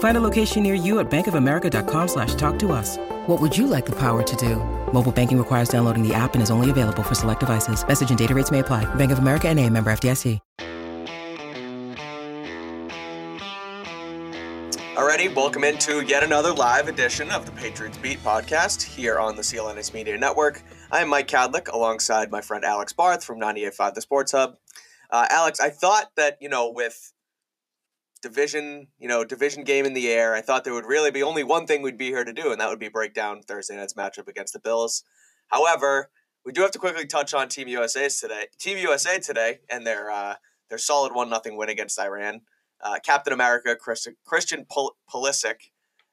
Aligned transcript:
Find 0.00 0.16
a 0.16 0.20
location 0.20 0.62
near 0.62 0.74
you 0.74 0.98
at 0.98 1.10
bankofamerica.com 1.10 2.08
slash 2.08 2.34
talk 2.34 2.58
to 2.60 2.72
us. 2.72 2.96
What 3.26 3.40
would 3.40 3.56
you 3.56 3.66
like 3.66 3.86
the 3.86 3.96
power 3.96 4.22
to 4.22 4.36
do? 4.36 4.56
Mobile 4.92 5.12
banking 5.12 5.38
requires 5.38 5.68
downloading 5.68 6.06
the 6.06 6.14
app 6.14 6.34
and 6.34 6.42
is 6.42 6.50
only 6.50 6.70
available 6.70 7.02
for 7.02 7.14
select 7.14 7.40
devices. 7.40 7.86
Message 7.86 8.08
and 8.10 8.18
data 8.18 8.34
rates 8.34 8.50
may 8.50 8.58
apply. 8.58 8.92
Bank 8.96 9.12
of 9.12 9.18
America 9.18 9.48
and 9.48 9.58
a 9.58 9.68
member 9.68 9.90
FDIC. 9.92 10.40
Alrighty, 14.94 15.34
welcome 15.34 15.64
into 15.64 16.00
yet 16.02 16.22
another 16.22 16.52
live 16.52 16.88
edition 16.88 17.30
of 17.30 17.44
the 17.44 17.52
Patriots 17.52 17.98
Beat 17.98 18.22
podcast 18.22 18.82
here 18.82 19.18
on 19.18 19.36
the 19.36 19.42
CLNS 19.42 19.92
Media 19.92 20.16
Network. 20.16 20.62
I 20.90 21.00
am 21.00 21.08
Mike 21.08 21.28
Kadlick 21.28 21.72
alongside 21.72 22.30
my 22.30 22.40
friend 22.40 22.64
Alex 22.64 22.92
Barth 22.92 23.22
from 23.24 23.38
98.5 23.38 23.94
The 23.94 24.00
Sports 24.00 24.32
Hub. 24.32 24.56
Uh, 25.10 25.26
Alex, 25.30 25.60
I 25.60 25.70
thought 25.70 26.10
that, 26.16 26.38
you 26.40 26.48
know, 26.48 26.70
with 26.70 27.12
division, 28.22 28.88
you 28.98 29.08
know, 29.08 29.24
division 29.24 29.64
game 29.64 29.84
in 29.84 29.94
the 29.94 30.08
air, 30.10 30.34
I 30.34 30.40
thought 30.40 30.64
there 30.64 30.74
would 30.74 30.86
really 30.86 31.10
be 31.10 31.22
only 31.22 31.42
one 31.42 31.66
thing 31.66 31.82
we'd 31.82 31.98
be 31.98 32.08
here 32.08 32.24
to 32.24 32.32
do, 32.32 32.52
and 32.52 32.60
that 32.60 32.68
would 32.68 32.78
be 32.78 32.88
break 32.88 33.14
down 33.14 33.42
Thursday 33.42 33.76
night's 33.76 33.94
matchup 33.94 34.28
against 34.28 34.52
the 34.52 34.58
Bills. 34.58 35.04
However, 35.48 36.10
we 36.44 36.52
do 36.52 36.62
have 36.62 36.70
to 36.72 36.78
quickly 36.78 37.06
touch 37.06 37.34
on 37.34 37.48
Team 37.48 37.68
USA's 37.68 38.18
today. 38.20 38.46
Team 38.58 38.78
USA 38.78 39.18
today 39.18 39.60
and 39.70 39.86
their 39.86 40.10
uh, 40.10 40.34
their 40.68 40.78
solid 40.78 41.14
one 41.14 41.28
nothing 41.28 41.56
win 41.56 41.68
against 41.68 41.98
Iran. 41.98 42.42
Uh, 42.82 42.98
Captain 43.04 43.32
America 43.32 43.76
Christian 43.76 44.16
Christian 44.24 44.66
Pul- 44.70 44.96
Pulisic, 45.12 45.56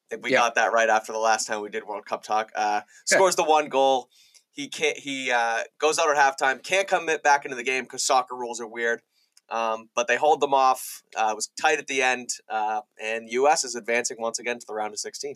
I 0.08 0.09
think 0.09 0.23
we 0.23 0.31
yeah. 0.31 0.39
got 0.39 0.55
that 0.55 0.73
right 0.73 0.89
after 0.89 1.11
the 1.13 1.19
last 1.19 1.47
time 1.47 1.61
we 1.61 1.69
did 1.69 1.85
World 1.85 2.05
Cup 2.05 2.23
talk. 2.23 2.52
Uh, 2.55 2.81
scores 3.05 3.35
the 3.35 3.44
one 3.44 3.69
goal. 3.69 4.09
He 4.52 4.67
can't. 4.67 4.97
He 4.97 5.31
uh, 5.31 5.59
goes 5.80 6.00
out 6.00 6.09
at 6.09 6.17
halftime. 6.17 6.63
Can't 6.63 6.88
come 6.88 7.08
back 7.23 7.45
into 7.45 7.55
the 7.55 7.63
game 7.63 7.83
because 7.83 8.03
soccer 8.03 8.35
rules 8.35 8.59
are 8.59 8.67
weird. 8.67 9.02
Um, 9.50 9.90
but 9.95 10.08
they 10.08 10.17
hold 10.17 10.42
them 10.42 10.53
off. 10.53 11.03
Uh, 11.16 11.30
it 11.31 11.36
was 11.36 11.50
tight 11.59 11.80
at 11.80 11.88
the 11.88 12.02
end, 12.02 12.31
uh, 12.50 12.81
and 13.02 13.30
U.S. 13.30 13.64
is 13.64 13.76
advancing 13.76 14.17
once 14.20 14.40
again 14.40 14.59
to 14.59 14.66
the 14.67 14.73
round 14.73 14.94
of 14.94 15.00
16. 15.00 15.36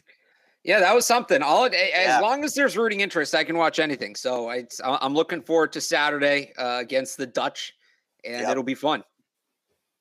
Yeah, 0.63 0.79
that 0.79 0.93
was 0.93 1.05
something. 1.05 1.41
All 1.41 1.65
as 1.65 1.73
yeah. 1.73 2.19
long 2.19 2.43
as 2.43 2.53
there's 2.53 2.77
rooting 2.77 2.99
interest, 2.99 3.33
I 3.33 3.43
can 3.43 3.57
watch 3.57 3.79
anything. 3.79 4.15
So 4.15 4.49
I, 4.49 4.65
am 4.83 5.13
looking 5.15 5.41
forward 5.41 5.73
to 5.73 5.81
Saturday 5.81 6.53
uh, 6.57 6.77
against 6.79 7.17
the 7.17 7.25
Dutch, 7.25 7.73
and 8.23 8.41
yep. 8.41 8.51
it'll 8.51 8.63
be 8.63 8.75
fun. 8.75 9.03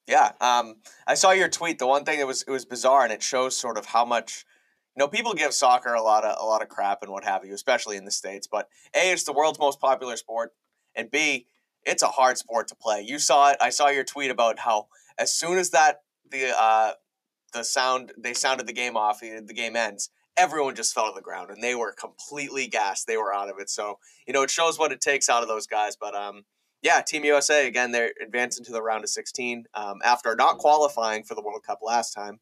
Yeah, 0.07 0.33
um, 0.41 0.77
I 1.07 1.15
saw 1.15 1.31
your 1.31 1.49
tweet. 1.49 1.79
The 1.79 1.87
one 1.87 2.05
thing 2.05 2.19
that 2.19 2.27
was 2.27 2.43
it 2.43 2.51
was 2.51 2.65
bizarre, 2.65 3.05
and 3.05 3.13
it 3.13 3.23
shows 3.23 3.57
sort 3.57 3.79
of 3.79 3.87
how 3.87 4.05
much 4.05 4.45
you 4.97 5.01
know 5.01 5.09
people 5.09 5.33
give 5.33 5.55
soccer 5.55 5.95
a 5.95 6.03
lot 6.03 6.25
of 6.25 6.37
a 6.39 6.45
lot 6.45 6.63
of 6.63 6.69
crap 6.69 7.03
and 7.03 7.11
what 7.11 7.25
have 7.25 7.45
you, 7.45 7.55
especially 7.55 7.97
in 7.97 8.05
the 8.05 8.11
states. 8.11 8.47
But 8.47 8.69
a, 8.95 9.13
it's 9.13 9.25
the 9.25 9.33
world's 9.33 9.59
most 9.59 9.81
popular 9.81 10.17
sport, 10.17 10.53
and 10.95 11.11
b, 11.11 11.47
it's 11.85 12.03
a 12.03 12.09
hard 12.09 12.39
sport 12.39 12.69
to 12.69 12.75
play. 12.75 13.03
You 13.07 13.19
saw 13.19 13.51
it. 13.51 13.57
I 13.61 13.71
saw 13.71 13.89
your 13.89 14.05
tweet 14.05 14.31
about 14.31 14.61
how 14.61 14.89
as 15.19 15.33
soon 15.33 15.59
as 15.59 15.71
that 15.71 16.03
the 16.31 16.53
uh, 16.57 16.93
the 17.53 17.65
sound 17.65 18.13
they 18.19 18.35
sounded 18.35 18.67
the 18.67 18.73
game 18.73 18.97
off, 18.97 19.21
the, 19.21 19.43
the 19.45 19.55
game 19.55 19.77
ends. 19.77 20.11
Everyone 20.37 20.75
just 20.75 20.95
fell 20.95 21.09
to 21.09 21.15
the 21.15 21.21
ground 21.21 21.51
and 21.51 21.63
they 21.63 21.75
were 21.75 21.93
completely 21.93 22.67
gassed. 22.67 23.07
They 23.07 23.17
were 23.17 23.35
out 23.35 23.51
of 23.51 23.59
it. 23.59 23.69
So 23.69 23.99
you 24.27 24.33
know 24.33 24.43
it 24.43 24.51
shows 24.51 24.79
what 24.79 24.93
it 24.93 25.01
takes 25.01 25.29
out 25.29 25.43
of 25.43 25.49
those 25.49 25.67
guys. 25.67 25.97
But 25.97 26.15
um, 26.15 26.45
yeah, 26.83 27.01
Team 27.01 27.25
USA 27.25 27.67
again. 27.67 27.93
They're 27.93 28.13
advancing 28.23 28.65
to 28.67 28.73
the 28.73 28.83
round 28.83 29.05
of 29.05 29.11
sixteen 29.11 29.65
um, 29.75 29.99
after 30.05 30.35
not 30.37 30.59
qualifying 30.59 31.25
for 31.25 31.35
the 31.35 31.43
World 31.43 31.63
Cup 31.67 31.81
last 31.83 32.13
time. 32.13 32.41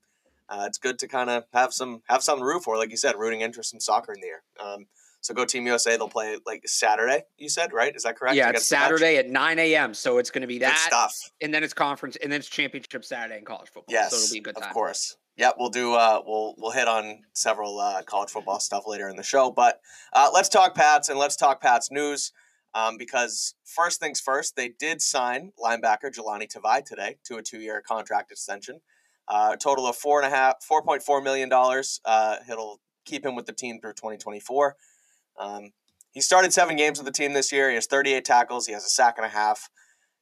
Uh, 0.49 0.65
it's 0.67 0.79
good 0.79 0.99
to 0.99 1.07
kind 1.07 1.29
of 1.29 1.45
have 1.53 1.73
some 1.73 2.03
have 2.09 2.23
some 2.23 2.43
root 2.43 2.65
for, 2.65 2.77
like 2.77 2.91
you 2.91 2.97
said, 2.97 3.17
rooting 3.19 3.43
interest 3.43 3.75
in 3.75 3.81
soccer 3.81 4.13
in 4.13 4.21
the 4.21 4.29
air. 4.29 4.43
Um, 4.59 4.87
so 5.21 5.35
go 5.35 5.45
Team 5.45 5.67
USA. 5.67 5.97
They'll 5.97 6.09
play 6.09 6.39
like 6.47 6.67
Saturday. 6.67 7.23
You 7.37 7.49
said 7.49 7.73
right? 7.73 7.95
Is 7.95 8.05
that 8.05 8.17
correct? 8.17 8.37
Yeah, 8.37 8.51
it's 8.51 8.69
Saturday 8.69 9.17
at 9.17 9.29
nine 9.29 9.59
a.m. 9.59 9.95
So 9.95 10.19
it's 10.19 10.31
going 10.31 10.43
to 10.43 10.49
be 10.49 10.59
that 10.59 10.71
good 10.71 10.79
stuff, 10.79 11.15
and 11.41 11.53
then 11.53 11.65
it's 11.65 11.75
conference, 11.75 12.17
and 12.17 12.31
then 12.31 12.41
it's 12.41 12.49
championship 12.49 13.05
Saturday 13.05 13.39
in 13.39 13.45
college 13.45 13.69
football. 13.69 13.93
Yes, 13.93 14.11
so 14.11 14.17
it'll 14.17 14.33
be 14.33 14.39
a 14.39 14.43
good 14.43 14.57
time. 14.57 14.69
Of 14.69 14.75
course. 14.75 15.17
Yeah, 15.37 15.51
we'll 15.57 15.71
do. 15.71 15.95
Uh, 15.95 16.21
we'll 16.27 16.55
we'll 16.59 16.73
hit 16.73 16.89
on 16.89 17.21
several 17.33 17.79
uh, 17.79 18.03
college 18.03 18.31
football 18.31 18.59
stuff 18.59 18.85
later 18.87 19.09
in 19.09 19.17
the 19.17 19.23
show, 19.23 19.51
but 19.51 19.81
uh, 20.13 20.31
let's 20.33 20.49
talk 20.49 20.75
Pats 20.75 21.09
and 21.09 21.19
let's 21.19 21.37
talk 21.37 21.61
Pats 21.61 21.91
news. 21.91 22.33
Um, 22.75 22.99
because 22.99 23.55
first 23.65 23.99
things 23.99 24.21
first, 24.21 24.55
they 24.55 24.69
did 24.69 25.01
sign 25.01 25.53
linebacker 25.59 26.13
Jahlani 26.15 26.47
Tavai 26.47 26.85
today 26.85 27.17
to 27.25 27.37
a 27.37 27.43
two-year 27.43 27.81
contract 27.81 28.31
extension. 28.31 28.81
Uh, 29.27 29.53
a 29.55 29.57
total 29.57 29.87
of 29.87 29.97
four 29.97 30.21
and 30.23 30.33
a 30.33 30.37
half, 30.37 30.63
four 30.63 30.83
point 30.83 31.03
four 31.03 31.21
million 31.21 31.49
dollars. 31.49 32.01
Uh, 32.05 32.37
it'll 32.51 32.81
keep 33.05 33.25
him 33.25 33.35
with 33.35 33.47
the 33.47 33.53
team 33.53 33.81
through 33.81 33.95
twenty 33.95 34.17
twenty 34.17 34.41
four. 34.41 34.77
Um, 35.39 35.71
he 36.13 36.21
started 36.21 36.53
seven 36.53 36.77
games 36.77 36.99
with 36.99 37.07
the 37.07 37.13
team 37.13 37.33
this 37.33 37.53
year. 37.53 37.69
He 37.69 37.75
has 37.77 37.87
38 37.87 38.25
tackles. 38.25 38.67
He 38.67 38.73
has 38.73 38.85
a 38.85 38.89
sack 38.89 39.15
and 39.19 39.27
a 39.27 39.31
half. 39.31 39.69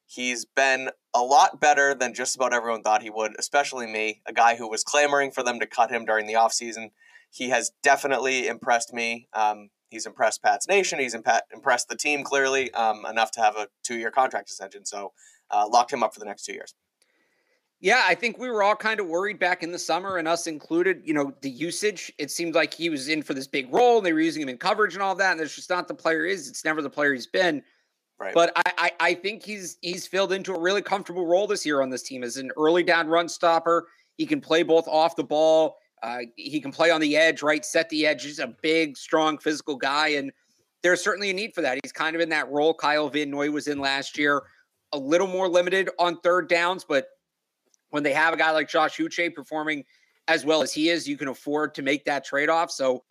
He's 0.07 0.45
been 0.45 0.91
a 1.15 1.23
lot 1.23 1.61
better 1.61 1.95
than 1.95 2.15
just 2.15 2.37
about 2.37 2.53
everyone 2.53 2.83
thought 2.83 3.03
he 3.03 3.11
would, 3.11 3.35
especially 3.39 3.87
me, 3.87 4.23
a 4.27 4.33
guy 4.33 4.57
who 4.57 4.69
was 4.69 4.85
clamoring 4.85 5.33
for 5.33 5.43
them 5.43 5.59
to 5.59 5.67
cut 5.67 5.91
him 5.91 6.05
during 6.05 6.27
the 6.27 6.35
offseason. 6.35 6.91
He 7.31 7.49
has 7.49 7.73
definitely 7.83 8.47
impressed 8.47 8.93
me. 8.93 9.27
Um, 9.33 9.71
he's 9.89 10.07
impressed 10.07 10.43
Pat's 10.43 10.69
Nation. 10.69 10.99
He's 10.99 11.15
impa- 11.15 11.41
impressed 11.53 11.89
the 11.89 11.97
team 11.97 12.23
clearly 12.23 12.73
um, 12.73 13.05
enough 13.05 13.33
to 13.33 13.41
have 13.41 13.57
a 13.57 13.69
two 13.83 13.97
year 13.97 14.11
contract 14.11 14.49
extension. 14.49 14.85
So 14.85 15.13
uh, 15.51 15.69
locked 15.69 15.93
him 15.93 16.03
up 16.03 16.15
for 16.15 16.21
the 16.21 16.27
next 16.27 16.45
two 16.45 16.53
years. 16.53 16.75
Yeah, 17.81 18.05
I 18.07 18.15
think 18.15 18.39
we 18.39 18.49
were 18.49 18.63
all 18.63 18.75
kind 18.75 19.01
of 19.01 19.07
worried 19.07 19.39
back 19.39 19.63
in 19.63 19.71
the 19.71 19.79
summer, 19.79 20.17
and 20.17 20.27
us 20.27 20.47
included. 20.47 21.03
You 21.05 21.13
know, 21.13 21.35
the 21.43 21.51
usage. 21.51 22.11
It 22.19 22.31
seemed 22.31 22.55
like 22.55 22.73
he 22.73 22.89
was 22.89 23.09
in 23.09 23.23
for 23.23 23.35
this 23.35 23.47
big 23.47 23.73
role, 23.73 23.99
and 23.99 24.07
they 24.07 24.13
were 24.13 24.21
using 24.21 24.43
him 24.43 24.49
in 24.49 24.57
coverage 24.57 24.95
and 24.95 25.03
all 25.03 25.15
that. 25.17 25.33
And 25.33 25.41
that's 25.41 25.55
just 25.55 25.69
not 25.69 25.87
the 25.87 25.95
player 25.95 26.25
is. 26.25 26.49
It's 26.49 26.65
never 26.65 26.81
the 26.81 26.91
player 26.91 27.13
he's 27.13 27.27
been. 27.27 27.63
Right. 28.19 28.33
But 28.33 28.53
I, 28.57 28.73
I, 28.79 28.93
I 29.01 29.15
think 29.15 29.43
he's 29.43 29.77
he's 29.83 30.07
filled 30.07 30.33
into 30.33 30.55
a 30.55 30.61
really 30.61 30.81
comfortable 30.81 31.27
role 31.27 31.47
this 31.47 31.67
year 31.67 31.83
on 31.83 31.91
this 31.91 32.03
team 32.03 32.25
as 32.25 32.39
an 32.39 32.51
early 32.57 32.83
down 32.83 33.09
run 33.09 33.29
stopper. 33.29 33.89
He 34.17 34.25
can 34.25 34.41
play 34.41 34.63
both 34.63 34.89
off 34.89 35.17
the 35.17 35.25
ball. 35.25 35.77
Uh, 36.03 36.21
he 36.37 36.61
can 36.61 36.73
play 36.73 36.91
on 36.91 37.01
the 37.01 37.17
edge, 37.17 37.43
right? 37.43 37.65
Set 37.65 37.91
the 37.91 38.07
edge. 38.07 38.25
He's 38.25 38.39
a 38.39 38.55
big, 38.63 38.97
strong, 38.97 39.37
physical 39.37 39.77
guy, 39.77 40.09
and 40.09 40.33
there's 40.83 41.03
certainly 41.03 41.31
a 41.31 41.35
need 41.35 41.55
for 41.55 41.61
that. 41.61 41.79
He's 41.83 41.93
kind 41.93 42.17
of 42.17 42.23
in 42.23 42.29
that 42.31 42.49
role 42.51 42.73
Kyle 42.73 43.09
Van 43.11 43.31
Noy 43.31 43.51
was 43.51 43.69
in 43.69 43.81
last 43.81 44.17
year. 44.17 44.45
A 44.93 44.99
little 44.99 45.27
more 45.27 45.49
limited 45.49 45.91
on 45.99 46.19
third 46.21 46.49
downs, 46.49 46.85
but 46.89 47.09
when 47.97 48.03
they 48.03 48.13
have 48.13 48.35
a 48.35 48.37
guy 48.37 48.51
like 48.51 48.69
Josh 48.69 48.99
Uche 48.99 49.35
performing 49.35 49.83
as 50.29 50.45
well 50.45 50.61
as 50.61 50.71
he 50.71 50.91
is, 50.91 51.09
you 51.09 51.17
can 51.17 51.29
afford 51.29 51.75
to 51.77 51.81
make 51.81 52.05
that 52.05 52.27
trade 52.27 52.51
off. 52.51 52.71
So, 52.71 53.05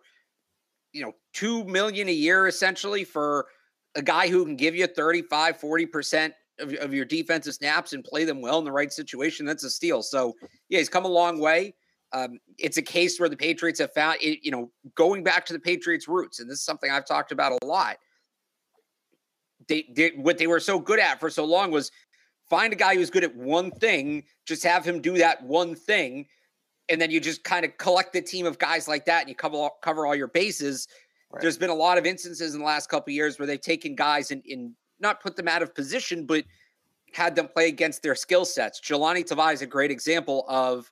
you 0.92 1.02
know, 1.02 1.10
two 1.32 1.64
million 1.64 2.08
a 2.08 2.12
year 2.12 2.46
essentially 2.46 3.02
for 3.02 3.48
a 3.96 4.02
guy 4.02 4.28
who 4.28 4.44
can 4.44 4.54
give 4.54 4.76
you 4.76 4.86
35, 4.86 5.58
40% 5.58 6.32
of, 6.60 6.72
of 6.74 6.94
your 6.94 7.04
defensive 7.04 7.54
snaps 7.54 7.94
and 7.94 8.04
play 8.04 8.24
them 8.24 8.40
well 8.40 8.60
in 8.60 8.64
the 8.64 8.70
right 8.70 8.92
situation. 8.92 9.44
That's 9.44 9.64
a 9.64 9.70
steal. 9.70 10.04
So, 10.04 10.34
yeah, 10.68 10.78
he's 10.78 10.88
come 10.88 11.04
a 11.04 11.08
long 11.08 11.40
way. 11.40 11.74
Um, 12.12 12.38
it's 12.56 12.76
a 12.76 12.82
case 12.82 13.18
where 13.18 13.28
the 13.28 13.36
Patriots 13.36 13.80
have 13.80 13.92
found 13.92 14.18
it, 14.20 14.38
you 14.44 14.52
know, 14.52 14.70
going 14.94 15.24
back 15.24 15.44
to 15.46 15.52
the 15.52 15.58
Patriots' 15.58 16.06
roots, 16.06 16.38
and 16.38 16.48
this 16.48 16.58
is 16.58 16.64
something 16.64 16.92
I've 16.92 17.06
talked 17.06 17.32
about 17.32 17.58
a 17.60 17.66
lot. 17.66 17.96
They 19.66 19.82
did 19.82 20.12
what 20.16 20.38
they 20.38 20.46
were 20.46 20.60
so 20.60 20.78
good 20.78 21.00
at 21.00 21.18
for 21.18 21.28
so 21.28 21.44
long 21.44 21.72
was 21.72 21.90
find 22.48 22.72
a 22.72 22.76
guy 22.76 22.94
who's 22.94 23.10
good 23.10 23.24
at 23.24 23.34
one 23.34 23.70
thing, 23.70 24.24
just 24.46 24.62
have 24.62 24.84
him 24.84 25.00
do 25.00 25.18
that 25.18 25.42
one 25.42 25.74
thing, 25.74 26.26
and 26.88 27.00
then 27.00 27.10
you 27.10 27.20
just 27.20 27.44
kind 27.44 27.64
of 27.64 27.76
collect 27.78 28.12
the 28.12 28.22
team 28.22 28.46
of 28.46 28.58
guys 28.58 28.86
like 28.86 29.04
that 29.06 29.20
and 29.20 29.28
you 29.28 29.34
cover 29.34 29.56
all, 29.56 29.78
cover 29.82 30.06
all 30.06 30.14
your 30.14 30.28
bases. 30.28 30.86
Right. 31.30 31.42
There's 31.42 31.58
been 31.58 31.70
a 31.70 31.74
lot 31.74 31.98
of 31.98 32.06
instances 32.06 32.54
in 32.54 32.60
the 32.60 32.66
last 32.66 32.88
couple 32.88 33.12
years 33.12 33.38
where 33.38 33.46
they've 33.46 33.60
taken 33.60 33.96
guys 33.96 34.30
and, 34.30 34.42
and 34.48 34.72
not 35.00 35.20
put 35.20 35.36
them 35.36 35.48
out 35.48 35.62
of 35.62 35.74
position, 35.74 36.24
but 36.26 36.44
had 37.12 37.34
them 37.34 37.48
play 37.48 37.68
against 37.68 38.02
their 38.02 38.14
skill 38.14 38.44
sets. 38.44 38.80
Jahlani 38.80 39.24
Tavai 39.24 39.52
is 39.54 39.62
a 39.62 39.66
great 39.66 39.90
example 39.90 40.44
of 40.48 40.90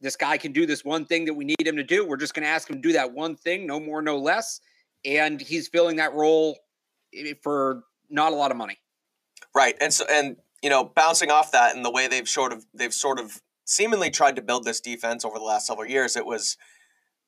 this 0.00 0.16
guy 0.16 0.36
can 0.36 0.52
do 0.52 0.66
this 0.66 0.84
one 0.84 1.06
thing 1.06 1.24
that 1.24 1.34
we 1.34 1.44
need 1.44 1.66
him 1.66 1.76
to 1.76 1.82
do. 1.82 2.06
We're 2.06 2.16
just 2.16 2.34
going 2.34 2.42
to 2.42 2.48
ask 2.48 2.68
him 2.68 2.76
to 2.76 2.82
do 2.82 2.92
that 2.92 3.12
one 3.12 3.36
thing, 3.36 3.66
no 3.66 3.80
more, 3.80 4.02
no 4.02 4.18
less. 4.18 4.60
And 5.04 5.40
he's 5.40 5.68
filling 5.68 5.96
that 5.96 6.12
role 6.12 6.58
eh, 7.14 7.34
for 7.42 7.84
not 8.10 8.32
a 8.32 8.36
lot 8.36 8.50
of 8.50 8.56
money. 8.56 8.78
Right. 9.54 9.76
And 9.80 9.92
so, 9.92 10.04
and 10.10 10.36
you 10.64 10.70
know, 10.70 10.82
bouncing 10.82 11.30
off 11.30 11.52
that 11.52 11.76
and 11.76 11.84
the 11.84 11.90
way 11.90 12.08
they've 12.08 12.28
sort 12.28 12.50
of 12.50 12.64
they've 12.72 12.94
sort 12.94 13.20
of 13.20 13.42
seemingly 13.66 14.08
tried 14.10 14.34
to 14.36 14.42
build 14.42 14.64
this 14.64 14.80
defense 14.80 15.22
over 15.22 15.38
the 15.38 15.44
last 15.44 15.66
several 15.66 15.86
years, 15.86 16.16
it 16.16 16.24
was 16.24 16.56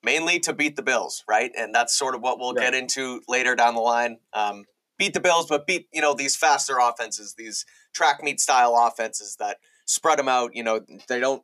mainly 0.03 0.41
to 0.41 0.55
beat 0.55 0.75
the 0.75 0.83
Bills, 0.83 1.23
right? 1.29 1.53
And 1.55 1.75
that's 1.75 1.95
sort 1.95 2.15
of 2.15 2.23
what 2.23 2.39
we'll 2.39 2.55
right. 2.55 2.65
get 2.65 2.75
into 2.75 3.21
later 3.29 3.55
down 3.55 3.75
the 3.75 3.81
line. 3.81 4.21
Um, 4.33 4.65
beat 4.99 5.13
the 5.13 5.21
Bills, 5.21 5.47
but 5.51 5.67
beat 5.67 5.87
you 5.93 6.01
know 6.01 6.15
these 6.15 6.35
faster 6.35 6.79
offenses, 6.81 7.35
these 7.37 7.67
track 7.93 8.23
meet 8.23 8.41
style 8.41 8.75
offenses 8.75 9.37
that 9.39 9.59
spread 9.85 10.19
them 10.19 10.29
out. 10.29 10.57
You 10.57 10.65
know, 10.65 10.81
they 11.07 11.21
don't 11.21 11.43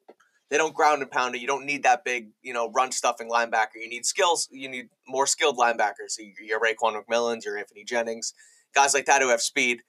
they 0.49 0.57
don't 0.57 0.75
ground 0.75 1.03
and 1.03 1.11
pound 1.11 1.35
it. 1.35 1.43
You 1.43 1.47
don't 1.47 1.67
need 1.67 1.83
that 1.83 2.07
big 2.07 2.31
you 2.41 2.55
know 2.55 2.71
run 2.71 2.91
stuffing 2.93 3.29
linebacker. 3.29 3.77
You 3.79 3.91
need 3.91 4.07
skills. 4.07 4.49
You 4.51 4.71
need 4.71 4.89
more 5.07 5.27
skilled 5.27 5.59
linebackers. 5.59 6.17
Your 6.41 6.59
Raekwon 6.59 6.99
McMillans, 6.99 7.45
your 7.45 7.59
Anfernee 7.59 7.87
Jennings, 7.87 8.33
guys 8.75 8.95
like 8.95 9.05
that 9.05 9.21
who 9.21 9.29
have 9.29 9.43
speed. 9.43 9.83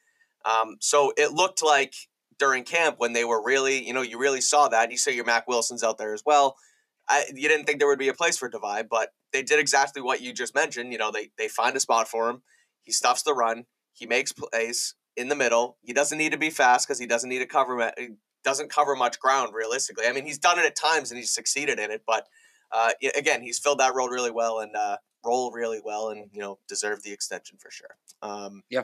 Um, 0.45 0.77
so 0.79 1.13
it 1.17 1.31
looked 1.31 1.63
like 1.63 1.93
during 2.39 2.63
camp 2.63 2.95
when 2.97 3.13
they 3.13 3.23
were 3.23 3.43
really, 3.43 3.85
you 3.85 3.93
know, 3.93 4.01
you 4.01 4.17
really 4.17 4.41
saw 4.41 4.67
that. 4.67 4.91
You 4.91 4.97
say 4.97 5.15
your 5.15 5.25
Mack 5.25 5.47
Wilson's 5.47 5.83
out 5.83 5.97
there 5.97 6.13
as 6.13 6.23
well. 6.25 6.55
I, 7.07 7.25
you 7.33 7.47
didn't 7.49 7.65
think 7.65 7.79
there 7.79 7.87
would 7.87 7.99
be 7.99 8.07
a 8.07 8.13
place 8.13 8.37
for 8.37 8.49
Tavai, 8.49 8.85
but 8.89 9.09
they 9.31 9.43
did 9.43 9.59
exactly 9.59 10.01
what 10.01 10.21
you 10.21 10.33
just 10.33 10.55
mentioned. 10.55 10.91
You 10.91 10.97
know, 10.97 11.11
they 11.11 11.31
they 11.37 11.47
find 11.47 11.75
a 11.75 11.79
spot 11.79 12.07
for 12.07 12.29
him. 12.29 12.41
He 12.81 12.91
stuffs 12.91 13.23
the 13.23 13.33
run. 13.33 13.65
He 13.93 14.05
makes 14.05 14.31
plays 14.31 14.95
in 15.15 15.27
the 15.27 15.35
middle. 15.35 15.77
He 15.81 15.93
doesn't 15.93 16.17
need 16.17 16.31
to 16.31 16.37
be 16.37 16.49
fast 16.49 16.87
because 16.87 16.99
he 16.99 17.05
doesn't 17.05 17.29
need 17.29 17.39
to 17.39 17.45
cover. 17.45 17.91
He 17.97 18.09
doesn't 18.43 18.69
cover 18.69 18.95
much 18.95 19.19
ground 19.19 19.53
realistically. 19.53 20.05
I 20.07 20.13
mean, 20.13 20.25
he's 20.25 20.39
done 20.39 20.59
it 20.59 20.65
at 20.65 20.75
times 20.75 21.11
and 21.11 21.17
he's 21.17 21.33
succeeded 21.33 21.79
in 21.79 21.91
it, 21.91 22.03
but 22.05 22.27
uh, 22.71 22.91
again, 23.15 23.41
he's 23.41 23.59
filled 23.59 23.79
that 23.79 23.95
role 23.95 24.09
really 24.09 24.31
well 24.31 24.59
and 24.59 24.75
uh, 24.75 24.97
role 25.23 25.51
really 25.51 25.79
well, 25.83 26.09
and 26.09 26.29
you 26.33 26.39
know, 26.39 26.57
deserved 26.67 27.03
the 27.03 27.11
extension 27.11 27.57
for 27.57 27.69
sure. 27.69 27.95
Um, 28.21 28.63
yeah. 28.69 28.81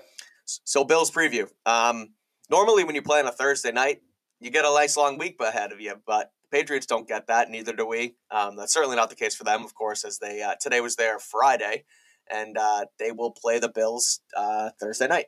So 0.63 0.84
Bills 0.84 1.12
preview. 1.12 1.48
Um, 1.66 2.13
normally, 2.50 2.84
when 2.84 2.96
you 2.96 3.01
play 3.01 3.19
on 3.19 3.28
a 3.28 3.31
Thursday 3.31 3.72
night, 3.72 4.01
you 4.40 4.50
get 4.50 4.66
a 4.66 4.74
nice 4.74 4.98
long 4.98 5.18
week 5.18 5.38
ahead 5.40 5.72
of 5.72 5.81
you, 5.81 5.96
but 6.06 6.31
Patriots 6.51 6.86
don't 6.86 7.07
get 7.07 7.28
that. 7.28 7.50
Neither 7.50 7.74
do 7.74 7.86
we. 7.86 8.16
Um, 8.31 8.56
that's 8.56 8.74
certainly 8.74 8.96
not 8.96 9.10
the 9.10 9.16
case 9.16 9.36
for 9.36 9.44
them, 9.44 9.63
of 9.63 9.74
course, 9.75 10.04
as 10.04 10.19
they 10.19 10.42
uh, 10.42 10.56
today 10.60 10.81
was 10.81 10.96
their 10.96 11.19
Friday, 11.19 11.84
and 12.30 12.57
uh, 12.57 12.86
they 12.98 13.12
will 13.12 13.31
play 13.31 13.60
the 13.60 13.69
Bills 13.69 14.22
uh, 14.36 14.69
Thursday 14.80 15.07
night. 15.07 15.25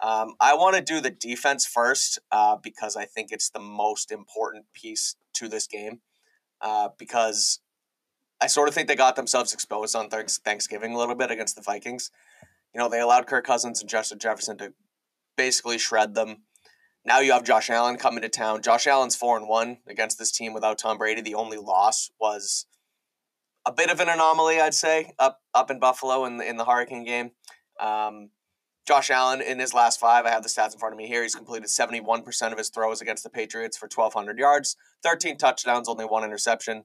Um, 0.00 0.34
I 0.40 0.54
want 0.54 0.74
to 0.74 0.82
do 0.82 1.00
the 1.00 1.10
defense 1.10 1.64
first 1.64 2.18
uh, 2.32 2.56
because 2.56 2.96
I 2.96 3.04
think 3.04 3.30
it's 3.30 3.50
the 3.50 3.60
most 3.60 4.10
important 4.10 4.66
piece 4.74 5.14
to 5.34 5.48
this 5.48 5.66
game. 5.66 6.00
Uh, 6.60 6.88
because 6.96 7.60
I 8.40 8.46
sort 8.46 8.68
of 8.68 8.74
think 8.74 8.88
they 8.88 8.96
got 8.96 9.16
themselves 9.16 9.52
exposed 9.52 9.94
on 9.94 10.08
Thanksgiving 10.08 10.94
a 10.94 10.98
little 10.98 11.14
bit 11.14 11.30
against 11.30 11.56
the 11.56 11.62
Vikings. 11.62 12.10
You 12.74 12.80
know, 12.80 12.88
they 12.88 13.00
allowed 13.00 13.26
Kirk 13.26 13.46
Cousins 13.46 13.80
and 13.80 13.90
Justin 13.90 14.18
Jefferson 14.18 14.58
to 14.58 14.72
basically 15.36 15.78
shred 15.78 16.14
them. 16.14 16.44
Now 17.04 17.20
you 17.20 17.32
have 17.32 17.44
Josh 17.44 17.68
Allen 17.68 17.96
coming 17.96 18.22
to 18.22 18.28
town. 18.28 18.62
Josh 18.62 18.86
Allen's 18.86 19.16
four 19.16 19.36
and 19.36 19.48
one 19.48 19.78
against 19.88 20.18
this 20.18 20.30
team 20.30 20.54
without 20.54 20.78
Tom 20.78 20.98
Brady. 20.98 21.20
The 21.20 21.34
only 21.34 21.58
loss 21.58 22.10
was 22.20 22.66
a 23.66 23.72
bit 23.72 23.90
of 23.90 24.00
an 24.00 24.08
anomaly, 24.08 24.60
I'd 24.60 24.74
say, 24.74 25.12
up 25.18 25.40
up 25.52 25.70
in 25.70 25.80
Buffalo 25.80 26.24
in 26.24 26.36
the, 26.38 26.48
in 26.48 26.56
the 26.56 26.64
Hurricane 26.64 27.04
game. 27.04 27.32
Um, 27.80 28.30
Josh 28.86 29.10
Allen 29.10 29.40
in 29.40 29.58
his 29.58 29.74
last 29.74 30.00
five, 30.00 30.26
I 30.26 30.30
have 30.30 30.42
the 30.42 30.48
stats 30.48 30.72
in 30.72 30.78
front 30.78 30.92
of 30.92 30.98
me 30.98 31.06
here. 31.06 31.22
He's 31.22 31.34
completed 31.34 31.68
seventy 31.70 32.00
one 32.00 32.22
percent 32.22 32.52
of 32.52 32.58
his 32.58 32.68
throws 32.68 33.00
against 33.00 33.22
the 33.22 33.30
Patriots 33.30 33.76
for 33.76 33.88
twelve 33.88 34.14
hundred 34.14 34.38
yards, 34.38 34.76
thirteen 35.02 35.36
touchdowns, 35.36 35.88
only 35.88 36.04
one 36.04 36.24
interception. 36.24 36.84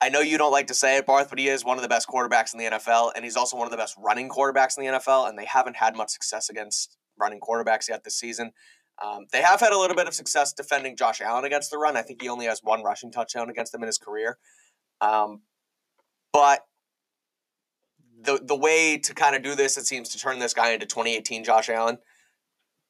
I 0.00 0.10
know 0.10 0.20
you 0.20 0.36
don't 0.36 0.52
like 0.52 0.66
to 0.66 0.74
say 0.74 0.98
it, 0.98 1.06
Barth, 1.06 1.30
but 1.30 1.38
he 1.38 1.48
is 1.48 1.64
one 1.64 1.78
of 1.78 1.82
the 1.82 1.88
best 1.88 2.06
quarterbacks 2.06 2.52
in 2.52 2.58
the 2.58 2.66
NFL, 2.66 3.12
and 3.16 3.24
he's 3.24 3.36
also 3.36 3.56
one 3.56 3.66
of 3.66 3.70
the 3.70 3.78
best 3.78 3.96
running 3.98 4.28
quarterbacks 4.28 4.76
in 4.76 4.84
the 4.84 4.90
NFL. 4.98 5.28
And 5.28 5.38
they 5.38 5.46
haven't 5.46 5.76
had 5.76 5.96
much 5.96 6.10
success 6.10 6.50
against 6.50 6.98
running 7.18 7.40
quarterbacks 7.40 7.88
yet 7.88 8.04
this 8.04 8.16
season. 8.16 8.52
Um, 9.02 9.26
they 9.32 9.42
have 9.42 9.60
had 9.60 9.72
a 9.72 9.78
little 9.78 9.96
bit 9.96 10.06
of 10.06 10.14
success 10.14 10.52
defending 10.52 10.96
Josh 10.96 11.20
Allen 11.20 11.44
against 11.44 11.70
the 11.70 11.78
run. 11.78 11.96
I 11.96 12.02
think 12.02 12.22
he 12.22 12.28
only 12.28 12.46
has 12.46 12.60
one 12.62 12.82
rushing 12.82 13.10
touchdown 13.10 13.50
against 13.50 13.72
them 13.72 13.82
in 13.82 13.86
his 13.86 13.98
career. 13.98 14.38
Um, 15.00 15.42
but 16.32 16.60
the 18.22 18.40
the 18.42 18.56
way 18.56 18.98
to 18.98 19.14
kind 19.14 19.36
of 19.36 19.42
do 19.42 19.54
this, 19.54 19.76
it 19.76 19.86
seems 19.86 20.08
to 20.10 20.18
turn 20.18 20.38
this 20.38 20.54
guy 20.54 20.70
into 20.70 20.86
2018 20.86 21.44
Josh 21.44 21.68
Allen. 21.68 21.98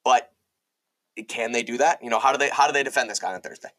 But 0.04 0.30
can 1.28 1.52
they 1.52 1.62
do 1.62 1.78
that? 1.78 2.02
You 2.02 2.10
know, 2.10 2.18
how 2.18 2.32
do 2.32 2.38
they 2.38 2.50
how 2.50 2.66
do 2.66 2.72
they 2.72 2.84
defend 2.84 3.10
this 3.10 3.18
guy 3.18 3.34
on 3.34 3.40
Thursday? 3.40 3.70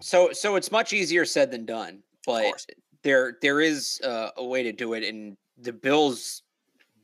So 0.00 0.32
so 0.32 0.56
it's 0.56 0.72
much 0.72 0.92
easier 0.92 1.24
said 1.24 1.52
than 1.52 1.66
done, 1.66 2.02
but 2.26 2.66
there 3.02 3.38
there 3.40 3.60
is 3.60 4.00
uh, 4.04 4.30
a 4.36 4.44
way 4.44 4.62
to 4.62 4.72
do 4.72 4.94
it. 4.94 5.04
And 5.04 5.36
the 5.56 5.72
Bills' 5.72 6.42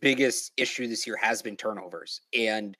biggest 0.01 0.53
issue 0.57 0.89
this 0.89 1.07
year 1.07 1.17
has 1.17 1.41
been 1.43 1.57
turnovers, 1.57 2.21
and 2.37 2.77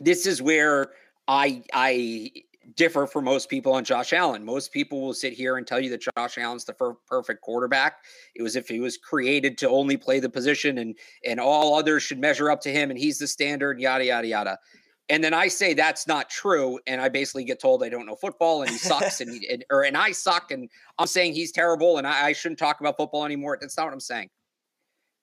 this 0.00 0.26
is 0.26 0.42
where 0.42 0.92
I 1.28 1.62
I 1.72 2.30
differ 2.74 3.06
from 3.06 3.24
most 3.24 3.48
people 3.48 3.72
on 3.72 3.84
Josh 3.84 4.12
Allen. 4.12 4.44
Most 4.44 4.72
people 4.72 5.00
will 5.00 5.14
sit 5.14 5.32
here 5.32 5.56
and 5.56 5.66
tell 5.66 5.78
you 5.78 5.90
that 5.90 6.02
Josh 6.16 6.36
Allen's 6.38 6.64
the 6.64 6.74
fir- 6.74 6.96
perfect 7.06 7.40
quarterback. 7.42 7.98
It 8.34 8.42
was 8.42 8.56
if 8.56 8.68
he 8.68 8.80
was 8.80 8.96
created 8.96 9.56
to 9.58 9.68
only 9.68 9.96
play 9.96 10.20
the 10.20 10.28
position 10.28 10.78
and 10.78 10.96
and 11.24 11.38
all 11.38 11.74
others 11.78 12.02
should 12.02 12.18
measure 12.18 12.50
up 12.50 12.60
to 12.62 12.72
him 12.72 12.90
and 12.90 12.98
he's 12.98 13.18
the 13.18 13.28
standard 13.28 13.78
yada 13.78 14.06
yada 14.06 14.26
yada. 14.26 14.58
And 15.08 15.22
then 15.22 15.32
I 15.32 15.46
say 15.46 15.72
that's 15.72 16.08
not 16.08 16.28
true, 16.28 16.80
and 16.86 17.00
I 17.00 17.08
basically 17.08 17.44
get 17.44 17.60
told 17.60 17.84
I 17.84 17.88
don't 17.88 18.06
know 18.06 18.16
football 18.16 18.62
and 18.62 18.70
he 18.70 18.76
sucks 18.76 19.20
and, 19.20 19.44
and 19.50 19.64
or 19.70 19.84
and 19.84 19.96
I 19.96 20.10
suck 20.10 20.50
and 20.50 20.68
I'm 20.98 21.06
saying 21.06 21.34
he's 21.34 21.52
terrible 21.52 21.98
and 21.98 22.06
I, 22.06 22.26
I 22.26 22.32
shouldn't 22.32 22.58
talk 22.58 22.80
about 22.80 22.96
football 22.96 23.24
anymore. 23.24 23.56
That's 23.60 23.76
not 23.76 23.86
what 23.86 23.92
I'm 23.92 24.00
saying. 24.00 24.30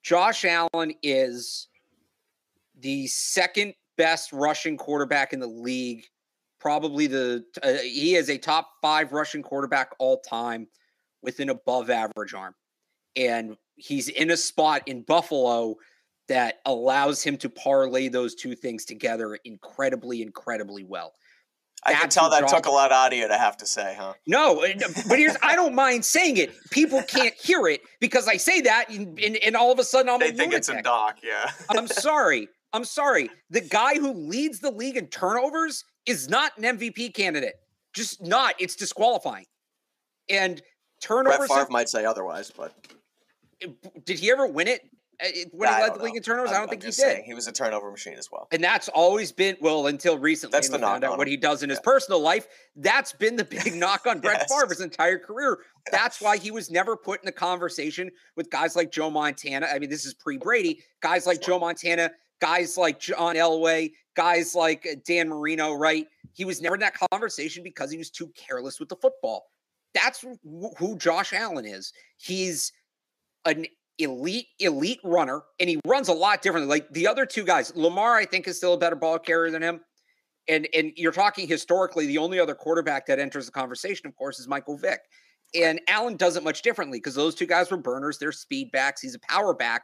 Josh 0.02 0.46
Allen 0.46 0.94
is 1.02 1.68
the 2.80 3.08
second 3.08 3.74
best 3.98 4.32
rushing 4.32 4.78
quarterback 4.78 5.34
in 5.34 5.40
the 5.40 5.48
league. 5.48 6.06
Probably 6.60 7.08
the 7.08 7.44
uh, 7.62 7.74
he 7.74 8.16
is 8.16 8.30
a 8.30 8.38
top 8.38 8.70
five 8.82 9.12
rushing 9.12 9.44
quarterback 9.44 9.92
all 10.00 10.22
time 10.22 10.68
with 11.22 11.42
an 11.42 11.50
above 11.50 11.90
average 11.90 12.34
arm, 12.34 12.56
and 13.18 13.58
he's 13.76 14.08
in 14.08 14.32
a 14.32 14.38
spot 14.38 14.84
in 14.88 15.02
Buffalo 15.02 15.76
that 16.28 16.60
allows 16.66 17.24
him 17.24 17.38
to 17.38 17.50
parlay 17.50 18.08
those 18.08 18.36
two 18.36 18.56
things 18.56 18.86
together 18.86 19.38
incredibly, 19.44 20.22
incredibly 20.22 20.84
well. 20.84 21.14
I 21.86 21.94
can 21.94 22.10
tell 22.10 22.30
that 22.30 22.48
took 22.48 22.66
a 22.66 22.72
lot 22.72 22.92
of 22.92 23.14
you 23.14 23.28
to 23.28 23.38
have 23.38 23.58
to 23.58 23.66
say, 23.66 23.96
huh? 24.00 24.14
No, 24.26 24.66
but 25.10 25.20
here's 25.20 25.36
I 25.44 25.56
don't 25.56 25.76
mind 25.76 26.06
saying 26.06 26.38
it. 26.38 26.54
People 26.72 27.04
can't 27.04 27.34
hear 27.36 27.68
it 27.68 27.82
because 28.00 28.28
I 28.28 28.38
say 28.38 28.62
that, 28.62 28.90
and, 28.90 29.20
and, 29.20 29.36
and 29.38 29.56
all 29.56 29.72
of 29.72 29.80
a 29.80 29.84
sudden 29.84 30.10
I'm 30.10 30.20
they 30.20 30.32
think 30.32 30.54
it's 30.54 30.70
a 30.70 30.82
doc. 30.82 31.18
Yeah, 31.22 31.52
I'm 31.70 31.88
sorry. 31.88 32.48
I'm 32.72 32.86
sorry. 32.86 33.30
The 33.50 33.62
guy 33.62 33.96
who 33.96 34.14
leads 34.14 34.60
the 34.60 34.72
league 34.72 34.98
in 34.98 35.08
turnovers 35.08 35.84
is 36.06 36.30
not 36.30 36.58
an 36.58 36.78
MVP 36.78 37.14
candidate. 37.14 37.56
Just 37.94 38.24
not. 38.24 38.56
It's 38.60 38.76
disqualifying. 38.76 39.46
And 40.30 40.62
turnovers. 41.02 41.38
Brett 41.38 41.50
Favre 41.50 41.60
have, 41.60 41.70
might 41.70 41.90
say 41.90 42.06
otherwise, 42.06 42.52
but 42.56 42.74
did 44.06 44.20
he 44.20 44.32
ever 44.32 44.48
win 44.48 44.68
it? 44.68 44.82
When 45.52 45.70
he 45.70 45.82
led 45.82 45.96
the 45.96 46.04
league 46.04 46.16
in 46.16 46.24
turnovers, 46.24 46.52
I'm, 46.52 46.56
I 46.56 46.60
do 46.60 46.62
not 46.62 46.70
think 46.70 46.82
he 46.84 46.88
did. 46.88 46.94
Saying, 46.96 47.24
he 47.26 47.34
was 47.34 47.48
a 47.48 47.52
turnover 47.52 47.90
machine 47.90 48.16
as 48.16 48.30
well. 48.32 48.48
And 48.52 48.64
that's 48.64 48.90
always 48.90 49.32
been 49.32 49.56
well 49.62 49.88
until 49.88 50.18
recently. 50.18 50.52
That's 50.52 50.70
the 50.70 50.78
knock 50.78 51.04
out 51.04 51.18
what 51.18 51.28
he 51.28 51.38
does 51.38 51.64
in 51.64 51.70
yeah. 51.70 51.76
his 51.76 51.80
personal 51.80 52.20
life. 52.20 52.48
That's 52.76 53.14
been 53.14 53.38
the 53.38 53.46
big 53.46 53.74
knock 53.76 54.06
on 54.06 54.20
Brett 54.20 54.46
yes. 54.50 54.62
Favre's 54.62 54.82
entire 54.82 55.18
career. 55.18 55.60
That's 55.92 56.22
why 56.22 56.38
he 56.38 56.52
was 56.52 56.70
never 56.70 56.98
put 56.98 57.22
in 57.22 57.26
the 57.26 57.32
conversation 57.32 58.12
with 58.36 58.50
guys 58.50 58.76
like 58.76 58.92
Joe 58.92 59.10
Montana. 59.10 59.68
I 59.68 59.80
mean, 59.80 59.90
this 59.90 60.06
is 60.06 60.14
pre 60.14 60.38
Brady. 60.38 60.84
Guys 61.02 61.26
like 61.26 61.42
Joe 61.42 61.60
Montana, 61.60 62.12
guys 62.42 62.78
like 62.78 63.00
John 63.00 63.36
Elway, 63.36 63.94
guys 64.16 64.56
like 64.56 64.86
uh, 64.92 64.96
Dan 65.06 65.30
Marino. 65.30 65.74
Right? 65.74 66.08
He 66.34 66.44
was 66.44 66.62
never 66.62 66.76
in 66.76 66.82
that 66.82 66.96
conversation 67.12 67.64
because 67.64 67.92
he 67.92 67.98
was 67.98 68.10
too 68.10 68.32
careless 68.36 68.80
with 68.80 68.90
the 68.90 68.98
football. 68.98 69.46
That's 69.94 70.26
who 70.80 70.98
Josh 70.98 71.34
Allen 71.34 71.66
is. 71.66 71.94
He's 72.18 72.74
an 73.46 73.68
elite, 74.00 74.48
elite 74.60 75.00
runner, 75.04 75.44
and 75.60 75.70
he 75.70 75.80
runs 75.86 76.08
a 76.08 76.14
lot 76.14 76.42
differently. 76.42 76.70
Like 76.70 76.92
the 76.92 77.08
other 77.08 77.26
two 77.26 77.44
guys, 77.44 77.76
Lamar, 77.76 78.16
I 78.16 78.26
think, 78.26 78.48
is 78.48 78.58
still 78.58 78.74
a 78.74 78.78
better 78.78 78.96
ball 78.96 79.20
carrier 79.20 79.52
than 79.52 79.62
him. 79.62 79.82
And 80.48 80.68
and 80.74 80.92
you're 80.96 81.12
talking 81.12 81.48
historically, 81.48 82.06
the 82.06 82.18
only 82.18 82.40
other 82.40 82.56
quarterback 82.56 83.06
that 83.08 83.20
enters 83.20 83.46
the 83.46 83.52
conversation, 83.52 84.08
of 84.08 84.16
course, 84.16 84.40
is 84.40 84.48
Michael 84.48 84.78
Vick. 84.78 85.00
And 85.56 85.80
Allen 85.88 86.18
does 86.18 86.36
it 86.36 86.44
much 86.44 86.64
differently 86.64 86.98
because 86.98 87.16
those 87.16 87.36
two 87.36 87.46
guys 87.46 87.70
were 87.70 87.78
burners. 87.78 88.18
They're 88.18 88.32
speed 88.32 88.72
backs. 88.72 89.02
He's 89.02 89.16
a 89.16 89.20
power 89.20 89.54
back. 89.54 89.84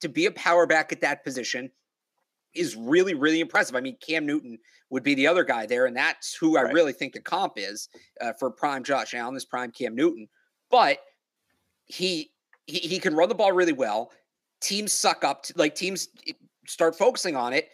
To 0.00 0.08
be 0.08 0.26
a 0.26 0.32
power 0.32 0.66
back 0.66 0.92
at 0.92 1.00
that 1.00 1.24
position 1.24 1.70
is 2.54 2.76
really, 2.76 3.14
really 3.14 3.40
impressive. 3.40 3.76
I 3.76 3.80
mean, 3.80 3.96
Cam 4.06 4.26
Newton 4.26 4.58
would 4.90 5.02
be 5.02 5.14
the 5.14 5.26
other 5.26 5.44
guy 5.44 5.66
there, 5.66 5.86
and 5.86 5.96
that's 5.96 6.34
who 6.34 6.56
I 6.58 6.62
really 6.62 6.92
think 6.92 7.14
the 7.14 7.20
comp 7.20 7.54
is 7.56 7.88
uh, 8.20 8.32
for 8.38 8.50
prime 8.50 8.84
Josh 8.84 9.14
Allen, 9.14 9.36
is 9.36 9.44
prime 9.44 9.70
Cam 9.70 9.94
Newton. 9.94 10.28
But 10.70 10.98
he 11.86 12.30
he, 12.66 12.78
he 12.78 12.98
can 12.98 13.14
run 13.14 13.28
the 13.28 13.34
ball 13.34 13.52
really 13.52 13.72
well. 13.72 14.12
Teams 14.60 14.92
suck 14.92 15.24
up, 15.24 15.44
to, 15.44 15.54
like 15.56 15.74
teams 15.74 16.08
eh, 16.26 16.32
start 16.66 16.96
focusing 16.96 17.36
on 17.36 17.52
it. 17.52 17.68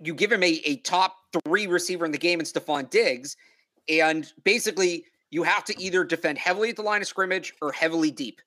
You 0.00 0.14
give 0.14 0.30
him 0.32 0.42
a, 0.42 0.60
a 0.64 0.76
top 0.78 1.16
three 1.44 1.66
receiver 1.66 2.04
in 2.04 2.12
the 2.12 2.18
game 2.18 2.40
in 2.40 2.46
Stefon 2.46 2.90
Diggs, 2.90 3.36
and 3.88 4.30
basically 4.44 5.04
you 5.30 5.42
have 5.42 5.64
to 5.64 5.80
either 5.80 6.04
defend 6.04 6.38
heavily 6.38 6.70
at 6.70 6.76
the 6.76 6.82
line 6.82 7.00
of 7.02 7.08
scrimmage 7.08 7.54
or 7.62 7.72
heavily 7.72 8.10
deep. 8.10 8.40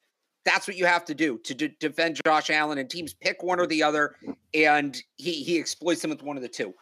That's 0.45 0.67
what 0.67 0.77
you 0.77 0.85
have 0.85 1.05
to 1.05 1.13
do 1.15 1.37
to 1.39 1.53
d- 1.53 1.75
defend 1.79 2.19
Josh 2.25 2.49
Allen, 2.49 2.77
and 2.77 2.89
teams 2.89 3.13
pick 3.13 3.43
one 3.43 3.59
or 3.59 3.67
the 3.67 3.83
other, 3.83 4.15
and 4.53 5.01
he 5.17 5.43
he 5.43 5.59
exploits 5.59 6.01
them 6.01 6.11
with 6.11 6.23
one 6.23 6.37
of 6.37 6.43
the 6.43 6.49
two. 6.49 6.73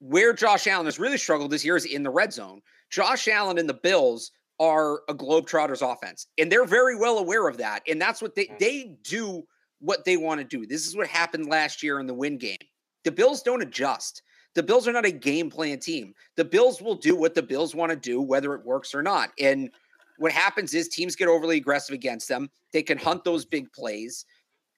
where 0.00 0.32
Josh 0.32 0.66
Allen 0.66 0.86
has 0.86 0.98
really 0.98 1.18
struggled 1.18 1.50
this 1.50 1.64
year 1.64 1.76
is 1.76 1.84
in 1.84 2.02
the 2.02 2.10
red 2.10 2.32
zone. 2.32 2.60
Josh 2.90 3.28
Allen 3.28 3.58
and 3.58 3.68
the 3.68 3.74
Bills 3.74 4.30
are 4.60 5.02
a 5.08 5.14
Globetrotters 5.14 5.88
offense, 5.88 6.26
and 6.38 6.50
they're 6.50 6.64
very 6.64 6.96
well 6.96 7.18
aware 7.18 7.48
of 7.48 7.56
that. 7.58 7.82
And 7.88 8.00
that's 8.00 8.20
what 8.20 8.34
they 8.34 8.50
they 8.58 8.96
do 9.02 9.44
what 9.80 10.04
they 10.04 10.16
want 10.16 10.40
to 10.40 10.44
do. 10.44 10.66
This 10.66 10.86
is 10.86 10.96
what 10.96 11.06
happened 11.06 11.48
last 11.48 11.82
year 11.82 12.00
in 12.00 12.06
the 12.06 12.14
win 12.14 12.38
game. 12.38 12.58
The 13.04 13.12
Bills 13.12 13.42
don't 13.42 13.62
adjust. 13.62 14.22
The 14.54 14.62
Bills 14.62 14.88
are 14.88 14.92
not 14.92 15.06
a 15.06 15.12
game 15.12 15.50
plan 15.50 15.78
team. 15.78 16.14
The 16.36 16.44
Bills 16.44 16.82
will 16.82 16.96
do 16.96 17.14
what 17.14 17.34
the 17.34 17.42
Bills 17.42 17.74
want 17.74 17.90
to 17.90 17.96
do, 17.96 18.20
whether 18.20 18.54
it 18.54 18.64
works 18.64 18.94
or 18.94 19.02
not. 19.02 19.30
And 19.38 19.70
what 20.18 20.32
happens 20.32 20.74
is 20.74 20.88
teams 20.88 21.14
get 21.14 21.28
overly 21.28 21.58
aggressive 21.58 21.94
against 21.94 22.28
them. 22.28 22.50
They 22.72 22.82
can 22.82 22.98
hunt 22.98 23.22
those 23.22 23.44
big 23.44 23.72
plays 23.72 24.24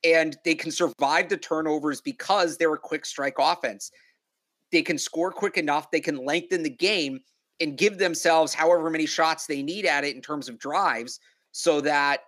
and 0.05 0.37
they 0.45 0.55
can 0.55 0.71
survive 0.71 1.29
the 1.29 1.37
turnovers 1.37 2.01
because 2.01 2.57
they're 2.57 2.75
a 2.75 2.79
quick 2.79 3.07
strike 3.07 3.37
offense. 3.39 3.91
They 4.71 4.83
can 4.83 4.99
score 4.99 5.33
quick 5.33 5.57
enough, 5.57 5.91
they 5.91 6.01
can 6.01 6.25
lengthen 6.25 6.63
the 6.63 6.71
game 6.71 7.21
and 7.61 7.76
give 7.76 7.99
themselves 7.99 8.55
however 8.55 8.90
many 8.90 9.07
shots 9.07 9.47
they 9.47 9.62
need 9.62 9.87
at 9.87 10.05
it 10.05 10.17
in 10.17 10.23
terms 10.23 10.49
of 10.49 10.59
drives 10.59 11.21
so 11.52 11.81
that 11.81 12.21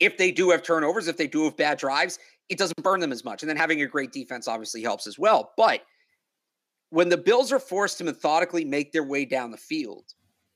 if 0.00 0.18
they 0.18 0.30
do 0.30 0.50
have 0.50 0.62
turnovers, 0.62 1.08
if 1.08 1.16
they 1.16 1.26
do 1.26 1.44
have 1.44 1.56
bad 1.56 1.78
drives, 1.78 2.18
it 2.48 2.58
doesn't 2.58 2.82
burn 2.82 3.00
them 3.00 3.12
as 3.12 3.24
much. 3.24 3.42
And 3.42 3.48
then 3.48 3.56
having 3.56 3.82
a 3.82 3.86
great 3.86 4.12
defense 4.12 4.48
obviously 4.48 4.82
helps 4.82 5.06
as 5.06 5.18
well. 5.18 5.52
But 5.56 5.82
when 6.90 7.08
the 7.08 7.16
Bills 7.16 7.52
are 7.52 7.58
forced 7.58 7.98
to 7.98 8.04
methodically 8.04 8.64
make 8.64 8.92
their 8.92 9.04
way 9.04 9.24
down 9.24 9.50
the 9.50 9.56
field, 9.56 10.04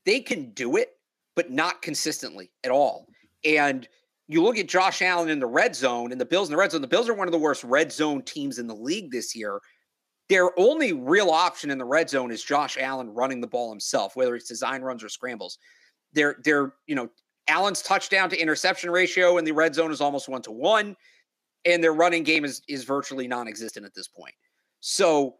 they 0.05 0.19
can 0.19 0.51
do 0.51 0.77
it, 0.77 0.89
but 1.35 1.51
not 1.51 1.81
consistently 1.81 2.51
at 2.63 2.71
all. 2.71 3.07
And 3.43 3.87
you 4.27 4.41
look 4.41 4.57
at 4.57 4.67
Josh 4.67 5.01
Allen 5.01 5.29
in 5.29 5.39
the 5.39 5.45
red 5.45 5.75
zone 5.75 6.11
and 6.11 6.21
the 6.21 6.25
Bills 6.25 6.47
in 6.47 6.53
the 6.53 6.57
red 6.57 6.71
zone, 6.71 6.81
the 6.81 6.87
Bills 6.87 7.09
are 7.09 7.13
one 7.13 7.27
of 7.27 7.33
the 7.33 7.39
worst 7.39 7.63
red 7.63 7.91
zone 7.91 8.21
teams 8.21 8.59
in 8.59 8.67
the 8.67 8.75
league 8.75 9.11
this 9.11 9.35
year. 9.35 9.59
Their 10.31 10.57
only 10.57 10.93
real 10.93 11.29
option 11.29 11.69
in 11.71 11.77
the 11.77 11.83
red 11.83 12.09
zone 12.09 12.31
is 12.31 12.41
Josh 12.41 12.77
Allen 12.79 13.13
running 13.13 13.41
the 13.41 13.47
ball 13.47 13.69
himself, 13.69 14.15
whether 14.15 14.33
it's 14.33 14.47
design 14.47 14.81
runs 14.81 15.03
or 15.03 15.09
scrambles. 15.09 15.57
They're, 16.13 16.37
they're, 16.45 16.71
you 16.87 16.95
know, 16.95 17.09
Allen's 17.49 17.81
touchdown 17.81 18.29
to 18.29 18.41
interception 18.41 18.91
ratio 18.91 19.39
in 19.39 19.43
the 19.43 19.51
red 19.51 19.75
zone 19.75 19.91
is 19.91 19.99
almost 19.99 20.29
one 20.29 20.41
to 20.43 20.51
one, 20.53 20.95
and 21.65 21.83
their 21.83 21.91
running 21.91 22.23
game 22.23 22.45
is 22.45 22.61
is 22.69 22.85
virtually 22.85 23.27
non-existent 23.27 23.85
at 23.85 23.93
this 23.93 24.07
point. 24.07 24.33
So 24.79 25.35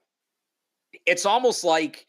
it's 1.05 1.25
almost 1.25 1.63
like 1.63 2.05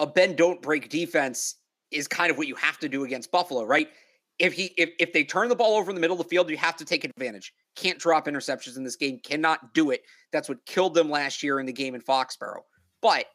a 0.00 0.06
bend 0.08 0.36
don't 0.36 0.60
break 0.60 0.88
defense 0.88 1.58
is 1.92 2.08
kind 2.08 2.32
of 2.32 2.36
what 2.36 2.48
you 2.48 2.56
have 2.56 2.78
to 2.78 2.88
do 2.88 3.04
against 3.04 3.30
Buffalo, 3.30 3.62
right? 3.62 3.90
If 4.38 4.52
he 4.52 4.74
if 4.76 4.90
if 4.98 5.12
they 5.12 5.24
turn 5.24 5.48
the 5.48 5.54
ball 5.54 5.76
over 5.76 5.90
in 5.90 5.94
the 5.94 6.00
middle 6.00 6.18
of 6.18 6.22
the 6.22 6.28
field, 6.28 6.50
you 6.50 6.56
have 6.56 6.76
to 6.76 6.84
take 6.84 7.04
advantage. 7.04 7.52
Can't 7.76 7.98
drop 7.98 8.26
interceptions 8.26 8.76
in 8.76 8.82
this 8.82 8.96
game. 8.96 9.20
Cannot 9.24 9.74
do 9.74 9.90
it. 9.90 10.02
That's 10.32 10.48
what 10.48 10.64
killed 10.66 10.94
them 10.94 11.08
last 11.08 11.42
year 11.42 11.60
in 11.60 11.66
the 11.66 11.72
game 11.72 11.94
in 11.94 12.00
Foxborough. 12.00 12.62
But 13.00 13.26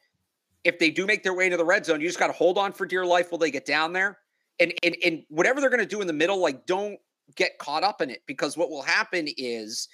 if 0.63 0.77
they 0.77 0.89
do 0.89 1.05
make 1.05 1.23
their 1.23 1.33
way 1.33 1.45
into 1.45 1.57
the 1.57 1.65
red 1.65 1.85
zone, 1.85 2.01
you 2.01 2.07
just 2.07 2.19
got 2.19 2.27
to 2.27 2.33
hold 2.33 2.57
on 2.57 2.73
for 2.73 2.85
dear 2.85 3.05
life 3.05 3.31
while 3.31 3.39
they 3.39 3.51
get 3.51 3.65
down 3.65 3.93
there. 3.93 4.17
And 4.59 4.73
and 4.83 4.97
and 5.05 5.23
whatever 5.29 5.61
they're 5.61 5.69
going 5.69 5.79
to 5.79 5.85
do 5.85 6.01
in 6.01 6.07
the 6.07 6.13
middle, 6.13 6.41
like 6.41 6.65
don't 6.65 6.99
get 7.35 7.57
caught 7.59 7.83
up 7.83 8.01
in 8.01 8.09
it 8.09 8.21
because 8.25 8.57
what 8.57 8.69
will 8.69 8.81
happen 8.81 9.27
is 9.37 9.87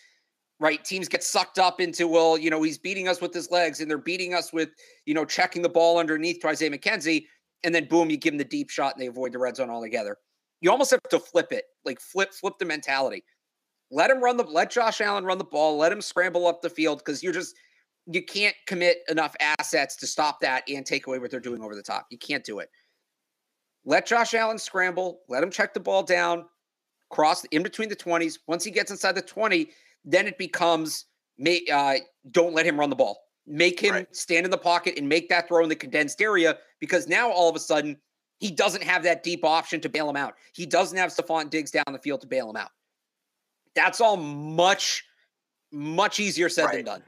right 0.59 0.83
teams 0.83 1.07
get 1.07 1.23
sucked 1.23 1.59
up 1.59 1.81
into 1.81 2.07
well 2.07 2.37
you 2.37 2.49
know 2.49 2.61
he's 2.61 2.77
beating 2.77 3.07
us 3.07 3.21
with 3.21 3.33
his 3.33 3.51
legs 3.51 3.81
and 3.81 3.89
they're 3.89 3.97
beating 3.97 4.33
us 4.33 4.53
with 4.53 4.69
you 5.05 5.13
know 5.13 5.25
checking 5.25 5.61
the 5.61 5.69
ball 5.69 5.97
underneath 5.97 6.39
to 6.39 6.47
isaiah 6.47 6.69
mckenzie 6.69 7.25
and 7.63 7.75
then 7.75 7.85
boom 7.85 8.09
you 8.09 8.17
give 8.17 8.33
him 8.33 8.37
the 8.37 8.45
deep 8.45 8.69
shot 8.69 8.93
and 8.93 9.01
they 9.01 9.07
avoid 9.07 9.31
the 9.31 9.37
red 9.37 9.55
zone 9.55 9.69
altogether 9.69 10.17
you 10.61 10.71
almost 10.71 10.91
have 10.91 11.01
to 11.09 11.19
flip 11.19 11.51
it 11.51 11.65
like 11.83 11.99
flip 11.99 12.33
flip 12.33 12.53
the 12.59 12.65
mentality 12.65 13.23
let 13.91 14.09
him 14.09 14.23
run 14.23 14.37
the 14.37 14.43
let 14.43 14.71
josh 14.71 15.01
allen 15.01 15.25
run 15.25 15.37
the 15.37 15.43
ball 15.43 15.77
let 15.77 15.91
him 15.91 16.01
scramble 16.01 16.47
up 16.47 16.61
the 16.61 16.69
field 16.69 16.99
because 16.99 17.21
you're 17.21 17.33
just 17.33 17.55
you 18.07 18.23
can't 18.23 18.55
commit 18.67 18.97
enough 19.09 19.35
assets 19.39 19.95
to 19.95 20.05
stop 20.05 20.39
that 20.39 20.63
and 20.69 20.85
take 20.85 21.07
away 21.07 21.19
what 21.19 21.31
they're 21.31 21.39
doing 21.39 21.61
over 21.61 21.75
the 21.75 21.83
top 21.83 22.05
you 22.09 22.17
can't 22.17 22.43
do 22.43 22.59
it 22.59 22.69
let 23.85 24.05
josh 24.05 24.33
allen 24.33 24.57
scramble 24.57 25.21
let 25.29 25.43
him 25.43 25.51
check 25.51 25.73
the 25.73 25.79
ball 25.79 26.03
down 26.03 26.45
cross 27.09 27.43
in 27.45 27.63
between 27.63 27.89
the 27.89 27.95
20s 27.95 28.39
once 28.47 28.63
he 28.63 28.71
gets 28.71 28.91
inside 28.91 29.13
the 29.13 29.21
20 29.21 29.69
then 30.05 30.27
it 30.27 30.37
becomes 30.37 31.05
uh, 31.71 31.95
don't 32.31 32.53
let 32.53 32.65
him 32.65 32.79
run 32.79 32.89
the 32.89 32.95
ball. 32.95 33.19
Make 33.47 33.79
him 33.79 33.93
right. 33.93 34.15
stand 34.15 34.45
in 34.45 34.51
the 34.51 34.57
pocket 34.57 34.97
and 34.97 35.07
make 35.07 35.29
that 35.29 35.47
throw 35.47 35.63
in 35.63 35.69
the 35.69 35.75
condensed 35.75 36.21
area 36.21 36.57
because 36.79 37.07
now 37.07 37.29
all 37.29 37.49
of 37.49 37.55
a 37.55 37.59
sudden 37.59 37.97
he 38.39 38.51
doesn't 38.51 38.83
have 38.83 39.03
that 39.03 39.23
deep 39.23 39.43
option 39.43 39.79
to 39.81 39.89
bail 39.89 40.09
him 40.09 40.17
out. 40.17 40.35
He 40.53 40.65
doesn't 40.65 40.97
have 40.97 41.11
Stefon 41.11 41.49
Diggs 41.49 41.71
down 41.71 41.85
the 41.91 41.99
field 41.99 42.21
to 42.21 42.27
bail 42.27 42.49
him 42.49 42.57
out. 42.57 42.71
That's 43.75 44.01
all 44.01 44.17
much, 44.17 45.03
much 45.71 46.19
easier 46.19 46.49
said 46.49 46.65
right. 46.65 46.75
than 46.75 46.85
done. 46.85 47.03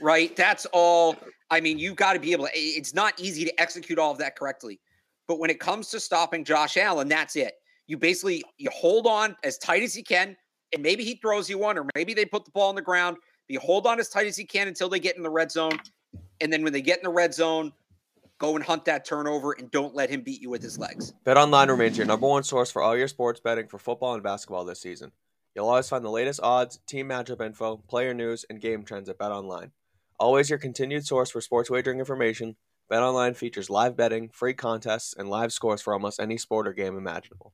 Right? 0.00 0.34
That's 0.36 0.66
all. 0.72 1.16
I 1.50 1.60
mean, 1.60 1.78
you've 1.78 1.96
got 1.96 2.12
to 2.12 2.20
be 2.20 2.32
able 2.32 2.44
to, 2.44 2.50
it's 2.54 2.94
not 2.94 3.18
easy 3.18 3.44
to 3.44 3.60
execute 3.60 3.98
all 3.98 4.12
of 4.12 4.18
that 4.18 4.36
correctly. 4.36 4.80
But 5.26 5.38
when 5.38 5.50
it 5.50 5.60
comes 5.60 5.88
to 5.90 6.00
stopping 6.00 6.44
Josh 6.44 6.76
Allen, 6.76 7.08
that's 7.08 7.36
it. 7.36 7.54
You 7.86 7.96
basically 7.96 8.44
you 8.58 8.68
hold 8.70 9.06
on 9.06 9.34
as 9.44 9.56
tight 9.58 9.82
as 9.82 9.96
you 9.96 10.04
can, 10.04 10.36
and 10.74 10.82
maybe 10.82 11.04
he 11.04 11.14
throws 11.14 11.48
you 11.48 11.58
one, 11.58 11.78
or 11.78 11.86
maybe 11.94 12.12
they 12.12 12.26
put 12.26 12.44
the 12.44 12.50
ball 12.50 12.68
on 12.68 12.74
the 12.74 12.82
ground. 12.82 13.16
But 13.16 13.54
you 13.54 13.60
hold 13.60 13.86
on 13.86 13.98
as 13.98 14.10
tight 14.10 14.26
as 14.26 14.38
you 14.38 14.46
can 14.46 14.68
until 14.68 14.90
they 14.90 15.00
get 15.00 15.16
in 15.16 15.22
the 15.22 15.30
red 15.30 15.50
zone. 15.50 15.78
And 16.40 16.52
then 16.52 16.62
when 16.62 16.72
they 16.72 16.82
get 16.82 16.98
in 16.98 17.04
the 17.04 17.10
red 17.10 17.32
zone, 17.32 17.72
go 18.38 18.56
and 18.56 18.64
hunt 18.64 18.84
that 18.86 19.04
turnover 19.04 19.52
and 19.52 19.70
don't 19.70 19.94
let 19.94 20.10
him 20.10 20.22
beat 20.22 20.40
you 20.40 20.50
with 20.50 20.62
his 20.62 20.78
legs. 20.78 21.12
BetOnline 21.26 21.68
remains 21.68 21.98
your 21.98 22.06
number 22.06 22.26
one 22.26 22.44
source 22.44 22.70
for 22.70 22.82
all 22.82 22.96
your 22.96 23.08
sports 23.08 23.40
betting 23.40 23.68
for 23.68 23.78
football 23.78 24.14
and 24.14 24.22
basketball 24.22 24.64
this 24.64 24.80
season. 24.80 25.12
You'll 25.54 25.68
always 25.68 25.88
find 25.88 26.04
the 26.04 26.10
latest 26.10 26.40
odds, 26.42 26.78
team 26.86 27.08
matchup 27.08 27.44
info, 27.44 27.78
player 27.88 28.14
news, 28.14 28.44
and 28.48 28.60
game 28.60 28.84
trends 28.84 29.08
at 29.08 29.18
BetOnline. 29.18 29.72
Always 30.18 30.50
your 30.50 30.58
continued 30.58 31.06
source 31.06 31.30
for 31.30 31.40
sports 31.40 31.70
wagering 31.70 31.98
information, 31.98 32.56
BetOnline 32.90 33.36
features 33.36 33.68
live 33.68 33.96
betting, 33.96 34.30
free 34.30 34.54
contests, 34.54 35.14
and 35.16 35.28
live 35.28 35.52
scores 35.52 35.82
for 35.82 35.92
almost 35.92 36.18
any 36.18 36.38
sport 36.38 36.66
or 36.66 36.72
game 36.72 36.96
imaginable. 36.96 37.52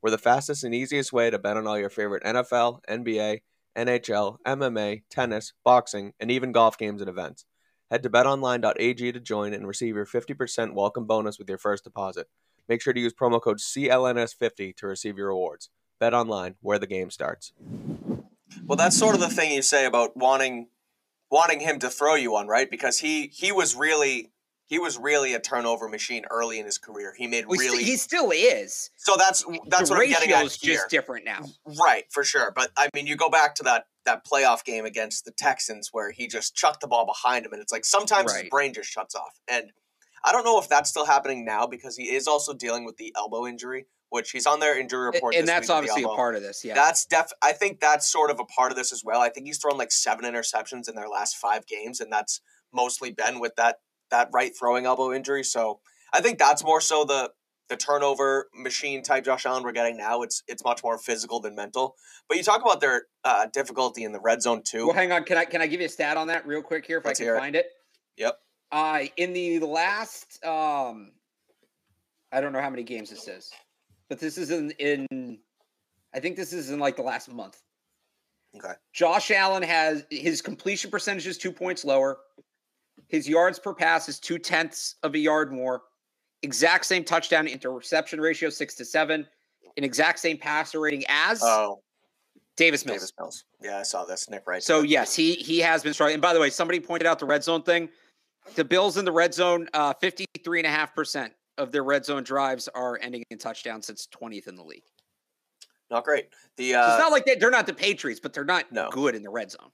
We're 0.00 0.10
the 0.10 0.18
fastest 0.18 0.62
and 0.62 0.72
easiest 0.72 1.12
way 1.12 1.28
to 1.28 1.38
bet 1.40 1.56
on 1.56 1.66
all 1.66 1.78
your 1.78 1.90
favorite 1.90 2.22
NFL, 2.22 2.80
NBA, 2.88 3.40
NHL, 3.76 4.36
MMA, 4.46 5.02
tennis, 5.10 5.54
boxing, 5.64 6.12
and 6.20 6.30
even 6.30 6.52
golf 6.52 6.78
games 6.78 7.00
and 7.00 7.10
events. 7.10 7.44
Head 7.90 8.02
to 8.02 8.10
betonline.ag 8.10 9.12
to 9.12 9.20
join 9.20 9.54
and 9.54 9.66
receive 9.66 9.94
your 9.94 10.06
50% 10.06 10.74
welcome 10.74 11.04
bonus 11.04 11.38
with 11.38 11.48
your 11.48 11.58
first 11.58 11.84
deposit. 11.84 12.28
Make 12.68 12.82
sure 12.82 12.92
to 12.92 12.98
use 12.98 13.14
promo 13.14 13.40
code 13.40 13.58
CLNS50 13.58 14.74
to 14.76 14.86
receive 14.88 15.16
your 15.16 15.28
rewards. 15.28 15.70
Bet 16.00 16.12
online, 16.12 16.56
where 16.60 16.80
the 16.80 16.88
game 16.88 17.10
starts. 17.10 17.52
Well, 18.64 18.76
that's 18.76 18.96
sort 18.96 19.14
of 19.14 19.20
the 19.20 19.28
thing 19.28 19.52
you 19.52 19.62
say 19.62 19.86
about 19.86 20.16
wanting 20.16 20.68
wanting 21.30 21.60
him 21.60 21.78
to 21.78 21.88
throw 21.88 22.16
you 22.16 22.32
one, 22.32 22.48
right? 22.48 22.70
Because 22.70 22.98
he 22.98 23.28
he 23.28 23.52
was 23.52 23.76
really 23.76 24.32
he 24.66 24.80
was 24.80 24.98
really 24.98 25.34
a 25.34 25.40
turnover 25.40 25.88
machine 25.88 26.24
early 26.30 26.58
in 26.58 26.66
his 26.66 26.76
career. 26.76 27.14
He 27.16 27.26
made 27.28 27.46
well, 27.46 27.58
really. 27.58 27.84
He 27.84 27.96
still 27.96 28.32
is. 28.32 28.90
So 28.96 29.14
that's 29.16 29.44
that's 29.68 29.88
the 29.88 29.94
what 29.94 30.02
I'm 30.02 30.08
getting 30.08 30.32
at 30.32 30.52
here. 30.52 30.74
just 30.74 30.90
different 30.90 31.24
now. 31.24 31.40
Right, 31.78 32.04
for 32.10 32.24
sure. 32.24 32.52
But 32.54 32.70
I 32.76 32.88
mean, 32.92 33.06
you 33.06 33.16
go 33.16 33.30
back 33.30 33.54
to 33.56 33.62
that 33.64 33.86
that 34.04 34.26
playoff 34.26 34.64
game 34.64 34.84
against 34.84 35.24
the 35.24 35.30
Texans 35.30 35.90
where 35.92 36.10
he 36.10 36.26
just 36.26 36.56
chucked 36.56 36.80
the 36.80 36.88
ball 36.88 37.06
behind 37.06 37.46
him, 37.46 37.52
and 37.52 37.62
it's 37.62 37.72
like 37.72 37.84
sometimes 37.84 38.32
right. 38.32 38.42
his 38.42 38.50
brain 38.50 38.74
just 38.74 38.90
shuts 38.90 39.14
off. 39.14 39.38
And 39.48 39.72
I 40.24 40.32
don't 40.32 40.44
know 40.44 40.58
if 40.58 40.68
that's 40.68 40.90
still 40.90 41.06
happening 41.06 41.44
now 41.44 41.66
because 41.66 41.96
he 41.96 42.14
is 42.14 42.26
also 42.26 42.52
dealing 42.52 42.84
with 42.84 42.96
the 42.96 43.14
elbow 43.16 43.46
injury, 43.46 43.86
which 44.10 44.32
he's 44.32 44.46
on 44.46 44.58
their 44.58 44.76
injury 44.78 45.06
report. 45.06 45.36
And 45.36 45.46
that's 45.46 45.70
obviously 45.70 46.02
a 46.02 46.08
part 46.08 46.34
of 46.34 46.42
this. 46.42 46.64
Yeah, 46.64 46.74
that's 46.74 47.06
def. 47.06 47.30
I 47.40 47.52
think 47.52 47.78
that's 47.78 48.10
sort 48.10 48.32
of 48.32 48.40
a 48.40 48.44
part 48.44 48.72
of 48.72 48.76
this 48.76 48.92
as 48.92 49.04
well. 49.04 49.20
I 49.20 49.28
think 49.28 49.46
he's 49.46 49.58
thrown 49.58 49.78
like 49.78 49.92
seven 49.92 50.24
interceptions 50.24 50.88
in 50.88 50.96
their 50.96 51.08
last 51.08 51.36
five 51.36 51.66
games, 51.68 52.00
and 52.00 52.12
that's 52.12 52.40
mostly 52.72 53.12
been 53.12 53.38
with 53.38 53.54
that 53.56 53.76
that 54.10 54.30
right 54.32 54.52
throwing 54.58 54.86
elbow 54.86 55.12
injury. 55.12 55.44
So 55.44 55.80
I 56.12 56.20
think 56.20 56.38
that's 56.38 56.64
more 56.64 56.80
so 56.80 57.04
the 57.04 57.32
the 57.68 57.76
turnover 57.76 58.48
machine 58.54 59.02
type 59.02 59.24
Josh 59.24 59.44
Allen 59.44 59.64
we're 59.64 59.72
getting 59.72 59.96
now. 59.96 60.22
It's 60.22 60.42
it's 60.46 60.64
much 60.64 60.82
more 60.84 60.98
physical 60.98 61.40
than 61.40 61.54
mental. 61.54 61.96
But 62.28 62.38
you 62.38 62.44
talk 62.44 62.62
about 62.62 62.80
their 62.80 63.06
uh, 63.24 63.46
difficulty 63.52 64.04
in 64.04 64.12
the 64.12 64.20
red 64.20 64.42
zone 64.42 64.62
too. 64.64 64.86
Well, 64.86 64.94
hang 64.94 65.12
on. 65.12 65.24
Can 65.24 65.36
I 65.36 65.44
can 65.44 65.60
I 65.60 65.66
give 65.66 65.80
you 65.80 65.86
a 65.86 65.90
stat 65.90 66.16
on 66.16 66.28
that 66.28 66.46
real 66.46 66.62
quick 66.62 66.86
here 66.86 66.98
if 66.98 67.04
Let's 67.04 67.20
I 67.20 67.24
can 67.24 67.38
find 67.38 67.56
it? 67.56 67.66
it? 67.66 68.22
Yep. 68.22 68.38
Uh, 68.72 69.04
in 69.16 69.32
the 69.32 69.60
last, 69.60 70.44
um, 70.44 71.12
I 72.32 72.40
don't 72.40 72.52
know 72.52 72.60
how 72.60 72.70
many 72.70 72.82
games 72.82 73.10
this 73.10 73.28
is, 73.28 73.52
but 74.08 74.18
this 74.18 74.38
is 74.38 74.50
in 74.50 74.70
in, 74.72 75.38
I 76.14 76.20
think 76.20 76.36
this 76.36 76.52
is 76.52 76.70
in 76.70 76.78
like 76.78 76.96
the 76.96 77.02
last 77.02 77.32
month. 77.32 77.60
Okay. 78.56 78.74
Josh 78.92 79.30
Allen 79.30 79.62
has 79.62 80.04
his 80.10 80.40
completion 80.40 80.90
percentage 80.90 81.26
is 81.26 81.36
two 81.36 81.52
points 81.52 81.84
lower. 81.84 82.18
His 83.08 83.28
yards 83.28 83.58
per 83.58 83.74
pass 83.74 84.08
is 84.08 84.18
two 84.18 84.38
tenths 84.38 84.96
of 85.02 85.14
a 85.14 85.18
yard 85.18 85.52
more. 85.52 85.82
Exact 86.42 86.84
same 86.86 87.04
touchdown 87.04 87.46
interception 87.46 88.20
ratio, 88.20 88.50
six 88.50 88.74
to 88.76 88.84
seven. 88.84 89.26
An 89.76 89.84
exact 89.84 90.18
same 90.18 90.38
passer 90.38 90.80
rating 90.80 91.04
as 91.08 91.40
oh. 91.42 91.80
Davis 92.56 92.84
Mills. 92.84 92.98
Davis 92.98 93.12
Mills. 93.18 93.44
Yeah, 93.62 93.78
I 93.78 93.82
saw 93.82 94.04
this. 94.04 94.28
Nick 94.30 94.44
right. 94.46 94.62
So 94.62 94.82
yes, 94.82 95.14
he 95.14 95.34
he 95.34 95.58
has 95.60 95.82
been 95.82 95.92
struggling. 95.92 96.14
And 96.14 96.22
by 96.22 96.32
the 96.32 96.40
way, 96.40 96.50
somebody 96.50 96.80
pointed 96.80 97.06
out 97.06 97.18
the 97.18 97.26
red 97.26 97.44
zone 97.44 97.62
thing. 97.62 97.88
The 98.54 98.64
Bills 98.64 98.96
in 98.96 99.04
the 99.04 99.12
red 99.12 99.34
zone, 99.34 99.68
uh, 99.74 99.92
53.5% 99.94 101.30
of 101.58 101.72
their 101.72 101.82
red 101.82 102.04
zone 102.04 102.22
drives 102.22 102.68
are 102.68 102.98
ending 103.02 103.24
in 103.30 103.38
touchdowns. 103.38 103.90
It's 103.90 104.06
20th 104.06 104.46
in 104.46 104.54
the 104.54 104.62
league. 104.62 104.84
Not 105.90 106.04
great. 106.04 106.28
The 106.56 106.74
uh, 106.74 106.86
so 106.86 106.92
it's 106.92 107.00
not 107.00 107.12
like 107.12 107.26
they, 107.26 107.34
they're 107.36 107.50
not 107.50 107.66
the 107.66 107.74
Patriots, 107.74 108.20
but 108.20 108.32
they're 108.32 108.44
not 108.44 108.70
no. 108.72 108.88
good 108.90 109.14
in 109.14 109.22
the 109.22 109.30
red 109.30 109.50
zone. 109.50 109.70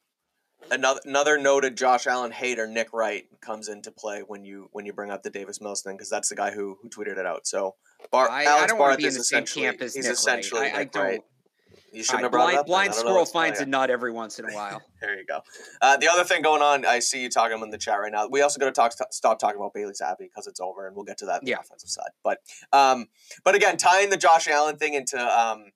Another 0.72 1.00
another 1.04 1.38
noted 1.38 1.76
Josh 1.76 2.06
Allen 2.06 2.32
hater, 2.32 2.66
Nick 2.66 2.92
Wright, 2.92 3.24
comes 3.40 3.68
into 3.68 3.92
play 3.92 4.22
when 4.26 4.44
you 4.44 4.68
when 4.72 4.86
you 4.86 4.92
bring 4.92 5.10
up 5.10 5.22
the 5.22 5.30
Davis 5.30 5.60
Mills 5.60 5.82
thing 5.82 5.96
because 5.96 6.10
that's 6.10 6.28
the 6.28 6.34
guy 6.34 6.50
who 6.50 6.78
who 6.82 6.88
tweeted 6.88 7.18
it 7.18 7.26
out. 7.26 7.46
So 7.46 7.76
Bar- 8.10 8.30
I, 8.30 8.44
Alex 8.44 8.64
I 8.64 8.66
don't 8.76 8.92
to 8.92 8.96
be 8.96 9.06
in 9.06 9.14
the 9.14 9.24
same 9.24 9.44
camp 9.44 9.80
as 9.80 9.94
he's 9.94 10.04
Nick 10.04 10.14
essentially 10.14 10.62
Wright. 10.62 10.74
I, 10.74 10.80
I 10.80 10.84
don't. 10.84 11.04
Wright. 11.04 11.20
You 11.92 12.02
should 12.02 12.14
right, 12.14 12.22
have 12.22 12.32
blind, 12.32 12.56
up. 12.56 12.66
Blind 12.66 12.94
squirrel 12.94 13.26
finds 13.26 13.60
a 13.60 13.66
nut 13.66 13.90
every 13.90 14.12
once 14.12 14.38
in 14.38 14.48
a 14.48 14.52
while. 14.54 14.80
there 15.02 15.18
you 15.18 15.26
go. 15.26 15.40
Uh, 15.82 15.98
the 15.98 16.08
other 16.08 16.24
thing 16.24 16.40
going 16.40 16.62
on, 16.62 16.86
I 16.86 17.00
see 17.00 17.22
you 17.22 17.28
talking 17.28 17.60
in 17.60 17.68
the 17.68 17.76
chat 17.76 18.00
right 18.00 18.10
now. 18.10 18.26
We 18.28 18.40
also 18.40 18.58
got 18.58 18.66
to 18.66 18.72
talk 18.72 18.92
stop 19.10 19.38
talking 19.38 19.58
about 19.58 19.74
Bailey 19.74 19.92
Zappe 19.92 20.16
because 20.18 20.46
it's 20.46 20.58
over, 20.58 20.86
and 20.86 20.96
we'll 20.96 21.04
get 21.04 21.18
to 21.18 21.26
that 21.26 21.42
on 21.42 21.46
yeah. 21.46 21.56
the 21.56 21.60
offensive 21.60 21.90
side. 21.90 22.10
But 22.24 22.38
um, 22.72 23.08
but 23.44 23.54
again, 23.54 23.76
tying 23.76 24.08
the 24.08 24.16
Josh 24.16 24.48
Allen 24.48 24.76
thing 24.76 24.94
into 24.94 25.18
um, 25.20 25.66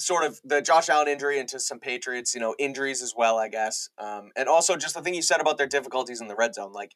sort 0.00 0.24
of 0.24 0.40
the 0.44 0.62
Josh 0.62 0.88
Allen 0.88 1.08
injury 1.08 1.38
into 1.38 1.60
some 1.60 1.78
Patriots, 1.78 2.34
you 2.34 2.40
know, 2.40 2.54
injuries 2.58 3.02
as 3.02 3.14
well, 3.16 3.38
I 3.38 3.48
guess. 3.48 3.88
Um, 3.98 4.30
and 4.36 4.48
also 4.48 4.76
just 4.76 4.94
the 4.94 5.02
thing 5.02 5.14
you 5.14 5.22
said 5.22 5.40
about 5.40 5.58
their 5.58 5.66
difficulties 5.66 6.20
in 6.20 6.28
the 6.28 6.34
red 6.34 6.54
zone, 6.54 6.72
like, 6.72 6.94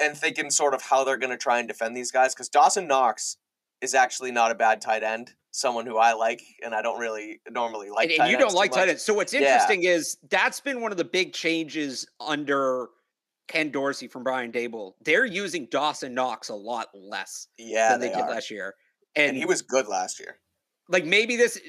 and 0.00 0.16
thinking 0.16 0.50
sort 0.50 0.74
of 0.74 0.82
how 0.82 1.04
they're 1.04 1.16
going 1.16 1.30
to 1.30 1.38
try 1.38 1.58
and 1.58 1.68
defend 1.68 1.96
these 1.96 2.10
guys. 2.10 2.34
Because 2.34 2.48
Dawson 2.48 2.86
Knox 2.86 3.36
is 3.80 3.94
actually 3.94 4.30
not 4.30 4.50
a 4.50 4.54
bad 4.54 4.80
tight 4.80 5.02
end, 5.02 5.32
someone 5.50 5.86
who 5.86 5.96
I 5.96 6.12
like, 6.12 6.42
and 6.62 6.74
I 6.74 6.82
don't 6.82 6.98
really 6.98 7.40
normally 7.50 7.90
like. 7.90 8.10
And, 8.10 8.20
and 8.20 8.30
you 8.30 8.38
don't 8.38 8.54
like 8.54 8.72
tight 8.72 8.88
ends. 8.88 9.02
So 9.02 9.14
what's 9.14 9.32
interesting 9.32 9.82
yeah. 9.82 9.92
is 9.92 10.18
that's 10.28 10.60
been 10.60 10.80
one 10.80 10.92
of 10.92 10.98
the 10.98 11.04
big 11.04 11.32
changes 11.32 12.06
under 12.20 12.88
Ken 13.48 13.70
Dorsey 13.70 14.06
from 14.08 14.22
Brian 14.22 14.52
Daboll, 14.52 14.92
They're 15.02 15.24
using 15.24 15.66
Dawson 15.70 16.14
Knox 16.14 16.50
a 16.50 16.54
lot 16.54 16.88
less 16.94 17.48
yeah, 17.56 17.92
than 17.92 18.00
they, 18.00 18.08
they 18.08 18.14
did 18.14 18.26
last 18.26 18.50
year. 18.50 18.74
And, 19.16 19.30
and, 19.30 19.36
he 19.36 19.46
was 19.46 19.62
good 19.62 19.88
last 19.88 20.20
year 20.20 20.36
like 20.88 21.04
maybe 21.04 21.36
this 21.36 21.60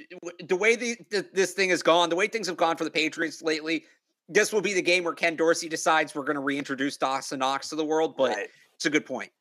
the 0.48 0.56
way 0.56 0.76
the, 0.76 0.98
the, 1.10 1.26
this 1.34 1.54
thing 1.54 1.70
has 1.70 1.84
gone, 1.84 2.10
the 2.10 2.16
way 2.16 2.28
things 2.28 2.48
have 2.48 2.58
gone 2.58 2.78
for 2.78 2.84
the 2.84 2.92
Patriots 2.92 3.42
lately, 3.42 3.86
this 4.28 4.54
will 4.54 4.62
be 4.62 4.74
the 4.74 4.82
game 4.82 5.04
where 5.04 5.14
Ken 5.14 5.36
Dorsey 5.36 5.70
decides 5.70 6.16
we're 6.16 6.24
going 6.24 6.36
to 6.36 6.42
reintroduce 6.42 6.98
Dawson 6.98 7.40
Knox 7.40 7.70
to 7.70 7.76
the 7.76 7.86
world. 7.86 8.16
But 8.18 8.32
right. 8.32 8.48
it's 8.76 8.86
a 8.86 8.90
good 8.90 9.06
point. 9.06 9.32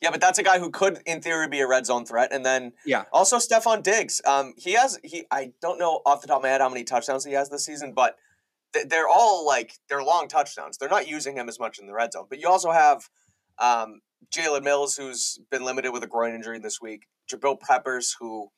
Yeah, 0.00 0.10
but 0.10 0.20
that's 0.20 0.38
a 0.38 0.42
guy 0.42 0.58
who 0.58 0.70
could, 0.70 1.00
in 1.06 1.20
theory, 1.20 1.46
be 1.48 1.60
a 1.60 1.68
red 1.68 1.86
zone 1.86 2.04
threat. 2.04 2.32
And 2.32 2.44
then, 2.44 2.72
yeah, 2.84 3.04
also 3.12 3.36
Stefon 3.36 3.84
Diggs. 3.84 4.20
Um, 4.26 4.54
he 4.56 4.72
has 4.72 4.98
he. 5.04 5.26
I 5.30 5.52
don't 5.60 5.78
know 5.78 6.00
off 6.04 6.22
the 6.22 6.26
top 6.26 6.38
of 6.38 6.42
my 6.42 6.48
head 6.48 6.60
how 6.60 6.68
many 6.68 6.82
touchdowns 6.82 7.24
he 7.24 7.32
has 7.34 7.50
this 7.50 7.64
season, 7.64 7.92
but 7.92 8.16
th- 8.74 8.88
they're 8.88 9.08
all 9.08 9.46
like 9.46 9.74
they're 9.88 10.02
long 10.02 10.26
touchdowns. 10.26 10.76
They're 10.78 10.88
not 10.88 11.06
using 11.06 11.36
him 11.36 11.48
as 11.48 11.60
much 11.60 11.78
in 11.78 11.86
the 11.86 11.92
red 11.92 12.12
zone. 12.12 12.26
But 12.28 12.40
you 12.40 12.48
also 12.48 12.72
have 12.72 13.08
um, 13.58 14.00
Jalen 14.34 14.64
Mills, 14.64 14.96
who's 14.96 15.38
been 15.50 15.64
limited 15.64 15.92
with 15.92 16.02
a 16.02 16.08
groin 16.08 16.34
injury 16.34 16.58
this 16.58 16.80
week. 16.80 17.06
Jabril 17.30 17.60
Peppers, 17.60 18.16
who 18.18 18.50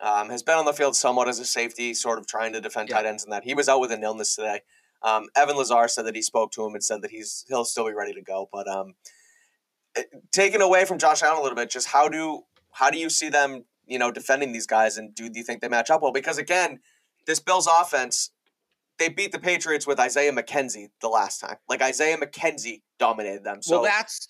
um, 0.00 0.30
has 0.30 0.42
been 0.42 0.56
on 0.56 0.64
the 0.64 0.72
field 0.72 0.96
somewhat 0.96 1.28
as 1.28 1.38
a 1.38 1.44
safety, 1.44 1.94
sort 1.94 2.18
of 2.18 2.26
trying 2.26 2.52
to 2.52 2.60
defend 2.60 2.88
yeah. 2.88 2.96
tight 2.96 3.06
ends 3.06 3.24
and 3.24 3.32
that. 3.32 3.44
He 3.44 3.54
was 3.54 3.68
out 3.68 3.80
with 3.80 3.92
an 3.92 4.02
illness 4.02 4.34
today. 4.34 4.60
Um, 5.02 5.28
Evan 5.36 5.56
Lazar 5.56 5.88
said 5.88 6.06
that 6.06 6.14
he 6.14 6.22
spoke 6.22 6.52
to 6.52 6.64
him 6.64 6.74
and 6.74 6.84
said 6.84 7.02
that 7.02 7.10
he's 7.10 7.44
he'll 7.48 7.64
still 7.64 7.86
be 7.86 7.92
ready 7.92 8.12
to 8.14 8.22
go. 8.22 8.48
But 8.52 8.68
um, 8.68 8.94
eh, 9.96 10.02
taken 10.30 10.60
away 10.60 10.84
from 10.84 10.98
Josh 10.98 11.22
Allen 11.22 11.38
a 11.38 11.42
little 11.42 11.56
bit, 11.56 11.70
just 11.70 11.88
how 11.88 12.08
do 12.08 12.42
how 12.72 12.90
do 12.90 12.98
you 12.98 13.10
see 13.10 13.28
them, 13.28 13.64
you 13.86 13.98
know, 13.98 14.10
defending 14.10 14.52
these 14.52 14.66
guys, 14.66 14.96
and 14.96 15.14
do, 15.14 15.28
do 15.28 15.38
you 15.38 15.44
think 15.44 15.60
they 15.60 15.68
match 15.68 15.90
up 15.90 16.02
well? 16.02 16.12
Because 16.12 16.38
again, 16.38 16.80
this 17.26 17.40
Bills 17.40 17.66
offense, 17.66 18.30
they 18.98 19.08
beat 19.08 19.32
the 19.32 19.38
Patriots 19.38 19.86
with 19.86 19.98
Isaiah 19.98 20.32
McKenzie 20.32 20.88
the 21.00 21.08
last 21.08 21.40
time. 21.40 21.56
Like 21.68 21.82
Isaiah 21.82 22.18
McKenzie 22.18 22.82
dominated 22.98 23.44
them. 23.44 23.62
So 23.62 23.80
well, 23.80 23.90
that's 23.90 24.28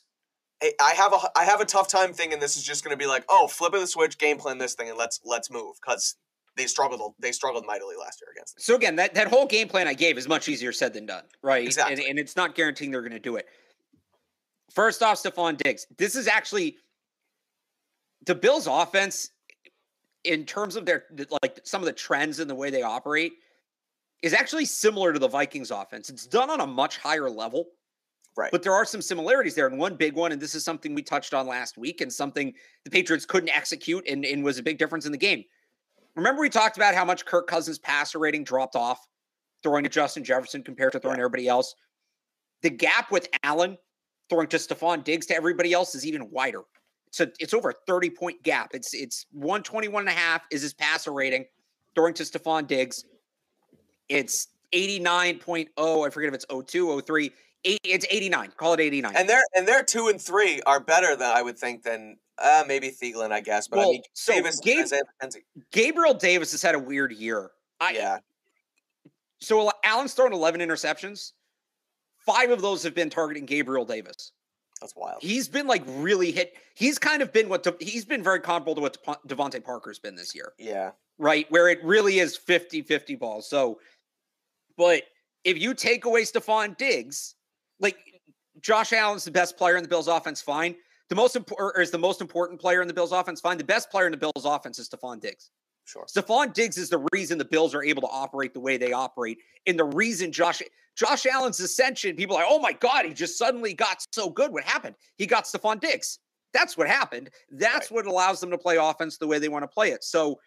I 0.62 0.92
have 0.94 1.12
a 1.12 1.18
I 1.38 1.44
have 1.44 1.60
a 1.60 1.64
tough 1.64 1.88
time 1.88 2.12
thinking 2.12 2.38
this 2.38 2.56
is 2.56 2.62
just 2.62 2.84
going 2.84 2.92
to 2.92 2.98
be 2.98 3.06
like, 3.06 3.24
oh, 3.28 3.46
flip 3.48 3.72
of 3.74 3.80
the 3.80 3.86
switch, 3.86 4.18
game 4.18 4.38
plan 4.38 4.58
this 4.58 4.74
thing, 4.74 4.88
and 4.88 4.98
let's 4.98 5.20
let's 5.24 5.50
move 5.50 5.76
because 5.80 6.16
they 6.56 6.66
struggled 6.66 7.14
they 7.18 7.32
struggled 7.32 7.64
mightily 7.66 7.96
last 7.98 8.20
year 8.20 8.32
against. 8.32 8.56
Them. 8.56 8.62
So 8.62 8.74
again, 8.74 8.96
that 8.96 9.14
that 9.14 9.28
whole 9.28 9.46
game 9.46 9.68
plan 9.68 9.88
I 9.88 9.94
gave 9.94 10.18
is 10.18 10.28
much 10.28 10.48
easier 10.48 10.72
said 10.72 10.92
than 10.92 11.06
done, 11.06 11.24
right? 11.42 11.64
Exactly, 11.64 11.94
and, 11.94 12.10
and 12.10 12.18
it's 12.18 12.36
not 12.36 12.54
guaranteeing 12.54 12.90
they're 12.90 13.00
going 13.00 13.12
to 13.12 13.18
do 13.18 13.36
it. 13.36 13.46
First 14.70 15.02
off, 15.02 15.22
Stefon 15.22 15.56
Diggs. 15.56 15.86
This 15.96 16.14
is 16.14 16.28
actually 16.28 16.76
the 18.26 18.34
Bills' 18.34 18.66
offense 18.66 19.30
in 20.24 20.44
terms 20.44 20.76
of 20.76 20.84
their 20.84 21.04
like 21.42 21.60
some 21.64 21.80
of 21.80 21.86
the 21.86 21.92
trends 21.92 22.40
in 22.40 22.48
the 22.48 22.54
way 22.54 22.70
they 22.70 22.82
operate 22.82 23.32
is 24.22 24.34
actually 24.34 24.66
similar 24.66 25.12
to 25.12 25.18
the 25.18 25.28
Vikings 25.28 25.70
offense. 25.70 26.10
It's 26.10 26.26
done 26.26 26.50
on 26.50 26.60
a 26.60 26.66
much 26.66 26.98
higher 26.98 27.30
level. 27.30 27.66
Right. 28.36 28.50
But 28.52 28.62
there 28.62 28.72
are 28.72 28.84
some 28.84 29.02
similarities 29.02 29.54
there. 29.54 29.66
And 29.66 29.78
one 29.78 29.96
big 29.96 30.14
one, 30.14 30.32
and 30.32 30.40
this 30.40 30.54
is 30.54 30.64
something 30.64 30.94
we 30.94 31.02
touched 31.02 31.34
on 31.34 31.46
last 31.46 31.76
week 31.76 32.00
and 32.00 32.12
something 32.12 32.52
the 32.84 32.90
Patriots 32.90 33.26
couldn't 33.26 33.50
execute 33.50 34.06
and, 34.08 34.24
and 34.24 34.44
was 34.44 34.58
a 34.58 34.62
big 34.62 34.78
difference 34.78 35.04
in 35.04 35.12
the 35.12 35.18
game. 35.18 35.44
Remember, 36.14 36.40
we 36.40 36.48
talked 36.48 36.76
about 36.76 36.94
how 36.94 37.04
much 37.04 37.24
Kirk 37.24 37.46
Cousins' 37.46 37.78
passer 37.78 38.18
rating 38.18 38.44
dropped 38.44 38.76
off 38.76 39.06
throwing 39.62 39.84
to 39.84 39.90
Justin 39.90 40.24
Jefferson 40.24 40.62
compared 40.62 40.92
to 40.92 41.00
throwing 41.00 41.18
yeah. 41.18 41.24
everybody 41.24 41.48
else? 41.48 41.74
The 42.62 42.70
gap 42.70 43.10
with 43.10 43.28
Allen 43.42 43.76
throwing 44.28 44.46
to 44.48 44.56
Stefon 44.56 45.04
Diggs 45.04 45.26
to 45.26 45.34
everybody 45.34 45.72
else 45.72 45.94
is 45.94 46.06
even 46.06 46.30
wider. 46.30 46.62
So 47.10 47.26
it's 47.40 47.52
over 47.52 47.70
a 47.70 47.74
30 47.86 48.10
point 48.10 48.42
gap. 48.42 48.70
It's 48.72 48.94
it's 48.94 49.26
121 49.32 50.02
and 50.02 50.08
a 50.08 50.12
half 50.12 50.42
is 50.50 50.62
his 50.62 50.72
passer 50.72 51.12
rating 51.12 51.44
throwing 51.94 52.14
to 52.14 52.22
Stefon 52.22 52.66
Diggs. 52.66 53.04
It's 54.08 54.48
89.0. 54.72 56.06
I 56.06 56.10
forget 56.10 56.28
if 56.28 56.34
it's 56.34 56.46
02, 56.48 57.00
03 57.02 57.32
it's 57.64 58.06
89. 58.10 58.52
Call 58.56 58.74
it 58.74 58.80
89. 58.80 59.12
And 59.16 59.28
their 59.28 59.42
and 59.56 59.66
their 59.66 59.82
two 59.82 60.08
and 60.08 60.20
three 60.20 60.60
are 60.62 60.80
better 60.80 61.16
than 61.16 61.36
I 61.36 61.42
would 61.42 61.58
think 61.58 61.82
than 61.82 62.16
uh, 62.38 62.64
maybe 62.66 62.90
Thielen, 62.90 63.32
I 63.32 63.40
guess. 63.40 63.68
But 63.68 63.78
well, 63.78 63.88
I 63.88 63.92
mean, 63.92 64.02
so 64.14 64.32
Davis, 64.32 64.60
Gabe, 64.60 64.86
Gabriel 65.72 66.14
Davis 66.14 66.52
has 66.52 66.62
had 66.62 66.74
a 66.74 66.78
weird 66.78 67.12
year. 67.12 67.50
I, 67.80 67.92
yeah. 67.92 68.18
So 69.40 69.70
Allen's 69.84 70.14
thrown 70.14 70.32
11 70.32 70.60
interceptions. 70.60 71.32
Five 72.26 72.50
of 72.50 72.60
those 72.60 72.82
have 72.82 72.94
been 72.94 73.10
targeting 73.10 73.46
Gabriel 73.46 73.84
Davis. 73.84 74.32
That's 74.80 74.94
wild. 74.96 75.18
He's 75.20 75.48
been 75.48 75.66
like 75.66 75.82
really 75.86 76.30
hit. 76.30 76.54
He's 76.74 76.98
kind 76.98 77.22
of 77.22 77.32
been 77.32 77.48
what 77.48 77.62
De, 77.62 77.74
he's 77.80 78.04
been 78.04 78.22
very 78.22 78.40
comparable 78.40 78.74
to 78.76 78.80
what 78.80 78.96
DeVante 79.26 79.62
Parker's 79.62 79.98
been 79.98 80.14
this 80.14 80.34
year. 80.34 80.52
Yeah. 80.58 80.92
Right. 81.18 81.46
Where 81.50 81.68
it 81.68 81.82
really 81.84 82.18
is 82.18 82.36
50 82.36 82.82
50 82.82 83.16
balls. 83.16 83.48
So, 83.48 83.78
but 84.78 85.02
if 85.44 85.58
you 85.58 85.74
take 85.74 86.06
away 86.06 86.22
Stefon 86.22 86.76
Diggs, 86.78 87.34
like 87.80 87.96
Josh 88.60 88.92
Allen's 88.92 89.24
the 89.24 89.30
best 89.30 89.56
player 89.56 89.76
in 89.76 89.82
the 89.82 89.88
Bills 89.88 90.08
offense, 90.08 90.40
fine. 90.40 90.76
The 91.08 91.14
most 91.16 91.34
important 91.34 91.82
is 91.82 91.90
the 91.90 91.98
most 91.98 92.20
important 92.20 92.60
player 92.60 92.82
in 92.82 92.88
the 92.88 92.94
Bills 92.94 93.12
offense, 93.12 93.40
fine. 93.40 93.58
The 93.58 93.64
best 93.64 93.90
player 93.90 94.06
in 94.06 94.12
the 94.12 94.18
Bills 94.18 94.44
offense 94.44 94.78
is 94.78 94.88
Stefon 94.88 95.20
Diggs. 95.20 95.50
Sure. 95.84 96.06
Stefon 96.06 96.52
Diggs 96.52 96.78
is 96.78 96.88
the 96.88 97.04
reason 97.12 97.36
the 97.36 97.44
Bills 97.44 97.74
are 97.74 97.82
able 97.82 98.02
to 98.02 98.08
operate 98.08 98.54
the 98.54 98.60
way 98.60 98.76
they 98.76 98.92
operate. 98.92 99.38
And 99.66 99.78
the 99.78 99.84
reason 99.84 100.30
Josh 100.30 100.62
Josh 100.96 101.26
Allen's 101.26 101.58
ascension, 101.58 102.14
people 102.14 102.36
are 102.36 102.44
like, 102.44 102.52
oh 102.52 102.60
my 102.60 102.72
God, 102.72 103.06
he 103.06 103.14
just 103.14 103.38
suddenly 103.38 103.74
got 103.74 104.04
so 104.12 104.30
good. 104.30 104.52
What 104.52 104.64
happened? 104.64 104.94
He 105.16 105.26
got 105.26 105.44
Stefon 105.44 105.80
Diggs. 105.80 106.18
That's 106.52 106.76
what 106.76 106.88
happened. 106.88 107.30
That's 107.50 107.90
right. 107.90 107.96
what 107.96 108.06
allows 108.06 108.40
them 108.40 108.50
to 108.50 108.58
play 108.58 108.76
offense 108.76 109.18
the 109.18 109.26
way 109.26 109.38
they 109.38 109.48
want 109.48 109.62
to 109.62 109.68
play 109.68 109.90
it. 109.90 110.04
So 110.04 110.38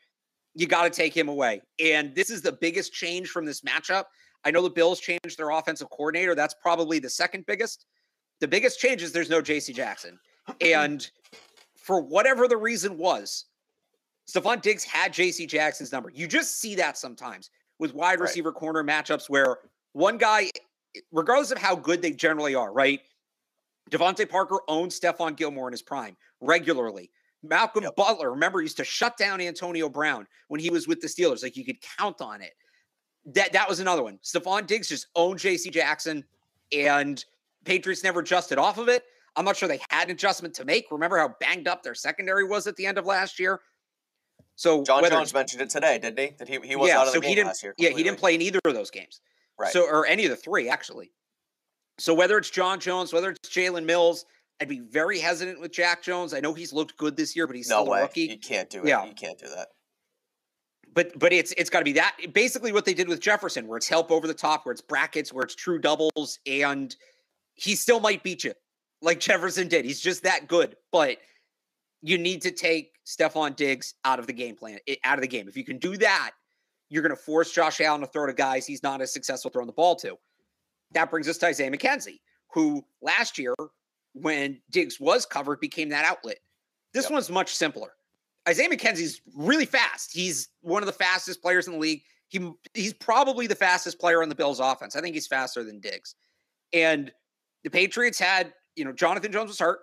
you 0.53 0.67
got 0.67 0.83
to 0.83 0.89
take 0.89 1.15
him 1.15 1.27
away. 1.27 1.61
And 1.79 2.13
this 2.15 2.29
is 2.29 2.41
the 2.41 2.51
biggest 2.51 2.93
change 2.93 3.29
from 3.29 3.45
this 3.45 3.61
matchup. 3.61 4.05
I 4.45 4.51
know 4.51 4.61
the 4.61 4.69
Bills 4.69 4.99
changed 4.99 5.37
their 5.37 5.51
offensive 5.51 5.89
coordinator. 5.89 6.35
That's 6.35 6.53
probably 6.53 6.99
the 6.99 7.09
second 7.09 7.45
biggest. 7.45 7.85
The 8.39 8.47
biggest 8.47 8.79
change 8.79 9.01
is 9.01 9.11
there's 9.11 9.29
no 9.29 9.41
JC 9.41 9.73
Jackson. 9.73 10.19
And 10.59 11.09
for 11.77 12.01
whatever 12.01 12.47
the 12.47 12.57
reason 12.57 12.97
was, 12.97 13.45
Stefon 14.29 14.61
Diggs 14.61 14.83
had 14.83 15.13
JC 15.13 15.47
Jackson's 15.47 15.91
number. 15.91 16.09
You 16.13 16.27
just 16.27 16.59
see 16.59 16.75
that 16.75 16.97
sometimes 16.97 17.49
with 17.79 17.93
wide 17.93 18.19
receiver 18.19 18.49
right. 18.49 18.59
corner 18.59 18.83
matchups 18.83 19.29
where 19.29 19.57
one 19.93 20.17
guy, 20.17 20.49
regardless 21.11 21.51
of 21.51 21.57
how 21.57 21.75
good 21.75 22.01
they 22.01 22.11
generally 22.11 22.55
are, 22.55 22.71
right? 22.71 23.01
DeVante 23.91 24.27
Parker 24.27 24.59
owns 24.67 24.99
Stephon 24.99 25.35
Gilmore 25.35 25.67
in 25.67 25.73
his 25.73 25.81
prime 25.81 26.15
regularly. 26.41 27.11
Malcolm 27.43 27.83
yep. 27.83 27.95
Butler, 27.97 28.31
remember, 28.31 28.61
used 28.61 28.77
to 28.77 28.85
shut 28.85 29.17
down 29.17 29.41
Antonio 29.41 29.89
Brown 29.89 30.25
when 30.47 30.61
he 30.61 30.69
was 30.69 30.87
with 30.87 31.01
the 31.01 31.07
Steelers. 31.07 31.43
Like 31.43 31.57
you 31.57 31.65
could 31.65 31.77
count 31.97 32.21
on 32.21 32.41
it 32.41 32.53
that 33.25 33.53
that 33.53 33.69
was 33.69 33.79
another 33.79 34.03
one. 34.03 34.19
Stefon 34.23 34.67
Diggs 34.67 34.89
just 34.89 35.07
owned 35.15 35.39
J.C. 35.39 35.69
Jackson, 35.69 36.23
and 36.71 37.23
Patriots 37.63 38.03
never 38.03 38.19
adjusted 38.19 38.57
off 38.57 38.77
of 38.77 38.89
it. 38.89 39.03
I'm 39.35 39.45
not 39.45 39.57
sure 39.57 39.67
they 39.67 39.81
had 39.89 40.09
an 40.09 40.11
adjustment 40.11 40.53
to 40.55 40.65
make. 40.65 40.85
Remember 40.91 41.17
how 41.17 41.35
banged 41.39 41.67
up 41.67 41.83
their 41.83 41.95
secondary 41.95 42.43
was 42.43 42.67
at 42.67 42.75
the 42.75 42.85
end 42.85 42.97
of 42.97 43.05
last 43.05 43.39
year. 43.39 43.61
So 44.55 44.83
John 44.83 45.09
Jones 45.09 45.33
mentioned 45.33 45.61
it 45.61 45.69
today, 45.69 45.97
didn't 45.97 46.19
he? 46.19 46.35
That 46.37 46.47
he, 46.47 46.59
he 46.63 46.75
was 46.75 46.89
yeah, 46.89 46.99
out 46.99 47.07
of 47.07 47.13
so 47.13 47.19
the 47.19 47.33
game 47.33 47.47
last 47.47 47.63
year. 47.63 47.73
Completely. 47.73 47.91
Yeah, 47.91 47.97
he 47.97 48.03
didn't 48.03 48.19
play 48.19 48.35
in 48.35 48.41
either 48.41 48.59
of 48.65 48.75
those 48.75 48.91
games. 48.91 49.21
Right. 49.59 49.71
So 49.71 49.87
or 49.87 50.05
any 50.05 50.25
of 50.25 50.29
the 50.29 50.35
three 50.35 50.69
actually. 50.69 51.11
So 51.97 52.13
whether 52.13 52.37
it's 52.37 52.49
John 52.49 52.79
Jones, 52.79 53.13
whether 53.13 53.31
it's 53.31 53.49
Jalen 53.49 53.85
Mills, 53.85 54.25
I'd 54.61 54.69
be 54.69 54.79
very 54.79 55.19
hesitant 55.19 55.59
with 55.59 55.71
Jack 55.71 56.03
Jones. 56.03 56.33
I 56.33 56.39
know 56.39 56.53
he's 56.53 56.73
looked 56.73 56.97
good 56.97 57.17
this 57.17 57.35
year, 57.35 57.47
but 57.47 57.55
he's 57.55 57.69
no 57.69 57.81
still 57.81 57.91
way. 57.91 57.99
a 57.99 58.03
rookie. 58.03 58.21
You 58.21 58.37
can't 58.37 58.69
do 58.69 58.83
it. 58.83 58.89
Yeah. 58.89 59.05
You 59.05 59.13
can't 59.13 59.39
do 59.39 59.47
that 59.49 59.69
but 60.93 61.17
but 61.17 61.33
it's 61.33 61.53
it's 61.57 61.69
got 61.69 61.79
to 61.79 61.85
be 61.85 61.93
that 61.93 62.15
basically 62.33 62.71
what 62.71 62.85
they 62.85 62.93
did 62.93 63.07
with 63.07 63.19
Jefferson, 63.19 63.67
where 63.67 63.77
it's 63.77 63.87
help 63.87 64.11
over 64.11 64.27
the 64.27 64.33
top, 64.33 64.65
where 64.65 64.73
it's 64.73 64.81
brackets, 64.81 65.33
where 65.33 65.43
it's 65.43 65.55
true 65.55 65.79
doubles, 65.79 66.39
and 66.45 66.95
he 67.55 67.75
still 67.75 67.99
might 67.99 68.23
beat 68.23 68.43
you 68.43 68.53
like 69.03 69.19
Jefferson 69.19 69.67
did. 69.67 69.85
He's 69.85 69.99
just 69.99 70.23
that 70.23 70.47
good, 70.47 70.75
but 70.91 71.17
you 72.01 72.17
need 72.17 72.41
to 72.41 72.51
take 72.51 72.93
Stefon 73.05 73.55
Diggs 73.55 73.95
out 74.05 74.17
of 74.17 74.27
the 74.27 74.33
game 74.33 74.55
plan, 74.55 74.79
eh, 74.87 74.95
out 75.03 75.17
of 75.17 75.21
the 75.21 75.27
game. 75.27 75.47
If 75.47 75.57
you 75.57 75.63
can 75.63 75.77
do 75.77 75.97
that, 75.97 76.31
you're 76.89 77.03
going 77.03 77.15
to 77.15 77.21
force 77.21 77.51
Josh 77.51 77.81
Allen 77.81 78.01
to 78.01 78.07
throw 78.07 78.25
to 78.25 78.33
guys 78.33 78.65
he's 78.65 78.81
not 78.81 79.01
as 79.01 79.11
successful 79.13 79.51
throwing 79.51 79.67
the 79.67 79.73
ball 79.73 79.95
to. 79.97 80.17
That 80.91 81.11
brings 81.11 81.27
us 81.27 81.37
to 81.39 81.47
Isaiah 81.47 81.71
McKenzie, 81.71 82.19
who 82.53 82.83
last 83.01 83.37
year, 83.37 83.55
when 84.13 84.61
Diggs 84.69 84.99
was 84.99 85.25
covered, 85.25 85.59
became 85.59 85.89
that 85.89 86.05
outlet. 86.05 86.37
This 86.93 87.05
yep. 87.05 87.13
one's 87.13 87.29
much 87.29 87.55
simpler. 87.55 87.93
Isaiah 88.47 88.69
McKenzie's 88.69 89.21
really 89.35 89.65
fast. 89.65 90.11
He's 90.13 90.49
one 90.61 90.81
of 90.81 90.87
the 90.87 90.93
fastest 90.93 91.41
players 91.41 91.67
in 91.67 91.73
the 91.73 91.79
league. 91.79 92.01
He 92.27 92.51
he's 92.73 92.93
probably 92.93 93.47
the 93.47 93.55
fastest 93.55 93.99
player 93.99 94.21
on 94.21 94.29
the 94.29 94.35
Bills 94.35 94.59
offense. 94.59 94.95
I 94.95 95.01
think 95.01 95.15
he's 95.15 95.27
faster 95.27 95.63
than 95.63 95.79
Diggs. 95.79 96.15
And 96.73 97.11
the 97.63 97.69
Patriots 97.69 98.19
had, 98.19 98.53
you 98.75 98.83
know, 98.83 98.91
Jonathan 98.91 99.31
Jones 99.31 99.49
was 99.49 99.59
hurt. 99.59 99.79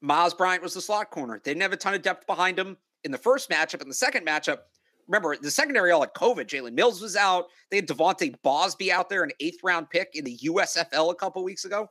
Myles 0.00 0.34
Bryant 0.34 0.62
was 0.62 0.74
the 0.74 0.80
slot 0.80 1.10
corner. 1.10 1.40
They 1.42 1.50
didn't 1.50 1.62
have 1.62 1.72
a 1.72 1.76
ton 1.76 1.94
of 1.94 2.02
depth 2.02 2.26
behind 2.26 2.58
him 2.58 2.76
in 3.04 3.12
the 3.12 3.18
first 3.18 3.50
matchup. 3.50 3.82
In 3.82 3.88
the 3.88 3.94
second 3.94 4.26
matchup, 4.26 4.58
remember 5.06 5.36
the 5.36 5.50
secondary 5.50 5.90
all 5.90 6.00
had 6.00 6.14
COVID. 6.14 6.46
Jalen 6.46 6.72
Mills 6.72 7.00
was 7.00 7.16
out. 7.16 7.46
They 7.70 7.76
had 7.76 7.88
DeVante 7.88 8.34
Bausby 8.44 8.90
out 8.90 9.08
there, 9.08 9.22
an 9.22 9.32
eighth 9.40 9.60
round 9.62 9.90
pick 9.90 10.10
in 10.14 10.24
the 10.24 10.38
USFL 10.38 11.12
a 11.12 11.14
couple 11.14 11.44
weeks 11.44 11.64
ago. 11.64 11.88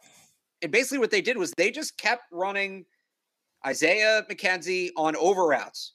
And 0.62 0.72
basically, 0.72 1.00
what 1.00 1.12
they 1.12 1.22
did 1.22 1.38
was 1.38 1.52
they 1.52 1.72
just 1.72 1.98
kept 1.98 2.24
running 2.32 2.86
Isaiah 3.66 4.26
McKenzie 4.30 4.90
on 4.98 5.16
over 5.16 5.46
routes. 5.46 5.94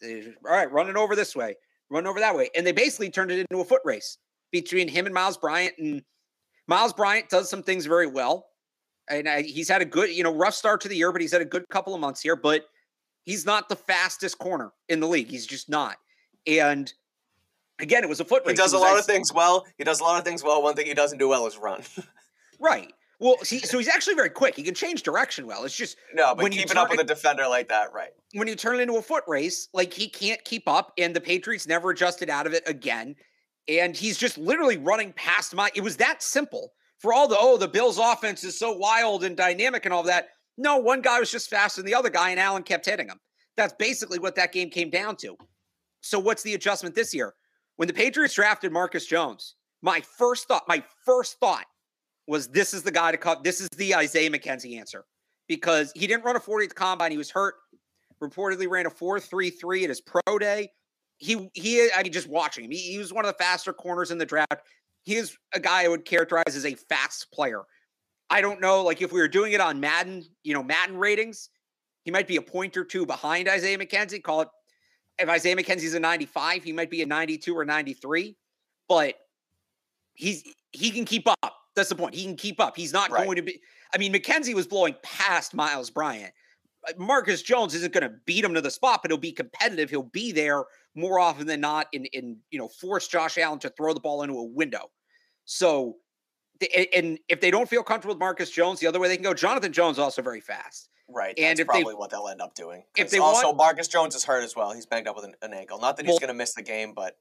They, 0.00 0.32
all 0.44 0.52
right, 0.52 0.70
running 0.70 0.96
over 0.96 1.14
this 1.14 1.36
way, 1.36 1.54
running 1.90 2.08
over 2.08 2.20
that 2.20 2.34
way. 2.34 2.50
And 2.56 2.66
they 2.66 2.72
basically 2.72 3.10
turned 3.10 3.30
it 3.30 3.38
into 3.38 3.60
a 3.62 3.64
foot 3.64 3.82
race 3.84 4.18
between 4.50 4.88
him 4.88 5.06
and 5.06 5.14
Myles 5.14 5.36
Bryant. 5.36 5.74
And 5.78 6.02
Myles 6.66 6.92
Bryant 6.92 7.28
does 7.28 7.48
some 7.48 7.62
things 7.62 7.86
very 7.86 8.06
well. 8.06 8.46
And 9.10 9.28
I, 9.28 9.42
he's 9.42 9.68
had 9.68 9.82
a 9.82 9.84
good, 9.84 10.10
you 10.10 10.22
know, 10.22 10.34
rough 10.34 10.54
start 10.54 10.80
to 10.82 10.88
the 10.88 10.96
year, 10.96 11.12
but 11.12 11.20
he's 11.20 11.32
had 11.32 11.42
a 11.42 11.46
good 11.46 11.68
couple 11.70 11.94
of 11.94 12.00
months 12.00 12.20
here. 12.20 12.36
But 12.36 12.66
he's 13.24 13.44
not 13.44 13.68
the 13.68 13.76
fastest 13.76 14.38
corner 14.38 14.72
in 14.88 15.00
the 15.00 15.08
league. 15.08 15.28
He's 15.28 15.46
just 15.46 15.68
not. 15.68 15.96
And 16.46 16.92
again, 17.78 18.02
it 18.02 18.08
was 18.08 18.20
a 18.20 18.24
foot 18.24 18.42
race. 18.44 18.52
He 18.52 18.56
does 18.56 18.72
a 18.72 18.78
lot 18.78 18.98
of 18.98 19.04
things 19.04 19.32
well. 19.32 19.66
He 19.78 19.84
does 19.84 20.00
a 20.00 20.04
lot 20.04 20.18
of 20.18 20.24
things 20.24 20.42
well. 20.42 20.62
One 20.62 20.74
thing 20.74 20.86
he 20.86 20.94
doesn't 20.94 21.18
do 21.18 21.28
well 21.28 21.46
is 21.46 21.58
run. 21.58 21.82
right. 22.60 22.92
Well, 23.22 23.36
see, 23.44 23.60
so 23.60 23.78
he's 23.78 23.86
actually 23.86 24.16
very 24.16 24.30
quick. 24.30 24.56
He 24.56 24.64
can 24.64 24.74
change 24.74 25.04
direction 25.04 25.46
well. 25.46 25.62
It's 25.62 25.76
just 25.76 25.96
no, 26.12 26.34
but 26.34 26.42
when 26.42 26.50
keeping 26.50 26.76
up 26.76 26.90
with 26.90 26.98
a 26.98 27.04
defender 27.04 27.46
like 27.46 27.68
that, 27.68 27.92
right? 27.92 28.10
When 28.34 28.48
you 28.48 28.56
turn 28.56 28.80
it 28.80 28.82
into 28.82 28.96
a 28.96 29.02
foot 29.02 29.22
race, 29.28 29.68
like 29.72 29.92
he 29.92 30.08
can't 30.08 30.44
keep 30.44 30.66
up, 30.66 30.92
and 30.98 31.14
the 31.14 31.20
Patriots 31.20 31.68
never 31.68 31.90
adjusted 31.90 32.28
out 32.28 32.48
of 32.48 32.52
it 32.52 32.64
again. 32.66 33.14
And 33.68 33.96
he's 33.96 34.18
just 34.18 34.38
literally 34.38 34.76
running 34.76 35.12
past 35.12 35.54
my. 35.54 35.70
It 35.76 35.82
was 35.82 35.98
that 35.98 36.20
simple. 36.20 36.72
For 36.98 37.12
all 37.12 37.28
the 37.28 37.36
oh, 37.38 37.56
the 37.56 37.68
Bills' 37.68 37.96
offense 37.96 38.42
is 38.42 38.58
so 38.58 38.72
wild 38.72 39.22
and 39.22 39.36
dynamic 39.36 39.84
and 39.84 39.94
all 39.94 40.02
that. 40.02 40.30
No, 40.58 40.78
one 40.78 41.00
guy 41.00 41.20
was 41.20 41.30
just 41.30 41.48
faster 41.48 41.80
than 41.80 41.86
the 41.86 41.94
other 41.94 42.10
guy, 42.10 42.30
and 42.30 42.40
Allen 42.40 42.64
kept 42.64 42.86
hitting 42.86 43.08
him. 43.08 43.20
That's 43.56 43.74
basically 43.78 44.18
what 44.18 44.34
that 44.34 44.50
game 44.50 44.68
came 44.68 44.90
down 44.90 45.14
to. 45.18 45.36
So, 46.00 46.18
what's 46.18 46.42
the 46.42 46.54
adjustment 46.54 46.96
this 46.96 47.14
year? 47.14 47.34
When 47.76 47.86
the 47.86 47.94
Patriots 47.94 48.34
drafted 48.34 48.72
Marcus 48.72 49.06
Jones, 49.06 49.54
my 49.80 50.00
first 50.00 50.48
thought, 50.48 50.64
my 50.66 50.82
first 51.04 51.38
thought 51.38 51.66
was 52.26 52.48
this 52.48 52.74
is 52.74 52.82
the 52.82 52.90
guy 52.90 53.10
to 53.10 53.18
cut. 53.18 53.44
This 53.44 53.60
is 53.60 53.68
the 53.76 53.94
Isaiah 53.94 54.30
McKenzie 54.30 54.78
answer 54.78 55.04
because 55.48 55.92
he 55.94 56.06
didn't 56.06 56.24
run 56.24 56.36
a 56.36 56.40
40th 56.40 56.74
combine. 56.74 57.10
He 57.10 57.18
was 57.18 57.30
hurt. 57.30 57.54
Reportedly 58.22 58.68
ran 58.68 58.86
a 58.86 58.90
4.33 58.90 59.82
at 59.82 59.88
his 59.88 60.00
pro 60.00 60.38
day. 60.38 60.70
He 61.18 61.50
he. 61.54 61.90
I 61.94 62.02
mean, 62.02 62.12
just 62.12 62.28
watching 62.28 62.64
him, 62.64 62.70
he, 62.70 62.78
he 62.78 62.98
was 62.98 63.12
one 63.12 63.24
of 63.24 63.32
the 63.32 63.42
faster 63.42 63.72
corners 63.72 64.10
in 64.10 64.18
the 64.18 64.26
draft. 64.26 64.62
He 65.02 65.16
is 65.16 65.36
a 65.52 65.60
guy 65.60 65.84
I 65.84 65.88
would 65.88 66.04
characterize 66.04 66.54
as 66.54 66.64
a 66.64 66.74
fast 66.74 67.26
player. 67.32 67.62
I 68.30 68.40
don't 68.40 68.60
know, 68.60 68.82
like 68.82 69.02
if 69.02 69.12
we 69.12 69.20
were 69.20 69.28
doing 69.28 69.52
it 69.52 69.60
on 69.60 69.78
Madden, 69.78 70.24
you 70.42 70.54
know, 70.54 70.62
Madden 70.62 70.96
ratings, 70.96 71.50
he 72.04 72.10
might 72.10 72.26
be 72.26 72.36
a 72.36 72.42
point 72.42 72.76
or 72.76 72.84
two 72.84 73.04
behind 73.04 73.48
Isaiah 73.48 73.76
McKenzie. 73.76 74.22
Call 74.22 74.42
it 74.42 74.48
if 75.18 75.28
Isaiah 75.28 75.56
McKenzie's 75.56 75.94
a 75.94 76.00
95, 76.00 76.64
he 76.64 76.72
might 76.72 76.90
be 76.90 77.02
a 77.02 77.06
92 77.06 77.56
or 77.56 77.64
93, 77.64 78.36
but 78.88 79.14
he's 80.14 80.44
he 80.72 80.90
can 80.90 81.04
keep 81.04 81.28
up. 81.28 81.61
That's 81.74 81.88
the 81.88 81.94
point. 81.94 82.14
He 82.14 82.24
can 82.24 82.36
keep 82.36 82.60
up. 82.60 82.76
He's 82.76 82.92
not 82.92 83.10
right. 83.10 83.24
going 83.24 83.36
to 83.36 83.42
be. 83.42 83.60
I 83.94 83.98
mean, 83.98 84.12
McKenzie 84.12 84.54
was 84.54 84.66
blowing 84.66 84.94
past 85.02 85.54
Myles 85.54 85.90
Bryant. 85.90 86.32
Uh, 86.88 86.92
Marcus 86.98 87.42
Jones 87.42 87.74
isn't 87.74 87.92
going 87.92 88.02
to 88.02 88.14
beat 88.26 88.44
him 88.44 88.54
to 88.54 88.60
the 88.60 88.70
spot, 88.70 89.00
but 89.02 89.10
he'll 89.10 89.18
be 89.18 89.32
competitive. 89.32 89.90
He'll 89.90 90.02
be 90.02 90.32
there 90.32 90.64
more 90.94 91.18
often 91.18 91.46
than 91.46 91.60
not 91.60 91.86
in 91.92 92.04
in 92.06 92.36
you 92.50 92.58
know 92.58 92.68
force 92.68 93.08
Josh 93.08 93.38
Allen 93.38 93.58
to 93.60 93.70
throw 93.70 93.94
the 93.94 94.00
ball 94.00 94.22
into 94.22 94.34
a 94.34 94.44
window. 94.44 94.90
So, 95.44 95.96
and 96.94 97.18
if 97.28 97.40
they 97.40 97.50
don't 97.50 97.68
feel 97.68 97.82
comfortable 97.82 98.14
with 98.14 98.20
Marcus 98.20 98.50
Jones, 98.50 98.80
the 98.80 98.86
other 98.86 99.00
way 99.00 99.08
they 99.08 99.16
can 99.16 99.24
go. 99.24 99.34
Jonathan 99.34 99.72
Jones 99.72 99.98
also 99.98 100.22
very 100.22 100.40
fast. 100.40 100.88
Right. 101.08 101.34
And 101.38 101.58
that's 101.58 101.66
probably 101.66 101.92
they, 101.92 101.96
what 101.96 102.10
they'll 102.10 102.28
end 102.28 102.40
up 102.40 102.54
doing. 102.54 102.84
If 102.96 103.10
they 103.10 103.18
also 103.18 103.48
want, 103.48 103.58
Marcus 103.58 103.88
Jones 103.88 104.14
is 104.14 104.24
hurt 104.24 104.44
as 104.44 104.56
well. 104.56 104.72
He's 104.72 104.86
banged 104.86 105.08
up 105.08 105.16
with 105.16 105.24
an, 105.24 105.34
an 105.42 105.52
ankle. 105.52 105.78
Not 105.78 105.96
that 105.96 106.06
he's 106.06 106.12
well, 106.12 106.20
going 106.20 106.28
to 106.28 106.34
miss 106.34 106.54
the 106.54 106.62
game, 106.62 106.94
but 106.94 107.16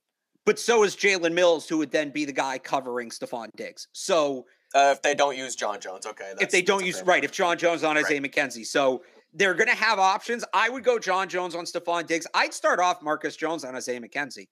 but 0.46 0.60
so 0.60 0.84
is 0.84 0.96
Jalen 0.96 1.34
Mills, 1.34 1.68
who 1.68 1.78
would 1.78 1.92
then 1.92 2.10
be 2.10 2.26
the 2.26 2.34
guy 2.34 2.58
covering 2.58 3.10
Stefon 3.10 3.50
Diggs. 3.56 3.88
So 3.94 4.46
uh, 4.74 4.94
if 4.96 5.02
they 5.02 5.14
don't 5.14 5.38
use 5.38 5.56
John 5.56 5.80
Jones, 5.80 6.06
okay. 6.06 6.34
if 6.40 6.52
they 6.52 6.62
don't 6.62 6.86
use 6.86 7.02
right, 7.04 7.24
if 7.24 7.32
John 7.32 7.58
Jones 7.58 7.84
on 7.84 7.98
Isaiah 7.98 8.22
right. 8.22 8.32
McKenzie, 8.32 8.66
so 8.66 9.04
they're 9.34 9.54
going 9.54 9.70
to 9.70 9.76
have 9.76 10.00
options. 10.00 10.44
I 10.54 10.70
would 10.70 10.84
go 10.84 11.00
John 11.00 11.30
Jones 11.30 11.56
on 11.56 11.66
Stefon 11.66 12.08
Diggs. 12.08 12.28
I'd 12.34 12.54
start 12.54 12.80
off 12.80 13.02
Marcus 13.02 13.36
Jones 13.36 13.64
on 13.64 13.76
Isaiah 13.76 14.02
McKenzie. 14.02 14.48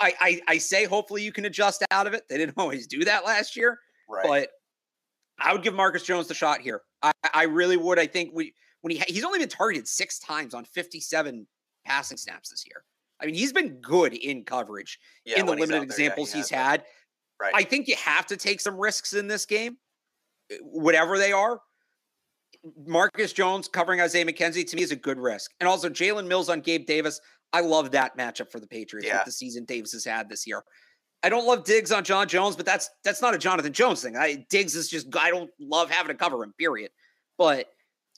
I, 0.00 0.14
I, 0.20 0.40
I 0.48 0.58
say 0.58 0.84
hopefully 0.84 1.22
you 1.22 1.32
can 1.32 1.44
adjust 1.44 1.84
out 1.90 2.06
of 2.06 2.14
it. 2.14 2.24
They 2.28 2.38
didn't 2.38 2.54
always 2.56 2.86
do 2.86 3.04
that 3.04 3.24
last 3.24 3.56
year, 3.56 3.78
right. 4.08 4.24
but 4.26 4.50
I 5.38 5.52
would 5.52 5.62
give 5.62 5.74
Marcus 5.74 6.02
Jones 6.02 6.28
the 6.28 6.34
shot 6.34 6.60
here. 6.60 6.82
I, 7.02 7.12
I 7.32 7.42
really 7.44 7.76
would. 7.76 7.98
I 7.98 8.06
think 8.06 8.30
we 8.32 8.54
when 8.80 8.92
he 8.92 9.02
he's 9.06 9.24
only 9.24 9.38
been 9.38 9.48
targeted 9.48 9.86
six 9.86 10.18
times 10.18 10.54
on 10.54 10.64
57 10.64 11.46
passing 11.84 12.16
snaps 12.16 12.50
this 12.50 12.64
year. 12.66 12.84
I 13.20 13.26
mean, 13.26 13.34
he's 13.34 13.52
been 13.52 13.80
good 13.80 14.14
in 14.14 14.44
coverage 14.44 14.98
yeah, 15.24 15.40
in 15.40 15.46
the 15.46 15.52
limited 15.52 15.82
examples 15.82 16.32
there, 16.32 16.38
yeah, 16.38 16.44
he 16.44 16.48
he's 16.48 16.50
had. 16.50 16.84
Right. 17.40 17.52
I 17.54 17.62
think 17.62 17.88
you 17.88 17.96
have 17.96 18.26
to 18.26 18.36
take 18.36 18.60
some 18.60 18.76
risks 18.78 19.12
in 19.12 19.26
this 19.28 19.46
game, 19.46 19.76
eh, 20.50 20.56
whatever 20.62 21.18
they 21.18 21.32
are. 21.32 21.60
Marcus 22.86 23.32
Jones 23.32 23.68
covering 23.68 24.00
Isaiah 24.00 24.24
McKenzie 24.24 24.66
to 24.66 24.76
me 24.76 24.82
is 24.82 24.90
a 24.90 24.96
good 24.96 25.18
risk. 25.18 25.52
And 25.60 25.68
also 25.68 25.88
Jalen 25.88 26.26
Mills 26.26 26.48
on 26.48 26.60
Gabe 26.60 26.86
Davis. 26.86 27.20
I 27.52 27.60
love 27.60 27.90
that 27.92 28.16
matchup 28.18 28.50
for 28.50 28.58
the 28.60 28.66
Patriots 28.66 29.06
yeah. 29.06 29.18
with 29.18 29.26
the 29.26 29.32
season 29.32 29.64
Davis 29.64 29.92
has 29.92 30.04
had 30.04 30.28
this 30.28 30.46
year. 30.46 30.62
I 31.22 31.28
don't 31.28 31.46
love 31.46 31.64
Diggs 31.64 31.92
on 31.92 32.04
John 32.04 32.28
Jones, 32.28 32.56
but 32.56 32.66
that's 32.66 32.90
that's 33.02 33.22
not 33.22 33.34
a 33.34 33.38
Jonathan 33.38 33.72
Jones 33.72 34.02
thing. 34.02 34.16
I, 34.16 34.44
Diggs 34.50 34.74
is 34.74 34.88
just 34.88 35.14
I 35.16 35.30
don't 35.30 35.50
love 35.60 35.90
having 35.90 36.08
to 36.08 36.18
cover 36.18 36.42
him. 36.42 36.52
Period. 36.58 36.90
But 37.38 37.68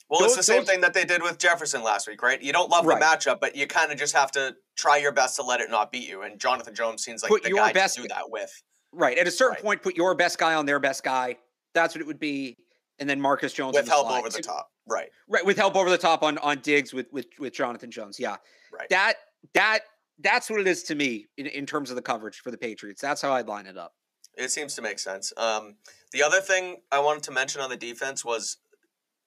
well, 0.09 0.23
it's 0.23 0.35
the 0.35 0.43
same 0.43 0.65
thing 0.65 0.81
that 0.81 0.93
they 0.93 1.05
did 1.05 1.21
with 1.21 1.37
Jefferson 1.37 1.83
last 1.83 2.07
week, 2.07 2.23
right? 2.23 2.41
You 2.41 2.51
don't 2.51 2.69
love 2.69 2.85
right. 2.85 2.99
the 2.99 3.05
matchup, 3.05 3.39
but 3.39 3.55
you 3.55 3.67
kind 3.67 3.91
of 3.91 3.97
just 3.99 4.15
have 4.15 4.31
to 4.31 4.55
try 4.75 4.97
your 4.97 5.11
best 5.11 5.35
to 5.35 5.43
let 5.43 5.61
it 5.61 5.69
not 5.69 5.91
beat 5.91 6.07
you. 6.07 6.23
And 6.23 6.39
Jonathan 6.39 6.73
Jones 6.73 7.03
seems 7.03 7.21
like 7.21 7.29
put 7.29 7.43
the 7.43 7.51
guy 7.51 7.71
best, 7.73 7.95
to 7.97 8.01
do 8.01 8.07
that 8.07 8.29
with. 8.29 8.51
Right. 8.91 9.17
At 9.17 9.27
a 9.27 9.31
certain 9.31 9.55
right. 9.55 9.63
point, 9.63 9.83
put 9.83 9.95
your 9.95 10.15
best 10.15 10.39
guy 10.39 10.55
on 10.55 10.65
their 10.65 10.79
best 10.79 11.03
guy. 11.03 11.37
That's 11.75 11.93
what 11.93 12.01
it 12.01 12.07
would 12.07 12.19
be. 12.19 12.57
And 12.97 13.09
then 13.09 13.21
Marcus 13.21 13.53
Jones 13.53 13.75
with 13.75 13.87
help 13.87 14.07
slide. 14.07 14.19
over 14.19 14.29
the 14.29 14.41
top. 14.41 14.69
Right. 14.87 15.09
Right. 15.27 15.45
With 15.45 15.57
help 15.57 15.75
over 15.75 15.89
the 15.89 15.97
top 15.97 16.23
on 16.23 16.37
on 16.39 16.59
Diggs 16.59 16.93
with 16.93 17.07
with 17.13 17.27
with 17.37 17.53
Jonathan 17.53 17.91
Jones. 17.91 18.19
Yeah. 18.19 18.37
Right. 18.73 18.89
That 18.89 19.13
that 19.53 19.81
that's 20.19 20.49
what 20.49 20.59
it 20.59 20.67
is 20.67 20.83
to 20.83 20.95
me 20.95 21.27
in, 21.37 21.45
in 21.45 21.65
terms 21.65 21.91
of 21.91 21.95
the 21.95 22.01
coverage 22.01 22.39
for 22.39 22.51
the 22.51 22.57
Patriots. 22.57 22.99
That's 22.99 23.21
how 23.21 23.31
I'd 23.31 23.47
line 23.47 23.67
it 23.67 23.77
up. 23.77 23.93
It 24.35 24.51
seems 24.51 24.75
to 24.75 24.81
make 24.81 24.99
sense. 24.99 25.31
Um, 25.37 25.75
the 26.11 26.23
other 26.23 26.41
thing 26.41 26.77
I 26.91 26.99
wanted 26.99 27.23
to 27.23 27.31
mention 27.31 27.61
on 27.61 27.69
the 27.69 27.77
defense 27.77 28.25
was 28.25 28.57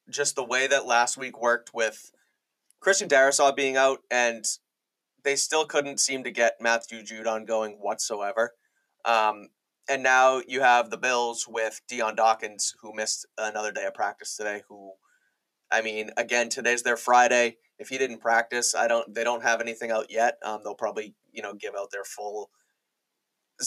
just 0.09 0.35
the 0.35 0.45
way 0.45 0.67
that 0.67 0.87
last 0.87 1.17
week 1.17 1.41
worked 1.41 1.73
with 1.75 2.13
Christian 2.81 3.09
Darrisaw 3.09 3.55
being 3.55 3.77
out, 3.77 4.01
and 4.11 4.45
they 5.25 5.37
still 5.37 5.65
couldn't 5.65 6.01
seem 6.01 6.25
to 6.25 6.31
get 6.31 6.61
Matthew 6.61 7.03
Judon 7.03 7.47
going 7.47 7.75
whatsoever. 7.81 8.55
Um, 9.05 9.49
and 9.89 10.03
now 10.03 10.43
you 10.47 10.61
have 10.61 10.91
the 10.91 10.97
Bills 10.97 11.47
with 11.49 11.81
Dion 11.89 12.17
Dawkins, 12.17 12.75
who 12.83 12.95
missed 12.95 13.27
another 13.39 13.73
day 13.73 13.85
of 13.85 13.95
practice 13.95 14.37
today. 14.37 14.63
Who, 14.69 14.93
I 15.71 15.83
mean, 15.83 16.11
again, 16.17 16.49
today's 16.49 16.83
their 16.83 16.97
Friday. 16.97 17.57
If 17.79 17.89
he 17.89 17.99
didn't 17.99 18.21
practice, 18.21 18.75
I 18.75 18.87
don't. 18.87 19.13
They 19.13 19.25
don't 19.25 19.43
have 19.43 19.61
anything 19.61 19.91
out 19.91 20.11
yet. 20.11 20.39
Um, 20.45 20.61
they'll 20.63 20.75
probably 20.75 21.15
you 21.33 21.43
know 21.43 21.55
give 21.55 21.75
out 21.75 21.91
their 21.91 22.05
full 22.05 22.51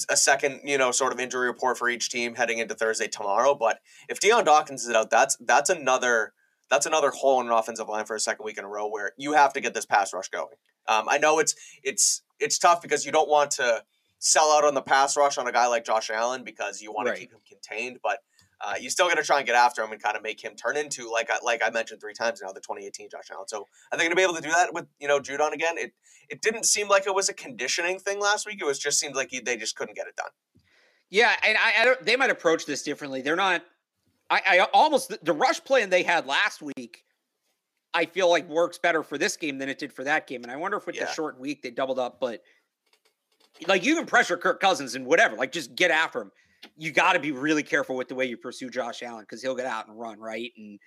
a 0.09 0.17
second, 0.17 0.61
you 0.63 0.77
know, 0.77 0.91
sort 0.91 1.13
of 1.13 1.19
injury 1.19 1.47
report 1.47 1.77
for 1.77 1.87
each 1.87 2.09
team 2.09 2.35
heading 2.35 2.57
into 2.57 2.75
Thursday 2.75 3.07
tomorrow. 3.07 3.55
But 3.55 3.79
if 4.09 4.19
Dion 4.19 4.43
Dawkins 4.43 4.85
is 4.85 4.93
out, 4.93 5.09
that's 5.09 5.37
that's 5.37 5.69
another 5.69 6.33
that's 6.69 6.85
another 6.85 7.11
hole 7.11 7.39
in 7.41 7.47
an 7.47 7.53
offensive 7.53 7.87
line 7.87 8.05
for 8.05 8.15
a 8.15 8.19
second 8.19 8.43
week 8.43 8.57
in 8.57 8.65
a 8.65 8.67
row 8.67 8.87
where 8.87 9.11
you 9.17 9.33
have 9.33 9.53
to 9.53 9.61
get 9.61 9.73
this 9.73 9.85
pass 9.85 10.13
rush 10.13 10.29
going. 10.29 10.55
Um, 10.87 11.05
I 11.09 11.17
know 11.17 11.39
it's 11.39 11.55
it's 11.83 12.23
it's 12.39 12.57
tough 12.57 12.81
because 12.81 13.05
you 13.05 13.11
don't 13.11 13.29
want 13.29 13.51
to 13.51 13.83
sell 14.19 14.51
out 14.51 14.65
on 14.65 14.73
the 14.73 14.81
pass 14.81 15.15
rush 15.15 15.37
on 15.37 15.47
a 15.47 15.51
guy 15.51 15.67
like 15.67 15.85
Josh 15.85 16.09
Allen 16.09 16.43
because 16.43 16.81
you 16.81 16.91
want 16.91 17.07
right. 17.07 17.15
to 17.15 17.21
keep 17.21 17.31
him 17.31 17.39
contained, 17.47 17.99
but 18.01 18.19
uh, 18.61 18.75
you 18.79 18.89
still 18.89 19.07
got 19.07 19.15
to 19.15 19.23
try 19.23 19.37
and 19.37 19.45
get 19.45 19.55
after 19.55 19.83
him 19.83 19.91
and 19.91 20.01
kind 20.01 20.15
of 20.15 20.23
make 20.23 20.43
him 20.43 20.55
turn 20.55 20.77
into 20.77 21.11
like 21.11 21.29
I, 21.29 21.37
like 21.43 21.61
I 21.63 21.69
mentioned 21.69 21.99
three 22.01 22.13
times 22.13 22.41
now 22.41 22.51
the 22.51 22.61
2018 22.61 23.09
Josh 23.09 23.29
Allen. 23.31 23.47
So 23.47 23.67
I 23.91 23.97
think 23.97 24.07
going 24.07 24.11
to 24.11 24.15
be 24.15 24.23
able 24.23 24.35
to 24.35 24.41
do 24.41 24.49
that 24.49 24.73
with 24.73 24.85
you 24.99 25.07
know 25.07 25.19
Judon 25.19 25.53
again, 25.53 25.77
it 25.77 25.93
it 26.29 26.41
didn't 26.41 26.65
seem 26.65 26.87
like 26.87 27.05
it 27.05 27.13
was 27.13 27.29
a 27.29 27.33
conditioning 27.33 27.99
thing 27.99 28.19
last 28.19 28.45
week. 28.45 28.57
It 28.61 28.65
was 28.65 28.79
just 28.79 28.99
seemed 28.99 29.15
like 29.15 29.29
he, 29.31 29.39
they 29.39 29.57
just 29.57 29.75
couldn't 29.75 29.95
get 29.95 30.07
it 30.07 30.15
done. 30.15 30.29
Yeah, 31.09 31.33
and 31.45 31.57
I, 31.57 31.81
I 31.81 31.85
don't. 31.85 32.05
They 32.05 32.15
might 32.15 32.29
approach 32.29 32.65
this 32.65 32.81
differently. 32.83 33.21
They're 33.21 33.35
not. 33.35 33.63
I, 34.29 34.41
I 34.47 34.59
almost 34.73 35.13
the 35.23 35.33
rush 35.33 35.63
plan 35.63 35.89
they 35.89 36.03
had 36.03 36.25
last 36.25 36.61
week. 36.61 37.03
I 37.93 38.05
feel 38.05 38.29
like 38.29 38.49
works 38.49 38.77
better 38.77 39.03
for 39.03 39.17
this 39.17 39.37
game 39.37 39.57
than 39.57 39.69
it 39.69 39.77
did 39.77 39.93
for 39.93 40.03
that 40.03 40.27
game, 40.27 40.43
and 40.43 40.51
I 40.51 40.55
wonder 40.55 40.77
if 40.77 40.85
with 40.85 40.95
yeah. 40.95 41.05
the 41.05 41.11
short 41.11 41.39
week 41.39 41.61
they 41.61 41.71
doubled 41.71 41.99
up. 41.99 42.19
But 42.19 42.41
like 43.67 43.85
you 43.85 43.95
can 43.95 44.05
pressure 44.05 44.35
Kirk 44.35 44.59
Cousins 44.59 44.95
and 44.95 45.05
whatever, 45.05 45.35
like 45.35 45.51
just 45.51 45.75
get 45.75 45.91
after 45.91 46.21
him. 46.21 46.31
You 46.77 46.91
got 46.91 47.13
to 47.13 47.19
be 47.19 47.31
really 47.31 47.63
careful 47.63 47.95
with 47.95 48.07
the 48.07 48.15
way 48.15 48.25
you 48.25 48.37
pursue 48.37 48.69
Josh 48.69 49.03
Allen 49.03 49.21
because 49.21 49.41
he'll 49.41 49.55
get 49.55 49.65
out 49.65 49.87
and 49.87 49.99
run, 49.99 50.19
right? 50.19 50.51
And 50.57 50.79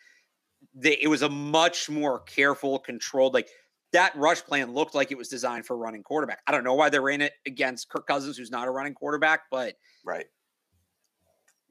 they, 0.74 0.98
it 1.00 1.08
was 1.08 1.22
a 1.22 1.28
much 1.28 1.88
more 1.88 2.20
careful, 2.20 2.78
controlled, 2.78 3.34
like 3.34 3.48
that 3.92 4.14
rush 4.16 4.42
plan 4.42 4.72
looked 4.72 4.94
like 4.94 5.10
it 5.10 5.18
was 5.18 5.28
designed 5.28 5.66
for 5.66 5.76
running 5.76 6.02
quarterback. 6.02 6.40
I 6.46 6.52
don't 6.52 6.64
know 6.64 6.74
why 6.74 6.90
they 6.90 6.98
ran 6.98 7.22
it 7.22 7.32
against 7.46 7.88
Kirk 7.88 8.06
Cousins, 8.06 8.36
who's 8.36 8.50
not 8.50 8.68
a 8.68 8.70
running 8.70 8.94
quarterback, 8.94 9.42
but 9.50 9.74
right. 10.04 10.26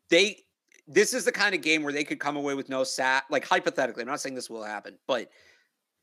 They 0.09 0.43
this 0.87 1.13
is 1.13 1.25
the 1.25 1.31
kind 1.31 1.53
of 1.53 1.61
game 1.61 1.83
where 1.83 1.91
they 1.91 2.05
could 2.05 2.19
come 2.19 2.37
away 2.37 2.55
with 2.55 2.69
no 2.69 2.83
sack. 2.83 3.25
Like 3.29 3.45
hypothetically, 3.45 4.01
I'm 4.01 4.07
not 4.07 4.21
saying 4.21 4.35
this 4.35 4.49
will 4.49 4.63
happen, 4.63 4.97
but 5.05 5.29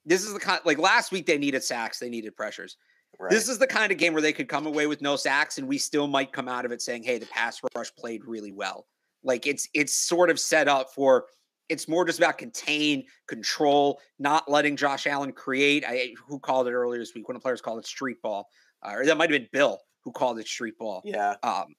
this 0.05 0.23
is 0.23 0.35
the 0.35 0.41
kind 0.41 0.61
like 0.65 0.79
last 0.79 1.11
week 1.11 1.27
they 1.27 1.39
needed 1.39 1.65
sacks, 1.65 1.99
they 1.99 2.11
needed 2.11 2.37
pressures. 2.37 2.77
Right. 3.19 3.31
This 3.31 3.49
is 3.49 3.59
the 3.59 3.67
kind 3.67 3.93
of 3.93 3.99
game 3.99 4.13
where 4.13 4.23
they 4.23 4.33
could 4.33 4.49
come 4.49 4.67
away 4.67 4.87
with 4.87 5.01
no 5.01 5.17
sacks, 5.17 5.59
and 5.59 5.69
we 5.69 5.79
still 5.79 6.07
might 6.07 6.33
come 6.33 6.49
out 6.49 6.65
of 6.65 6.73
it 6.73 6.83
saying, 6.83 7.03
"Hey, 7.03 7.19
the 7.19 7.27
pass 7.27 7.61
rush 7.77 7.95
played 7.97 8.25
really 8.25 8.53
well." 8.53 8.87
Like 9.23 9.47
it's 9.47 9.69
it's 9.75 9.95
sort 9.95 10.31
of 10.31 10.39
set 10.39 10.69
up 10.69 10.93
for. 10.95 11.27
It's 11.71 11.89
more 11.89 12.05
just 12.05 12.19
about 12.19 12.37
contain, 12.37 13.07
control, 13.27 13.99
not 14.19 14.51
letting 14.51 14.77
Josh 14.77 15.07
Allen 15.07 15.33
create. 15.33 15.83
I 15.87 16.15
who 16.27 16.39
called 16.39 16.69
it 16.69 16.73
earlier 16.73 16.99
this 16.99 17.15
week. 17.15 17.27
One 17.27 17.37
of 17.37 17.43
the 17.43 17.45
players 17.45 17.63
called 17.63 17.79
it 17.79 17.87
street 17.87 18.21
ball, 18.23 18.49
uh, 18.83 18.93
or 18.93 19.07
that 19.07 19.17
might 19.17 19.31
have 19.31 19.41
been 19.41 19.49
Bill 19.51 19.81
who 20.05 20.13
called 20.13 20.39
it 20.39 20.47
street 20.47 20.79
ball. 20.79 21.03
Yeah. 21.05 21.37
Um, 21.43 21.75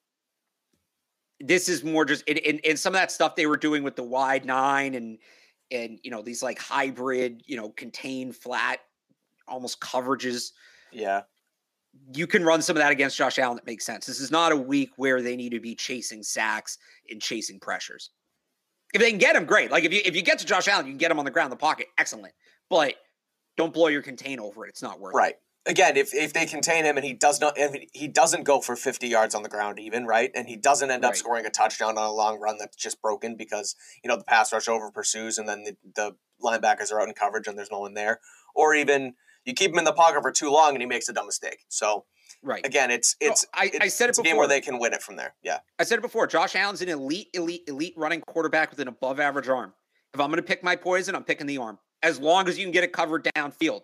this 1.40 1.70
is 1.70 1.84
more 1.84 2.06
just 2.06 2.24
in, 2.28 2.38
in, 2.38 2.78
some 2.78 2.94
of 2.94 3.00
that 3.00 3.12
stuff 3.12 3.36
they 3.36 3.46
were 3.46 3.58
doing 3.58 3.84
with 3.84 3.96
the 3.96 4.04
wide 4.04 4.46
nine 4.46 4.96
and 4.96 5.18
and 5.72 6.00
you 6.04 6.10
know 6.10 6.22
these 6.22 6.42
like 6.42 6.58
hybrid 6.60 7.42
you 7.46 7.58
know 7.58 7.70
contain 7.70 8.32
flat 8.32 8.80
almost 9.48 9.80
coverages 9.80 10.52
yeah 10.96 11.22
you 12.14 12.28
can 12.28 12.44
run 12.44 12.62
some 12.62 12.76
of 12.76 12.82
that 12.82 12.92
against 12.92 13.18
josh 13.18 13.38
allen 13.40 13.56
that 13.56 13.66
makes 13.66 13.86
sense 13.86 14.06
this 14.06 14.20
is 14.20 14.32
not 14.32 14.52
a 14.52 14.56
week 14.56 14.92
where 14.98 15.22
they 15.22 15.36
need 15.36 15.52
to 15.52 15.60
be 15.60 15.76
chasing 15.76 16.24
sacks 16.24 16.78
and 17.10 17.22
chasing 17.22 17.60
pressures 17.60 18.10
if 18.94 19.02
they 19.02 19.10
can 19.10 19.20
get 19.20 19.36
him 19.36 19.46
great 19.46 19.72
like 19.72 19.84
if 19.84 19.94
you 19.94 20.02
if 20.06 20.16
you 20.16 20.22
get 20.22 20.40
to 20.40 20.46
josh 20.46 20.68
allen 20.68 20.86
you 20.86 20.92
can 20.92 20.98
get 20.98 21.12
him 21.12 21.20
on 21.20 21.26
the 21.26 21.32
ground 21.32 21.48
in 21.48 21.52
the 21.52 21.58
pocket 21.58 21.88
excellent 21.98 22.34
but 22.70 22.96
don't 23.58 23.74
blow 23.74 23.88
your 23.88 24.02
contain 24.02 24.40
over 24.40 24.66
it 24.66 24.70
it's 24.70 24.82
not 24.82 25.00
worth 25.00 25.14
right. 25.14 25.24
it 25.24 25.28
Right 25.28 25.36
again, 25.66 25.98
if, 25.98 26.14
if 26.14 26.34
they 26.34 26.46
contain 26.46 26.86
him 26.86 26.98
and 26.98 27.06
he 27.06 27.14
does 27.14 27.42
not, 27.42 27.54
if 27.58 27.76
he 27.94 28.08
doesn't 28.08 28.44
go 28.44 28.62
for 28.62 28.76
50 28.76 29.08
yards 29.08 29.36
on 29.36 29.44
the 29.44 29.50
ground 29.50 29.80
even, 29.80 30.06
right? 30.06 30.32
And 30.36 30.48
he 30.48 30.56
doesn't 30.56 30.90
end 30.92 31.04
right. 31.04 31.10
up 31.10 31.16
scoring 31.16 31.46
a 31.46 31.50
touchdown 31.50 31.98
on 31.98 32.06
a 32.06 32.12
long 32.12 32.40
run 32.40 32.58
that's 32.60 32.76
just 32.76 33.02
broken 33.02 33.36
because, 33.36 33.76
you 34.04 34.08
know, 34.08 34.18
the 34.18 34.24
pass 34.24 34.54
rush 34.54 34.68
over 34.68 34.92
pursues 34.92 35.38
and 35.38 35.48
then 35.48 35.64
the, 35.64 35.76
the 35.96 36.16
linebackers 36.44 36.92
are 36.92 37.02
out 37.02 37.08
in 37.08 37.14
coverage 37.14 37.48
and 37.48 37.58
there's 37.58 37.72
no 37.72 37.80
one 37.80 37.94
there. 37.94 38.20
Or 38.54 38.74
even 38.74 39.16
you 39.46 39.54
keep 39.54 39.72
him 39.72 39.80
in 39.80 39.86
the 39.86 39.94
pocket 39.94 40.22
for 40.22 40.32
too 40.32 40.52
long 40.52 40.72
and 40.72 40.82
he 40.82 40.86
makes 40.86 41.10
a 41.10 41.14
dumb 41.14 41.26
mistake. 41.26 41.60
So, 41.70 42.06
right. 42.44 42.66
Again, 42.66 42.92
it's, 42.92 43.16
it's, 43.20 43.46
I, 43.54 43.66
it's, 43.66 43.80
I 43.80 43.88
said 43.88 44.06
it 44.06 44.10
it's 44.10 44.20
before. 44.20 44.28
a 44.28 44.32
game 44.32 44.38
where 44.38 44.48
they 44.48 44.62
can 44.62 44.80
win 44.80 44.94
it 44.94 45.02
from 45.02 45.16
there. 45.16 45.36
Yeah. 45.44 45.60
I 45.80 45.84
said 45.84 46.00
it 46.00 46.02
before. 46.02 46.28
Josh 46.28 46.56
Allen's 46.56 46.82
an 46.82 46.90
elite, 46.90 47.30
elite, 47.34 47.64
elite 47.68 47.94
running 47.96 48.22
quarterback 48.22 48.72
with 48.72 48.80
an 48.80 48.88
above 48.88 49.20
average 49.20 49.48
arm. 49.50 49.74
If 50.14 50.20
I'm 50.20 50.28
going 50.28 50.38
to 50.38 50.44
pick 50.44 50.64
my 50.64 50.76
poison, 50.76 51.16
I'm 51.16 51.24
picking 51.24 51.48
the 51.48 51.58
arm 51.58 51.78
as 52.04 52.20
long 52.20 52.48
as 52.48 52.58
you 52.58 52.66
can 52.66 52.72
get 52.72 52.84
it 52.84 52.94
covered 52.94 53.28
downfield. 53.36 53.84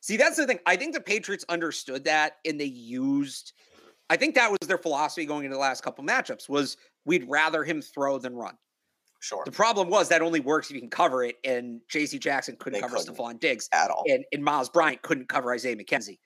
See, 0.00 0.16
that's 0.16 0.36
the 0.36 0.46
thing. 0.46 0.60
I 0.66 0.76
think 0.76 0.94
the 0.94 1.00
Patriots 1.00 1.44
understood 1.48 2.04
that 2.04 2.36
and 2.44 2.60
they 2.60 2.64
used 2.64 3.52
I 4.08 4.16
think 4.16 4.34
that 4.36 4.50
was 4.50 4.68
their 4.68 4.78
philosophy 4.78 5.26
going 5.26 5.44
into 5.44 5.54
the 5.54 5.60
last 5.60 5.82
couple 5.82 6.04
matchups 6.04 6.48
was 6.48 6.76
we'd 7.04 7.28
rather 7.28 7.64
him 7.64 7.82
throw 7.82 8.18
than 8.18 8.34
run. 8.34 8.56
Sure. 9.20 9.42
The 9.44 9.52
problem 9.52 9.88
was 9.88 10.08
that 10.08 10.22
only 10.22 10.40
works 10.40 10.68
if 10.70 10.74
you 10.74 10.80
can 10.80 10.90
cover 10.90 11.24
it, 11.24 11.36
and 11.44 11.80
J.C. 11.88 12.18
Jackson 12.18 12.56
couldn't 12.58 12.74
they 12.74 12.80
cover 12.80 12.96
couldn't 12.96 13.16
Stefon 13.16 13.40
Diggs 13.40 13.68
at 13.72 13.90
all, 13.90 14.04
and, 14.08 14.24
and 14.32 14.44
Myles 14.44 14.68
Bryant 14.68 15.02
couldn't 15.02 15.28
cover 15.28 15.52
Isaiah 15.52 15.76
McKenzie. 15.76 16.18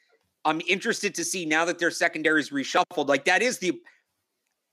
I'm 0.45 0.61
interested 0.67 1.15
to 1.15 1.25
see 1.25 1.45
now 1.45 1.65
that 1.67 1.79
their 1.79 1.91
secondary 1.91 2.41
is 2.41 2.51
reshuffled. 2.51 3.09
Like 3.09 3.25
that 3.27 3.43
is 3.43 3.59
the 3.59 3.81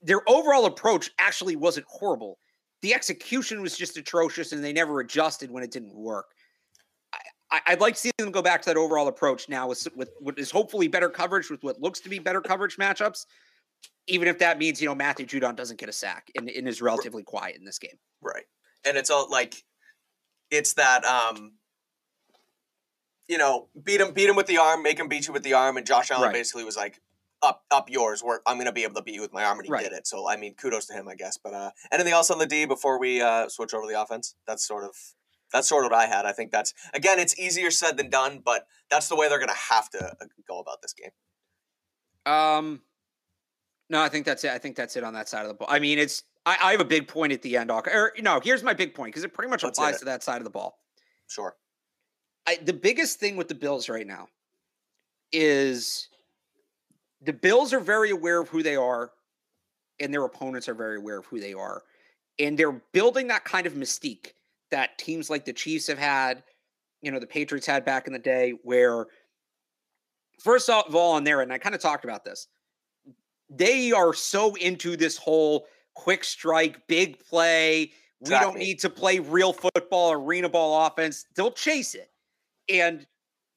their 0.02 0.28
overall 0.28 0.66
approach 0.66 1.10
actually 1.18 1.56
wasn't 1.56 1.86
horrible. 1.88 2.38
The 2.82 2.94
execution 2.94 3.60
was 3.60 3.76
just 3.76 3.96
atrocious, 3.96 4.52
and 4.52 4.62
they 4.62 4.72
never 4.72 5.00
adjusted 5.00 5.50
when 5.50 5.62
it 5.62 5.70
didn't 5.70 5.94
work. 5.94 6.26
I, 7.50 7.60
would 7.70 7.80
like 7.80 7.94
to 7.94 8.00
see 8.00 8.10
them 8.18 8.30
go 8.30 8.42
back 8.42 8.60
to 8.62 8.70
that 8.70 8.76
overall 8.76 9.08
approach 9.08 9.48
now 9.48 9.68
with, 9.68 9.88
with 9.96 10.10
what 10.20 10.38
is 10.38 10.50
hopefully 10.50 10.86
better 10.86 11.08
coverage 11.08 11.50
with 11.50 11.64
what 11.64 11.80
looks 11.80 11.98
to 12.00 12.10
be 12.10 12.18
better 12.18 12.42
coverage 12.42 12.76
matchups, 12.76 13.24
even 14.06 14.28
if 14.28 14.38
that 14.38 14.58
means, 14.58 14.80
you 14.80 14.88
know, 14.88 14.94
Matthew 14.94 15.26
Judon 15.26 15.56
doesn't 15.56 15.78
get 15.78 15.88
a 15.88 15.92
sack 15.92 16.30
and, 16.36 16.48
and 16.48 16.66
is 16.66 16.80
relatively 16.80 17.22
quiet 17.22 17.56
in 17.56 17.64
this 17.64 17.78
game. 17.78 17.98
Right. 18.22 18.44
And 18.86 18.96
it's 18.96 19.10
all 19.10 19.30
like, 19.30 19.64
it's 20.50 20.74
that, 20.74 21.04
um, 21.04 21.52
you 23.28 23.36
know, 23.36 23.68
beat 23.84 24.00
him, 24.00 24.12
beat 24.12 24.28
him 24.28 24.36
with 24.36 24.46
the 24.46 24.58
arm, 24.58 24.82
make 24.82 24.98
him 24.98 25.08
beat 25.08 25.26
you 25.26 25.32
with 25.32 25.42
the 25.42 25.52
arm. 25.52 25.76
And 25.76 25.86
Josh 25.86 26.10
Allen 26.10 26.24
right. 26.24 26.32
basically 26.32 26.64
was 26.64 26.76
like, 26.76 27.00
up, 27.42 27.64
up 27.70 27.90
yours. 27.90 28.20
Where 28.20 28.40
I'm 28.46 28.56
going 28.56 28.66
to 28.66 28.72
be 28.72 28.82
able 28.82 28.94
to 28.94 29.02
beat 29.02 29.14
you 29.14 29.20
with 29.20 29.32
my 29.32 29.44
arm, 29.44 29.58
and 29.58 29.66
he 29.66 29.72
right. 29.72 29.84
did 29.84 29.92
it. 29.92 30.06
So 30.06 30.28
I 30.28 30.36
mean, 30.36 30.54
kudos 30.54 30.86
to 30.86 30.94
him, 30.94 31.08
I 31.08 31.14
guess. 31.14 31.38
But 31.38 31.54
uh, 31.54 31.70
anything 31.92 32.12
else 32.12 32.30
on 32.30 32.38
the 32.38 32.46
D 32.46 32.64
before 32.64 32.98
we 32.98 33.20
uh, 33.20 33.48
switch 33.48 33.74
over 33.74 33.86
the 33.86 34.00
offense? 34.00 34.34
That's 34.46 34.66
sort 34.66 34.84
of 34.84 34.96
that's 35.52 35.68
sort 35.68 35.84
of 35.84 35.92
what 35.92 35.98
I 36.00 36.06
had. 36.06 36.26
I 36.26 36.32
think 36.32 36.50
that's 36.50 36.74
again, 36.94 37.18
it's 37.18 37.38
easier 37.38 37.70
said 37.70 37.96
than 37.96 38.10
done, 38.10 38.42
but 38.44 38.66
that's 38.90 39.08
the 39.08 39.16
way 39.16 39.28
they're 39.28 39.38
going 39.38 39.50
to 39.50 39.54
have 39.54 39.88
to 39.90 40.04
uh, 40.04 40.26
go 40.46 40.58
about 40.58 40.82
this 40.82 40.92
game. 40.92 41.10
Um, 42.26 42.82
no, 43.90 44.02
I 44.02 44.08
think 44.08 44.26
that's 44.26 44.44
it. 44.44 44.50
I 44.50 44.58
think 44.58 44.76
that's 44.76 44.96
it 44.96 45.04
on 45.04 45.14
that 45.14 45.28
side 45.28 45.42
of 45.42 45.48
the 45.48 45.54
ball. 45.54 45.68
I 45.70 45.78
mean, 45.78 45.98
it's 45.98 46.24
I, 46.44 46.56
I 46.62 46.72
have 46.72 46.80
a 46.80 46.84
big 46.84 47.08
point 47.08 47.32
at 47.32 47.42
the 47.42 47.56
end. 47.56 47.70
Or 47.70 48.12
no, 48.20 48.40
here's 48.40 48.62
my 48.62 48.74
big 48.74 48.94
point 48.94 49.12
because 49.12 49.24
it 49.24 49.32
pretty 49.32 49.50
much 49.50 49.62
Let's 49.62 49.78
applies 49.78 49.98
to 50.00 50.04
that 50.06 50.22
side 50.22 50.38
of 50.38 50.44
the 50.44 50.50
ball. 50.50 50.78
Sure. 51.26 51.56
I, 52.46 52.56
the 52.62 52.72
biggest 52.72 53.20
thing 53.20 53.36
with 53.36 53.48
the 53.48 53.54
Bills 53.54 53.88
right 53.88 54.06
now 54.06 54.28
is 55.32 56.08
the 57.20 57.32
Bills 57.32 57.72
are 57.72 57.80
very 57.80 58.10
aware 58.10 58.40
of 58.40 58.48
who 58.48 58.62
they 58.62 58.76
are, 58.76 59.10
and 60.00 60.12
their 60.12 60.24
opponents 60.24 60.68
are 60.68 60.74
very 60.74 60.96
aware 60.96 61.18
of 61.18 61.26
who 61.26 61.40
they 61.40 61.52
are, 61.52 61.82
and 62.38 62.58
they're 62.58 62.80
building 62.92 63.26
that 63.28 63.44
kind 63.44 63.66
of 63.66 63.74
mystique 63.74 64.32
that 64.70 64.96
teams 64.98 65.28
like 65.28 65.44
the 65.44 65.52
Chiefs 65.52 65.86
have 65.86 65.98
had, 65.98 66.42
you 67.02 67.10
know, 67.10 67.18
the 67.18 67.26
Patriots 67.26 67.66
had 67.66 67.84
back 67.84 68.06
in 68.06 68.12
the 68.12 68.18
day, 68.18 68.54
where 68.62 69.06
first 70.38 70.70
of 70.70 70.94
all, 70.94 71.12
on 71.12 71.24
there, 71.24 71.40
and 71.40 71.52
I 71.52 71.58
kind 71.58 71.74
of 71.74 71.80
talked 71.80 72.04
about 72.04 72.24
this, 72.24 72.48
they 73.50 73.92
are 73.92 74.14
so 74.14 74.54
into 74.56 74.96
this 74.96 75.16
whole 75.16 75.66
quick 75.94 76.24
strike, 76.24 76.86
big 76.86 77.18
play. 77.20 77.92
We 78.20 78.26
exactly. 78.26 78.46
don't 78.46 78.58
need 78.58 78.78
to 78.80 78.90
play 78.90 79.18
real 79.18 79.52
football, 79.52 80.12
arena 80.12 80.48
ball 80.48 80.86
offense. 80.86 81.26
They'll 81.34 81.52
chase 81.52 81.94
it. 81.94 82.10
And 82.68 83.06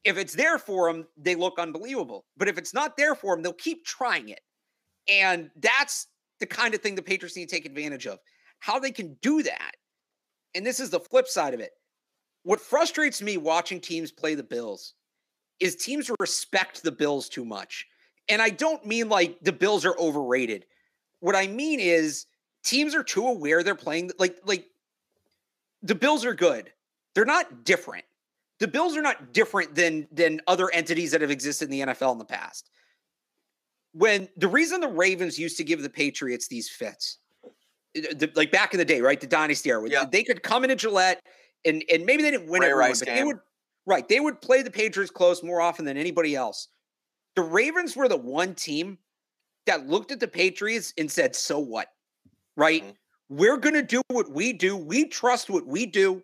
if 0.04 0.18
it's 0.18 0.34
there 0.34 0.58
for 0.58 0.92
them, 0.92 1.08
they 1.18 1.36
look 1.36 1.60
unbelievable. 1.60 2.26
But 2.38 2.48
if 2.48 2.58
it's 2.58 2.74
not 2.74 2.98
there 2.98 3.16
for 3.16 3.36
them, 3.36 3.44
they'll 3.44 3.54
keep 3.54 3.86
trying 3.86 4.30
it. 4.30 4.42
And 5.08 5.50
that's 5.58 6.08
the 6.40 6.46
kind 6.46 6.74
of 6.74 6.82
thing 6.82 6.96
the 6.96 7.02
Patriots 7.02 7.36
need 7.36 7.50
to 7.50 7.56
take 7.56 7.66
advantage 7.66 8.08
of. 8.08 8.20
How 8.60 8.80
they 8.80 8.92
can 8.92 9.18
do 9.22 9.44
that 9.44 9.76
and 10.56 10.66
this 10.66 10.80
is 10.80 10.90
the 10.90 11.00
flip 11.00 11.28
side 11.28 11.54
of 11.54 11.60
it. 11.60 11.72
What 12.44 12.60
frustrates 12.60 13.22
me 13.22 13.38
watching 13.38 13.80
teams 13.80 14.12
play 14.12 14.36
the 14.36 14.44
Bills 14.44 14.94
is 15.60 15.76
teams 15.76 16.10
respect 16.20 16.84
the 16.84 16.92
Bills 16.92 17.30
too 17.30 17.46
much. 17.46 17.86
And 18.30 18.42
I 18.42 18.50
don't 18.50 18.86
mean 18.86 19.10
like 19.10 19.40
the 19.42 19.52
Bills 19.52 19.86
are 19.86 19.98
overrated. 19.98 20.66
What 21.20 21.36
I 21.36 21.48
mean 21.48 21.80
is 21.80 22.26
teams 22.64 22.96
are 22.96 23.04
too 23.04 23.28
aware 23.28 23.64
they're 23.64 23.76
playing 23.76 24.12
like 24.20 24.38
like 24.46 24.68
the 25.82 25.96
Bills 25.96 26.26
are 26.26 26.34
good. 26.34 26.72
They're 27.16 27.26
not 27.26 27.64
different. 27.64 28.06
The 28.60 28.68
Bills 28.68 28.96
are 28.96 29.02
not 29.02 29.34
different 29.34 29.76
than 29.76 30.08
than 30.12 30.42
other 30.48 30.72
entities 30.72 31.12
that 31.12 31.22
have 31.22 31.32
existed 31.32 31.66
in 31.66 31.72
the 31.72 31.94
NFL 31.94 32.14
in 32.14 32.18
the 32.20 32.26
past. 32.26 32.70
When 33.94 34.30
the 34.38 34.48
reason 34.48 34.80
the 34.80 34.88
Ravens 34.88 35.38
used 35.38 35.58
to 35.58 35.64
give 35.64 35.82
the 35.82 35.90
Patriots 35.90 36.48
these 36.48 36.70
fits 36.70 37.18
eh, 37.96 38.14
the, 38.14 38.32
like 38.36 38.52
back 38.52 38.74
in 38.74 38.78
the 38.78 38.86
day, 38.86 39.02
right? 39.02 39.20
The 39.20 39.28
dynasty 39.28 39.70
era. 39.70 39.90
Yeah. 39.90 40.06
They 40.10 40.24
could 40.24 40.44
come 40.44 40.64
into 40.64 40.76
Gillette 40.76 41.22
and 41.66 41.84
and 41.92 42.06
maybe 42.06 42.24
they 42.24 42.32
didn't 42.32 42.50
win 42.50 42.62
Ray 42.62 42.90
but 42.90 43.02
game. 43.06 43.16
they 43.16 43.24
would 43.24 43.40
right. 43.86 44.08
They 44.08 44.20
would 44.20 44.42
play 44.42 44.62
the 44.62 44.72
Patriots 44.72 45.12
close 45.12 45.44
more 45.44 45.62
often 45.62 45.86
than 45.86 45.98
anybody 45.98 46.36
else. 46.36 46.68
The 47.36 47.42
Ravens 47.42 47.96
were 47.96 48.08
the 48.08 48.18
one 48.18 48.56
team 48.56 48.98
that 49.66 49.88
looked 49.88 50.12
at 50.12 50.20
the 50.20 50.28
Patriots 50.28 50.94
and 50.98 51.10
said, 51.10 51.36
"So 51.36 51.60
what?" 51.60 51.88
Right? 52.56 52.84
Mm-hmm. 52.84 53.36
We're 53.38 53.58
going 53.58 53.76
to 53.76 53.82
do 53.82 54.02
what 54.10 54.30
we 54.30 54.52
do. 54.52 54.76
We 54.76 55.08
trust 55.08 55.50
what 55.50 55.66
we 55.66 55.86
do. 55.86 56.22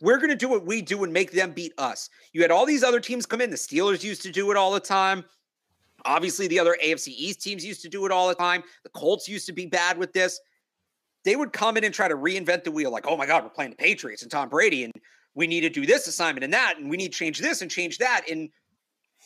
We're 0.00 0.16
going 0.16 0.30
to 0.30 0.36
do 0.36 0.48
what 0.48 0.66
we 0.66 0.82
do 0.82 1.04
and 1.04 1.12
make 1.12 1.30
them 1.30 1.52
beat 1.52 1.72
us. 1.78 2.08
You 2.32 2.42
had 2.42 2.50
all 2.50 2.66
these 2.66 2.82
other 2.82 2.98
teams 2.98 3.26
come 3.26 3.40
in. 3.40 3.50
The 3.50 3.56
Steelers 3.56 4.02
used 4.02 4.22
to 4.22 4.32
do 4.32 4.50
it 4.50 4.56
all 4.56 4.72
the 4.72 4.80
time. 4.80 5.24
Obviously, 6.04 6.48
the 6.48 6.58
other 6.58 6.76
AFC 6.82 7.08
East 7.08 7.42
teams 7.42 7.64
used 7.64 7.82
to 7.82 7.88
do 7.88 8.04
it 8.06 8.10
all 8.10 8.26
the 8.26 8.34
time. 8.34 8.64
The 8.82 8.90
Colts 8.90 9.28
used 9.28 9.46
to 9.46 9.52
be 9.52 9.66
bad 9.66 9.98
with 9.98 10.12
this 10.12 10.40
they 11.24 11.36
would 11.36 11.52
come 11.52 11.76
in 11.76 11.84
and 11.84 11.94
try 11.94 12.08
to 12.08 12.16
reinvent 12.16 12.64
the 12.64 12.70
wheel 12.70 12.90
like, 12.90 13.06
oh 13.06 13.16
my 13.16 13.26
God, 13.26 13.42
we're 13.42 13.50
playing 13.50 13.70
the 13.70 13.76
Patriots 13.76 14.22
and 14.22 14.30
Tom 14.30 14.48
Brady, 14.48 14.84
and 14.84 14.92
we 15.34 15.46
need 15.46 15.60
to 15.60 15.70
do 15.70 15.86
this 15.86 16.06
assignment 16.06 16.44
and 16.44 16.52
that, 16.52 16.74
and 16.78 16.88
we 16.88 16.96
need 16.96 17.12
to 17.12 17.18
change 17.18 17.38
this 17.38 17.62
and 17.62 17.70
change 17.70 17.98
that. 17.98 18.22
And 18.30 18.48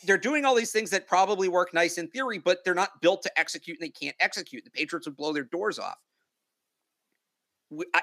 they're 0.05 0.17
doing 0.17 0.45
all 0.45 0.55
these 0.55 0.71
things 0.71 0.89
that 0.91 1.07
probably 1.07 1.49
work 1.49 1.73
nice 1.73 1.97
in 1.97 2.07
theory, 2.07 2.37
but 2.37 2.63
they're 2.63 2.73
not 2.73 3.01
built 3.01 3.21
to 3.23 3.39
execute 3.39 3.77
and 3.79 3.85
they 3.85 3.91
can't 3.91 4.15
execute. 4.19 4.63
The 4.63 4.71
Patriots 4.71 5.07
would 5.07 5.17
blow 5.17 5.33
their 5.33 5.43
doors 5.43 5.79
off. 5.79 5.97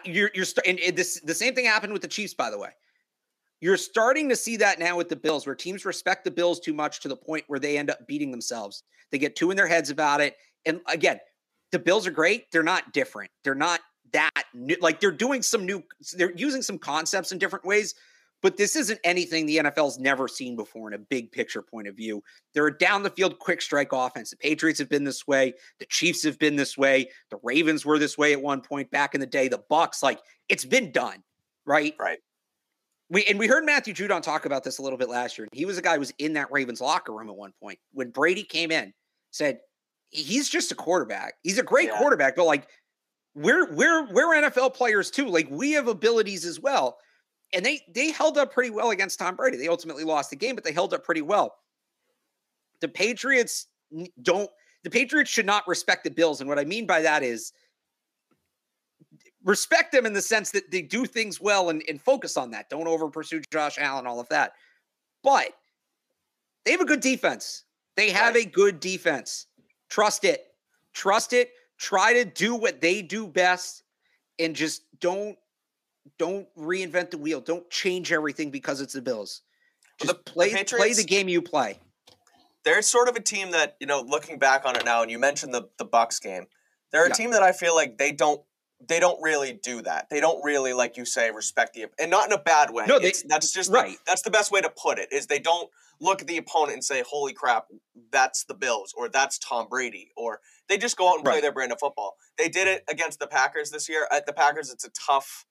You're, 0.05 0.31
you're 0.35 0.47
and 0.67 0.79
this 0.97 1.21
the 1.21 1.35
same 1.35 1.55
thing 1.55 1.65
happened 1.65 1.93
with 1.93 2.03
the 2.03 2.09
Chiefs, 2.09 2.35
by 2.35 2.51
the 2.51 2.59
way. 2.59 2.71
You're 3.61 3.77
starting 3.77 4.29
to 4.29 4.37
see 4.37 4.57
that 4.57 4.81
now 4.81 4.97
with 4.97 5.09
the 5.09 5.17
Bills, 5.17 5.47
where 5.47 5.55
teams 5.55 5.85
respect 5.85 6.25
the 6.25 6.33
Bills 6.33 6.59
too 6.59 6.75
much 6.75 7.01
to 7.01 7.09
the 7.09 7.17
point 7.17 7.45
where 7.47 7.61
they 7.61 7.79
end 7.79 7.91
up 7.91 8.07
beating 8.09 8.33
themselves. 8.33 8.83
They 9.13 9.19
get 9.19 9.37
too 9.37 9.53
in 9.53 9.57
their 9.57 9.69
heads 9.69 9.89
about 9.89 10.21
it. 10.21 10.37
And 10.67 10.81
again, 10.89 11.21
the 11.71 11.79
Bills 11.79 12.07
are 12.07 12.11
great. 12.11 12.51
They're 12.51 12.65
not 12.65 12.93
different. 12.93 13.31
They're 13.45 13.55
not 13.55 13.81
that 14.13 14.45
new. 14.53 14.77
Like 14.81 14.99
they're 14.99 15.13
doing 15.13 15.43
some 15.43 15.65
new, 15.65 15.83
they're 16.17 16.35
using 16.35 16.61
some 16.61 16.77
concepts 16.77 17.31
in 17.31 17.39
different 17.39 17.65
ways, 17.65 17.95
but 18.43 18.57
this 18.57 18.75
isn't 18.77 18.99
anything 19.05 19.47
the 19.47 19.59
NFL's 19.59 19.99
never 19.99 20.27
seen 20.27 20.57
before 20.57 20.89
in 20.89 20.95
a 20.95 20.99
big 20.99 21.31
picture 21.31 21.63
point 21.63 21.87
of 21.87 21.97
view. 21.97 22.23
They're 22.53 22.67
a 22.67 22.77
down 22.77 23.03
the 23.03 23.11
field 23.11 23.39
quick 23.39 23.63
strike 23.63 23.93
offense. 23.93 24.31
The 24.31 24.37
Patriots 24.37 24.81
have 24.81 24.89
been 24.89 25.05
this 25.05 25.27
way. 25.27 25.55
The 25.79 25.87
Chiefs 25.87 26.25
have 26.25 26.39
been 26.39 26.57
this 26.57 26.77
way. 26.77 27.09
The 27.31 27.39
Ravens 27.43 27.87
were 27.87 27.99
this 27.99 28.19
way 28.19 28.33
at 28.33 28.43
one 28.43 28.61
point 28.61 28.91
back 28.91 29.15
in 29.15 29.21
the 29.21 29.27
day. 29.27 29.49
The 29.49 29.63
Bucks, 29.71 30.03
like 30.03 30.21
it's 30.49 30.65
been 30.65 30.91
done, 30.91 31.23
right? 31.65 31.95
Right. 31.99 32.19
We 33.09 33.25
and 33.25 33.39
we 33.39 33.47
heard 33.47 33.65
Matthew 33.65 33.95
Judon 33.95 34.23
talk 34.23 34.45
about 34.45 34.65
this 34.65 34.79
a 34.79 34.83
little 34.83 34.99
bit 34.99 35.09
last 35.09 35.39
year. 35.39 35.47
He 35.53 35.65
was 35.65 35.79
a 35.79 35.83
guy 35.83 35.95
who 35.95 36.01
was 36.01 36.13
in 36.19 36.33
that 36.33 36.51
Ravens 36.51 36.81
locker 36.81 37.13
room 37.13 37.29
at 37.29 37.37
one 37.37 37.53
point 37.63 37.79
when 37.93 38.11
Brady 38.11 38.43
came 38.43 38.73
in, 38.73 38.93
said 39.31 39.61
he's 40.09 40.49
just 40.49 40.73
a 40.73 40.75
quarterback. 40.75 41.35
He's 41.43 41.59
a 41.59 41.63
great 41.63 41.89
yeah. 41.89 41.99
quarterback, 41.99 42.37
but 42.37 42.45
like 42.45 42.67
we're 43.35 43.73
we're 43.73 44.11
we're 44.13 44.35
NFL 44.35 44.75
players 44.75 45.11
too. 45.11 45.27
Like 45.29 45.47
we 45.51 45.73
have 45.73 45.89
abilities 45.89 46.45
as 46.45 46.59
well 46.59 46.99
and 47.53 47.65
they 47.65 47.81
they 47.93 48.11
held 48.11 48.39
up 48.39 48.53
pretty 48.53 48.71
well 48.71 48.91
against 48.91 49.19
Tom 49.19 49.37
Brady. 49.37 49.57
They 49.57 49.69
ultimately 49.69 50.05
lost 50.05 50.31
the 50.31 50.37
game, 50.37 50.55
but 50.55 50.65
they 50.65 50.73
held 50.73 50.95
up 50.95 51.05
pretty 51.05 51.23
well. 51.23 51.57
The 52.81 52.89
Patriots 52.89 53.67
don't. 54.23 54.51
The 54.85 54.91
Patriots 54.91 55.31
should 55.31 55.47
not 55.47 55.67
respect 55.69 56.05
the 56.05 56.11
Bills, 56.11 56.41
and 56.41 56.49
what 56.49 56.59
I 56.59 56.65
mean 56.65 56.87
by 56.87 57.03
that 57.03 57.23
is 57.23 57.53
respect 59.45 59.93
them 59.93 60.07
in 60.07 60.13
the 60.13 60.23
sense 60.23 60.51
that 60.53 60.71
they 60.71 60.83
do 60.83 61.05
things 61.05 61.41
well 61.41 61.71
and, 61.71 61.83
and 61.89 62.01
focus 62.01 62.37
on 62.37 62.51
that. 62.53 62.69
Don't 62.71 62.87
over 62.87 63.09
pursue 63.09 63.43
Josh 63.53 63.79
Allen, 63.79 64.07
all 64.07 64.21
of 64.21 64.29
that. 64.29 64.53
But 65.23 65.49
they 66.65 66.73
have 66.73 66.81
a 66.81 66.87
good 66.87 67.01
defense. 67.01 67.65
They 67.97 68.11
have 68.11 68.37
a 68.37 68.45
good 68.45 68.81
defense. 68.81 69.47
Trust 69.89 70.25
it. 70.25 70.47
Trust 70.93 71.33
it. 71.33 71.51
Try 71.77 72.15
to 72.15 72.25
do 72.25 72.55
what 72.55 72.81
they 72.81 73.03
do 73.03 73.27
best 73.27 73.83
and 74.39 74.55
just 74.55 74.83
don't 75.01 75.37
don't 76.19 76.47
reinvent 76.57 77.11
the 77.11 77.19
wheel. 77.19 77.41
Don't 77.41 77.69
change 77.71 78.13
everything 78.13 78.51
because 78.51 78.81
it's 78.81 78.95
the 78.95 79.03
Bills. 79.03 79.43
Just 80.01 80.13
the, 80.13 80.33
play 80.33 80.53
the 80.53 80.65
play 80.65 80.93
the 80.95 81.05
game 81.05 81.29
you 81.29 81.43
play. 81.43 81.79
They're 82.65 82.83
sort 82.83 83.09
of 83.09 83.17
a 83.17 83.21
team 83.21 83.51
that 83.53 83.77
you 83.81 83.87
know, 83.87 84.03
looking 84.07 84.39
back 84.39 84.65
on 84.65 84.77
it 84.77 84.85
now, 84.85 85.03
and 85.03 85.11
you 85.11 85.19
mentioned 85.19 85.53
the 85.53 85.69
the 85.79 85.85
Bucks 85.85 86.19
game. 86.19 86.47
They're 86.91 87.07
a 87.07 87.09
yeah. 87.09 87.15
team 87.15 87.31
that 87.33 87.43
I 87.43 87.53
feel 87.53 87.75
like 87.75 87.99
they 87.99 88.13
don't 88.13 88.43
they 88.89 89.01
don't 89.01 89.21
really 89.23 89.53
do 89.53 89.83
that. 89.83 90.09
They 90.11 90.21
don't 90.21 90.43
really, 90.45 90.73
like 90.73 90.97
you 90.97 91.05
say, 91.05 91.31
respect 91.31 91.75
the 91.75 91.87
and 92.01 92.11
not 92.11 92.27
in 92.27 92.33
a 92.33 92.39
bad 92.39 92.71
way. 92.71 92.85
No, 92.87 92.99
they, 92.99 93.13
that's 93.27 93.53
just 93.53 93.71
right. 93.71 93.93
The, 93.93 93.99
that's 94.07 94.23
the 94.23 94.31
best 94.31 94.51
way 94.51 94.61
to 94.61 94.71
put 94.71 94.99
it. 94.99 95.09
Is 95.13 95.27
they 95.27 95.39
don't 95.39 95.71
look 96.01 96.21
at 96.21 96.27
the 96.27 96.37
opponent 96.37 96.75
and 96.75 96.85
say, 96.85 97.03
"Holy 97.09 97.33
crap, 97.33 97.67
that's 98.11 98.45
the 98.45 98.55
Bills," 98.55 98.95
or 98.97 99.09
"That's 99.09 99.39
Tom 99.39 99.69
Brady," 99.69 100.11
or 100.17 100.41
they 100.69 100.79
just 100.79 100.97
go 100.97 101.11
out 101.11 101.19
and 101.19 101.27
right. 101.27 101.35
play 101.35 101.41
their 101.41 101.53
brand 101.53 101.73
of 101.73 101.79
football. 101.79 102.17
They 102.39 102.49
did 102.49 102.67
it 102.67 102.85
against 102.89 103.19
the 103.19 103.27
Packers 103.27 103.71
this 103.71 103.89
year. 103.89 104.07
At 104.11 104.27
the 104.27 104.33
Packers, 104.33 104.71
it's 104.71 104.85
a 104.85 104.91
tough 104.91 105.45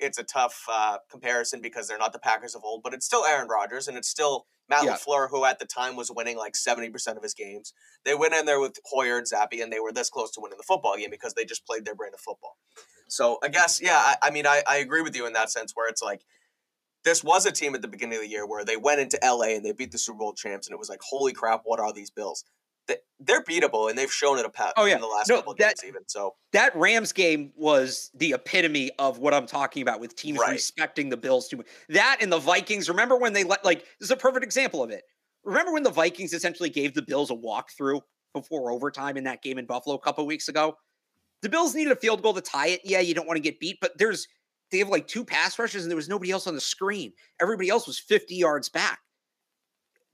it's 0.00 0.18
a 0.18 0.24
tough 0.24 0.64
uh, 0.70 0.98
comparison 1.10 1.60
because 1.60 1.88
they're 1.88 1.98
not 1.98 2.12
the 2.12 2.18
Packers 2.18 2.54
of 2.54 2.62
old, 2.64 2.82
but 2.82 2.94
it's 2.94 3.06
still 3.06 3.24
Aaron 3.24 3.48
Rodgers 3.48 3.88
and 3.88 3.96
it's 3.96 4.08
still 4.08 4.46
Matt 4.68 4.84
yeah. 4.84 4.96
LaFleur, 4.96 5.28
who 5.30 5.44
at 5.44 5.58
the 5.58 5.66
time 5.66 5.96
was 5.96 6.10
winning 6.10 6.36
like 6.36 6.54
70% 6.54 7.16
of 7.16 7.22
his 7.22 7.34
games. 7.34 7.74
They 8.04 8.14
went 8.14 8.34
in 8.34 8.46
there 8.46 8.60
with 8.60 8.78
Hoyer 8.86 9.18
and 9.18 9.26
Zappe, 9.26 9.62
and 9.62 9.72
they 9.72 9.80
were 9.80 9.92
this 9.92 10.08
close 10.08 10.30
to 10.32 10.40
winning 10.40 10.58
the 10.58 10.64
football 10.64 10.96
game 10.96 11.10
because 11.10 11.34
they 11.34 11.44
just 11.44 11.66
played 11.66 11.84
their 11.84 11.94
brand 11.94 12.14
of 12.14 12.20
football. 12.20 12.56
So 13.08 13.38
I 13.42 13.48
guess, 13.48 13.80
yeah, 13.82 13.96
I, 13.96 14.16
I 14.22 14.30
mean, 14.30 14.46
I, 14.46 14.62
I 14.68 14.76
agree 14.76 15.02
with 15.02 15.16
you 15.16 15.26
in 15.26 15.32
that 15.32 15.50
sense 15.50 15.72
where 15.74 15.88
it's 15.88 16.02
like, 16.02 16.22
this 17.02 17.24
was 17.24 17.46
a 17.46 17.52
team 17.52 17.74
at 17.74 17.82
the 17.82 17.88
beginning 17.88 18.18
of 18.18 18.22
the 18.22 18.28
year 18.28 18.46
where 18.46 18.64
they 18.64 18.76
went 18.76 19.00
into 19.00 19.18
LA 19.24 19.54
and 19.56 19.64
they 19.64 19.72
beat 19.72 19.90
the 19.90 19.98
Super 19.98 20.18
Bowl 20.18 20.34
champs, 20.34 20.68
and 20.68 20.74
it 20.74 20.78
was 20.78 20.88
like, 20.88 21.00
holy 21.02 21.32
crap, 21.32 21.62
what 21.64 21.80
are 21.80 21.92
these 21.92 22.10
Bills? 22.10 22.44
They're 23.18 23.42
beatable 23.42 23.88
and 23.88 23.98
they've 23.98 24.12
shown 24.12 24.38
it 24.38 24.44
a 24.44 24.48
pet 24.48 24.72
oh, 24.76 24.84
yeah. 24.84 24.94
in 24.94 25.00
the 25.00 25.06
last 25.06 25.28
no, 25.28 25.36
couple 25.36 25.52
of 25.52 25.58
that, 25.58 25.76
games 25.76 25.84
even. 25.88 26.02
So 26.06 26.34
that 26.52 26.74
Rams 26.74 27.12
game 27.12 27.52
was 27.56 28.10
the 28.14 28.32
epitome 28.32 28.90
of 28.98 29.18
what 29.18 29.34
I'm 29.34 29.46
talking 29.46 29.82
about 29.82 30.00
with 30.00 30.16
teams 30.16 30.38
right. 30.38 30.52
respecting 30.52 31.08
the 31.08 31.16
Bills 31.16 31.48
too 31.48 31.58
much. 31.58 31.66
That 31.88 32.18
and 32.20 32.32
the 32.32 32.38
Vikings. 32.38 32.88
Remember 32.88 33.16
when 33.16 33.32
they 33.32 33.44
let 33.44 33.64
like 33.64 33.80
this 33.98 34.06
is 34.06 34.10
a 34.10 34.16
perfect 34.16 34.44
example 34.44 34.82
of 34.82 34.90
it. 34.90 35.02
Remember 35.44 35.72
when 35.72 35.82
the 35.82 35.90
Vikings 35.90 36.32
essentially 36.32 36.70
gave 36.70 36.94
the 36.94 37.02
Bills 37.02 37.30
a 37.30 37.34
walkthrough 37.34 38.00
before 38.34 38.70
overtime 38.70 39.16
in 39.16 39.24
that 39.24 39.42
game 39.42 39.58
in 39.58 39.66
Buffalo 39.66 39.96
a 39.96 40.00
couple 40.00 40.26
weeks 40.26 40.48
ago? 40.48 40.74
The 41.42 41.48
Bills 41.48 41.74
needed 41.74 41.92
a 41.92 41.96
field 41.96 42.22
goal 42.22 42.34
to 42.34 42.42
tie 42.42 42.68
it. 42.68 42.80
Yeah, 42.84 43.00
you 43.00 43.14
don't 43.14 43.26
want 43.26 43.38
to 43.38 43.42
get 43.42 43.58
beat, 43.60 43.78
but 43.80 43.96
there's 43.96 44.28
they 44.70 44.78
have 44.78 44.88
like 44.88 45.06
two 45.06 45.24
pass 45.24 45.58
rushes 45.58 45.84
and 45.84 45.90
there 45.90 45.96
was 45.96 46.08
nobody 46.08 46.30
else 46.30 46.46
on 46.46 46.54
the 46.54 46.60
screen. 46.60 47.12
Everybody 47.40 47.68
else 47.68 47.86
was 47.86 47.98
50 47.98 48.34
yards 48.34 48.68
back. 48.68 49.00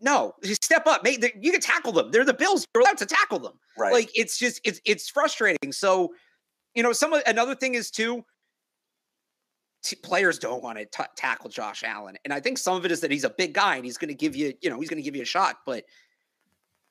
No, 0.00 0.34
just 0.42 0.62
step 0.62 0.86
up. 0.86 1.02
Mate, 1.02 1.24
you 1.40 1.50
can 1.50 1.60
tackle 1.60 1.92
them. 1.92 2.10
They're 2.10 2.24
the 2.24 2.34
Bills. 2.34 2.66
You're 2.74 2.82
allowed 2.82 2.98
to 2.98 3.06
tackle 3.06 3.38
them. 3.38 3.54
Right. 3.78 3.92
Like 3.92 4.10
it's 4.14 4.38
just 4.38 4.60
it's 4.64 4.80
it's 4.84 5.08
frustrating. 5.08 5.72
So, 5.72 6.12
you 6.74 6.82
know, 6.82 6.92
some 6.92 7.14
another 7.26 7.54
thing 7.54 7.74
is 7.74 7.90
too. 7.90 8.24
T- 9.82 9.96
players 9.96 10.38
don't 10.38 10.62
want 10.62 10.78
to 10.78 10.84
t- 10.84 11.10
tackle 11.16 11.48
Josh 11.48 11.82
Allen, 11.84 12.16
and 12.24 12.34
I 12.34 12.40
think 12.40 12.58
some 12.58 12.76
of 12.76 12.84
it 12.84 12.90
is 12.90 13.00
that 13.00 13.10
he's 13.10 13.24
a 13.24 13.30
big 13.30 13.54
guy 13.54 13.76
and 13.76 13.84
he's 13.84 13.96
going 13.96 14.08
to 14.08 14.14
give 14.14 14.34
you, 14.34 14.52
you 14.60 14.68
know, 14.68 14.80
he's 14.80 14.88
going 14.88 14.98
to 14.98 15.02
give 15.02 15.16
you 15.16 15.22
a 15.22 15.26
shot. 15.26 15.58
But 15.64 15.84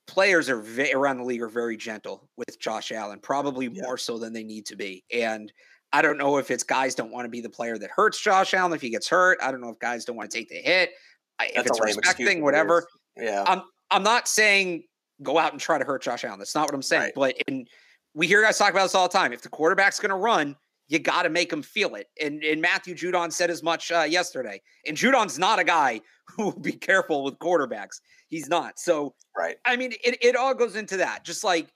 players 0.08 0.50
are 0.50 0.62
ve- 0.62 0.94
around 0.94 1.18
the 1.18 1.24
league 1.24 1.42
are 1.42 1.50
very 1.50 1.78
gentle 1.78 2.30
with 2.38 2.60
Josh 2.60 2.92
Allen, 2.92 3.20
probably 3.20 3.68
yeah. 3.68 3.84
more 3.84 3.98
so 3.98 4.18
than 4.18 4.34
they 4.34 4.44
need 4.44 4.66
to 4.68 4.76
be. 4.76 5.04
And 5.14 5.52
I 5.94 6.02
don't 6.02 6.18
know 6.18 6.38
if 6.38 6.50
it's 6.50 6.64
guys 6.64 6.96
don't 6.96 7.12
want 7.12 7.26
to 7.26 7.30
be 7.30 7.42
the 7.42 7.50
player 7.50 7.78
that 7.78 7.90
hurts 7.92 8.20
Josh 8.20 8.54
Allen 8.54 8.74
if 8.74 8.82
he 8.82 8.90
gets 8.90 9.08
hurt. 9.10 9.38
I 9.42 9.52
don't 9.52 9.62
know 9.62 9.70
if 9.70 9.80
guys 9.80 10.06
don't 10.06 10.16
want 10.16 10.32
to 10.32 10.38
take 10.38 10.50
the 10.50 10.56
hit 10.56 10.92
if 11.40 11.66
it's 11.66 11.82
respecting, 11.82 12.42
whatever. 12.42 12.88
Yeah. 13.18 13.44
I'm 13.48 13.64
I'm 13.92 14.04
not 14.04 14.28
saying 14.28 14.84
go 15.22 15.38
out 15.38 15.52
and 15.52 15.62
try 15.62 15.78
to 15.78 15.86
hurt 15.86 16.04
Josh 16.04 16.24
Allen. 16.24 16.40
That's 16.40 16.56
not 16.56 16.68
what 16.68 16.74
I'm 16.74 16.82
saying. 16.82 17.12
Right. 17.16 17.36
But 17.38 17.38
in, 17.48 17.66
we 18.14 18.28
hear 18.28 18.42
guys 18.42 18.58
talk 18.58 18.72
about 18.72 18.84
this 18.84 18.96
all 18.96 19.08
the 19.08 19.18
time. 19.18 19.34
If 19.34 19.42
the 19.42 19.50
quarterback's 19.50 20.00
going 20.00 20.10
to 20.10 20.16
run, 20.16 20.56
you 20.88 21.00
got 21.00 21.24
to 21.24 21.30
make 21.30 21.52
him 21.52 21.62
feel 21.62 21.96
it. 21.96 22.08
And, 22.22 22.44
and 22.44 22.62
Matthew 22.62 22.96
Judon 22.96 23.32
said 23.32 23.50
as 23.50 23.64
much 23.64 23.92
uh, 23.92 24.02
yesterday. 24.02 24.62
And 24.88 24.96
Judon's 24.96 25.40
not 25.40 25.60
a 25.60 25.64
guy 25.64 26.02
who 26.36 26.46
will 26.46 26.60
be 26.60 26.74
careful 26.74 27.24
with 27.24 27.40
quarterbacks. 27.40 28.02
He's 28.28 28.50
not. 28.50 28.80
So, 28.80 29.14
right. 29.38 29.58
I 29.66 29.76
mean, 29.76 29.94
it, 30.04 30.18
it 30.22 30.36
all 30.36 30.54
goes 30.54 30.76
into 30.76 30.98
that. 30.98 31.24
Just 31.24 31.44
like 31.44 31.72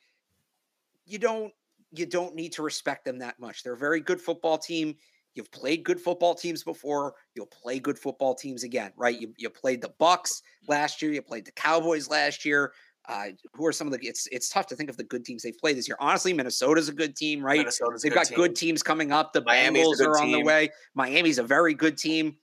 you 1.05 1.17
don't 1.17 1.51
you 1.91 2.05
don't 2.05 2.35
need 2.35 2.51
to 2.53 2.61
respect 2.61 3.05
them 3.05 3.17
that 3.19 3.39
much. 3.39 3.63
They're 3.63 3.73
a 3.73 3.77
very 3.77 3.99
good 3.99 4.21
football 4.21 4.57
team. 4.57 4.95
You've 5.35 5.51
played 5.51 5.83
good 5.83 5.99
football 5.99 6.35
teams 6.35 6.63
before. 6.63 7.13
You'll 7.35 7.45
play 7.47 7.79
good 7.79 7.97
football 7.97 8.35
teams 8.35 8.63
again, 8.63 8.91
right? 8.97 9.19
You, 9.19 9.33
you 9.37 9.49
played 9.49 9.81
the 9.81 9.93
Bucks 9.99 10.41
last 10.67 11.01
year. 11.01 11.11
You 11.11 11.21
played 11.21 11.45
the 11.45 11.51
Cowboys 11.51 12.09
last 12.09 12.45
year. 12.45 12.73
Uh, 13.07 13.29
who 13.53 13.65
are 13.65 13.71
some 13.71 13.87
of 13.87 13.93
the? 13.93 13.99
It's 14.07 14.27
it's 14.31 14.49
tough 14.49 14.67
to 14.67 14.75
think 14.75 14.89
of 14.89 14.97
the 14.97 15.03
good 15.03 15.25
teams 15.25 15.41
they've 15.41 15.57
played 15.57 15.77
this 15.77 15.87
year. 15.87 15.97
Honestly, 15.99 16.33
Minnesota's 16.33 16.89
a 16.89 16.93
good 16.93 17.15
team, 17.15 17.41
right? 17.43 17.59
Minnesota's 17.59 18.01
they've 18.03 18.11
good 18.11 18.15
got 18.15 18.27
team. 18.27 18.35
good 18.35 18.55
teams 18.55 18.83
coming 18.83 19.11
up. 19.11 19.33
The 19.33 19.41
Miami's 19.41 19.87
Bengals 19.87 20.05
are 20.05 20.17
on 20.19 20.27
team. 20.27 20.31
the 20.39 20.43
way. 20.43 20.69
Miami's 20.93 21.39
a 21.39 21.43
very 21.43 21.73
good 21.73 21.97
team. 21.97 22.35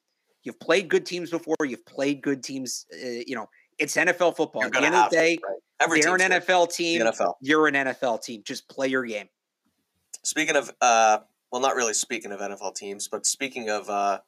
You've 0.43 0.59
played 0.59 0.89
good 0.89 1.07
teams 1.07 1.31
before. 1.31 1.57
You've 1.65 1.85
played 1.87 2.23
good 2.23 2.43
teams. 2.43 2.87
Uh, 2.93 3.23
you 3.27 3.37
know, 3.37 3.47
it's 3.79 3.97
NFL 3.97 4.37
football. 4.37 4.65
At 4.65 4.73
the 4.73 4.83
end 4.83 4.95
of 4.95 5.11
the 5.11 5.17
day, 5.17 5.39
right. 5.47 5.57
Every 5.81 6.01
they're 6.01 6.15
an 6.15 6.21
NFL 6.21 6.73
team. 6.73 7.03
NFL. 7.03 7.35
You're 7.41 7.69
an 7.69 7.75
NFL 7.75 8.23
team. 8.23 8.43
Just 8.45 8.69
play 8.69 8.89
your 8.89 9.05
game. 9.05 9.29
Speaking 10.25 10.57
of 10.57 10.73
uh, 10.81 11.19
well, 11.51 11.61
not 11.61 11.77
really 11.77 11.95
speaking 11.95 12.33
of 12.33 12.41
NFL 12.41 12.75
teams, 12.75 13.09
but 13.09 13.27
speaking 13.27 13.71
of, 13.71 13.89
uh, 13.89 14.21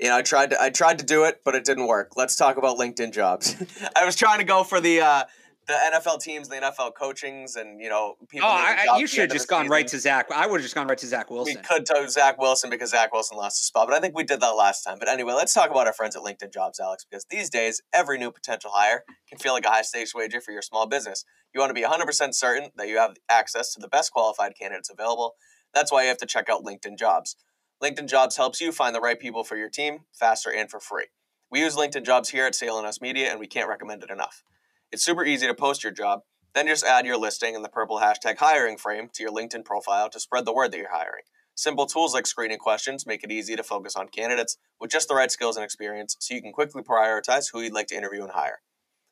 you 0.00 0.08
know, 0.08 0.16
I 0.16 0.22
tried 0.22 0.50
to 0.50 0.60
I 0.60 0.70
tried 0.70 0.98
to 0.98 1.04
do 1.04 1.24
it, 1.24 1.42
but 1.44 1.54
it 1.54 1.64
didn't 1.64 1.86
work. 1.86 2.12
Let's 2.16 2.36
talk 2.36 2.56
about 2.56 2.78
LinkedIn 2.78 3.12
jobs. 3.12 3.56
I 3.96 4.04
was 4.04 4.16
trying 4.16 4.38
to 4.38 4.44
go 4.44 4.64
for 4.64 4.80
the 4.80 5.00
uh, 5.00 5.24
the 5.66 5.74
NFL 5.94 6.20
teams, 6.20 6.48
the 6.48 6.56
NFL 6.56 6.94
coachings, 6.94 7.56
and 7.56 7.80
you 7.80 7.88
know, 7.88 8.16
people. 8.28 8.48
Oh, 8.48 8.52
I, 8.52 8.98
you 8.98 9.06
should 9.06 9.22
have 9.22 9.32
just 9.32 9.48
gone 9.48 9.62
season. 9.62 9.72
right 9.72 9.86
to 9.88 9.98
Zach. 9.98 10.30
I 10.32 10.46
would 10.46 10.60
have 10.60 10.64
just 10.64 10.74
gone 10.74 10.86
right 10.86 10.98
to 10.98 11.06
Zach 11.06 11.30
Wilson. 11.30 11.56
We 11.56 11.62
could 11.62 11.86
talk 11.86 12.04
to 12.04 12.10
Zach 12.10 12.38
Wilson 12.38 12.70
because 12.70 12.90
Zach 12.90 13.12
Wilson 13.12 13.36
lost 13.36 13.58
his 13.58 13.66
spot, 13.66 13.88
but 13.88 13.96
I 13.96 14.00
think 14.00 14.16
we 14.16 14.22
did 14.22 14.40
that 14.40 14.50
last 14.50 14.82
time. 14.82 14.98
But 14.98 15.08
anyway, 15.08 15.34
let's 15.34 15.52
talk 15.52 15.70
about 15.70 15.86
our 15.86 15.92
friends 15.92 16.14
at 16.14 16.22
LinkedIn 16.22 16.52
Jobs, 16.52 16.78
Alex, 16.78 17.04
because 17.08 17.26
these 17.30 17.50
days 17.50 17.82
every 17.92 18.18
new 18.18 18.30
potential 18.30 18.70
hire 18.72 19.02
can 19.28 19.38
feel 19.38 19.52
like 19.52 19.64
a 19.66 19.70
high 19.70 19.82
stakes 19.82 20.14
wager 20.14 20.40
for 20.40 20.52
your 20.52 20.62
small 20.62 20.86
business. 20.86 21.24
You 21.52 21.60
want 21.60 21.70
to 21.70 21.74
be 21.74 21.82
100% 21.82 22.34
certain 22.34 22.70
that 22.76 22.88
you 22.88 22.98
have 22.98 23.16
access 23.28 23.72
to 23.74 23.80
the 23.80 23.88
best 23.88 24.12
qualified 24.12 24.52
candidates 24.58 24.90
available 24.90 25.34
that's 25.76 25.92
why 25.92 26.02
you 26.02 26.08
have 26.08 26.16
to 26.16 26.26
check 26.26 26.48
out 26.48 26.64
LinkedIn 26.64 26.98
Jobs. 26.98 27.36
LinkedIn 27.82 28.08
Jobs 28.08 28.38
helps 28.38 28.62
you 28.62 28.72
find 28.72 28.94
the 28.94 29.00
right 29.00 29.20
people 29.20 29.44
for 29.44 29.56
your 29.56 29.68
team 29.68 30.00
faster 30.18 30.50
and 30.50 30.70
for 30.70 30.80
free. 30.80 31.08
We 31.50 31.60
use 31.60 31.76
LinkedIn 31.76 32.06
Jobs 32.06 32.30
here 32.30 32.46
at 32.46 32.54
CLNS 32.54 33.02
Media, 33.02 33.30
and 33.30 33.38
we 33.38 33.46
can't 33.46 33.68
recommend 33.68 34.02
it 34.02 34.10
enough. 34.10 34.42
It's 34.90 35.04
super 35.04 35.22
easy 35.22 35.46
to 35.46 35.54
post 35.54 35.84
your 35.84 35.92
job, 35.92 36.20
then 36.54 36.66
just 36.66 36.82
add 36.82 37.04
your 37.04 37.18
listing 37.18 37.54
and 37.54 37.62
the 37.62 37.68
purple 37.68 38.00
hashtag 38.00 38.38
hiring 38.38 38.78
frame 38.78 39.10
to 39.12 39.22
your 39.22 39.30
LinkedIn 39.30 39.66
profile 39.66 40.08
to 40.08 40.18
spread 40.18 40.46
the 40.46 40.54
word 40.54 40.72
that 40.72 40.78
you're 40.78 40.90
hiring. 40.90 41.24
Simple 41.54 41.84
tools 41.84 42.14
like 42.14 42.26
screening 42.26 42.58
questions 42.58 43.06
make 43.06 43.22
it 43.22 43.30
easy 43.30 43.54
to 43.54 43.62
focus 43.62 43.96
on 43.96 44.08
candidates 44.08 44.56
with 44.80 44.90
just 44.90 45.08
the 45.08 45.14
right 45.14 45.30
skills 45.30 45.56
and 45.56 45.64
experience 45.64 46.16
so 46.18 46.34
you 46.34 46.40
can 46.40 46.52
quickly 46.52 46.82
prioritize 46.82 47.50
who 47.52 47.60
you'd 47.60 47.74
like 47.74 47.88
to 47.88 47.96
interview 47.96 48.22
and 48.22 48.32
hire. 48.32 48.60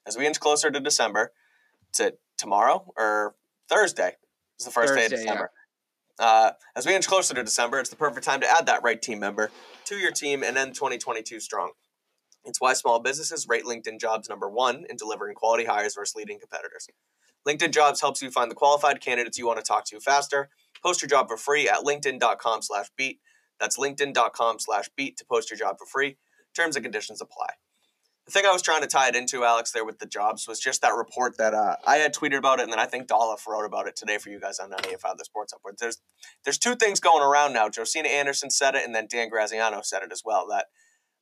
As 0.07 0.17
we 0.17 0.27
inch 0.27 0.41
closer 0.41 0.71
to 0.71 0.81
December, 0.81 1.33
to 1.95 2.15
tomorrow 2.39 2.91
or 2.97 3.35
Thursday 3.69 4.17
is 4.59 4.65
the 4.65 4.71
first 4.71 4.95
Thursday, 4.95 5.09
day 5.09 5.15
of 5.15 5.21
December. 5.21 5.51
Yeah. 5.55 5.64
Uh, 6.19 6.53
as 6.77 6.87
we 6.87 6.95
inch 6.95 7.07
closer 7.07 7.35
to 7.35 7.43
December, 7.43 7.81
it's 7.81 7.91
the 7.91 7.97
perfect 7.97 8.25
time 8.25 8.41
to 8.41 8.51
add 8.51 8.67
that 8.67 8.83
right 8.83 9.03
team 9.03 9.19
member 9.19 9.51
to 9.85 9.97
your 9.97 10.13
team 10.13 10.43
and 10.43 10.57
end 10.57 10.75
2022 10.75 11.41
strong. 11.41 11.73
It's 12.45 12.61
why 12.61 12.75
small 12.75 13.01
businesses 13.01 13.49
rate 13.49 13.65
LinkedIn 13.65 14.01
jobs 14.01 14.29
number 14.29 14.49
one 14.49 14.85
in 14.89 14.97
delivering 14.97 15.35
quality 15.35 15.65
hires 15.65 15.95
versus 15.95 16.15
leading 16.15 16.39
competitors. 16.39 16.87
LinkedIn 17.47 17.73
Jobs 17.73 18.01
helps 18.01 18.23
you 18.23 18.31
find 18.31 18.51
the 18.51 18.55
qualified 18.55 19.01
candidates 19.01 19.39
you 19.39 19.47
want 19.47 19.59
to 19.59 19.63
talk 19.63 19.85
to 19.87 20.01
faster. 20.01 20.49
Post 20.83 21.03
your 21.03 21.09
job 21.09 21.29
for 21.29 21.37
free 21.37 21.69
at 21.69 21.85
linkedin.com 21.85 22.63
slash 22.63 22.87
beat. 22.97 23.21
That's 23.61 23.79
linkedin.com 23.79 24.59
slash 24.59 24.89
beat 24.97 25.17
to 25.19 25.27
post 25.27 25.51
your 25.51 25.59
job 25.59 25.77
for 25.79 25.87
free. 25.87 26.17
Terms 26.55 26.77
and 26.77 26.85
conditions 26.85 27.21
apply. 27.21 27.49
The 28.27 28.33
thing 28.33 28.47
I 28.47 28.53
was 28.53 28.63
trying 28.63 28.81
to 28.81 28.87
tie 28.87 29.09
it 29.09 29.17
into, 29.17 29.45
Alex, 29.45 29.73
there 29.73 29.85
with 29.85 29.99
the 29.99 30.07
jobs 30.07 30.49
was 30.49 30.59
just 30.59 30.81
that 30.81 30.95
report 30.95 31.37
that 31.37 31.53
uh, 31.53 31.77
I 31.87 31.97
had 31.97 32.15
tweeted 32.15 32.39
about 32.39 32.59
it, 32.59 32.63
and 32.63 32.73
then 32.73 32.79
I 32.79 32.87
think 32.87 33.07
Dolph 33.07 33.47
wrote 33.47 33.67
about 33.67 33.87
it 33.87 33.97
today 33.97 34.17
for 34.17 34.31
you 34.31 34.41
guys 34.41 34.59
on 34.59 34.71
98.5 34.71 35.19
The 35.19 35.25
Sports 35.25 35.53
Upward. 35.53 35.77
There's 35.79 36.01
there's 36.45 36.57
two 36.57 36.75
things 36.75 37.01
going 37.01 37.23
around 37.23 37.53
now. 37.53 37.69
Josina 37.69 38.09
Anderson 38.09 38.49
said 38.49 38.75
it, 38.75 38.85
and 38.85 38.95
then 38.95 39.07
Dan 39.11 39.29
Graziano 39.29 39.83
said 39.83 40.03
it 40.03 40.11
as 40.11 40.23
well. 40.25 40.47
That 40.49 40.67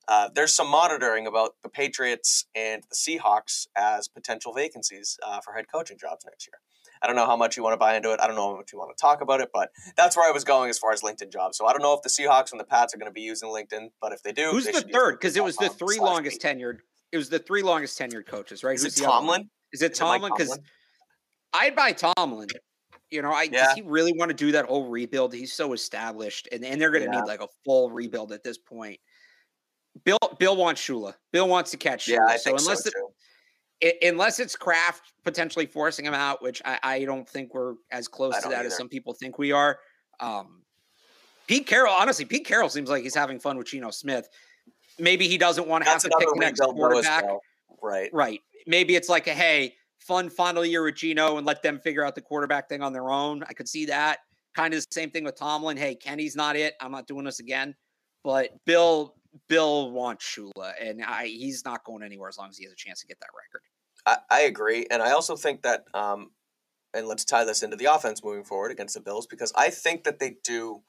uh, 0.06 0.28
there's 0.32 0.54
some 0.54 0.68
monitoring 0.68 1.26
about 1.26 1.56
the 1.62 1.68
Patriots 1.68 2.46
and 2.54 2.84
the 2.88 2.94
Seahawks 2.94 3.66
as 3.76 4.06
potential 4.08 4.52
vacancies 4.52 5.18
uh, 5.26 5.40
for 5.40 5.54
head 5.54 5.66
coaching 5.72 5.98
jobs 5.98 6.24
next 6.24 6.46
year. 6.46 6.58
I 7.02 7.08
don't 7.08 7.16
know 7.16 7.26
how 7.26 7.36
much 7.36 7.56
you 7.56 7.64
want 7.64 7.72
to 7.72 7.78
buy 7.78 7.96
into 7.96 8.12
it. 8.12 8.20
I 8.20 8.28
don't 8.28 8.36
know 8.36 8.52
how 8.52 8.56
much 8.56 8.72
you 8.72 8.78
want 8.78 8.96
to 8.96 9.00
talk 9.00 9.20
about 9.20 9.40
it, 9.40 9.48
but 9.52 9.70
that's 9.96 10.16
where 10.16 10.28
I 10.28 10.32
was 10.32 10.44
going 10.44 10.70
as 10.70 10.78
far 10.78 10.92
as 10.92 11.00
LinkedIn 11.00 11.32
jobs. 11.32 11.58
So 11.58 11.66
I 11.66 11.72
don't 11.72 11.82
know 11.82 11.94
if 11.94 12.02
the 12.02 12.08
Seahawks 12.08 12.52
and 12.52 12.60
the 12.60 12.64
Pats 12.64 12.94
are 12.94 12.98
going 12.98 13.10
to 13.10 13.12
be 13.12 13.22
using 13.22 13.48
LinkedIn, 13.48 13.88
but 14.00 14.12
if 14.12 14.22
they 14.22 14.30
do, 14.30 14.50
who's 14.50 14.66
they 14.66 14.72
the 14.72 14.82
third? 14.82 15.18
Because 15.18 15.36
it 15.36 15.42
was 15.42 15.56
the 15.56 15.68
three 15.68 15.98
longest 15.98 16.40
tenured. 16.40 16.78
It 17.12 17.18
was 17.18 17.28
the 17.28 17.38
three 17.38 17.62
longest 17.62 17.98
tenured 17.98 18.26
coaches, 18.26 18.64
right? 18.64 18.74
Is 18.74 18.82
Who's 18.82 18.98
it? 18.98 19.04
Tomlin? 19.04 19.48
Is 19.72 19.82
it 19.82 19.92
it 19.92 19.94
Tomlin? 19.94 20.32
Because 20.36 20.58
I'd 21.52 21.76
buy 21.76 21.92
Tomlin. 21.92 22.48
You 23.10 23.20
know, 23.20 23.30
I 23.32 23.42
Yeah. 23.42 23.66
does 23.66 23.74
he 23.74 23.82
really 23.82 24.14
want 24.14 24.30
to 24.30 24.34
do 24.34 24.52
that 24.52 24.64
whole 24.64 24.88
rebuild? 24.88 25.34
He's 25.34 25.52
so 25.52 25.74
established, 25.74 26.48
and, 26.50 26.64
and 26.64 26.80
they're 26.80 26.90
going 26.90 27.04
to 27.04 27.10
Yeah. 27.12 27.20
need 27.20 27.26
like 27.26 27.42
a 27.42 27.48
full 27.64 27.90
rebuild 27.90 28.32
at 28.32 28.42
this 28.42 28.56
point. 28.56 28.98
Bill 30.04 30.18
Bill 30.38 30.56
wants 30.56 30.80
Shula. 30.80 31.14
Bill 31.32 31.46
wants 31.46 31.70
to 31.72 31.76
catch 31.76 32.06
Shula. 32.06 32.12
Yeah, 32.14 32.26
I 32.26 32.36
so 32.38 32.44
think 32.44 32.60
so, 32.60 32.64
unless 32.66 32.86
it, 32.86 32.94
too. 32.94 33.08
I- 33.84 34.08
unless 34.08 34.40
it's 34.40 34.56
Kraft 34.56 35.12
potentially 35.24 35.66
forcing 35.66 36.06
him 36.06 36.14
out, 36.14 36.40
which 36.40 36.62
I, 36.64 36.78
I 36.82 37.04
don't 37.04 37.28
think 37.28 37.52
we're 37.52 37.74
as 37.90 38.08
close 38.08 38.40
to 38.42 38.48
that 38.48 38.64
as 38.64 38.74
some 38.76 38.88
people 38.88 39.12
think 39.12 39.38
we 39.38 39.52
are. 39.52 39.78
Um, 40.20 40.62
Pete 41.46 41.66
Carroll, 41.66 41.92
honestly, 41.92 42.24
Pete 42.24 42.46
Carroll 42.46 42.70
seems 42.70 42.88
like 42.88 43.02
he's 43.02 43.14
having 43.14 43.38
fun 43.38 43.58
with 43.58 43.66
Geno 43.66 43.90
Smith. 43.90 44.26
Maybe 44.98 45.28
he 45.28 45.38
doesn't 45.38 45.66
want 45.66 45.84
to 45.84 45.90
have 45.90 46.02
to 46.02 46.10
pick 46.18 46.28
next 46.36 46.60
rebuild 46.60 46.78
though 46.78 46.98
as 46.98 47.06
quarterback. 47.06 47.40
Right. 47.82 48.10
Right. 48.12 48.40
Maybe 48.66 48.94
it's 48.94 49.08
like 49.08 49.26
a 49.26 49.34
hey, 49.34 49.74
fun 49.98 50.30
final 50.30 50.64
year 50.64 50.82
with 50.82 50.96
Geno 50.96 51.36
and 51.36 51.46
let 51.46 51.62
them 51.62 51.78
figure 51.78 52.04
out 52.04 52.14
the 52.14 52.20
quarterback 52.20 52.68
thing 52.68 52.82
on 52.82 52.92
their 52.92 53.10
own. 53.10 53.42
I 53.48 53.52
could 53.52 53.68
see 53.68 53.86
that. 53.86 54.18
Kind 54.54 54.74
of 54.74 54.80
the 54.80 54.86
same 54.90 55.10
thing 55.10 55.24
with 55.24 55.36
Tomlin. 55.36 55.76
Hey, 55.76 55.94
Kenny's 55.94 56.36
not 56.36 56.56
it. 56.56 56.74
I'm 56.80 56.92
not 56.92 57.06
doing 57.06 57.24
this 57.24 57.40
again. 57.40 57.74
But 58.22 58.50
Bill, 58.66 59.14
Bill 59.48 59.90
wants 59.90 60.24
Shula, 60.24 60.72
and 60.80 61.02
I 61.02 61.26
he's 61.26 61.64
not 61.64 61.84
going 61.84 62.02
anywhere 62.02 62.28
as 62.28 62.38
long 62.38 62.50
as 62.50 62.58
he 62.58 62.64
has 62.64 62.72
a 62.72 62.76
chance 62.76 63.00
to 63.00 63.06
get 63.06 63.18
that 63.20 63.30
record. 63.34 63.62
I, 64.30 64.36
I 64.36 64.40
agree, 64.42 64.86
and 64.90 65.02
I 65.02 65.12
also 65.12 65.36
think 65.36 65.62
that, 65.62 65.84
um, 65.94 66.30
and 66.94 67.08
let's 67.08 67.24
tie 67.24 67.44
this 67.44 67.62
into 67.62 67.76
the 67.76 67.86
offense 67.86 68.22
moving 68.22 68.44
forward 68.44 68.70
against 68.70 68.94
the 68.94 69.00
Bills 69.00 69.26
because 69.26 69.52
I 69.56 69.70
think 69.70 70.04
that 70.04 70.18
they 70.18 70.36
do. 70.44 70.82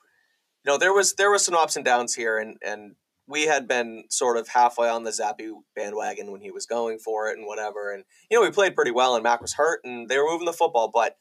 You 0.65 0.71
know, 0.71 0.77
there 0.77 0.93
was 0.93 1.15
there 1.15 1.31
was 1.31 1.43
some 1.43 1.55
ups 1.55 1.75
and 1.75 1.83
downs 1.83 2.13
here, 2.13 2.37
and 2.37 2.57
and 2.63 2.95
we 3.28 3.43
had 3.43 3.67
been 3.67 4.03
sort 4.09 4.38
of 4.38 4.49
halfway 4.49 4.89
on 4.89 5.03
the 5.03 5.11
Zappe 5.11 5.51
bandwagon 5.76 6.32
when 6.32 6.41
he 6.41 6.51
was 6.51 6.65
going 6.65 6.99
for 6.99 7.30
it 7.30 7.38
and 7.38 7.47
whatever, 7.47 7.91
and 7.91 8.03
you 8.30 8.38
know 8.38 8.45
we 8.45 8.51
played 8.51 8.76
pretty 8.76 8.91
well, 8.91 9.15
and 9.15 9.24
Mac 9.24 9.41
was 9.41 9.53
hurt, 9.53 9.82
and 9.84 10.09
they 10.09 10.17
were 10.17 10.30
moving 10.30 10.45
the 10.45 10.53
football, 10.53 10.89
but. 10.93 11.17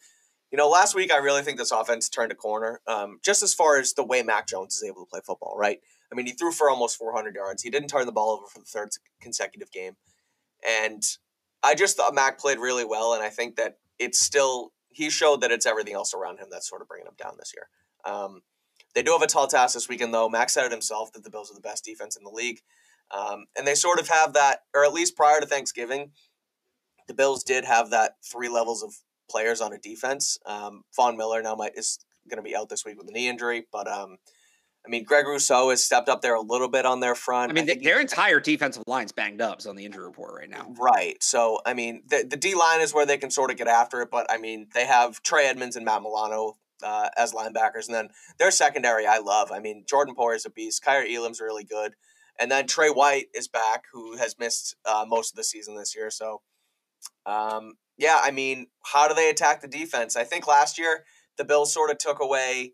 You 0.50 0.58
know, 0.58 0.68
last 0.68 0.94
week 0.94 1.10
I 1.10 1.16
really 1.16 1.40
think 1.40 1.56
this 1.56 1.70
offense 1.70 2.10
turned 2.10 2.30
a 2.30 2.34
corner. 2.34 2.82
Um, 2.86 3.20
just 3.24 3.42
as 3.42 3.54
far 3.54 3.78
as 3.78 3.94
the 3.94 4.04
way 4.04 4.22
Mac 4.22 4.46
Jones 4.46 4.74
is 4.74 4.82
able 4.82 5.02
to 5.02 5.08
play 5.08 5.20
football, 5.24 5.54
right? 5.56 5.78
I 6.12 6.14
mean, 6.14 6.26
he 6.26 6.32
threw 6.32 6.52
for 6.52 6.68
almost 6.68 6.98
400 6.98 7.34
yards. 7.34 7.62
He 7.62 7.70
didn't 7.70 7.88
turn 7.88 8.04
the 8.04 8.12
ball 8.12 8.32
over 8.32 8.46
for 8.46 8.58
the 8.58 8.66
third 8.66 8.90
consecutive 9.22 9.72
game, 9.72 9.96
and 10.62 11.02
I 11.62 11.74
just 11.74 11.96
thought 11.96 12.14
Mac 12.14 12.38
played 12.38 12.58
really 12.58 12.84
well, 12.84 13.14
and 13.14 13.22
I 13.22 13.30
think 13.30 13.56
that 13.56 13.78
it's 13.98 14.20
still 14.20 14.72
he 14.90 15.10
showed 15.10 15.40
that 15.40 15.50
it's 15.50 15.66
everything 15.66 15.94
else 15.94 16.12
around 16.14 16.38
him 16.38 16.48
that's 16.50 16.68
sort 16.68 16.82
of 16.82 16.88
bringing 16.88 17.06
him 17.06 17.14
down 17.18 17.34
this 17.38 17.52
year. 17.54 17.68
Um, 18.04 18.42
they 18.94 19.02
do 19.02 19.12
have 19.12 19.22
a 19.22 19.26
tall 19.26 19.46
task 19.46 19.74
this 19.74 19.88
weekend, 19.88 20.12
though. 20.12 20.28
Max 20.28 20.52
said 20.52 20.64
it 20.66 20.72
himself 20.72 21.12
that 21.12 21.24
the 21.24 21.30
Bills 21.30 21.50
are 21.50 21.54
the 21.54 21.60
best 21.60 21.84
defense 21.84 22.16
in 22.16 22.24
the 22.24 22.30
league, 22.30 22.60
um, 23.10 23.46
and 23.56 23.66
they 23.66 23.74
sort 23.74 24.00
of 24.00 24.08
have 24.08 24.32
that, 24.34 24.60
or 24.74 24.84
at 24.84 24.92
least 24.92 25.16
prior 25.16 25.40
to 25.40 25.46
Thanksgiving, 25.46 26.12
the 27.08 27.14
Bills 27.14 27.42
did 27.42 27.64
have 27.64 27.90
that 27.90 28.16
three 28.24 28.48
levels 28.48 28.82
of 28.82 28.94
players 29.30 29.60
on 29.60 29.72
a 29.72 29.78
defense. 29.78 30.38
Um, 30.46 30.82
Von 30.96 31.16
Miller 31.16 31.42
now 31.42 31.54
might 31.54 31.76
is 31.76 31.98
going 32.28 32.42
to 32.42 32.48
be 32.48 32.56
out 32.56 32.68
this 32.68 32.84
week 32.84 32.98
with 32.98 33.08
a 33.08 33.12
knee 33.12 33.28
injury, 33.28 33.66
but 33.72 33.88
um, 33.88 34.18
I 34.84 34.88
mean, 34.88 35.04
Greg 35.04 35.26
Rousseau 35.26 35.70
has 35.70 35.82
stepped 35.82 36.08
up 36.08 36.22
there 36.22 36.34
a 36.34 36.40
little 36.40 36.68
bit 36.68 36.86
on 36.86 37.00
their 37.00 37.14
front. 37.14 37.50
I 37.50 37.54
mean, 37.54 37.68
he- 37.68 37.84
their 37.84 38.00
entire 38.00 38.40
defensive 38.40 38.82
line's 38.86 39.12
banged 39.12 39.40
up 39.40 39.60
is 39.60 39.66
on 39.66 39.76
the 39.76 39.84
injury 39.84 40.04
report 40.04 40.34
right 40.34 40.50
now. 40.50 40.74
Right. 40.78 41.22
So, 41.22 41.60
I 41.64 41.74
mean, 41.74 42.02
the, 42.08 42.26
the 42.28 42.36
D 42.36 42.54
line 42.54 42.80
is 42.80 42.92
where 42.92 43.06
they 43.06 43.18
can 43.18 43.30
sort 43.30 43.50
of 43.50 43.56
get 43.56 43.68
after 43.68 44.00
it, 44.02 44.10
but 44.10 44.26
I 44.30 44.38
mean, 44.38 44.68
they 44.74 44.86
have 44.86 45.22
Trey 45.22 45.46
Edmunds 45.46 45.76
and 45.76 45.84
Matt 45.84 46.02
Milano 46.02 46.56
uh, 46.82 47.08
as 47.16 47.32
linebackers, 47.32 47.86
and 47.86 47.94
then 47.94 48.08
their 48.38 48.50
secondary 48.50 49.06
I 49.06 49.18
love. 49.18 49.50
I 49.52 49.58
mean, 49.60 49.84
Jordan 49.88 50.14
Poyer 50.14 50.36
is 50.36 50.46
a 50.46 50.50
beast. 50.50 50.84
Kaiir 50.84 51.06
Elam's 51.08 51.40
really 51.40 51.64
good. 51.64 51.94
And 52.40 52.50
then 52.50 52.66
Trey 52.66 52.88
White 52.88 53.26
is 53.34 53.46
back, 53.48 53.84
who 53.92 54.16
has 54.16 54.38
missed 54.38 54.74
uh, 54.86 55.04
most 55.06 55.32
of 55.32 55.36
the 55.36 55.44
season 55.44 55.76
this 55.76 55.94
year. 55.94 56.10
So, 56.10 56.40
um, 57.26 57.74
yeah, 57.98 58.20
I 58.22 58.30
mean, 58.30 58.68
how 58.84 59.06
do 59.08 59.14
they 59.14 59.28
attack 59.28 59.60
the 59.60 59.68
defense? 59.68 60.16
I 60.16 60.24
think 60.24 60.46
last 60.46 60.78
year 60.78 61.04
the 61.36 61.44
Bills 61.44 61.72
sort 61.72 61.90
of 61.90 61.98
took 61.98 62.20
away 62.20 62.72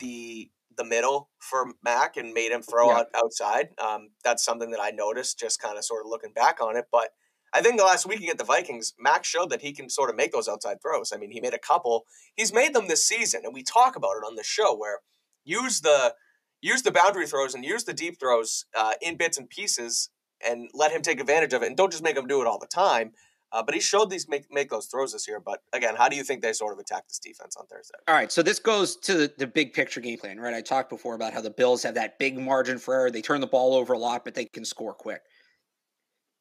the 0.00 0.50
the 0.76 0.84
middle 0.84 1.28
for 1.40 1.72
Mac 1.82 2.16
and 2.16 2.32
made 2.32 2.52
him 2.52 2.62
throw 2.62 2.90
Yeah. 2.90 2.98
out 2.98 3.06
outside. 3.14 3.70
Um, 3.78 4.10
that's 4.24 4.44
something 4.44 4.70
that 4.70 4.80
I 4.80 4.90
noticed 4.90 5.38
just 5.38 5.60
kind 5.60 5.76
of 5.76 5.84
sort 5.84 6.04
of 6.04 6.08
looking 6.10 6.32
back 6.32 6.62
on 6.62 6.76
it. 6.76 6.86
But 6.92 7.10
I 7.54 7.62
think 7.62 7.78
the 7.78 7.84
last 7.84 8.06
week 8.06 8.20
against 8.20 8.38
the 8.38 8.44
Vikings, 8.44 8.94
Max 8.98 9.28
showed 9.28 9.50
that 9.50 9.62
he 9.62 9.72
can 9.72 9.88
sort 9.88 10.10
of 10.10 10.16
make 10.16 10.32
those 10.32 10.48
outside 10.48 10.82
throws. 10.82 11.12
I 11.12 11.16
mean, 11.16 11.30
he 11.30 11.40
made 11.40 11.54
a 11.54 11.58
couple. 11.58 12.04
He's 12.36 12.52
made 12.52 12.74
them 12.74 12.88
this 12.88 13.06
season, 13.06 13.42
and 13.44 13.54
we 13.54 13.62
talk 13.62 13.96
about 13.96 14.16
it 14.16 14.26
on 14.26 14.36
the 14.36 14.44
show 14.44 14.76
where 14.76 15.00
use 15.44 15.80
the 15.80 16.14
use 16.60 16.82
the 16.82 16.90
boundary 16.90 17.26
throws 17.26 17.54
and 17.54 17.64
use 17.64 17.84
the 17.84 17.94
deep 17.94 18.18
throws 18.18 18.66
uh, 18.76 18.94
in 19.00 19.16
bits 19.16 19.38
and 19.38 19.48
pieces 19.48 20.10
and 20.46 20.68
let 20.74 20.92
him 20.92 21.02
take 21.02 21.20
advantage 21.20 21.52
of 21.52 21.62
it, 21.62 21.66
and 21.66 21.76
don't 21.76 21.90
just 21.90 22.02
make 22.02 22.16
him 22.16 22.26
do 22.26 22.40
it 22.40 22.46
all 22.46 22.58
the 22.58 22.66
time. 22.66 23.12
Uh, 23.50 23.62
but 23.62 23.74
he 23.74 23.80
showed 23.80 24.10
these 24.10 24.28
make 24.28 24.52
make 24.52 24.68
those 24.68 24.86
throws 24.86 25.12
this 25.12 25.26
year. 25.26 25.40
But 25.40 25.60
again, 25.72 25.94
how 25.96 26.08
do 26.08 26.16
you 26.16 26.22
think 26.22 26.42
they 26.42 26.52
sort 26.52 26.74
of 26.74 26.78
attack 26.78 27.08
this 27.08 27.18
defense 27.18 27.56
on 27.56 27.66
Thursday? 27.66 27.94
All 28.06 28.14
right, 28.14 28.30
so 28.30 28.42
this 28.42 28.58
goes 28.58 28.96
to 28.96 29.14
the, 29.14 29.32
the 29.38 29.46
big 29.46 29.72
picture 29.72 30.00
game 30.00 30.18
plan, 30.18 30.38
right? 30.38 30.52
I 30.52 30.60
talked 30.60 30.90
before 30.90 31.14
about 31.14 31.32
how 31.32 31.40
the 31.40 31.50
Bills 31.50 31.82
have 31.84 31.94
that 31.94 32.18
big 32.18 32.38
margin 32.38 32.78
for 32.78 32.94
error. 32.94 33.10
They 33.10 33.22
turn 33.22 33.40
the 33.40 33.46
ball 33.46 33.74
over 33.74 33.94
a 33.94 33.98
lot, 33.98 34.24
but 34.24 34.34
they 34.34 34.44
can 34.44 34.66
score 34.66 34.92
quick. 34.92 35.22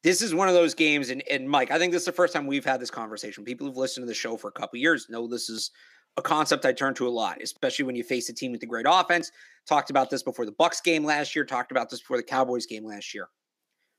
This 0.03 0.21
is 0.21 0.33
one 0.33 0.47
of 0.47 0.53
those 0.53 0.73
games, 0.73 1.09
and, 1.09 1.23
and 1.29 1.49
Mike, 1.49 1.71
I 1.71 1.79
think 1.79 1.91
this 1.91 2.03
is 2.03 2.05
the 2.05 2.11
first 2.11 2.33
time 2.33 2.45
we've 2.45 2.63
had 2.63 2.79
this 2.79 2.91
conversation. 2.91 3.43
People 3.43 3.67
who've 3.67 3.77
listened 3.77 4.03
to 4.03 4.07
the 4.07 4.13
show 4.13 4.37
for 4.37 4.47
a 4.47 4.51
couple 4.51 4.79
years 4.79 5.07
know 5.09 5.27
this 5.27 5.49
is 5.49 5.71
a 6.17 6.21
concept 6.21 6.65
I 6.65 6.73
turn 6.73 6.93
to 6.95 7.07
a 7.07 7.09
lot, 7.09 7.41
especially 7.41 7.85
when 7.85 7.95
you 7.95 8.03
face 8.03 8.29
a 8.29 8.33
team 8.33 8.51
with 8.51 8.63
a 8.63 8.67
great 8.67 8.85
offense. 8.87 9.31
Talked 9.67 9.89
about 9.89 10.09
this 10.09 10.23
before 10.23 10.45
the 10.45 10.51
Bucks 10.51 10.81
game 10.81 11.03
last 11.03 11.35
year. 11.35 11.45
Talked 11.45 11.71
about 11.71 11.89
this 11.89 11.99
before 11.99 12.17
the 12.17 12.23
Cowboys 12.23 12.65
game 12.65 12.85
last 12.85 13.13
year. 13.13 13.29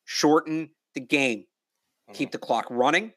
Shorten 0.05 0.71
the 0.95 1.01
game, 1.01 1.41
mm-hmm. 1.41 2.13
keep 2.15 2.31
the 2.31 2.39
clock 2.39 2.67
running, 2.71 3.13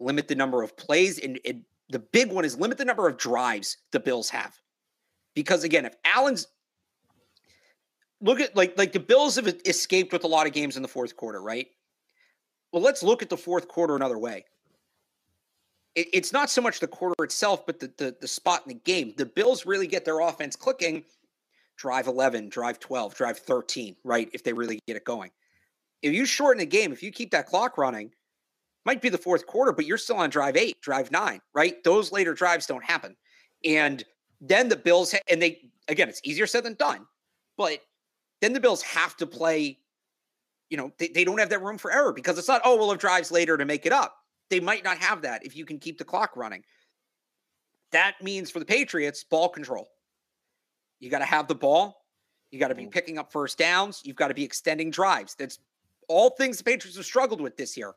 limit 0.00 0.28
the 0.28 0.34
number 0.34 0.62
of 0.62 0.76
plays, 0.76 1.18
and, 1.18 1.38
and 1.44 1.62
the 1.88 1.98
big 1.98 2.30
one 2.30 2.44
is 2.44 2.58
limit 2.58 2.78
the 2.78 2.84
number 2.84 3.08
of 3.08 3.16
drives 3.16 3.78
the 3.92 4.00
Bills 4.00 4.28
have. 4.30 4.54
Because 5.34 5.64
again, 5.64 5.86
if 5.86 5.94
Allen's 6.04 6.46
look 8.20 8.40
at 8.40 8.56
like 8.56 8.76
like 8.76 8.92
the 8.92 9.00
Bills 9.00 9.36
have 9.36 9.48
escaped 9.64 10.12
with 10.12 10.24
a 10.24 10.28
lot 10.28 10.46
of 10.46 10.52
games 10.52 10.76
in 10.76 10.82
the 10.82 10.88
fourth 10.88 11.16
quarter, 11.16 11.40
right? 11.40 11.66
Well, 12.72 12.82
let's 12.82 13.02
look 13.02 13.22
at 13.22 13.30
the 13.30 13.36
fourth 13.36 13.68
quarter 13.68 13.96
another 13.96 14.18
way. 14.18 14.44
It, 15.94 16.08
it's 16.12 16.32
not 16.32 16.50
so 16.50 16.60
much 16.60 16.80
the 16.80 16.86
quarter 16.86 17.24
itself, 17.24 17.64
but 17.66 17.80
the, 17.80 17.92
the 17.96 18.16
the 18.20 18.28
spot 18.28 18.62
in 18.64 18.68
the 18.68 18.80
game. 18.84 19.14
The 19.16 19.26
Bills 19.26 19.66
really 19.66 19.86
get 19.86 20.04
their 20.04 20.20
offense 20.20 20.56
clicking. 20.56 21.04
Drive 21.76 22.08
eleven, 22.08 22.48
drive 22.48 22.80
twelve, 22.80 23.14
drive 23.14 23.38
thirteen, 23.38 23.96
right? 24.04 24.28
If 24.32 24.42
they 24.42 24.52
really 24.52 24.80
get 24.86 24.96
it 24.96 25.04
going. 25.04 25.30
If 26.02 26.12
you 26.12 26.26
shorten 26.26 26.58
the 26.58 26.66
game, 26.66 26.92
if 26.92 27.02
you 27.02 27.10
keep 27.10 27.30
that 27.30 27.46
clock 27.46 27.78
running, 27.78 28.12
might 28.84 29.02
be 29.02 29.08
the 29.08 29.18
fourth 29.18 29.46
quarter, 29.46 29.72
but 29.72 29.84
you're 29.86 29.98
still 29.98 30.16
on 30.16 30.30
drive 30.30 30.56
eight, 30.56 30.80
drive 30.80 31.10
nine, 31.10 31.40
right? 31.54 31.82
Those 31.84 32.12
later 32.12 32.34
drives 32.34 32.66
don't 32.66 32.84
happen. 32.84 33.16
And 33.64 34.04
then 34.40 34.68
the 34.68 34.76
Bills, 34.76 35.14
and 35.28 35.42
they, 35.42 35.70
again, 35.88 36.08
it's 36.08 36.20
easier 36.22 36.46
said 36.46 36.64
than 36.64 36.74
done, 36.74 37.06
but 37.56 37.80
then 38.40 38.52
the 38.52 38.60
Bills 38.60 38.82
have 38.82 39.16
to 39.16 39.26
play, 39.26 39.78
you 40.70 40.76
know, 40.76 40.92
they, 40.98 41.08
they 41.08 41.24
don't 41.24 41.38
have 41.38 41.50
that 41.50 41.62
room 41.62 41.78
for 41.78 41.92
error 41.92 42.12
because 42.12 42.38
it's 42.38 42.48
not, 42.48 42.60
oh, 42.64 42.76
we'll 42.76 42.90
have 42.90 42.98
drives 42.98 43.30
later 43.30 43.56
to 43.56 43.64
make 43.64 43.86
it 43.86 43.92
up. 43.92 44.16
They 44.50 44.60
might 44.60 44.84
not 44.84 44.98
have 44.98 45.22
that 45.22 45.44
if 45.44 45.56
you 45.56 45.64
can 45.64 45.78
keep 45.78 45.98
the 45.98 46.04
clock 46.04 46.36
running. 46.36 46.62
That 47.92 48.14
means 48.22 48.50
for 48.50 48.58
the 48.58 48.64
Patriots, 48.64 49.24
ball 49.24 49.48
control. 49.48 49.88
You 51.00 51.10
got 51.10 51.20
to 51.20 51.24
have 51.24 51.48
the 51.48 51.54
ball. 51.54 52.04
You 52.50 52.58
got 52.58 52.68
to 52.68 52.74
be 52.74 52.86
mm. 52.86 52.90
picking 52.90 53.18
up 53.18 53.32
first 53.32 53.58
downs. 53.58 54.02
You've 54.04 54.16
got 54.16 54.28
to 54.28 54.34
be 54.34 54.44
extending 54.44 54.90
drives. 54.90 55.34
That's 55.34 55.58
all 56.08 56.30
things 56.30 56.58
the 56.58 56.64
Patriots 56.64 56.96
have 56.96 57.06
struggled 57.06 57.40
with 57.40 57.56
this 57.56 57.76
year. 57.76 57.94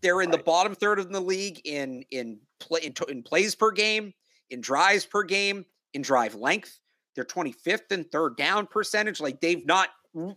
They're 0.00 0.22
in 0.22 0.30
the 0.30 0.38
bottom 0.38 0.74
third 0.74 1.00
of 1.00 1.10
the 1.10 1.20
league 1.20 1.60
in 1.64 2.04
in 2.12 2.38
play 2.60 2.80
in, 2.82 2.94
in 3.08 3.22
plays 3.22 3.56
per 3.56 3.72
game, 3.72 4.12
in 4.50 4.60
drives 4.60 5.04
per 5.04 5.24
game, 5.24 5.64
in 5.92 6.02
drive 6.02 6.36
length. 6.36 6.78
They're 7.16 7.24
25th 7.24 7.90
in 7.90 8.04
third 8.04 8.36
down 8.36 8.68
percentage. 8.68 9.20
Like 9.20 9.40
they've 9.40 9.66
not 9.66 9.88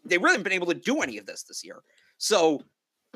they 0.05 0.17
really 0.17 0.33
haven't 0.33 0.43
been 0.43 0.53
able 0.53 0.67
to 0.67 0.73
do 0.73 1.01
any 1.01 1.17
of 1.17 1.25
this 1.25 1.43
this 1.43 1.63
year. 1.63 1.81
So 2.17 2.61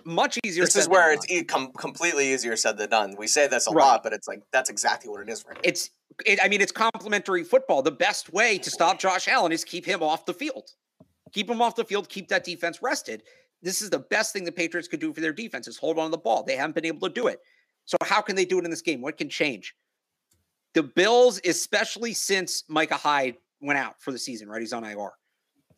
much 0.04 0.38
easier. 0.44 0.64
This 0.64 0.76
is 0.76 0.90
where 0.90 1.14
it's 1.14 1.30
e- 1.30 1.44
com- 1.44 1.72
completely 1.74 2.34
easier 2.34 2.56
said 2.56 2.78
than 2.78 2.90
done. 2.90 3.16
We 3.18 3.28
say 3.28 3.48
this 3.48 3.68
a 3.68 3.72
right. 3.72 3.84
lot, 3.84 4.04
but 4.04 4.14
it's 4.14 4.28
like 4.28 4.42
that's 4.52 4.70
exactly 4.70 5.10
what 5.10 5.22
it 5.22 5.30
is 5.30 5.46
right 5.48 5.58
It's, 5.64 5.92
it, 6.26 6.40
I 6.44 6.48
mean, 6.48 6.62
it's 6.62 6.72
complementary 6.72 7.44
football. 7.44 7.82
The 7.82 7.92
best 7.92 8.34
way 8.34 8.58
to 8.58 8.70
stop 8.70 9.00
Josh 9.00 9.28
Allen 9.28 9.52
is 9.52 9.64
keep 9.64 9.86
him 9.86 10.04
off 10.04 10.26
the 10.26 10.34
field. 10.34 10.72
Keep 11.32 11.50
him 11.50 11.62
off 11.62 11.76
the 11.76 11.86
field. 11.86 12.10
Keep 12.10 12.28
that 12.30 12.44
defense 12.44 12.82
rested. 12.82 13.24
This 13.62 13.82
is 13.82 13.90
the 13.90 14.00
best 14.00 14.34
thing 14.34 14.44
the 14.44 14.52
Patriots 14.52 14.88
could 14.88 15.00
do 15.00 15.14
for 15.14 15.22
their 15.22 15.34
defense 15.34 15.68
is 15.68 15.78
hold 15.78 15.98
on 15.98 16.06
to 16.06 16.12
the 16.12 16.18
ball. 16.18 16.44
They 16.44 16.56
haven't 16.56 16.76
been 16.76 16.86
able 16.86 17.08
to 17.08 17.14
do 17.14 17.28
it. 17.28 17.40
So 17.86 17.98
how 18.04 18.22
can 18.22 18.36
they 18.36 18.46
do 18.46 18.60
it 18.60 18.66
in 18.66 18.72
this 18.72 18.82
game? 18.82 19.02
What 19.02 19.18
can 19.18 19.30
change? 19.30 19.76
The 20.74 20.84
Bills, 20.84 21.40
especially 21.46 22.14
since 22.14 22.64
Micah 22.68 22.96
Hyde 22.96 23.38
went 23.62 23.80
out 23.80 23.96
for 24.00 24.12
the 24.12 24.20
season, 24.20 24.50
right? 24.50 24.62
He's 24.62 24.74
on 24.74 24.84
IR. 24.84 25.12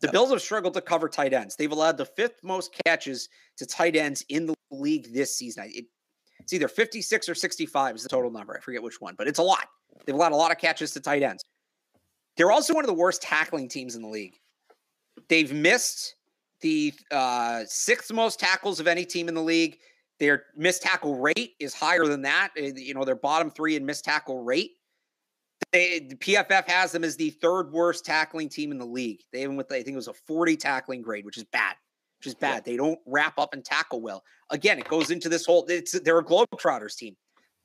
The 0.02 0.12
Bills 0.12 0.30
have 0.30 0.42
struggled 0.42 0.76
to 0.76 0.82
cover 0.82 1.10
tight 1.10 1.34
ends. 1.34 1.56
They've 1.56 1.72
allowed 1.72 1.98
the 1.98 2.06
fifth 2.06 2.44
most 2.44 2.76
catches 2.86 3.30
to 3.58 3.66
tight 3.66 3.96
ends 3.96 4.24
in 4.30 4.46
the 4.46 4.54
league 4.70 5.12
this 5.14 5.36
season. 5.36 5.72
It, 5.74 5.86
it's 6.40 6.54
either 6.54 6.68
56 6.68 7.28
or 7.28 7.36
65 7.36 7.96
is 7.96 8.04
the 8.04 8.10
total 8.10 8.30
number. 8.30 8.56
I 8.56 8.62
forget 8.62 8.84
which 8.84 9.02
one, 9.02 9.16
but 9.18 9.28
it's 9.28 9.40
a 9.40 9.44
lot. 9.44 9.68
They've 10.06 10.16
allowed 10.16 10.34
a 10.34 10.36
lot 10.36 10.52
of 10.52 10.60
catches 10.60 10.92
to 10.92 11.00
tight 11.00 11.24
ends. 11.24 11.44
They're 12.38 12.52
also 12.52 12.74
one 12.74 12.84
of 12.84 12.88
the 12.88 12.94
worst 12.94 13.24
tackling 13.24 13.68
teams 13.68 13.96
in 13.96 14.04
the 14.04 14.08
league. 14.08 14.36
They've 15.28 15.52
missed 15.52 16.16
the 16.62 16.94
uh, 17.12 17.64
sixth 17.66 18.14
most 18.14 18.40
tackles 18.40 18.80
of 18.80 18.88
any 18.88 19.04
team 19.04 19.28
in 19.28 19.34
the 19.34 19.42
league. 19.42 19.80
Their 20.20 20.46
missed 20.56 20.84
tackle 20.84 21.18
rate 21.18 21.54
is 21.60 21.74
higher 21.74 22.06
than 22.06 22.22
that. 22.24 22.50
Uh, 22.58 22.66
you 22.76 22.94
know, 22.94 23.04
they're 23.04 23.16
bottom 23.16 23.50
three 23.50 23.76
in 23.76 23.86
missed 23.86 24.06
tackle 24.06 24.44
rate. 24.44 24.77
They, 25.72 26.00
the 26.00 26.16
PFF 26.16 26.68
has 26.70 26.92
them 26.92 27.04
as 27.04 27.18
the 27.18 27.30
third 27.30 27.72
worst 27.72 28.06
tackling 28.06 28.50
team 28.50 28.72
in 28.72 28.78
the 28.78 28.86
league. 28.86 29.22
They 29.34 29.44
even 29.44 29.58
with, 29.58 29.72
I 29.72 29.84
think 29.84 29.90
it 29.90 29.96
was 29.96 30.08
a 30.08 30.14
40 30.14 30.56
tackling 30.56 31.02
grade, 31.02 31.26
which 31.26 31.38
is 31.38 31.44
bad, 31.44 31.76
which 32.20 32.28
is 32.28 32.36
bad. 32.36 32.64
Yeah. 32.66 32.72
They 32.72 32.78
don't 32.78 33.00
wrap 33.06 33.38
up 33.38 33.54
and 33.54 33.64
tackle 33.66 34.02
well. 34.02 34.24
Again, 34.50 34.80
it 34.80 34.88
goes 34.88 35.12
into 35.12 35.28
this 35.28 35.46
whole, 35.46 35.66
it's, 35.68 36.00
they're 36.00 36.20
a 36.20 36.24
Globetrotters 36.24 36.96
team. 36.96 37.18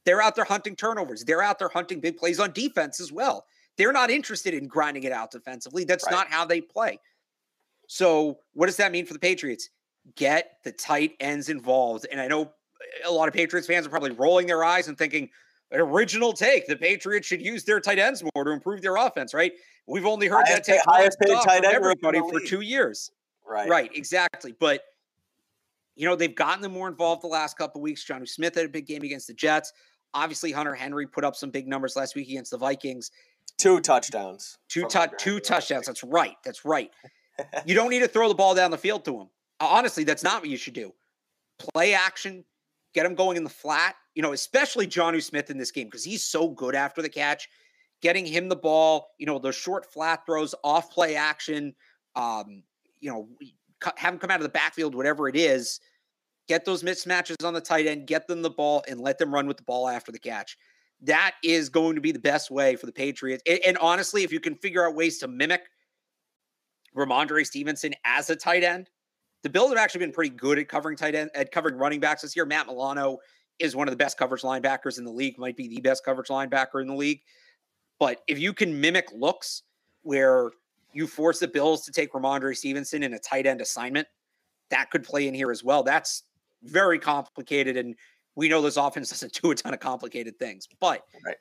They're 0.05 0.20
out 0.20 0.34
there 0.34 0.44
hunting 0.44 0.74
turnovers. 0.74 1.24
They're 1.24 1.42
out 1.42 1.59
there 1.59 1.68
hunting 1.68 2.00
big 2.00 2.16
plays 2.16 2.40
on 2.40 2.53
defense 2.53 3.00
as 3.00 3.12
well. 3.12 3.44
They're 3.78 3.92
not 3.92 4.11
interested 4.11 4.55
in 4.55 4.66
grinding 4.66 5.05
it 5.05 5.12
out 5.12 5.30
defensively. 5.30 5.84
That's 5.84 6.05
right. 6.07 6.12
not 6.12 6.28
how 6.28 6.44
they 6.44 6.61
play. 6.61 6.98
So, 7.88 8.38
what 8.55 8.66
does 8.66 8.76
that 8.78 8.92
mean 8.92 9.07
for 9.07 9.12
the 9.12 9.18
Patriots? 9.18 9.70
Get 10.16 10.59
the 10.64 10.72
tight 10.72 11.12
ends 11.20 11.48
involved. 11.48 12.07
And 12.11 12.20
I 12.20 12.26
know 12.26 12.53
a 13.05 13.11
lot 13.11 13.28
of 13.28 13.34
Patriots 13.34 13.66
fans 13.66 13.86
are 13.86 13.90
probably 13.90 14.11
rolling 14.11 14.46
their 14.46 14.64
eyes 14.64 14.88
and 14.88 14.98
thinking, 14.98 15.30
original 15.72 16.32
take. 16.32 16.66
The 16.66 16.76
Patriots 16.76 17.26
should 17.26 17.42
use 17.42 17.64
their 17.64 17.80
tight 17.80 17.98
ends 17.98 18.22
more 18.34 18.44
to 18.44 18.50
improve 18.50 18.82
their 18.82 18.96
offense, 18.96 19.34
right? 19.34 19.52
We've 19.86 20.06
only 20.06 20.28
heard 20.28 20.46
highest 20.46 20.66
that 20.66 20.72
take 20.72 20.84
highest 20.84 21.20
paid 21.20 21.36
tight 21.44 21.64
end 21.64 21.74
everybody 21.74 22.20
for 22.20 22.40
two 22.40 22.60
years. 22.60 23.10
Right. 23.46 23.68
Right, 23.68 23.90
exactly. 23.94 24.54
But 24.58 24.82
you 25.94 26.08
know, 26.08 26.16
they've 26.16 26.34
gotten 26.34 26.62
them 26.62 26.72
more 26.72 26.88
involved 26.88 27.22
the 27.22 27.28
last 27.28 27.58
couple 27.58 27.80
weeks. 27.80 28.04
Jonnu 28.04 28.28
Smith 28.28 28.54
had 28.54 28.64
a 28.64 28.68
big 28.68 28.86
game 28.86 29.02
against 29.02 29.26
the 29.26 29.34
Jets. 29.34 29.72
Obviously, 30.14 30.52
Hunter 30.52 30.74
Henry 30.74 31.06
put 31.06 31.24
up 31.24 31.36
some 31.36 31.50
big 31.50 31.66
numbers 31.68 31.96
last 31.96 32.14
week 32.14 32.28
against 32.28 32.50
the 32.50 32.58
Vikings. 32.58 33.10
Two 33.58 33.80
touchdowns. 33.80 34.58
Two 34.68 34.86
tu- 34.88 35.06
two 35.18 35.40
touchdowns. 35.40 35.86
That's 35.86 36.04
right. 36.04 36.36
That's 36.44 36.64
right. 36.64 36.90
you 37.66 37.74
don't 37.74 37.90
need 37.90 38.00
to 38.00 38.08
throw 38.08 38.28
the 38.28 38.34
ball 38.34 38.54
down 38.54 38.70
the 38.70 38.78
field 38.78 39.04
to 39.04 39.20
him. 39.20 39.28
Honestly, 39.60 40.04
that's 40.04 40.22
not 40.22 40.40
what 40.40 40.48
you 40.48 40.56
should 40.56 40.74
do. 40.74 40.92
Play 41.58 41.94
action, 41.94 42.44
get 42.94 43.06
him 43.06 43.14
going 43.14 43.36
in 43.36 43.44
the 43.44 43.50
flat, 43.50 43.94
you 44.14 44.22
know, 44.22 44.32
especially 44.32 44.86
Jonnu 44.86 45.22
Smith 45.22 45.50
in 45.50 45.58
this 45.58 45.70
game 45.70 45.86
because 45.86 46.04
he's 46.04 46.24
so 46.24 46.48
good 46.48 46.74
after 46.74 47.02
the 47.02 47.08
catch. 47.08 47.48
Getting 48.00 48.26
him 48.26 48.48
the 48.48 48.56
ball, 48.56 49.10
you 49.18 49.26
know, 49.26 49.38
those 49.38 49.54
short 49.54 49.86
flat 49.86 50.26
throws, 50.26 50.54
off 50.64 50.90
play 50.90 51.14
action, 51.14 51.74
um, 52.16 52.64
you 53.00 53.10
know, 53.10 53.28
have 53.96 54.14
him 54.14 54.18
come 54.18 54.30
out 54.30 54.40
of 54.40 54.42
the 54.42 54.48
backfield, 54.48 54.94
whatever 54.94 55.28
it 55.28 55.36
is. 55.36 55.80
Get 56.48 56.64
those 56.64 56.82
mismatches 56.82 57.44
on 57.44 57.54
the 57.54 57.60
tight 57.60 57.86
end, 57.86 58.08
get 58.08 58.26
them 58.26 58.42
the 58.42 58.50
ball, 58.50 58.82
and 58.88 59.00
let 59.00 59.18
them 59.18 59.32
run 59.32 59.46
with 59.46 59.56
the 59.56 59.62
ball 59.62 59.88
after 59.88 60.10
the 60.10 60.18
catch. 60.18 60.56
That 61.00 61.34
is 61.44 61.68
going 61.68 61.94
to 61.94 62.00
be 62.00 62.12
the 62.12 62.18
best 62.18 62.50
way 62.50 62.74
for 62.74 62.86
the 62.86 62.92
Patriots. 62.92 63.42
And, 63.46 63.60
and 63.64 63.78
honestly, 63.78 64.24
if 64.24 64.32
you 64.32 64.40
can 64.40 64.56
figure 64.56 64.86
out 64.86 64.96
ways 64.96 65.18
to 65.18 65.28
mimic 65.28 65.62
Rhamondre 66.96 67.46
Stevenson 67.46 67.94
as 68.04 68.30
a 68.30 68.36
tight 68.36 68.64
end, 68.64 68.90
the 69.42 69.50
Bills 69.50 69.70
have 69.70 69.78
actually 69.78 70.00
been 70.00 70.12
pretty 70.12 70.34
good 70.34 70.58
at 70.58 70.68
covering 70.68 70.96
tight 70.96 71.14
end 71.14 71.30
at 71.34 71.50
covering 71.52 71.76
running 71.76 72.00
backs 72.00 72.22
this 72.22 72.36
year. 72.36 72.44
Matt 72.46 72.66
Milano 72.66 73.18
is 73.59 73.76
one 73.76 73.88
of 73.88 73.92
the 73.92 73.96
best 73.96 74.18
coverage 74.18 74.42
linebackers 74.42 74.98
in 74.98 75.05
the 75.05 75.11
league, 75.11 75.38
might 75.38 75.57
be 75.57 75.68
the 75.68 75.80
best 75.80 76.05
coverage 76.05 76.28
linebacker 76.28 76.80
in 76.80 76.88
the 76.88 76.94
league. 76.94 77.20
But 77.98 78.22
if 78.26 78.38
you 78.38 78.53
can 78.53 78.80
mimic 78.80 79.09
looks 79.12 79.62
where 80.03 80.50
you 80.92 81.07
force 81.07 81.38
the 81.38 81.48
Bills 81.48 81.84
to 81.84 81.92
take 81.92 82.12
Rhamondre 82.12 82.57
Stevenson 82.57 83.03
in 83.03 83.14
a 83.14 83.18
tight 83.18 83.46
end 83.46 83.61
assignment, 83.61 84.09
that 84.70 84.90
could 84.90 85.05
play 85.05 85.28
in 85.28 85.34
here 85.34 85.50
as 85.50 85.62
well. 85.62 85.82
That's 85.82 86.24
very 86.62 86.98
complicated. 86.98 87.76
And 87.76 87.94
we 88.34 88.48
know 88.48 88.61
this 88.61 88.76
offense 88.76 89.11
doesn't 89.11 89.40
do 89.40 89.50
a 89.50 89.55
ton 89.55 89.74
of 89.74 89.80
complicated 89.80 90.38
things. 90.38 90.68
But 90.80 91.05
right. 91.24 91.36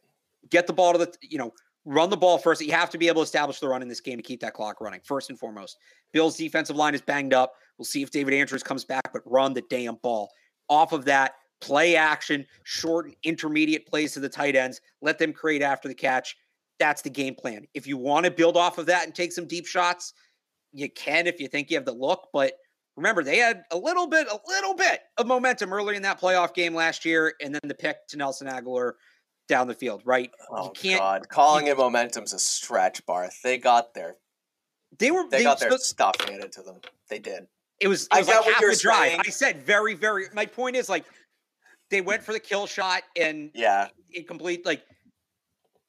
get 0.49 0.67
the 0.67 0.73
ball 0.73 0.93
to 0.93 0.99
the, 0.99 1.13
you 1.21 1.37
know, 1.37 1.53
run 1.85 2.09
the 2.09 2.17
ball 2.17 2.37
first. 2.37 2.61
You 2.61 2.73
have 2.73 2.89
to 2.91 2.97
be 2.97 3.07
able 3.07 3.21
to 3.21 3.25
establish 3.25 3.59
the 3.59 3.67
run 3.67 3.81
in 3.81 3.87
this 3.87 4.01
game 4.01 4.17
to 4.17 4.23
keep 4.23 4.39
that 4.41 4.53
clock 4.53 4.81
running, 4.81 5.01
first 5.03 5.29
and 5.29 5.39
foremost. 5.39 5.77
Bill's 6.11 6.37
defensive 6.37 6.75
line 6.75 6.93
is 6.93 7.01
banged 7.01 7.33
up. 7.33 7.53
We'll 7.77 7.85
see 7.85 8.03
if 8.03 8.11
David 8.11 8.33
Andrews 8.33 8.63
comes 8.63 8.85
back, 8.85 9.11
but 9.13 9.23
run 9.25 9.53
the 9.53 9.63
damn 9.69 9.95
ball. 9.95 10.29
Off 10.69 10.91
of 10.91 11.05
that, 11.05 11.35
play 11.61 11.95
action, 11.95 12.45
short 12.63 13.05
and 13.05 13.15
intermediate 13.23 13.87
plays 13.87 14.13
to 14.13 14.19
the 14.19 14.29
tight 14.29 14.55
ends, 14.55 14.81
let 15.01 15.17
them 15.17 15.31
create 15.31 15.61
after 15.61 15.87
the 15.87 15.95
catch. 15.95 16.35
That's 16.79 17.01
the 17.01 17.09
game 17.09 17.35
plan. 17.35 17.67
If 17.73 17.87
you 17.87 17.95
want 17.97 18.25
to 18.25 18.31
build 18.31 18.57
off 18.57 18.77
of 18.77 18.87
that 18.87 19.05
and 19.05 19.13
take 19.13 19.31
some 19.31 19.47
deep 19.47 19.67
shots, 19.67 20.13
you 20.73 20.89
can 20.89 21.27
if 21.27 21.39
you 21.39 21.47
think 21.47 21.69
you 21.69 21.77
have 21.77 21.85
the 21.85 21.91
look. 21.91 22.29
But 22.33 22.53
remember, 22.97 23.23
they 23.23 23.37
had 23.37 23.63
a 23.71 23.77
little 23.77 24.07
bit, 24.07 24.27
a 24.27 24.39
little 24.47 24.73
bit 24.73 25.01
of 25.17 25.27
momentum 25.27 25.71
early 25.71 25.95
in 25.95 26.01
that 26.01 26.19
playoff 26.19 26.53
game 26.53 26.73
last 26.73 27.05
year, 27.05 27.35
and 27.41 27.53
then 27.53 27.61
the 27.63 27.75
pick 27.75 28.07
to 28.09 28.17
Nelson 28.17 28.47
Agholor 28.47 28.93
down 29.47 29.67
the 29.67 29.75
field, 29.75 30.01
right? 30.05 30.31
Oh 30.49 30.65
you 30.65 30.71
can't, 30.71 30.99
God, 30.99 31.29
calling 31.29 31.67
you, 31.67 31.73
it 31.73 31.77
momentum's 31.77 32.33
a 32.33 32.39
stretch, 32.39 33.05
Barth. 33.05 33.37
They 33.43 33.57
got 33.57 33.93
their, 33.93 34.15
they 34.97 35.11
were 35.11 35.29
they, 35.29 35.39
they 35.39 35.43
got 35.43 35.59
their 35.59 35.77
stuff 35.77 36.15
handed 36.27 36.51
to 36.53 36.63
them. 36.63 36.77
They 37.09 37.19
did. 37.19 37.47
It 37.79 37.87
was, 37.87 38.07
it 38.13 38.19
was 38.19 38.29
I 38.29 38.37
like 38.37 38.45
half 38.45 38.61
the 38.61 38.79
drive. 38.79 39.09
Saying. 39.09 39.21
I 39.25 39.29
said 39.29 39.61
very, 39.63 39.93
very. 39.93 40.27
My 40.33 40.45
point 40.45 40.75
is 40.75 40.87
like 40.87 41.03
they 41.91 42.01
went 42.01 42.23
for 42.23 42.33
the 42.33 42.39
kill 42.39 42.65
shot 42.65 43.03
and 43.15 43.51
yeah, 43.53 43.89
incomplete. 44.11 44.65
Like 44.65 44.81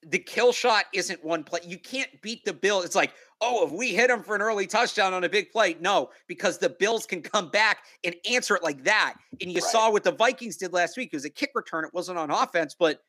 the 0.02 0.18
kill 0.18 0.52
shot 0.52 0.86
isn't 0.92 1.24
one 1.24 1.44
play. 1.44 1.60
You 1.64 1.78
can't 1.78 2.10
beat 2.20 2.44
the 2.44 2.52
Bill. 2.52 2.82
It's 2.82 2.96
like, 2.96 3.12
oh, 3.40 3.66
if 3.66 3.72
we 3.72 3.94
hit 3.94 4.08
them 4.08 4.22
for 4.22 4.34
an 4.34 4.42
early 4.42 4.66
touchdown 4.66 5.14
on 5.14 5.24
a 5.24 5.28
big 5.28 5.50
play, 5.50 5.76
no, 5.80 6.10
because 6.26 6.58
the 6.58 6.68
Bills 6.68 7.06
can 7.06 7.22
come 7.22 7.50
back 7.50 7.84
and 8.04 8.14
answer 8.30 8.54
it 8.56 8.62
like 8.62 8.84
that. 8.84 9.14
And 9.40 9.50
you 9.50 9.60
right. 9.60 9.70
saw 9.70 9.90
what 9.90 10.02
the 10.04 10.12
Vikings 10.12 10.56
did 10.56 10.72
last 10.72 10.96
week. 10.96 11.10
It 11.12 11.16
was 11.16 11.24
a 11.24 11.30
kick 11.30 11.52
return. 11.54 11.84
It 11.84 11.94
wasn't 11.94 12.18
on 12.18 12.30
offense, 12.30 12.74
but 12.78 13.00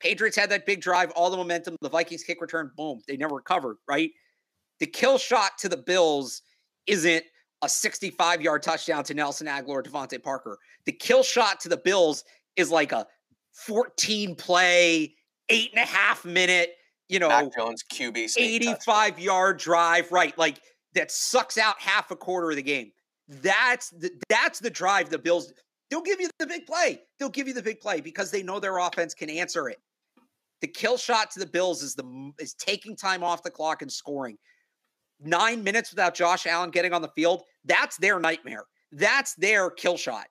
Patriots 0.00 0.36
had 0.36 0.50
that 0.50 0.66
big 0.66 0.80
drive, 0.80 1.10
all 1.12 1.30
the 1.30 1.36
momentum. 1.36 1.76
The 1.80 1.88
Vikings 1.88 2.24
kick 2.24 2.40
return, 2.40 2.70
boom, 2.76 3.00
they 3.06 3.16
never 3.16 3.36
recovered. 3.36 3.78
Right. 3.88 4.10
The 4.80 4.86
kill 4.86 5.16
shot 5.16 5.52
to 5.58 5.68
the 5.68 5.76
Bills 5.76 6.42
isn't 6.86 7.24
a 7.66 7.68
65 7.68 8.40
yard 8.40 8.62
touchdown 8.62 9.02
to 9.04 9.12
Nelson 9.12 9.48
Agholor 9.48 9.68
or 9.68 9.82
DeVante 9.82 10.22
Parker. 10.22 10.56
The 10.86 10.92
kill 10.92 11.22
shot 11.22 11.60
to 11.60 11.68
the 11.68 11.76
Bills 11.76 12.24
is 12.54 12.70
like 12.70 12.92
a 12.92 13.06
14 13.54 14.36
play, 14.36 15.14
eight 15.48 15.70
and 15.74 15.82
a 15.82 15.86
half 15.86 16.24
minute, 16.24 16.76
you 17.08 17.18
know, 17.18 17.28
Mac 17.28 17.54
Jones 17.54 17.84
QB 17.92 18.36
85 18.38 18.78
touchdown. 18.78 19.24
yard 19.24 19.58
drive, 19.58 20.12
right? 20.12 20.36
Like 20.38 20.60
that 20.94 21.10
sucks 21.10 21.58
out 21.58 21.78
half 21.80 22.10
a 22.12 22.16
quarter 22.16 22.50
of 22.50 22.56
the 22.56 22.62
game. 22.62 22.92
That's 23.28 23.90
the, 23.90 24.10
that's 24.28 24.60
the 24.60 24.70
drive 24.70 25.10
the 25.10 25.18
Bills. 25.18 25.52
They'll 25.90 26.02
give 26.02 26.20
you 26.20 26.30
the 26.38 26.46
big 26.46 26.66
play. 26.66 27.02
They'll 27.18 27.28
give 27.28 27.48
you 27.48 27.54
the 27.54 27.62
big 27.62 27.80
play 27.80 28.00
because 28.00 28.30
they 28.30 28.44
know 28.44 28.60
their 28.60 28.78
offense 28.78 29.12
can 29.12 29.28
answer 29.28 29.68
it. 29.68 29.78
The 30.60 30.68
kill 30.68 30.96
shot 30.96 31.32
to 31.32 31.40
the 31.40 31.46
Bills 31.46 31.82
is 31.82 31.96
the 31.96 32.32
is 32.38 32.54
taking 32.54 32.94
time 32.94 33.24
off 33.24 33.42
the 33.42 33.50
clock 33.50 33.82
and 33.82 33.90
scoring 33.90 34.38
nine 35.20 35.64
minutes 35.64 35.90
without 35.90 36.14
Josh 36.14 36.46
Allen 36.46 36.70
getting 36.70 36.92
on 36.92 37.02
the 37.02 37.08
field, 37.08 37.42
that's 37.64 37.96
their 37.98 38.18
nightmare. 38.18 38.64
That's 38.92 39.34
their 39.34 39.70
kill 39.70 39.96
shot. 39.96 40.26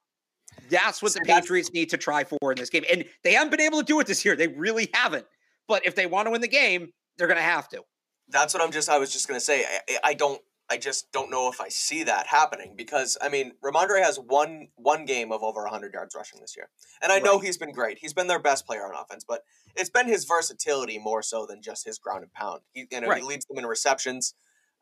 That's 0.69 1.01
what 1.01 1.13
the 1.13 1.21
Patriots 1.21 1.71
need 1.73 1.89
to 1.89 1.97
try 1.97 2.23
for 2.23 2.51
in 2.51 2.57
this 2.57 2.69
game. 2.69 2.83
And 2.91 3.05
they 3.23 3.33
haven't 3.33 3.51
been 3.51 3.61
able 3.61 3.79
to 3.79 3.85
do 3.85 3.99
it 3.99 4.07
this 4.07 4.23
year. 4.23 4.35
They 4.35 4.47
really 4.47 4.89
haven't. 4.93 5.25
But 5.67 5.85
if 5.85 5.95
they 5.95 6.05
want 6.05 6.27
to 6.27 6.31
win 6.31 6.41
the 6.41 6.47
game, 6.47 6.89
they're 7.17 7.27
going 7.27 7.37
to 7.37 7.43
have 7.43 7.67
to. 7.69 7.83
That's 8.29 8.53
what 8.53 8.63
I'm 8.63 8.71
just, 8.71 8.89
I 8.89 8.97
was 8.97 9.11
just 9.11 9.27
going 9.27 9.39
to 9.39 9.45
say. 9.45 9.65
I, 9.65 9.97
I, 10.03 10.13
don't, 10.13 10.41
I 10.69 10.77
just 10.77 11.11
don't 11.11 11.29
know 11.29 11.49
if 11.49 11.61
I 11.61 11.69
see 11.69 12.03
that 12.03 12.27
happening 12.27 12.73
because, 12.75 13.17
I 13.21 13.29
mean, 13.29 13.51
Rhamondre 13.63 14.01
has 14.01 14.17
one, 14.17 14.67
one 14.75 15.05
game 15.05 15.31
of 15.31 15.43
over 15.43 15.61
100 15.61 15.93
yards 15.93 16.15
rushing 16.15 16.39
this 16.39 16.55
year. 16.55 16.69
And 17.01 17.11
I 17.11 17.15
right. 17.15 17.23
know 17.23 17.39
he's 17.39 17.57
been 17.57 17.71
great. 17.71 17.99
He's 17.99 18.13
been 18.13 18.27
their 18.27 18.39
best 18.39 18.65
player 18.65 18.85
on 18.85 18.93
offense, 18.95 19.23
but 19.27 19.41
it's 19.75 19.89
been 19.89 20.07
his 20.07 20.25
versatility 20.25 20.97
more 20.97 21.21
so 21.21 21.45
than 21.45 21.61
just 21.61 21.85
his 21.85 21.99
ground 21.99 22.23
and 22.23 22.33
pound. 22.33 22.61
He, 22.71 22.87
you 22.91 23.01
know, 23.01 23.09
right. 23.09 23.21
he 23.21 23.27
leads 23.27 23.45
them 23.45 23.57
in 23.57 23.65
receptions. 23.65 24.33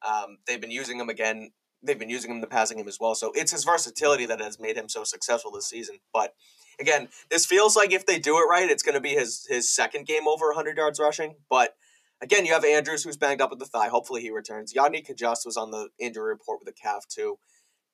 Um, 0.07 0.37
they've 0.47 0.61
been 0.61 0.71
using 0.71 0.99
him 0.99 1.09
again. 1.09 1.51
They've 1.81 1.99
been 1.99 2.09
using 2.09 2.31
him 2.31 2.37
in 2.37 2.41
the 2.41 2.47
passing 2.47 2.79
him 2.79 2.87
as 2.87 2.97
well. 2.99 3.15
So 3.15 3.31
it's 3.35 3.51
his 3.51 3.63
versatility 3.63 4.25
that 4.25 4.39
has 4.39 4.59
made 4.59 4.77
him 4.77 4.87
so 4.89 5.03
successful 5.03 5.51
this 5.51 5.67
season. 5.67 5.97
But 6.13 6.33
again, 6.79 7.09
this 7.29 7.45
feels 7.45 7.75
like 7.75 7.91
if 7.91 8.05
they 8.05 8.19
do 8.19 8.37
it 8.37 8.45
right, 8.49 8.69
it's 8.69 8.83
going 8.83 8.95
to 8.95 9.01
be 9.01 9.09
his 9.11 9.45
his 9.49 9.69
second 9.69 10.05
game 10.05 10.27
over 10.27 10.47
100 10.47 10.77
yards 10.77 10.99
rushing. 10.99 11.35
But 11.49 11.75
again, 12.21 12.45
you 12.45 12.53
have 12.53 12.65
Andrews 12.65 13.03
who's 13.03 13.17
banged 13.17 13.41
up 13.41 13.49
with 13.49 13.59
the 13.59 13.65
thigh. 13.65 13.89
Hopefully 13.89 14.21
he 14.21 14.31
returns. 14.31 14.73
Yodny 14.73 15.05
Cajuste 15.05 15.45
was 15.45 15.57
on 15.57 15.71
the 15.71 15.89
injury 15.99 16.29
report 16.29 16.59
with 16.59 16.69
a 16.69 16.79
calf 16.79 17.05
too. 17.07 17.37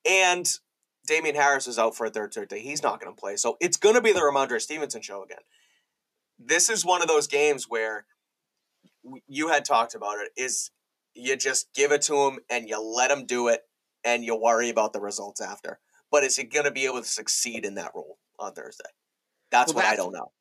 And 0.08 0.50
Damien 1.06 1.34
Harris 1.34 1.66
is 1.66 1.78
out 1.78 1.96
for 1.96 2.06
a 2.06 2.10
third 2.10 2.32
day. 2.48 2.60
He's 2.60 2.82
not 2.82 3.00
going 3.00 3.14
to 3.14 3.20
play. 3.20 3.36
So 3.36 3.56
it's 3.60 3.76
going 3.76 3.94
to 3.94 4.00
be 4.00 4.12
the 4.12 4.20
Rhamondre 4.20 4.60
Stevenson 4.60 5.02
show 5.02 5.22
again. 5.22 5.38
This 6.38 6.68
is 6.68 6.84
one 6.84 7.02
of 7.02 7.08
those 7.08 7.26
games 7.26 7.66
where 7.68 8.06
you 9.26 9.48
had 9.48 9.64
talked 9.64 9.94
about 9.94 10.18
it 10.18 10.30
is 10.36 10.70
you 11.14 11.36
just 11.36 11.72
give 11.74 11.92
it 11.92 12.02
to 12.02 12.16
him 12.16 12.38
and 12.50 12.68
you 12.68 12.80
let 12.80 13.10
him 13.10 13.26
do 13.26 13.48
it 13.48 13.60
and 14.04 14.24
you 14.24 14.36
worry 14.36 14.70
about 14.70 14.92
the 14.92 15.00
results 15.00 15.40
after. 15.40 15.78
But 16.10 16.24
is 16.24 16.36
he 16.36 16.44
going 16.44 16.64
to 16.64 16.70
be 16.70 16.86
able 16.86 17.00
to 17.00 17.08
succeed 17.08 17.64
in 17.64 17.74
that 17.74 17.92
role 17.94 18.18
on 18.38 18.52
Thursday? 18.52 18.84
That's 19.50 19.72
well, 19.72 19.76
what 19.76 19.88
that's, 19.88 20.00
I 20.00 20.02
don't 20.02 20.12
know. 20.12 20.32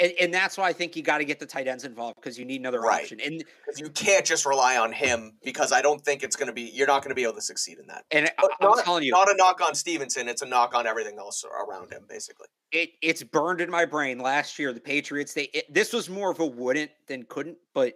And, 0.00 0.12
and 0.20 0.32
that's 0.32 0.56
why 0.56 0.68
I 0.68 0.72
think 0.72 0.94
you 0.94 1.02
got 1.02 1.18
to 1.18 1.24
get 1.24 1.40
the 1.40 1.46
tight 1.46 1.66
ends 1.66 1.84
involved 1.84 2.16
because 2.20 2.38
you 2.38 2.44
need 2.44 2.60
another 2.60 2.80
right. 2.80 3.02
option. 3.02 3.18
And 3.20 3.42
you 3.76 3.90
can't 3.90 4.24
just 4.24 4.46
rely 4.46 4.76
on 4.76 4.92
him 4.92 5.32
because 5.42 5.72
I 5.72 5.82
don't 5.82 6.04
think 6.04 6.22
it's 6.22 6.36
going 6.36 6.46
to 6.46 6.52
be. 6.52 6.70
You're 6.72 6.86
not 6.86 7.02
going 7.02 7.10
to 7.10 7.16
be 7.16 7.24
able 7.24 7.34
to 7.34 7.40
succeed 7.40 7.78
in 7.78 7.86
that. 7.88 8.04
And 8.12 8.30
I, 8.38 8.42
am 8.44 8.48
not, 8.60 8.84
telling 8.84 9.02
you, 9.02 9.10
not 9.10 9.28
a 9.28 9.34
knock 9.36 9.60
on 9.60 9.74
Stevenson. 9.74 10.28
It's 10.28 10.42
a 10.42 10.46
knock 10.46 10.72
on 10.74 10.86
everything 10.86 11.18
else 11.18 11.44
around 11.44 11.92
him, 11.92 12.04
basically. 12.08 12.46
It 12.70 12.90
it's 13.02 13.24
burned 13.24 13.60
in 13.60 13.70
my 13.70 13.86
brain. 13.86 14.18
Last 14.18 14.58
year, 14.58 14.72
the 14.72 14.80
Patriots. 14.80 15.34
They 15.34 15.50
it, 15.52 15.72
this 15.72 15.92
was 15.92 16.08
more 16.08 16.30
of 16.30 16.38
a 16.38 16.46
wouldn't 16.46 16.92
than 17.08 17.24
couldn't, 17.24 17.58
but 17.74 17.94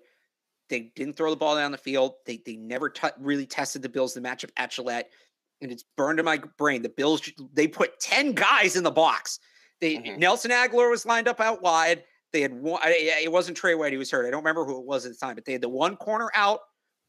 they 0.73 0.91
didn't 0.97 1.17
throw 1.17 1.29
the 1.31 1.37
ball 1.37 1.55
down 1.55 1.71
the 1.71 1.79
field. 1.79 2.15
They 2.25 2.41
they 2.45 2.57
never 2.57 2.89
t- 2.89 3.09
really 3.21 3.47
tested 3.47 3.83
the 3.83 3.89
Bills. 3.89 4.15
The 4.15 4.21
matchup 4.21 4.51
at 4.57 4.71
Gillette, 4.71 5.11
and 5.61 5.71
it's 5.71 5.85
burned 5.97 6.19
in 6.19 6.25
my 6.25 6.41
brain. 6.57 6.83
The 6.83 6.89
Bills 6.89 7.31
they 7.53 7.69
put 7.69 8.01
ten 8.01 8.33
guys 8.33 8.75
in 8.75 8.83
the 8.83 8.91
box. 8.91 9.39
They 9.81 9.97
mm-hmm. 9.97 10.19
Nelson 10.19 10.51
Agholor 10.51 10.91
was 10.91 11.05
lined 11.05 11.29
up 11.29 11.41
out 11.41 11.61
wide. 11.63 12.05
They 12.33 12.41
had 12.41 12.55
one. 12.55 12.81
It 12.85 13.31
wasn't 13.31 13.59
Trey 13.59 13.75
White. 13.75 13.93
He 13.93 13.99
was 13.99 14.11
hurt. 14.11 14.27
I 14.27 14.31
don't 14.31 14.41
remember 14.41 14.65
who 14.65 14.79
it 14.79 14.87
was 14.87 15.05
at 15.05 15.13
the 15.13 15.19
time, 15.19 15.35
but 15.35 15.45
they 15.45 15.53
had 15.53 15.61
the 15.61 15.69
one 15.69 15.97
corner 15.97 16.31
out 16.35 16.61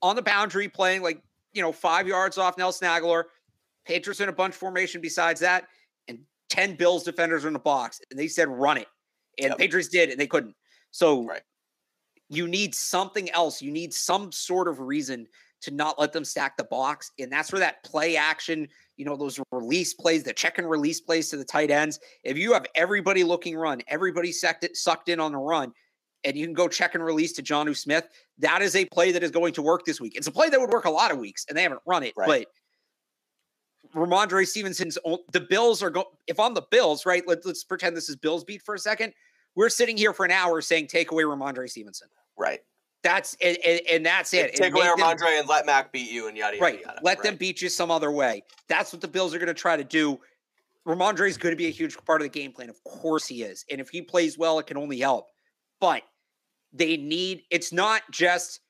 on 0.02 0.18
the 0.18 0.22
boundary, 0.22 0.68
playing 0.68 1.02
like 1.02 1.22
you 1.54 1.62
know 1.62 1.72
five 1.72 2.06
yards 2.06 2.38
off 2.38 2.58
Nelson 2.58 2.88
Agholor. 2.88 3.24
Patriots 3.86 4.20
in 4.20 4.28
a 4.28 4.34
bunch 4.34 4.56
formation. 4.56 5.00
Besides 5.00 5.40
that, 5.40 5.68
and 6.10 6.20
ten 6.50 6.76
Bills 6.76 7.04
defenders 7.04 7.46
in 7.46 7.54
the 7.54 7.60
box, 7.60 8.02
and 8.12 8.20
they 8.20 8.28
said 8.28 8.50
run 8.50 8.78
it, 8.78 8.88
and 9.40 9.50
yep. 9.50 9.58
Patriots 9.58 9.88
did, 9.88 10.10
and 10.10 10.20
they 10.20 10.28
couldn't. 10.28 10.56
So 10.92 11.26
right. 11.26 11.42
You 12.34 12.48
need 12.48 12.74
something 12.74 13.30
else. 13.32 13.62
You 13.62 13.72
need 13.72 13.94
some 13.94 14.32
sort 14.32 14.68
of 14.68 14.80
reason 14.80 15.28
to 15.62 15.72
not 15.72 16.00
let 16.00 16.12
them 16.12 16.26
stack 16.26 16.58
the 16.58 16.64
box, 16.66 17.12
and 17.20 17.32
that's 17.32 17.52
where 17.52 17.60
that 17.60 17.84
play 17.84 18.18
action 18.18 18.68
you 18.98 19.06
know, 19.06 19.16
those 19.16 19.40
release 19.52 19.94
plays, 19.94 20.24
the 20.24 20.34
check 20.34 20.58
and 20.58 20.70
release 20.70 21.02
plays 21.02 21.30
to 21.30 21.38
the 21.38 21.46
tight 21.46 21.72
ends. 21.72 22.00
If 22.24 22.38
you 22.38 22.54
have 22.54 22.66
everybody 22.76 23.24
looking 23.24 23.56
run, 23.56 23.82
everybody 23.88 24.32
sucked, 24.32 25.10
in 25.10 25.20
on 25.20 25.32
the 25.32 25.38
run, 25.38 25.74
and 26.24 26.38
you 26.38 26.46
can 26.46 26.54
go 26.54 26.68
check 26.68 26.96
and 26.96 27.04
release 27.04 27.34
to 27.34 27.44
Jonnu 27.44 27.76
Smith, 27.76 28.08
that 28.40 28.62
is 28.62 28.76
a 28.76 28.86
play 28.86 29.12
that 29.12 29.24
is 29.24 29.32
going 29.32 29.54
to 29.54 29.62
work 29.62 29.86
this 29.86 30.00
week. 30.00 30.16
It's 30.16 30.28
a 30.28 30.32
play 30.32 30.50
that 30.50 30.60
would 30.60 30.70
work 30.70 30.86
a 30.86 30.92
lot 30.92 31.12
of 31.12 31.18
weeks, 31.18 31.46
and 31.50 31.58
they 31.58 31.64
haven't 31.64 31.82
run 31.86 32.04
it. 32.04 32.14
Right. 32.16 32.48
But 33.94 34.00
Rhamondre 34.00 34.48
Stevenson's 34.48 34.98
the 35.32 35.42
Bills 35.42 35.84
are 35.84 35.90
going. 35.90 36.08
If 36.28 36.40
on 36.40 36.54
the 36.54 36.64
Bills, 36.72 37.06
right? 37.06 37.28
Let, 37.28 37.46
let's 37.46 37.64
pretend 37.64 37.98
this 37.98 38.10
is 38.10 38.16
Bills 38.16 38.44
beat 38.44 38.62
for 38.62 38.76
a 38.76 38.80
second. 38.80 39.14
We're 39.56 39.70
sitting 39.70 39.98
here 39.98 40.14
for 40.14 40.26
an 40.26 40.32
hour 40.32 40.62
saying 40.62 40.88
take 40.88 41.12
away 41.12 41.24
Rhamondre 41.24 41.70
Stevenson. 41.70 42.08
Right. 42.38 42.62
That's 43.04 43.36
and, 43.42 43.58
and, 43.66 43.82
and 43.92 44.06
that's 44.06 44.34
it. 44.34 44.56
Take 44.56 44.74
away 44.74 44.86
Rhamondre 44.86 45.40
and 45.40 45.48
let 45.48 45.66
Mac 45.66 45.92
beat 45.92 46.10
you 46.10 46.30
and 46.30 46.38
yada 46.38 46.56
yada. 46.56 46.64
Right. 46.64 46.82
yada. 46.82 47.00
Let 47.04 47.18
right. 47.18 47.24
them 47.24 47.36
beat 47.36 47.62
you 47.62 47.68
some 47.68 47.92
other 47.92 48.12
way. 48.12 48.44
That's 48.70 48.94
what 48.94 49.02
the 49.02 49.08
Bills 49.08 49.36
are 49.36 49.40
going 49.40 49.48
to 49.48 49.54
try 49.54 49.76
to 49.76 49.84
do. 49.84 50.20
Rhamondre 50.88 51.28
is 51.28 51.38
going 51.38 51.52
to 51.52 51.58
be 51.58 51.68
a 51.68 51.72
huge 51.72 51.98
part 52.06 52.22
of 52.22 52.26
the 52.26 52.40
game 52.40 52.52
plan. 52.52 52.70
Of 52.70 52.82
course 52.84 53.28
he 53.28 53.44
is. 53.44 53.66
And 53.70 53.82
if 53.82 53.90
he 53.90 54.02
plays 54.02 54.38
well, 54.38 54.58
it 54.60 54.68
can 54.68 54.78
only 54.78 55.00
help. 55.00 55.28
But 55.82 56.04
they 56.72 56.96
need 56.96 57.44
it's 57.52 57.74
not 57.74 58.04
just 58.10 58.62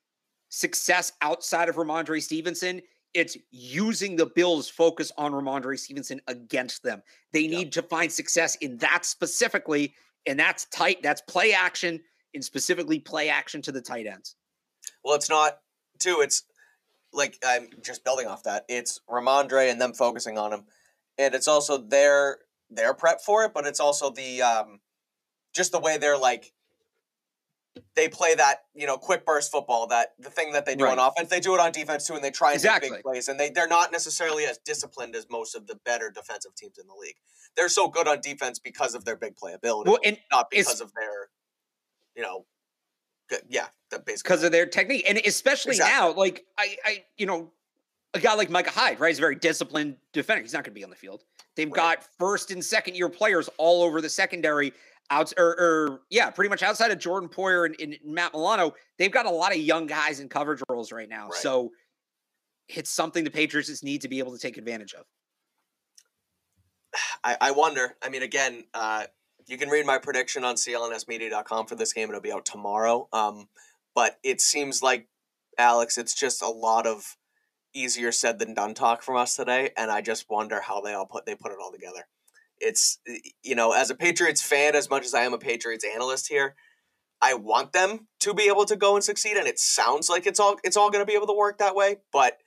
success 0.49 1.11
outside 1.21 1.69
of 1.69 1.75
Rhamondre 1.75 2.21
Stevenson. 2.21 2.81
It's 3.13 3.37
using 3.51 4.15
the 4.15 4.25
Bills' 4.25 4.67
focus 4.67 5.11
on 5.17 5.31
Rhamondre 5.31 5.77
Stevenson 5.77 6.19
against 6.27 6.81
them. 6.81 7.03
They 7.31 7.41
yep. 7.41 7.51
need 7.51 7.71
to 7.73 7.83
find 7.83 8.11
success 8.11 8.55
in 8.55 8.77
that 8.77 9.05
specifically, 9.05 9.93
and 10.25 10.39
that's 10.39 10.65
tight. 10.65 11.03
That's 11.03 11.21
play 11.21 11.53
action 11.53 11.99
and 12.33 12.43
specifically 12.43 12.99
play 12.99 13.29
action 13.29 13.61
to 13.63 13.71
the 13.71 13.81
tight 13.81 14.07
ends. 14.07 14.35
Well, 15.03 15.15
it's 15.15 15.29
not 15.29 15.59
too. 15.99 16.19
It's 16.21 16.43
like 17.13 17.37
I'm 17.45 17.69
just 17.81 18.03
building 18.03 18.27
off 18.27 18.43
that. 18.43 18.65
It's 18.67 18.99
Rhamondre 19.09 19.69
and 19.71 19.79
them 19.79 19.93
focusing 19.93 20.37
on 20.37 20.53
him, 20.53 20.65
and 21.17 21.33
it's 21.35 21.47
also 21.47 21.77
their 21.77 22.39
their 22.69 22.93
prep 22.93 23.21
for 23.21 23.43
it. 23.43 23.53
But 23.53 23.65
it's 23.65 23.79
also 23.79 24.09
the 24.09 24.41
um, 24.41 24.79
just 25.53 25.71
the 25.71 25.79
way 25.79 25.97
they're 25.97 26.17
like 26.17 26.53
they 27.95 28.07
play 28.07 28.35
that 28.35 28.63
you 28.75 28.85
know 28.85 28.97
quick 28.97 29.25
burst 29.25 29.51
football 29.51 29.87
that 29.87 30.09
the 30.19 30.29
thing 30.29 30.51
that 30.53 30.65
they 30.65 30.75
do 30.75 30.83
right. 30.85 30.97
on 30.97 31.07
offense 31.07 31.29
they 31.29 31.39
do 31.39 31.53
it 31.55 31.59
on 31.59 31.71
defense 31.71 32.05
too 32.05 32.13
and 32.13 32.23
they 32.23 32.31
try 32.31 32.49
and 32.49 32.57
exactly. 32.57 32.89
make 32.89 32.99
big 32.99 33.03
plays 33.03 33.27
and 33.27 33.39
they 33.39 33.49
they're 33.49 33.67
not 33.67 33.91
necessarily 33.91 34.45
as 34.45 34.59
disciplined 34.59 35.15
as 35.15 35.25
most 35.29 35.55
of 35.55 35.65
the 35.67 35.75
better 35.83 36.11
defensive 36.11 36.53
teams 36.55 36.77
in 36.77 36.85
the 36.87 36.93
league 36.93 37.15
they're 37.55 37.69
so 37.69 37.87
good 37.87 38.07
on 38.07 38.21
defense 38.21 38.59
because 38.59 38.93
of 38.93 39.05
their 39.05 39.15
big 39.15 39.35
playability 39.35 39.85
well, 39.85 39.99
and 40.03 40.17
not 40.31 40.49
because 40.51 40.81
of 40.81 40.91
their 40.93 41.29
you 42.15 42.23
know, 42.23 42.45
yeah, 43.49 43.67
basically 43.89 44.13
because 44.23 44.43
of 44.43 44.51
their 44.51 44.65
technique, 44.65 45.05
and 45.07 45.19
especially 45.25 45.71
exactly. 45.71 45.93
now, 45.93 46.13
like 46.13 46.45
I, 46.57 46.77
I, 46.85 47.03
you 47.17 47.25
know, 47.25 47.51
a 48.13 48.19
guy 48.19 48.33
like 48.35 48.49
Micah 48.49 48.69
Hyde, 48.69 48.99
right? 48.99 49.09
He's 49.09 49.17
a 49.17 49.21
very 49.21 49.35
disciplined 49.35 49.97
defender. 50.11 50.41
He's 50.41 50.53
not 50.53 50.63
going 50.63 50.73
to 50.73 50.79
be 50.79 50.83
on 50.83 50.89
the 50.89 50.95
field. 50.95 51.23
They've 51.55 51.67
right. 51.67 51.75
got 51.99 52.07
first 52.19 52.51
and 52.51 52.63
second 52.63 52.95
year 52.95 53.09
players 53.09 53.49
all 53.57 53.83
over 53.83 54.01
the 54.01 54.09
secondary. 54.09 54.73
Out 55.09 55.33
or, 55.37 55.47
or 55.59 56.01
yeah, 56.09 56.29
pretty 56.29 56.47
much 56.49 56.63
outside 56.63 56.89
of 56.89 56.97
Jordan 56.97 57.27
Poyer 57.27 57.65
and, 57.65 57.75
and, 57.79 57.97
Matt 58.05 58.33
Milano, 58.33 58.73
they've 58.97 59.11
got 59.11 59.25
a 59.25 59.29
lot 59.29 59.51
of 59.51 59.57
young 59.57 59.85
guys 59.85 60.21
in 60.21 60.29
coverage 60.29 60.61
roles 60.69 60.93
right 60.93 61.09
now. 61.09 61.27
Right. 61.27 61.41
So 61.41 61.71
it's 62.69 62.89
something 62.89 63.25
the 63.25 63.29
Patriots 63.29 63.67
just 63.67 63.83
need 63.83 64.01
to 64.01 64.07
be 64.07 64.19
able 64.19 64.31
to 64.31 64.37
take 64.37 64.57
advantage 64.57 64.93
of. 64.93 65.05
I, 67.23 67.35
I 67.41 67.51
wonder. 67.51 67.95
I 68.01 68.07
mean, 68.07 68.23
again, 68.23 68.63
uh, 68.73 69.05
you 69.47 69.57
can 69.57 69.69
read 69.69 69.85
my 69.85 69.97
prediction 69.97 70.43
on 70.43 70.55
clnsmedia.com 70.55 71.65
for 71.67 71.75
this 71.75 71.93
game. 71.93 72.09
It'll 72.09 72.21
be 72.21 72.31
out 72.31 72.45
tomorrow. 72.45 73.07
Um, 73.11 73.47
but 73.95 74.17
it 74.23 74.41
seems 74.41 74.81
like 74.81 75.07
Alex, 75.57 75.97
it's 75.97 76.13
just 76.13 76.41
a 76.41 76.49
lot 76.49 76.87
of 76.87 77.15
easier 77.73 78.11
said 78.11 78.39
than 78.39 78.53
done 78.53 78.73
talk 78.73 79.01
from 79.01 79.17
us 79.17 79.35
today, 79.35 79.71
and 79.77 79.91
I 79.91 80.01
just 80.01 80.29
wonder 80.29 80.61
how 80.61 80.81
they 80.81 80.93
all 80.93 81.05
put 81.05 81.25
they 81.25 81.35
put 81.35 81.51
it 81.51 81.57
all 81.61 81.71
together. 81.71 82.07
It's 82.59 82.99
you 83.43 83.55
know, 83.55 83.73
as 83.73 83.89
a 83.89 83.95
Patriots 83.95 84.41
fan, 84.41 84.75
as 84.75 84.89
much 84.89 85.05
as 85.05 85.13
I 85.13 85.23
am 85.23 85.33
a 85.33 85.37
Patriots 85.37 85.85
analyst 85.85 86.27
here, 86.27 86.55
I 87.21 87.33
want 87.35 87.73
them 87.73 88.07
to 88.21 88.33
be 88.33 88.43
able 88.43 88.65
to 88.65 88.75
go 88.75 88.95
and 88.95 89.03
succeed, 89.03 89.37
and 89.37 89.47
it 89.47 89.59
sounds 89.59 90.09
like 90.09 90.25
it's 90.25 90.39
all 90.39 90.57
it's 90.63 90.77
all 90.77 90.91
going 90.91 91.05
to 91.05 91.09
be 91.09 91.15
able 91.15 91.27
to 91.27 91.37
work 91.37 91.57
that 91.59 91.75
way. 91.75 91.97
But 92.11 92.37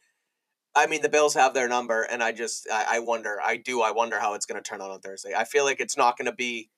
I 0.74 0.86
mean, 0.86 1.02
the 1.02 1.08
Bills 1.08 1.34
have 1.34 1.54
their 1.54 1.68
number, 1.68 2.02
and 2.02 2.22
I 2.22 2.32
just 2.32 2.68
I, 2.72 2.96
I 2.96 2.98
wonder, 3.00 3.38
I 3.42 3.56
do, 3.56 3.82
I 3.82 3.90
wonder 3.90 4.20
how 4.20 4.34
it's 4.34 4.46
going 4.46 4.62
to 4.62 4.68
turn 4.68 4.80
out 4.80 4.90
on 4.90 5.00
Thursday. 5.00 5.32
I 5.36 5.44
feel 5.44 5.64
like 5.64 5.80
it's 5.80 5.96
not 5.96 6.16
going 6.16 6.26
to 6.26 6.36
be 6.36 6.70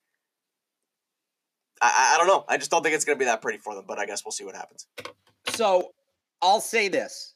I, 1.81 2.13
I 2.13 2.17
don't 2.17 2.27
know. 2.27 2.45
I 2.47 2.57
just 2.57 2.71
don't 2.71 2.83
think 2.83 2.95
it's 2.95 3.05
going 3.05 3.17
to 3.17 3.19
be 3.19 3.25
that 3.25 3.41
pretty 3.41 3.59
for 3.59 3.75
them, 3.75 3.85
but 3.87 3.99
I 3.99 4.05
guess 4.05 4.25
we'll 4.25 4.31
see 4.31 4.45
what 4.45 4.55
happens. 4.55 4.87
So 5.49 5.93
I'll 6.41 6.61
say 6.61 6.87
this. 6.87 7.35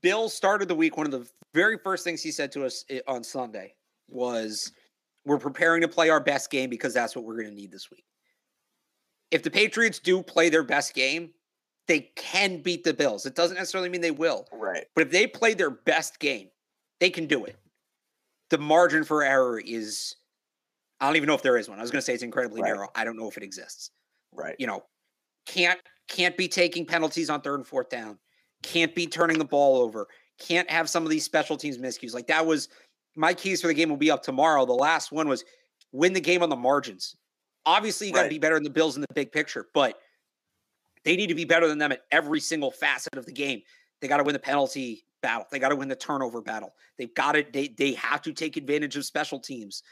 Bill 0.00 0.28
started 0.28 0.68
the 0.68 0.74
week. 0.74 0.96
One 0.96 1.06
of 1.06 1.12
the 1.12 1.28
very 1.54 1.78
first 1.78 2.04
things 2.04 2.22
he 2.22 2.30
said 2.30 2.50
to 2.52 2.64
us 2.64 2.84
on 3.06 3.22
Sunday 3.22 3.74
was, 4.08 4.72
We're 5.26 5.38
preparing 5.38 5.82
to 5.82 5.88
play 5.88 6.08
our 6.08 6.20
best 6.20 6.50
game 6.50 6.70
because 6.70 6.94
that's 6.94 7.14
what 7.14 7.24
we're 7.24 7.36
going 7.36 7.50
to 7.50 7.54
need 7.54 7.70
this 7.70 7.90
week. 7.90 8.04
If 9.30 9.42
the 9.42 9.50
Patriots 9.50 9.98
do 9.98 10.22
play 10.22 10.48
their 10.48 10.62
best 10.62 10.94
game, 10.94 11.30
they 11.88 12.10
can 12.16 12.62
beat 12.62 12.84
the 12.84 12.94
Bills. 12.94 13.26
It 13.26 13.34
doesn't 13.34 13.56
necessarily 13.56 13.88
mean 13.88 14.00
they 14.00 14.10
will. 14.10 14.46
Right. 14.52 14.84
But 14.94 15.06
if 15.06 15.10
they 15.10 15.26
play 15.26 15.54
their 15.54 15.70
best 15.70 16.18
game, 16.18 16.48
they 17.00 17.10
can 17.10 17.26
do 17.26 17.44
it. 17.44 17.56
The 18.50 18.58
margin 18.58 19.04
for 19.04 19.22
error 19.22 19.58
is 19.58 20.14
I 21.02 21.06
don't 21.06 21.16
even 21.16 21.26
know 21.26 21.34
if 21.34 21.42
there 21.42 21.56
is 21.56 21.68
one. 21.68 21.80
I 21.80 21.82
was 21.82 21.90
going 21.90 21.98
to 21.98 22.04
say 22.06 22.14
it's 22.14 22.22
incredibly 22.22 22.62
right. 22.62 22.68
narrow. 22.68 22.88
I 22.94 23.04
don't 23.04 23.16
know 23.16 23.28
if 23.28 23.36
it 23.36 23.42
exists. 23.42 23.90
Right. 24.32 24.54
You 24.58 24.68
know, 24.68 24.84
can't 25.46 25.80
can't 26.08 26.36
be 26.36 26.46
taking 26.46 26.86
penalties 26.86 27.28
on 27.28 27.40
third 27.40 27.56
and 27.56 27.66
fourth 27.66 27.88
down. 27.90 28.18
Can't 28.62 28.94
be 28.94 29.08
turning 29.08 29.36
the 29.36 29.44
ball 29.44 29.82
over. 29.82 30.06
Can't 30.38 30.70
have 30.70 30.88
some 30.88 31.02
of 31.02 31.10
these 31.10 31.24
special 31.24 31.56
teams 31.56 31.76
miscues. 31.76 32.14
Like 32.14 32.28
that 32.28 32.46
was 32.46 32.68
my 33.16 33.34
keys 33.34 33.60
for 33.60 33.66
the 33.66 33.74
game 33.74 33.88
will 33.88 33.96
be 33.96 34.12
up 34.12 34.22
tomorrow. 34.22 34.64
The 34.64 34.72
last 34.72 35.10
one 35.10 35.28
was 35.28 35.44
win 35.90 36.12
the 36.12 36.20
game 36.20 36.40
on 36.40 36.48
the 36.48 36.56
margins. 36.56 37.16
Obviously, 37.66 38.06
you 38.06 38.12
got 38.12 38.20
to 38.20 38.24
right. 38.24 38.30
be 38.30 38.38
better 38.38 38.54
than 38.54 38.64
the 38.64 38.70
Bills 38.70 38.94
in 38.94 39.02
the 39.02 39.08
big 39.12 39.32
picture, 39.32 39.66
but 39.74 39.98
they 41.04 41.16
need 41.16 41.28
to 41.28 41.34
be 41.34 41.44
better 41.44 41.66
than 41.66 41.78
them 41.78 41.90
at 41.90 42.02
every 42.12 42.38
single 42.38 42.70
facet 42.70 43.16
of 43.16 43.26
the 43.26 43.32
game. 43.32 43.60
They 44.00 44.06
got 44.06 44.18
to 44.18 44.24
win 44.24 44.34
the 44.34 44.38
penalty 44.38 45.04
battle. 45.20 45.46
They 45.50 45.58
got 45.58 45.70
to 45.70 45.76
win 45.76 45.88
the 45.88 45.96
turnover 45.96 46.40
battle. 46.40 46.74
They've 46.96 47.12
got 47.14 47.32
to 47.32 47.44
they 47.52 47.68
they 47.68 47.92
have 47.94 48.22
to 48.22 48.32
take 48.32 48.56
advantage 48.56 48.96
of 48.96 49.04
special 49.04 49.40
teams 49.40 49.82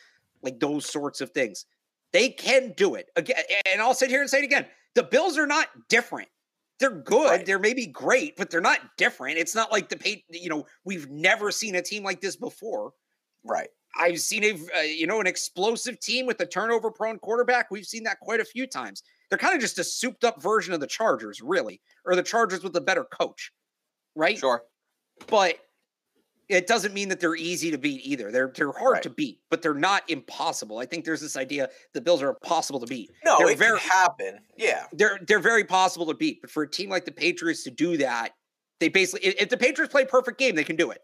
like 0.42 0.60
those 0.60 0.86
sorts 0.86 1.20
of 1.20 1.30
things. 1.30 1.66
They 2.12 2.28
can 2.28 2.74
do 2.76 2.94
it 2.94 3.08
again. 3.16 3.36
And 3.66 3.80
I'll 3.80 3.94
sit 3.94 4.10
here 4.10 4.20
and 4.20 4.28
say 4.28 4.38
it 4.38 4.44
again. 4.44 4.66
The 4.94 5.04
Bills 5.04 5.38
are 5.38 5.46
not 5.46 5.68
different. 5.88 6.28
They're 6.80 6.90
good. 6.90 7.30
Right. 7.30 7.46
They're 7.46 7.58
maybe 7.58 7.86
great, 7.86 8.36
but 8.36 8.50
they're 8.50 8.60
not 8.60 8.80
different. 8.96 9.38
It's 9.38 9.54
not 9.54 9.70
like 9.70 9.88
the 9.88 9.96
pay, 9.96 10.24
you 10.30 10.48
know, 10.48 10.66
we've 10.84 11.08
never 11.10 11.50
seen 11.50 11.74
a 11.74 11.82
team 11.82 12.02
like 12.02 12.20
this 12.20 12.36
before. 12.36 12.92
Right. 13.44 13.68
I've 13.98 14.20
seen 14.20 14.44
a, 14.44 14.78
uh, 14.78 14.82
you 14.82 15.06
know, 15.06 15.20
an 15.20 15.26
explosive 15.26 16.00
team 16.00 16.26
with 16.26 16.40
a 16.40 16.46
turnover 16.46 16.90
prone 16.90 17.18
quarterback. 17.18 17.70
We've 17.70 17.86
seen 17.86 18.04
that 18.04 18.20
quite 18.20 18.40
a 18.40 18.44
few 18.44 18.66
times. 18.66 19.02
they're 19.28 19.38
kind 19.38 19.54
of 19.54 19.60
just 19.60 19.78
a 19.78 19.84
souped 19.84 20.24
up 20.24 20.42
version 20.42 20.72
of 20.72 20.80
the 20.80 20.86
Chargers, 20.86 21.40
really, 21.42 21.80
or 22.04 22.16
the 22.16 22.22
Chargers 22.22 22.62
with 22.62 22.74
a 22.76 22.80
better 22.80 23.04
coach, 23.04 23.52
right? 24.14 24.38
Sure. 24.38 24.62
But 25.26 25.56
it 26.56 26.66
doesn't 26.66 26.92
mean 26.92 27.08
that 27.08 27.20
they're 27.20 27.36
easy 27.36 27.70
to 27.70 27.78
beat 27.78 28.00
either. 28.04 28.30
They're 28.30 28.52
they're 28.54 28.72
hard 28.72 28.94
Right. 28.94 29.02
to 29.04 29.10
beat, 29.10 29.40
but 29.50 29.62
they're 29.62 29.74
not 29.74 30.08
impossible. 30.10 30.78
I 30.78 30.86
think 30.86 31.04
there's 31.04 31.20
this 31.20 31.36
idea 31.36 31.68
the 31.94 32.00
Bills 32.00 32.22
are 32.22 32.30
impossible 32.30 32.80
to 32.80 32.86
beat. 32.86 33.10
No, 33.24 33.38
they're 33.38 33.50
it 33.50 33.58
very 33.58 33.78
can 33.78 33.88
happen. 33.90 34.38
Yeah. 34.56 34.86
they're 34.92 35.18
they're 35.26 35.38
very 35.38 35.64
possible 35.64 36.06
to 36.06 36.14
beat. 36.14 36.40
But 36.40 36.50
for 36.50 36.64
a 36.64 36.70
team 36.70 36.90
like 36.90 37.04
the 37.04 37.12
Patriots 37.12 37.62
to 37.64 37.70
do 37.70 37.96
that, 37.98 38.32
they 38.80 38.88
basically 38.88 39.28
if 39.28 39.34
if 39.42 39.48
the 39.48 39.56
Patriots 39.56 39.92
play 39.92 40.02
a 40.02 40.06
perfect 40.06 40.38
game, 40.38 40.54
they 40.56 40.64
can 40.64 40.76
do 40.76 40.90
it. 40.90 41.00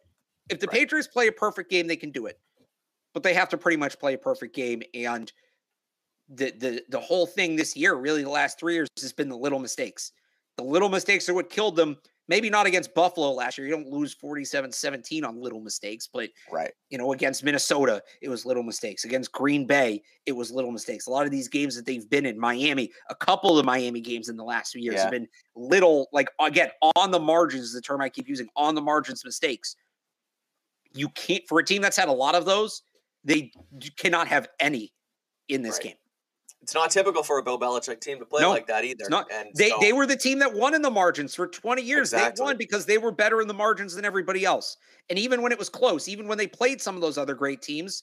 If 0.51 0.61
the 0.61 0.67
Right. 0.67 0.79
Patriots 0.81 1.09
play 1.09 1.29
a 1.29 1.33
perfect 1.33 1.71
game, 1.71 1.87
they 1.87 1.97
can 1.97 2.11
do 2.11 2.27
it. 2.27 2.39
But 3.15 3.23
they 3.23 3.35
have 3.35 3.49
to 3.51 3.57
pretty 3.59 3.77
much 3.79 3.99
play 3.99 4.15
a 4.15 4.19
perfect 4.19 4.55
game. 4.55 4.83
And 4.95 5.33
the 6.29 6.51
the 6.59 6.83
the 6.89 7.01
whole 7.01 7.27
thing 7.27 7.57
this 7.57 7.77
year, 7.77 7.95
really 7.95 8.23
the 8.25 8.31
last 8.31 8.59
three 8.59 8.75
years, 8.75 8.89
has 9.01 9.13
been 9.13 9.29
the 9.29 9.37
little 9.39 9.59
mistakes. 9.61 10.13
The 10.57 10.65
little 10.65 10.89
mistakes 10.89 11.29
are 11.29 11.35
what 11.35 11.51
killed 11.51 11.77
them. 11.77 11.97
Maybe 12.29 12.51
not 12.51 12.67
against 12.67 12.93
Buffalo 12.93 13.31
last 13.33 13.57
year. 13.57 13.67
You 13.69 13.73
don't 13.75 13.89
lose 13.89 14.15
47-17 14.15 15.25
on 15.25 15.41
little 15.41 15.61
mistakes, 15.61 16.09
but 16.13 16.31
Right. 16.51 16.73
you 16.91 16.99
know, 16.99 17.13
against 17.13 17.45
Minnesota, 17.45 18.03
it 18.21 18.29
was 18.29 18.45
little 18.45 18.65
mistakes. 18.65 19.05
Against 19.05 19.31
Green 19.31 19.65
Bay, 19.67 20.03
it 20.27 20.33
was 20.33 20.51
little 20.51 20.73
mistakes. 20.73 21.07
A 21.07 21.11
lot 21.11 21.25
of 21.25 21.31
these 21.31 21.47
games 21.49 21.77
that 21.77 21.87
they've 21.87 22.09
been 22.11 22.27
in, 22.27 22.39
Miami, 22.39 22.91
a 23.11 23.15
couple 23.15 23.51
of 23.51 23.57
the 23.59 23.63
Miami 23.63 24.01
games 24.01 24.29
in 24.29 24.37
the 24.37 24.43
last 24.45 24.73
few 24.73 24.83
years 24.83 24.97
Yeah. 24.97 25.03
have 25.03 25.11
been 25.13 25.29
little, 25.55 26.09
like 26.13 26.29
again, 26.41 26.71
on 26.97 27.13
the 27.13 27.21
margins 27.21 27.63
is 27.67 27.73
the 27.73 27.81
term 27.81 28.01
I 28.01 28.09
keep 28.09 28.29
using, 28.29 28.49
on 28.57 28.75
the 28.75 28.83
margins 28.83 29.25
mistakes. 29.25 29.77
You 30.93 31.09
can't 31.11 31.47
for 31.49 31.61
a 31.61 31.65
team 31.65 31.81
that's 31.83 31.97
had 31.97 32.09
a 32.09 32.13
lot 32.13 32.35
of 32.35 32.45
those, 32.45 32.83
they 33.23 33.53
cannot 33.97 34.27
have 34.29 34.49
any 34.59 34.93
in 35.49 35.63
this 35.63 35.75
Right. 35.75 35.83
game. 35.83 35.97
It's 36.67 36.75
not 36.75 36.91
typical 36.91 37.23
for 37.23 37.39
a 37.39 37.45
Bill 37.45 37.61
Belichick 37.61 38.01
team 38.01 38.19
to 38.19 38.25
play 38.25 38.43
No, 38.43 38.51
like 38.51 38.67
that 38.67 38.85
either. 38.85 39.05
Not 39.09 39.31
And 39.31 39.51
they 39.55 39.69
so- 39.69 39.79
they 39.81 39.93
were 39.93 40.05
the 40.05 40.17
team 40.17 40.41
that 40.41 40.53
won 40.53 40.75
in 40.75 40.83
the 40.83 40.91
margins 40.91 41.33
for 41.33 41.47
20 41.47 41.81
years. 41.81 42.13
Exactly. 42.13 42.43
They 42.43 42.45
won 42.45 42.57
because 42.57 42.87
they 42.87 42.99
were 42.99 43.13
better 43.13 43.41
in 43.41 43.47
the 43.47 43.55
margins 43.55 43.95
than 43.95 44.05
everybody 44.05 44.45
else. 44.45 44.77
And 45.09 45.17
even 45.17 45.43
when 45.43 45.53
it 45.53 45.59
was 45.61 45.69
close, 45.69 46.09
even 46.09 46.27
when 46.27 46.39
they 46.39 46.49
played 46.49 46.83
some 46.83 46.97
of 46.97 47.03
those 47.03 47.19
other 47.19 47.37
great 47.37 47.63
teams, 47.63 48.03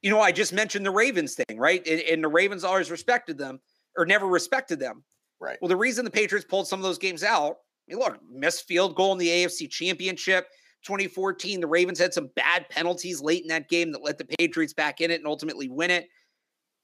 you 0.00 0.10
know, 0.10 0.20
I 0.20 0.30
just 0.30 0.52
mentioned 0.52 0.86
the 0.86 0.92
Ravens 0.92 1.34
thing, 1.34 1.58
right? 1.58 1.84
And, 1.88 2.00
and 2.02 2.22
the 2.22 2.28
Ravens 2.28 2.62
always 2.62 2.88
respected 2.88 3.36
them 3.36 3.58
or 3.96 4.06
never 4.06 4.28
respected 4.28 4.78
them. 4.78 5.02
Right. 5.40 5.58
Well, 5.60 5.68
the 5.68 5.76
reason 5.76 6.04
the 6.04 6.10
Patriots 6.12 6.46
pulled 6.48 6.68
some 6.68 6.78
of 6.78 6.84
those 6.84 6.98
games 6.98 7.24
out, 7.24 7.56
I 7.88 7.94
mean, 7.94 7.98
look, 7.98 8.20
missed 8.30 8.68
field 8.68 8.94
goal 8.94 9.10
in 9.10 9.18
the 9.18 9.28
AFC 9.28 9.68
Championship 9.68 10.46
2014. 10.84 11.60
The 11.60 11.66
Ravens 11.66 11.98
had 11.98 12.14
some 12.14 12.30
bad 12.36 12.68
penalties 12.70 13.20
late 13.20 13.42
in 13.42 13.48
that 13.48 13.68
game 13.68 13.90
that 13.90 14.04
let 14.04 14.18
the 14.18 14.24
Patriots 14.38 14.72
back 14.72 15.00
in 15.00 15.10
it 15.10 15.16
and 15.16 15.26
ultimately 15.26 15.68
win 15.68 15.90
it. 15.90 16.06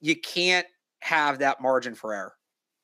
You 0.01 0.18
can't 0.20 0.66
have 1.01 1.38
that 1.40 1.61
margin 1.61 1.94
for 1.94 2.14
error. 2.14 2.34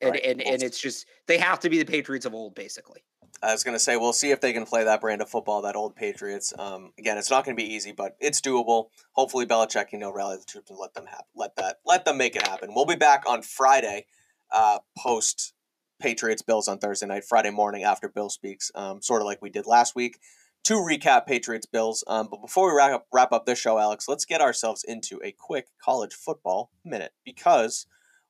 And, 0.00 0.10
Right. 0.12 0.24
and, 0.24 0.42
and 0.42 0.62
it's 0.62 0.80
just, 0.80 1.06
they 1.26 1.38
have 1.38 1.60
to 1.60 1.70
be 1.70 1.78
the 1.78 1.84
Patriots 1.86 2.26
of 2.26 2.34
old, 2.34 2.54
basically. 2.54 3.02
I 3.42 3.52
was 3.52 3.64
going 3.64 3.74
to 3.74 3.78
say, 3.78 3.96
we'll 3.96 4.12
see 4.12 4.30
if 4.30 4.40
they 4.40 4.52
can 4.52 4.64
play 4.64 4.84
that 4.84 5.00
brand 5.00 5.20
of 5.20 5.28
football, 5.28 5.62
that 5.62 5.76
old 5.76 5.94
Patriots. 5.94 6.52
Um, 6.58 6.92
again, 6.98 7.18
it's 7.18 7.30
not 7.30 7.44
going 7.44 7.56
to 7.56 7.62
be 7.62 7.74
easy, 7.74 7.92
but 7.92 8.16
it's 8.20 8.40
doable. 8.40 8.86
Hopefully, 9.12 9.46
Belichick 9.46 9.88
can 9.88 10.00
you 10.00 10.06
know 10.06 10.12
rally 10.12 10.36
the 10.36 10.44
troops 10.44 10.70
and 10.70 10.78
let 10.78 10.94
them 10.94 11.06
have 11.06 11.24
let 11.34 11.54
that 11.56 11.76
let 11.84 12.04
them 12.04 12.16
make 12.16 12.34
it 12.34 12.46
happen. 12.46 12.72
We'll 12.74 12.86
be 12.86 12.94
back 12.96 13.24
on 13.26 13.42
Friday, 13.42 14.06
uh, 14.50 14.78
post 14.96 15.52
Patriots 16.00 16.42
Bills 16.42 16.66
on 16.66 16.78
Thursday 16.78 17.06
night, 17.06 17.24
Friday 17.24 17.50
morning 17.50 17.84
after 17.84 18.08
Bill 18.08 18.30
speaks, 18.30 18.70
um, 18.74 19.02
sort 19.02 19.20
of 19.20 19.26
like 19.26 19.42
we 19.42 19.50
did 19.50 19.66
last 19.66 19.94
week, 19.94 20.18
to 20.64 20.74
recap 20.74 21.26
Patriots 21.26 21.66
Bills. 21.66 22.04
Um, 22.06 22.28
but 22.30 22.40
before 22.40 22.70
we 22.70 22.76
wrap 22.76 22.92
up, 22.92 23.06
wrap 23.12 23.32
up 23.32 23.44
this 23.44 23.58
show, 23.58 23.78
Alex, 23.78 24.08
let's 24.08 24.24
get 24.24 24.40
ourselves 24.40 24.82
into 24.82 25.20
a 25.22 25.32
quick 25.32 25.66
college 25.82 26.14
football 26.14 26.70
minute 26.84 27.12
because 27.24 27.86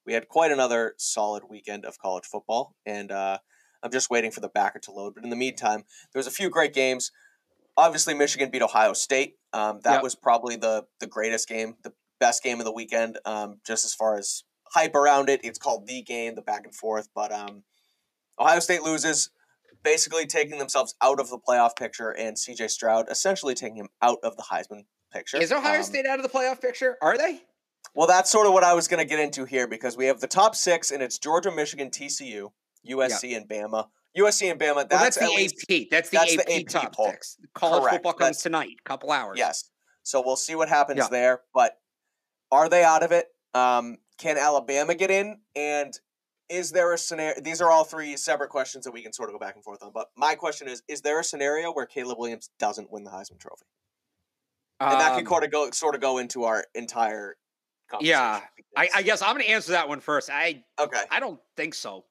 we 0.07 0.13
had 0.13 0.29
quite 0.29 0.53
another 0.53 0.95
solid 0.99 1.45
weekend 1.51 1.85
of 1.85 1.99
college 1.99 2.25
football, 2.25 2.75
and 2.87 3.11
uh, 3.11 3.39
I'm 3.83 3.91
just 3.91 4.09
waiting 4.11 4.31
for 4.31 4.41
the 4.41 4.49
backer 4.49 4.79
to 4.81 4.93
load. 4.93 5.15
But 5.15 5.25
in 5.25 5.31
the 5.31 5.37
meantime, 5.37 5.85
there 6.13 6.19
was 6.21 6.27
a 6.27 6.31
few 6.31 6.49
great 6.51 6.73
games. 6.73 7.11
Obviously, 7.77 8.15
Michigan 8.15 8.51
beat 8.51 8.63
Ohio 8.63 8.93
State. 8.93 9.35
Um, 9.53 9.81
that 9.85 9.95
Yep. 9.95 10.03
was 10.03 10.15
probably 10.15 10.57
the 10.57 10.87
the 11.01 11.07
greatest 11.07 11.49
game, 11.49 11.77
the 11.83 11.93
best 12.21 12.43
game 12.43 12.59
of 12.59 12.65
the 12.65 12.73
weekend. 12.73 13.19
Um, 13.25 13.61
just 13.67 13.85
as 13.85 13.93
far 13.95 14.17
as 14.17 14.45
hype 14.75 14.95
around 14.95 15.29
it, 15.29 15.41
it's 15.45 15.59
called 15.59 15.87
the 15.87 16.03
game, 16.03 16.35
the 16.35 16.43
back 16.43 16.65
and 16.65 16.75
forth. 16.75 17.09
But 17.15 17.33
um, 17.33 17.65
Ohio 18.39 18.61
State 18.61 18.83
loses, 18.83 19.31
basically 19.83 20.27
taking 20.27 20.59
themselves 20.59 20.95
out 21.03 21.21
of 21.21 21.29
the 21.31 21.39
playoff 21.39 21.77
picture, 21.77 22.11
and 22.11 22.39
C.J. 22.39 22.69
Stroud 22.69 23.07
essentially 23.11 23.55
taking 23.55 23.77
him 23.77 23.89
out 24.03 24.19
of 24.23 24.37
the 24.37 24.45
Heisman 24.45 24.85
picture. 25.13 25.37
Is 25.39 25.53
Ohio 25.53 25.77
Um, 25.79 25.83
State 25.83 26.07
out 26.07 26.19
of 26.19 26.23
the 26.23 26.29
playoff 26.31 26.61
picture? 26.61 26.97
Are 27.03 27.17
they? 27.19 27.43
Well, 27.97 28.07
that's 28.07 28.31
sort 28.31 28.47
of 28.47 28.53
what 28.53 28.63
I 28.63 28.75
was 28.75 28.87
going 28.89 28.99
to 29.01 29.09
get 29.09 29.19
into 29.19 29.45
here 29.45 29.67
because 29.67 29.97
we 29.97 30.07
have 30.07 30.21
the 30.21 30.27
top 30.29 30.55
six, 30.55 30.91
and 30.91 31.03
it's 31.03 31.19
Georgia, 31.19 31.51
Michigan, 31.51 31.91
TCU, 31.91 32.51
USC, 32.89 33.37
and 33.37 33.49
Bama. 33.49 33.89
USC 34.17 34.51
and 34.51 34.61
Bama. 34.61 34.89
That's, 34.89 34.91
Well, 34.93 35.01
that's 35.03 35.17
the 35.19 35.27
least, 35.29 35.55
AP. 35.71 35.89
That's 35.91 36.11
the 36.11 36.19
that's 36.19 36.39
AP, 36.39 36.47
the 36.47 36.53
AP 36.61 36.67
top 36.69 36.95
poll. 36.95 37.11
six. 37.11 37.37
College 37.55 37.81
Correct. 37.83 37.95
football 37.97 38.13
comes 38.13 38.37
That's- 38.39 38.43
tonight, 38.43 38.77
couple 38.85 39.11
hours. 39.11 39.39
Yes. 39.39 39.71
So 40.05 40.23
we'll 40.25 40.37
see 40.37 40.55
what 40.55 40.69
happens 40.69 40.99
Yeah. 40.99 41.09
there. 41.11 41.43
But 41.53 41.79
are 42.53 42.69
they 42.69 42.85
out 42.85 43.03
of 43.03 43.13
it? 43.13 43.27
Um, 43.55 43.97
can 44.19 44.39
Alabama 44.39 44.95
get 44.95 45.11
in? 45.11 45.41
And 45.55 45.99
is 46.49 46.71
there 46.73 46.93
a 46.93 46.99
scenario? 46.99 47.41
These 47.41 47.61
are 47.61 47.71
all 47.71 47.85
three 47.85 48.17
separate 48.17 48.51
questions 48.51 48.85
that 48.85 48.93
we 48.93 49.03
can 49.03 49.13
sort 49.13 49.29
of 49.29 49.35
go 49.35 49.39
back 49.39 49.55
and 49.57 49.65
forth 49.65 49.83
on. 49.83 49.91
But 49.93 50.09
my 50.17 50.35
question 50.35 50.69
is: 50.69 50.83
Is 50.89 51.01
there 51.03 51.19
a 51.19 51.25
scenario 51.25 51.73
where 51.73 51.87
Caleb 51.87 52.19
Williams 52.19 52.51
doesn't 52.59 52.91
win 52.91 53.05
the 53.05 53.11
Heisman 53.11 53.41
Trophy? 53.41 53.67
And 54.81 55.01
that 55.01 55.13
Um, 55.13 55.19
can 55.19 55.27
sort 55.27 55.45
of 55.45 55.51
go 55.51 55.71
sort 55.73 55.95
of 55.95 56.01
go 56.01 56.19
into 56.19 56.45
our 56.45 56.65
entire. 56.75 57.37
Yeah, 58.01 58.41
I, 58.77 58.89
I 58.97 59.03
guess 59.03 59.23
I'm 59.23 59.35
going 59.35 59.47
to 59.47 59.53
answer 59.53 59.73
that 59.73 59.89
one 59.89 60.01
first. 60.01 60.31
I 60.31 60.65
okay. 60.79 61.03
I 61.11 61.21
don't 61.21 61.41
think 61.57 61.75
so. 61.75 62.05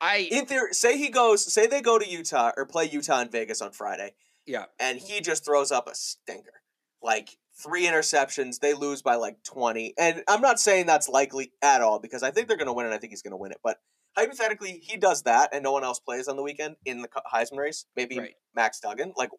I 0.00 0.28
In 0.30 0.46
theory, 0.46 0.72
say 0.74 0.96
he 0.96 1.08
goes, 1.08 1.52
say 1.52 1.66
they 1.66 1.80
go 1.80 1.98
to 1.98 2.08
Utah 2.08 2.52
or 2.56 2.66
play 2.66 2.88
Utah 2.88 3.20
in 3.20 3.30
Vegas 3.30 3.60
on 3.60 3.72
Friday, 3.72 4.14
yeah. 4.46 4.66
and 4.78 4.98
he 4.98 5.20
just 5.20 5.44
throws 5.44 5.72
up 5.72 5.88
a 5.88 5.94
stinker, 5.94 6.62
like 7.02 7.36
three 7.60 7.84
interceptions. 7.84 8.60
They 8.60 8.74
lose 8.74 9.02
by 9.02 9.16
like 9.16 9.42
twenty, 9.42 9.94
and 9.98 10.22
I'm 10.28 10.40
not 10.40 10.60
saying 10.60 10.86
that's 10.86 11.08
likely 11.08 11.52
at 11.62 11.82
all 11.82 11.98
because 11.98 12.22
I 12.22 12.30
think 12.30 12.46
they're 12.48 12.56
going 12.56 12.68
to 12.68 12.72
win, 12.72 12.86
and 12.86 12.94
I 12.94 12.98
think 12.98 13.10
he's 13.10 13.22
going 13.22 13.32
to 13.32 13.36
win 13.36 13.50
it. 13.50 13.58
But 13.64 13.78
hypothetically, 14.16 14.80
he 14.82 14.96
does 14.96 15.22
that, 15.22 15.50
and 15.52 15.62
no 15.62 15.72
one 15.72 15.84
else 15.84 15.98
plays 15.98 16.28
on 16.28 16.36
the 16.36 16.42
weekend 16.42 16.76
in 16.84 17.02
the 17.02 17.08
Heisman 17.32 17.58
race. 17.58 17.84
Maybe 17.96 18.18
Right. 18.18 18.34
Max 18.54 18.80
Duggan. 18.80 19.14
Like, 19.16 19.30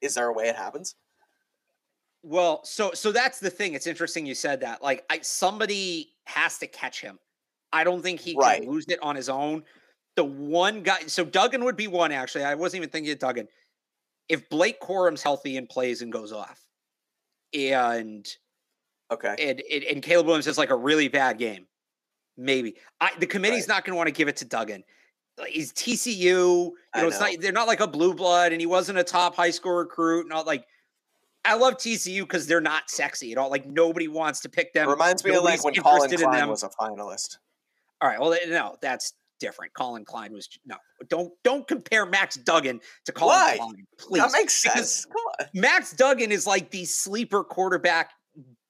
is 0.00 0.14
there 0.14 0.28
a 0.28 0.32
way 0.32 0.48
it 0.48 0.56
happens? 0.56 0.94
Well, 2.28 2.64
so 2.64 2.90
so 2.92 3.12
that's 3.12 3.38
the 3.38 3.50
thing. 3.50 3.74
It's 3.74 3.86
interesting 3.86 4.26
you 4.26 4.34
said 4.34 4.60
that. 4.62 4.82
Like, 4.82 5.04
I 5.08 5.20
somebody 5.20 6.16
has 6.24 6.58
to 6.58 6.66
catch 6.66 7.00
him. 7.00 7.20
I 7.72 7.84
don't 7.84 8.02
think 8.02 8.18
he 8.18 8.34
Right. 8.36 8.62
can 8.62 8.68
lose 8.70 8.84
it 8.88 8.98
on 9.00 9.14
his 9.14 9.28
own. 9.28 9.62
The 10.16 10.24
one 10.24 10.82
guy, 10.82 11.06
so 11.06 11.24
Duggan 11.24 11.62
would 11.64 11.76
be 11.76 11.86
one. 11.86 12.10
Actually, 12.10 12.42
I 12.42 12.56
wasn't 12.56 12.78
even 12.80 12.90
thinking 12.90 13.12
of 13.12 13.20
Duggan. 13.20 13.46
If 14.28 14.48
Blake 14.48 14.80
Corum's 14.80 15.22
healthy 15.22 15.56
and 15.56 15.68
plays 15.68 16.02
and 16.02 16.10
goes 16.10 16.32
off, 16.32 16.60
and 17.54 18.26
Okay. 19.12 19.36
and 19.38 19.62
and, 19.72 19.84
and 19.84 20.02
Caleb 20.02 20.26
Williams 20.26 20.46
has 20.46 20.58
like 20.58 20.70
a 20.70 20.76
really 20.76 21.06
bad 21.06 21.38
game, 21.38 21.68
maybe 22.36 22.74
I, 23.00 23.12
the 23.20 23.26
committee's 23.26 23.68
Right. 23.68 23.76
not 23.76 23.84
going 23.84 23.92
to 23.92 23.96
want 23.98 24.08
to 24.08 24.12
give 24.12 24.26
it 24.26 24.36
to 24.38 24.44
Duggan. 24.44 24.82
He's 25.46 25.72
TCU. 25.72 26.16
You 26.16 26.76
I 26.92 27.02
know, 27.02 27.08
it's 27.08 27.20
not. 27.20 27.30
They're 27.38 27.52
not 27.52 27.68
like 27.68 27.78
a 27.80 27.86
blue 27.86 28.14
blood, 28.14 28.50
and 28.50 28.60
he 28.60 28.66
wasn't 28.66 28.98
a 28.98 29.04
top 29.04 29.36
high 29.36 29.50
school 29.50 29.74
recruit. 29.74 30.26
Not 30.28 30.44
like 30.44 30.66
I 31.46 31.54
love 31.54 31.74
TCU 31.74 32.22
because 32.22 32.46
they're 32.46 32.60
not 32.60 32.90
sexy 32.90 33.32
at 33.32 33.38
all. 33.38 33.50
Like 33.50 33.66
nobody 33.66 34.08
wants 34.08 34.40
to 34.40 34.48
pick 34.48 34.68
It 34.68 34.74
them. 34.74 34.88
reminds 34.88 35.24
me 35.24 35.30
of 35.30 35.44
like 35.44 35.58
nobody's 35.60 35.64
when 35.64 35.74
Collin 35.82 36.10
Klein 36.18 36.32
them. 36.40 36.48
was 36.48 36.62
a 36.62 36.68
finalist. 36.70 37.38
All 38.00 38.08
right. 38.08 38.20
Well, 38.20 38.36
no, 38.48 38.76
that's 38.82 39.14
different. 39.40 39.72
Collin 39.74 40.04
Klein 40.04 40.32
was 40.32 40.48
no. 40.66 40.76
Don't 41.08 41.32
don't 41.44 41.66
compare 41.68 42.04
Max 42.06 42.36
Duggan 42.36 42.80
to 43.04 43.12
Collin 43.12 43.34
Why? 43.36 43.56
Klein, 43.58 43.86
please. 43.98 44.22
That 44.22 44.32
makes 44.32 44.54
sense. 44.54 45.06
Max 45.54 45.92
Duggan 45.92 46.32
is 46.32 46.46
like 46.46 46.70
the 46.70 46.84
sleeper 46.84 47.42
quarterback 47.44 48.10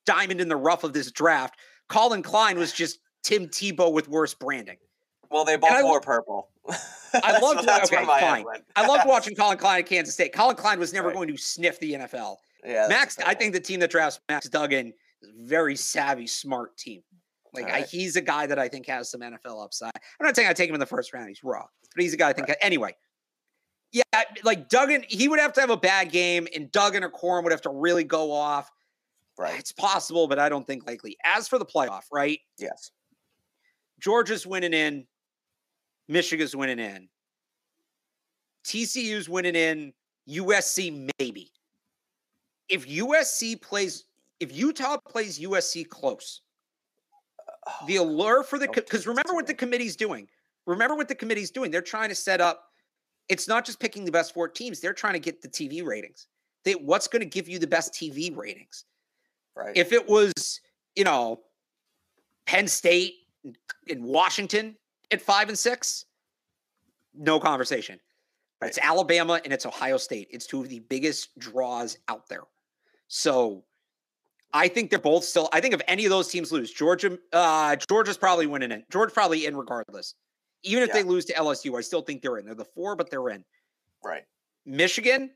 diamond 0.05 0.41
in 0.41 0.49
the 0.49 0.57
rough 0.57 0.85
of 0.85 0.93
this 0.93 1.11
draft. 1.11 1.59
Collin 1.89 2.23
Klein 2.23 2.59
was 2.59 2.73
just 2.73 2.99
Tim 3.23 3.47
Tebow 3.47 3.93
with 3.93 4.09
worse 4.09 4.35
branding. 4.35 4.77
Well, 5.31 5.45
they 5.45 5.57
both 5.57 5.83
wore 5.83 6.01
purple. 6.01 6.51
I 7.15 7.39
loved 7.41 7.61
okay, 7.69 7.97
where 7.97 8.07
my 8.07 8.19
head 8.19 8.45
fine. 8.45 8.63
I 8.77 8.87
loved 8.87 9.05
watching 9.09 9.35
Collin 9.35 9.59
Klein 9.59 9.81
at 9.81 9.87
Kansas 9.87 10.15
State. 10.15 10.33
Collin 10.33 10.57
Klein 10.57 10.79
was 10.79 10.93
never 10.93 11.09
Right. 11.09 11.15
going 11.17 11.29
to 11.29 11.37
sniff 11.37 11.81
the 11.81 11.95
NFL. 11.95 12.37
Yeah, 12.67 12.87
Max, 12.89 13.19
I 13.25 13.35
think 13.35 13.53
the 13.53 13.61
team 13.61 13.81
that 13.81 13.91
drafts 13.91 14.21
Max 14.29 14.49
Duggan 14.49 14.93
is 15.23 15.29
a 15.29 15.47
very 15.47 15.77
savvy, 15.77 16.27
smart 16.27 16.77
team. 16.77 17.03
Like 17.55 17.73
I, 17.73 17.83
he's 17.83 18.17
a 18.17 18.21
guy 18.21 18.47
that 18.47 18.59
I 18.59 18.69
think 18.69 18.87
has 18.87 19.11
some 19.11 19.21
NFL 19.21 19.65
upside. 19.65 19.93
I'm 19.95 20.27
not 20.27 20.37
saying 20.37 20.49
I 20.49 20.53
take 20.53 20.69
him 20.69 20.75
in 20.75 20.81
the 20.81 20.87
first 20.87 21.15
round; 21.15 21.29
he's 21.29 21.43
raw, 21.43 21.65
but 21.95 22.03
he's 22.03 22.13
a 22.13 22.17
guy 22.17 22.29
I 22.29 22.33
think. 22.33 22.51
Anyway, 22.61 22.95
yeah, 23.93 24.03
like 24.45 24.69
Duggan, 24.69 25.05
he 25.09 25.29
would 25.29 25.39
have 25.39 25.53
to 25.55 25.61
have 25.61 25.71
a 25.71 25.77
bad 25.77 26.11
game, 26.13 26.47
and 26.55 26.71
Duggan 26.71 27.03
or 27.03 27.11
Corum 27.11 27.45
would 27.45 27.53
have 27.53 27.63
to 27.63 27.71
really 27.71 28.05
go 28.05 28.31
off. 28.33 28.71
right. 29.39 29.59
It's 29.59 29.73
possible, 29.73 30.29
but 30.29 30.39
I 30.39 30.49
don't 30.49 30.67
think 30.67 30.87
likely. 30.87 31.17
As 31.25 31.49
for 31.49 31.59
the 31.59 31.65
playoff, 31.65 32.03
right? 32.13 32.41
Yes. 32.59 32.91
Georgia's 34.01 34.47
winning 34.47 34.75
in, 34.75 35.07
Michigan's 36.09 36.55
winning 36.55 36.79
in, 36.79 37.09
TCU's 38.67 39.29
winning 39.29 39.55
in, 39.55 39.95
USC 40.29 41.11
maybe. 41.19 41.51
If 42.69 42.87
USC 42.87 43.61
plays, 43.61 44.05
if 44.41 44.55
Utah 44.55 44.99
plays 44.99 45.39
USC 45.39 45.89
close, 45.89 46.43
Oh, 47.67 47.87
the 47.87 47.97
allure 47.97 48.43
for 48.45 48.59
the 48.59 48.69
because 48.69 49.07
remember 49.07 49.35
what 49.35 49.47
the 49.47 49.55
committee's 49.55 49.97
doing. 49.97 50.29
Remember 50.67 50.95
what 50.95 51.09
the 51.09 51.15
committee's 51.15 51.51
doing. 51.51 51.71
They're 51.71 51.83
trying 51.83 52.09
to 52.11 52.15
set 52.15 52.41
up. 52.41 52.65
It's 53.29 53.49
not 53.49 53.65
just 53.65 53.81
picking 53.81 54.05
the 54.05 54.13
best 54.13 54.35
four 54.35 54.49
teams. 54.49 54.81
They're 54.81 54.93
trying 54.93 55.15
to 55.15 55.19
get 55.19 55.43
the 55.43 55.49
TV 55.49 55.85
ratings. 55.85 56.29
They 56.65 56.75
what's 56.75 57.09
going 57.09 57.21
to 57.21 57.27
give 57.29 57.49
you 57.49 57.59
the 57.59 57.67
best 57.67 57.93
TV 57.93 58.37
ratings. 58.37 58.85
right. 59.57 59.77
If 59.77 59.93
it 59.93 60.09
was, 60.09 60.33
you 60.95 61.05
know, 61.05 61.41
Penn 62.47 62.69
State 62.69 63.15
in 63.89 64.03
Washington 64.05 64.77
at 65.11 65.21
five 65.21 65.49
and 65.49 65.59
six, 65.59 66.05
no 67.15 67.41
conversation. 67.41 67.99
But 68.61 68.69
it's 68.69 68.79
Alabama 68.81 69.41
and 69.45 69.53
it's 69.53 69.67
Ohio 69.67 69.97
State. 69.97 70.29
It's 70.31 70.47
two 70.47 70.61
of 70.61 70.69
the 70.69 70.81
biggest 70.81 71.37
draws 71.39 71.99
out 72.09 72.29
there. 72.29 72.45
So 73.09 73.65
I 74.53 74.69
think 74.69 74.91
they're 74.91 74.99
both 74.99 75.25
still. 75.25 75.49
I 75.53 75.61
think 75.61 75.75
if 75.75 75.81
any 75.87 76.05
of 76.05 76.11
those 76.11 76.29
teams 76.29 76.51
lose, 76.53 76.71
Georgia, 76.73 77.19
uh, 77.33 77.77
Georgia's 77.89 78.17
probably 78.17 78.47
winning 78.47 78.73
it. 78.73 78.85
Georgia's 78.91 79.15
probably 79.15 79.47
in 79.47 79.57
regardless. 79.57 80.15
Even 80.63 80.83
if 80.83 80.89
Yeah. 80.89 80.95
they 80.95 81.03
lose 81.05 81.25
to 81.27 81.35
LSU, 81.35 81.77
I 81.77 81.81
still 81.83 82.03
think 82.03 82.23
they're 82.23 82.39
in. 82.39 82.47
They're 82.47 82.55
the 82.55 82.65
four, 82.65 82.97
but 82.97 83.11
they're 83.11 83.29
in. 83.31 83.45
right. 84.03 84.25
Michigan, 84.65 85.31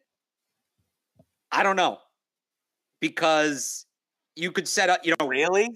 I 1.52 1.62
don't 1.62 1.76
know. 1.76 1.98
Because 3.00 3.86
you 4.36 4.52
could 4.52 4.66
set 4.68 4.90
up, 4.90 5.04
you 5.04 5.14
know, 5.20 5.26
Really? 5.26 5.68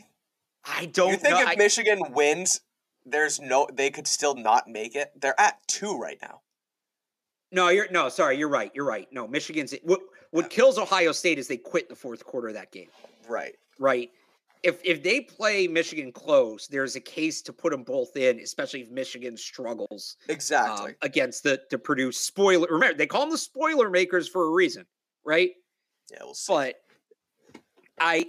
I 0.64 0.86
don't 0.86 1.11
you 1.12 1.16
think 1.16 1.34
know. 1.34 1.42
if 1.42 1.49
I- 1.49 1.55
Michigan 1.57 2.12
wins, 2.12 2.61
there's 3.05 3.38
no 3.40 3.68
they 3.72 3.90
could 3.90 4.07
still 4.09 4.34
not 4.34 4.66
make 4.68 4.95
it? 4.97 5.12
They're 5.16 5.38
at 5.38 5.66
two 5.68 5.97
right 5.99 6.18
now. 6.22 6.42
No, 7.53 7.68
you're 7.68 7.88
no, 7.90 8.09
sorry, 8.09 8.38
you're 8.38 8.49
right. 8.49 8.70
You're 8.74 8.86
right. 8.86 9.07
No, 9.12 9.26
Michigan's 9.28 9.74
what 10.35 10.51
kills 10.51 10.78
Ohio 10.78 11.12
State 11.12 11.39
is 11.39 11.47
they 11.47 11.57
quit 11.57 11.89
the 11.89 11.95
fourth 11.95 12.24
quarter 12.24 12.49
of 12.49 12.55
that 12.55 12.72
game, 12.72 12.89
Right. 13.28 13.55
right? 13.78 14.11
If 14.64 14.80
if 14.85 15.01
they 15.01 15.20
play 15.20 15.68
Michigan 15.68 16.11
close, 16.11 16.66
there's 16.66 16.97
a 16.97 17.01
case 17.01 17.41
to 17.43 17.53
put 17.53 17.70
them 17.70 17.85
both 17.85 18.16
in, 18.16 18.41
especially 18.41 18.80
if 18.80 18.91
Michigan 18.91 19.37
struggles 19.37 20.16
Exactly. 20.28 20.91
um, 20.91 20.97
against 21.03 21.45
the 21.45 21.62
the 21.70 21.78
Purdue 21.78 22.11
spoiler. 22.11 22.66
Remember, 22.68 22.97
they 22.99 23.07
call 23.07 23.20
them 23.20 23.30
the 23.30 23.39
spoiler 23.39 23.89
makers 23.91 24.26
for 24.28 24.47
a 24.47 24.51
reason, 24.51 24.85
right? 25.24 25.53
yeah, 26.11 26.18
we'll 26.22 26.35
see. 26.35 26.53
But 26.53 26.80
I 28.01 28.26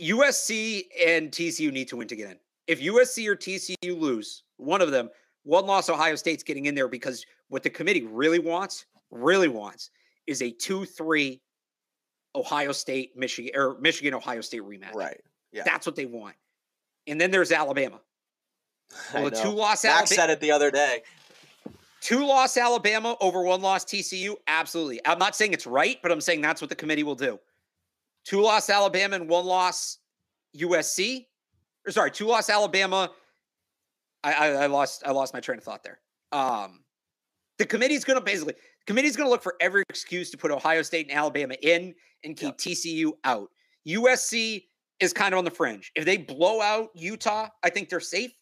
USC 0.00 0.84
and 1.06 1.30
TCU 1.30 1.70
need 1.70 1.88
to 1.88 1.96
win 1.96 2.08
to 2.08 2.16
get 2.16 2.30
in. 2.30 2.38
If 2.66 2.80
USC 2.80 3.28
or 3.28 3.36
TCU 3.36 3.98
lose, 4.00 4.44
one 4.56 4.80
of 4.80 4.90
them, 4.90 5.10
one 5.42 5.66
loss 5.66 5.90
Ohio 5.90 6.14
State's 6.16 6.42
getting 6.42 6.64
in 6.66 6.74
there 6.74 6.88
because 6.88 7.26
what 7.48 7.62
the 7.62 7.70
committee 7.70 8.06
really 8.06 8.38
wants, 8.38 8.86
really 9.10 9.48
wants, 9.48 9.90
is 10.26 10.42
a 10.42 10.50
2-3 10.52 11.40
Ohio 12.34 12.72
State, 12.72 13.16
Michigan, 13.16 13.52
or 13.54 13.78
Michigan, 13.80 14.14
Ohio 14.14 14.40
State 14.40 14.62
rematch. 14.62 14.94
right. 14.94 15.20
Yeah. 15.52 15.62
That's 15.64 15.86
what 15.86 15.94
they 15.94 16.06
want. 16.06 16.34
And 17.06 17.20
then 17.20 17.30
there's 17.30 17.52
Alabama. 17.52 18.00
Well, 19.14 19.24
the 19.24 19.30
two 19.30 19.48
loss 19.48 19.82
Max 19.84 19.94
Alabama, 19.94 20.06
said 20.06 20.30
it 20.30 20.40
the 20.40 20.50
other 20.52 20.70
day. 20.70 21.02
two 22.00 22.24
loss 22.26 22.56
Alabama 22.56 23.16
over 23.20 23.42
one 23.42 23.62
loss 23.62 23.84
TCU. 23.84 24.36
Absolutely. 24.46 25.00
I'm 25.06 25.18
not 25.18 25.34
saying 25.34 25.52
it's 25.52 25.66
right, 25.66 25.98
but 26.02 26.12
I'm 26.12 26.20
saying 26.20 26.42
that's 26.42 26.60
what 26.60 26.68
the 26.68 26.76
committee 26.76 27.02
will 27.02 27.14
do. 27.14 27.40
Two 28.24 28.40
loss 28.42 28.68
Alabama 28.70 29.16
and 29.16 29.28
one 29.28 29.46
loss 29.46 29.98
USC. 30.56 31.26
Or 31.86 31.92
sorry, 31.92 32.10
two 32.10 32.26
loss 32.26 32.50
Alabama. 32.50 33.10
I, 34.22 34.32
I, 34.32 34.48
I 34.48 34.66
lost 34.66 35.02
I 35.04 35.10
lost 35.12 35.34
my 35.34 35.40
train 35.40 35.58
of 35.58 35.64
thought 35.64 35.82
there. 35.82 35.98
Um, 36.30 36.83
the 37.58 37.66
committee's 37.66 38.04
going 38.04 38.18
to 38.18 38.24
basically 38.24 38.54
committee's 38.86 39.16
going 39.16 39.26
to 39.26 39.30
look 39.30 39.42
for 39.42 39.54
every 39.60 39.82
excuse 39.88 40.30
to 40.30 40.36
put 40.36 40.50
Ohio 40.50 40.82
State 40.82 41.08
and 41.08 41.16
Alabama 41.16 41.54
in 41.62 41.94
and 42.24 42.36
keep 42.36 42.56
TCU 42.56 43.12
out. 43.24 43.48
USC 43.86 44.64
is 45.00 45.12
kind 45.12 45.34
of 45.34 45.38
on 45.38 45.44
the 45.44 45.50
fringe. 45.50 45.92
If 45.94 46.04
they 46.04 46.16
blow 46.16 46.60
out 46.60 46.90
Utah, 46.94 47.48
I 47.62 47.70
think 47.70 47.88
they're 47.88 48.00
safe. 48.00 48.32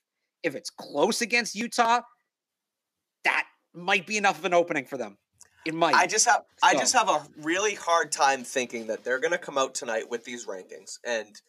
If 0.42 0.54
it's 0.54 0.70
close 0.70 1.20
against 1.20 1.54
Utah, 1.54 2.00
that 3.24 3.46
might 3.74 4.06
be 4.06 4.16
enough 4.16 4.38
of 4.38 4.44
an 4.44 4.54
opening 4.54 4.84
for 4.84 4.96
them. 4.96 5.18
It 5.64 5.74
might. 5.74 5.94
I 5.94 6.06
just 6.06 6.26
have 6.26 6.42
I 6.62 6.74
just 6.74 6.92
have 6.92 7.08
a 7.08 7.24
really 7.40 7.74
hard 7.74 8.10
time 8.10 8.42
thinking 8.42 8.88
that 8.88 9.04
they're 9.04 9.20
going 9.20 9.32
to 9.32 9.38
come 9.38 9.56
out 9.56 9.74
tonight 9.74 10.10
with 10.10 10.24
these 10.24 10.46
rankings 10.46 10.98
and 11.06 11.40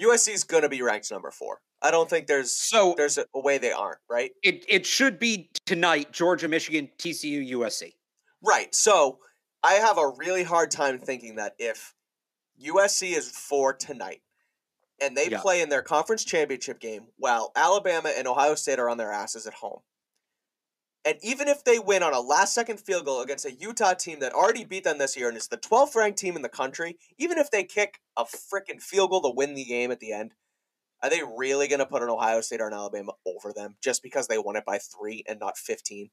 USC 0.00 0.34
is 0.34 0.44
going 0.44 0.62
to 0.62 0.68
be 0.68 0.82
ranked 0.82 1.10
number 1.10 1.30
4. 1.30 1.58
I 1.82 1.90
don't 1.90 2.08
think 2.08 2.26
there's 2.28 2.52
so 2.52 2.94
there's 2.96 3.18
a, 3.18 3.26
way 3.34 3.58
they 3.58 3.72
aren't, 3.72 3.98
right? 4.08 4.30
it 4.42 4.64
it 4.68 4.86
should 4.86 5.18
be 5.18 5.50
tonight. 5.66 6.12
Georgia, 6.12 6.48
Michigan, 6.48 6.88
TCU, 6.98 7.50
USC. 7.52 7.92
Right. 8.42 8.74
So, 8.74 9.18
I 9.62 9.74
have 9.74 9.98
a 9.98 10.08
really 10.08 10.42
hard 10.42 10.70
time 10.70 10.98
thinking 10.98 11.36
that 11.36 11.54
if 11.58 11.94
USC 12.60 13.16
is 13.16 13.30
for 13.30 13.72
tonight 13.72 14.22
and 15.00 15.16
they 15.16 15.28
Yeah. 15.28 15.40
play 15.40 15.60
in 15.60 15.68
their 15.68 15.82
conference 15.82 16.24
championship 16.24 16.80
game 16.80 17.08
while 17.16 17.52
Alabama 17.56 18.10
and 18.10 18.26
Ohio 18.26 18.54
State 18.54 18.78
are 18.78 18.88
on 18.88 18.98
their 18.98 19.12
asses 19.12 19.46
at 19.46 19.54
home. 19.54 19.80
And 21.04 21.18
even 21.22 21.48
if 21.48 21.64
they 21.64 21.80
win 21.80 22.04
on 22.04 22.14
a 22.14 22.20
last 22.20 22.54
second 22.54 22.78
field 22.78 23.04
goal 23.06 23.22
against 23.22 23.44
a 23.44 23.52
Utah 23.52 23.94
team 23.94 24.20
that 24.20 24.32
already 24.32 24.64
beat 24.64 24.84
them 24.84 24.98
this 24.98 25.16
year 25.16 25.28
and 25.28 25.36
is 25.36 25.48
the 25.48 25.56
12th 25.56 25.96
ranked 25.96 26.18
team 26.18 26.36
in 26.36 26.42
the 26.42 26.48
country, 26.48 26.96
even 27.18 27.38
if 27.38 27.50
they 27.50 27.64
kick 27.64 28.00
a 28.16 28.24
freaking 28.24 28.80
field 28.80 29.10
goal 29.10 29.20
to 29.22 29.30
win 29.30 29.54
the 29.54 29.64
game 29.64 29.90
at 29.90 29.98
the 29.98 30.12
end, 30.12 30.32
are 31.02 31.10
they 31.10 31.22
really 31.36 31.68
going 31.68 31.80
to 31.80 31.86
put 31.86 32.02
an 32.02 32.08
Ohio 32.08 32.40
State 32.40 32.60
or 32.60 32.68
an 32.68 32.74
Alabama 32.74 33.12
over 33.26 33.52
them 33.52 33.76
just 33.82 34.02
because 34.02 34.28
they 34.28 34.38
won 34.38 34.56
it 34.56 34.64
by 34.64 34.78
three 34.78 35.24
and 35.28 35.40
not 35.40 35.58
15? 35.58 36.10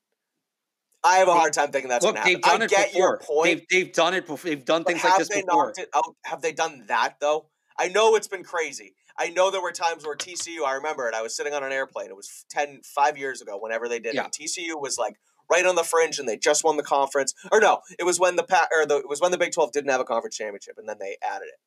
I 1.03 1.17
have 1.17 1.27
a 1.27 1.33
hard 1.33 1.53
time 1.53 1.71
thinking 1.71 1.89
that's 1.89 2.03
going 2.03 2.15
to 2.15 2.21
happen. 2.21 2.41
I 2.43 2.67
get 2.67 2.93
your 2.93 3.19
point. 3.19 3.45
They've 3.69 3.85
they've 3.85 3.93
done 3.93 4.13
it 4.13 4.27
before. 4.27 4.49
They've 4.49 4.65
done 4.65 4.83
things 4.83 5.03
like 5.03 5.17
this 5.17 5.29
before. 5.29 5.69
out? 5.69 5.75
Oh, 5.93 6.15
have 6.25 6.41
they 6.41 6.51
done 6.51 6.85
that 6.87 7.15
though? 7.21 7.45
I 7.77 7.87
know 7.87 8.15
it's 8.15 8.27
been 8.27 8.43
crazy. 8.43 8.95
I 9.17 9.29
know 9.29 9.51
there 9.51 9.61
were 9.61 9.71
times 9.71 10.05
where 10.05 10.15
TCU, 10.15 10.65
I 10.65 10.73
remember 10.73 11.07
it. 11.07 11.13
I 11.13 11.21
was 11.21 11.35
sitting 11.35 11.53
on 11.53 11.63
an 11.63 11.71
airplane. 11.71 12.07
It 12.07 12.15
was 12.15 12.45
10, 12.49 12.81
five 12.83 13.17
years 13.17 13.41
ago, 13.41 13.57
whenever 13.59 13.87
they 13.89 13.99
did 13.99 14.13
Yeah. 14.15 14.25
it. 14.25 14.31
TCU 14.31 14.79
was 14.79 14.97
like 14.97 15.15
right 15.49 15.65
on 15.65 15.75
the 15.75 15.83
fringe, 15.83 16.19
and 16.19 16.27
they 16.27 16.37
just 16.37 16.63
won 16.63 16.77
the 16.77 16.83
conference. 16.83 17.33
Or 17.51 17.59
no, 17.59 17.79
it 17.97 18.03
was 18.03 18.19
when 18.19 18.35
the 18.35 18.43
or 18.73 18.85
the 18.85 18.97
it 18.97 19.09
was 19.09 19.21
when 19.21 19.31
the 19.31 19.37
Big 19.37 19.53
Twelve 19.53 19.71
didn't 19.71 19.89
have 19.91 20.01
a 20.01 20.05
conference 20.05 20.35
championship, 20.35 20.77
and 20.77 20.87
then 20.87 20.97
they 20.99 21.17
added 21.23 21.47
it. 21.47 21.59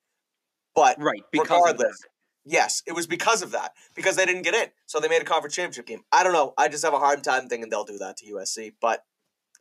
But 0.74 1.00
Right, 1.00 1.22
because 1.30 1.48
regardless. 1.48 2.02
Yes, 2.44 2.82
it 2.86 2.92
was 2.92 3.06
because 3.06 3.42
of 3.42 3.52
that 3.52 3.72
because 3.94 4.16
they 4.16 4.26
didn't 4.26 4.42
get 4.42 4.54
in, 4.54 4.68
so 4.86 5.00
they 5.00 5.08
made 5.08 5.22
a 5.22 5.24
conference 5.24 5.54
championship 5.54 5.86
game. 5.86 6.02
I 6.12 6.22
don't 6.24 6.32
know. 6.32 6.54
I 6.58 6.68
just 6.68 6.84
have 6.84 6.94
a 6.94 6.98
hard 6.98 7.22
time 7.22 7.48
thinking 7.48 7.70
they'll 7.70 7.84
do 7.84 7.98
that 7.98 8.16
to 8.18 8.32
USC, 8.32 8.74
but 8.80 9.04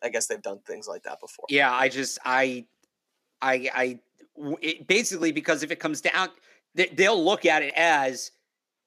I 0.03 0.09
guess 0.09 0.27
they've 0.27 0.41
done 0.41 0.59
things 0.65 0.87
like 0.87 1.03
that 1.03 1.19
before. 1.19 1.45
Yeah, 1.49 1.71
I 1.71 1.89
just 1.89 2.19
i 2.25 2.65
i 3.41 3.99
it, 4.61 4.87
basically 4.87 5.31
because 5.31 5.63
if 5.63 5.71
it 5.71 5.79
comes 5.79 6.01
down, 6.01 6.29
they, 6.75 6.87
they'll 6.87 7.23
look 7.23 7.45
at 7.45 7.61
it 7.63 7.73
as 7.75 8.31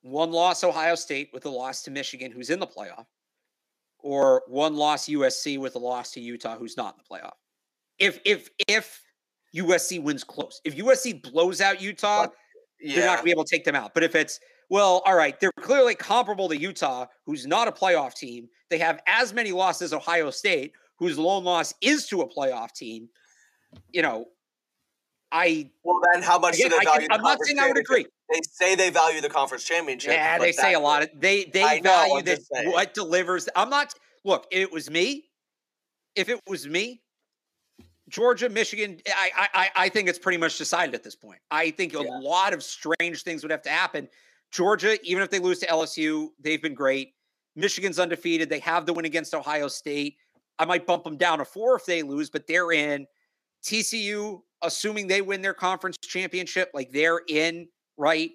one 0.03 0.33
loss 0.33 0.65
Ohio 0.65 0.95
State 0.95 1.31
with 1.33 1.47
a 1.47 1.51
loss 1.51 1.83
to 1.83 1.91
Michigan, 1.91 2.31
who's 2.31 2.51
in 2.51 2.59
the 2.59 2.67
playoff, 2.67 3.07
or 3.99 4.43
one 4.49 4.77
loss 4.77 5.09
USC 5.09 5.59
with 5.59 5.77
a 5.77 5.79
loss 5.79 6.13
to 6.13 6.21
Utah, 6.21 6.57
who's 6.57 6.77
not 6.77 6.95
in 6.95 7.03
the 7.03 7.17
playoff. 7.17 7.35
If 7.99 8.21
if 8.25 8.51
if 8.69 9.01
USC 9.57 10.03
wins 10.03 10.25
close, 10.25 10.61
if 10.65 10.77
USC 10.77 11.23
blows 11.23 11.61
out 11.61 11.81
Utah, 11.81 12.29
Yeah, 12.81 12.97
they're 12.97 13.07
not 13.07 13.17
gonna 13.17 13.25
be 13.25 13.31
able 13.31 13.45
to 13.45 13.51
take 13.51 13.65
them 13.65 13.75
out. 13.75 13.95
But 13.95 14.03
if 14.03 14.15
it's 14.15 14.41
well, 14.71 15.03
all 15.07 15.15
right, 15.15 15.39
they're 15.41 15.53
clearly 15.61 15.95
comparable 15.95 16.49
to 16.49 16.57
Utah, 16.57 17.07
who's 17.27 17.47
not 17.47 17.69
a 17.69 17.73
playoff 17.73 18.15
team. 18.15 18.49
They 18.71 18.79
have 18.79 19.01
as 19.07 19.33
many 19.33 19.53
losses 19.53 19.83
as 19.83 19.93
Ohio 19.93 20.31
State, 20.31 20.73
whose 20.99 21.19
lone 21.19 21.45
loss 21.45 21.75
is 21.81 22.07
to 22.09 22.23
a 22.23 22.29
playoff 22.29 22.73
team. 22.73 23.09
You 23.93 24.03
know, 24.03 24.27
I 25.33 25.71
Well, 25.83 26.01
then 26.13 26.23
how 26.23 26.39
much 26.39 26.55
again, 26.55 26.71
do 26.71 26.77
they 26.77 26.81
I 26.81 26.85
value? 26.85 27.09
the 27.09 27.15
I'm 27.15 27.23
not 27.23 27.39
saying 27.43 27.59
I 27.59 27.69
would 27.69 27.79
agree. 27.79 28.07
They 28.33 28.41
say 28.51 28.75
they 28.75 28.91
value 28.91 29.21
the 29.21 29.29
conference 29.29 29.65
championship. 29.65 30.13
Yeah, 30.13 30.39
they 30.39 30.53
say 30.53 30.75
a 30.75 30.81
lot 30.81 31.03
of 31.03 31.11
they 31.15 31.45
they 31.45 31.63
I 31.63 31.81
value 31.81 32.19
I'm 32.19 32.25
that 32.25 32.41
what 32.67 32.95
delivers. 32.95 33.49
I'm 33.55 33.69
not 33.69 33.93
look. 34.25 34.47
If 34.51 34.63
it 34.63 34.73
was 34.73 34.91
me, 34.91 35.25
if 36.15 36.29
it 36.29 36.41
was 36.49 36.67
me, 36.67 37.03
Georgia, 38.15 38.49
Michigan, 38.49 39.01
I 39.09 39.31
I 39.37 39.49
I- 39.55 39.71
I 39.85 39.89
think 39.89 40.09
it's 40.09 40.21
pretty 40.21 40.39
much 40.39 40.57
decided 40.57 40.95
at 40.95 41.03
this 41.03 41.17
point. 41.17 41.41
I 41.51 41.73
think 41.73 41.95
a 41.95 42.03
Yeah. 42.05 42.11
lot 42.21 42.53
of 42.55 42.63
strange 42.63 43.25
things 43.25 43.43
would 43.43 43.51
have 43.51 43.63
to 43.63 43.71
happen. 43.71 44.09
Georgia, 44.53 44.97
even 45.03 45.21
if 45.25 45.31
they 45.31 45.41
lose 45.41 45.59
to 45.59 45.67
LSU, 45.67 46.33
they've 46.39 46.63
been 46.63 46.75
great. 46.75 47.17
Michigan's 47.57 47.99
undefeated. 47.99 48.49
They 48.49 48.61
have 48.61 48.87
the 48.87 48.93
win 48.93 49.05
against 49.05 49.35
Ohio 49.35 49.67
State. 49.67 50.17
I 50.61 50.65
might 50.65 50.87
bump 50.87 51.03
them 51.03 51.17
down 51.17 51.39
to 51.39 51.45
four 51.45 51.75
if 51.75 51.87
they 51.87 52.05
lose, 52.05 52.31
but 52.31 52.47
they're 52.47 52.71
in. 52.71 53.09
TCU, 53.65 54.45
assuming 54.63 55.09
they 55.09 55.21
win 55.21 55.43
their 55.43 55.55
conference 55.55 55.97
championship, 55.99 56.71
like 56.73 56.93
they're 56.93 57.23
in, 57.27 57.69
right? 57.97 58.31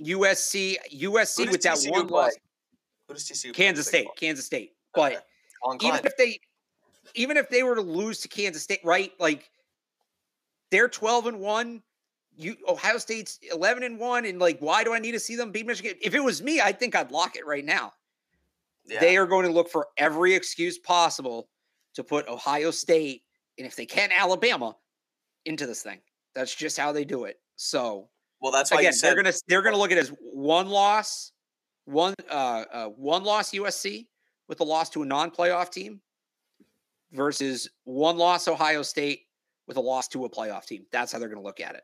USC, 0.00 0.76
USC 0.92 1.48
with 1.52 1.62
that 1.62 1.76
TCU 1.76 1.90
one 1.92 2.08
play? 2.08 2.22
loss, 2.22 2.32
Who 3.06 3.14
does 3.14 3.28
TCU? 3.30 3.52
Kansas 3.54 3.86
State, 3.86 4.08
Kansas 4.16 4.44
State. 4.44 4.76
But 4.92 5.24
Okay. 5.64 5.86
Even 5.86 6.04
if 6.04 6.16
they 6.16 6.40
even 7.14 7.36
if 7.36 7.48
they 7.48 7.62
were 7.62 7.74
to 7.74 7.82
lose 7.82 8.20
to 8.20 8.28
Kansas 8.28 8.62
State, 8.62 8.80
right? 8.84 9.12
Like 9.18 9.50
they're 10.70 10.88
12 10.88 11.26
and 11.26 11.40
1. 11.40 11.82
You 12.36 12.56
Ohio 12.66 12.98
State's 12.98 13.38
11 13.52 13.84
and 13.84 13.98
1 13.98 14.24
and 14.24 14.40
like 14.40 14.58
why 14.58 14.82
do 14.82 14.92
I 14.92 14.98
need 14.98 15.12
to 15.12 15.20
see 15.20 15.36
them 15.36 15.52
beat 15.52 15.66
Michigan? 15.66 15.94
If 16.02 16.14
it 16.14 16.20
was 16.20 16.42
me, 16.42 16.60
I 16.60 16.72
think 16.72 16.96
I'd 16.96 17.12
lock 17.12 17.36
it 17.36 17.46
right 17.46 17.64
now. 17.64 17.92
yeah. 18.84 18.98
They 19.00 19.16
are 19.16 19.26
going 19.26 19.46
to 19.46 19.52
look 19.52 19.70
for 19.70 19.88
every 19.96 20.34
excuse 20.34 20.78
possible 20.78 21.48
to 21.94 22.02
put 22.02 22.26
Ohio 22.28 22.70
State 22.72 23.22
and 23.56 23.66
if 23.66 23.76
they 23.76 23.86
can 23.86 24.10
Alabama 24.16 24.74
into 25.44 25.66
this 25.66 25.82
thing. 25.82 26.00
That's 26.34 26.52
just 26.52 26.76
how 26.76 26.90
they 26.90 27.04
do 27.04 27.24
it. 27.24 27.38
So, 27.54 28.08
well, 28.40 28.50
that's 28.50 28.72
why 28.72 28.80
again, 28.80 28.92
you 28.94 29.00
they're 29.00 29.14
going 29.14 29.32
to 29.32 29.42
they're 29.46 29.62
going 29.62 29.74
to 29.74 29.78
look 29.78 29.92
at 29.92 29.98
it 29.98 30.00
as 30.00 30.12
one 30.20 30.68
loss 30.68 31.30
one 31.84 32.14
uh, 32.30 32.64
uh, 32.72 32.86
one 32.86 33.24
loss 33.24 33.52
USC 33.52 34.06
with 34.48 34.60
a 34.60 34.64
loss 34.64 34.90
to 34.90 35.02
a 35.02 35.06
non-playoff 35.06 35.70
team 35.70 36.00
versus 37.14 37.70
one 37.84 38.18
loss 38.18 38.48
Ohio 38.48 38.82
State 38.82 39.20
with 39.66 39.76
a 39.76 39.80
loss 39.80 40.08
to 40.08 40.24
a 40.24 40.30
playoff 40.30 40.66
team. 40.66 40.84
That's 40.92 41.12
how 41.12 41.18
they're 41.18 41.28
going 41.28 41.40
to 41.40 41.46
look 41.46 41.60
at 41.60 41.74
it. 41.74 41.82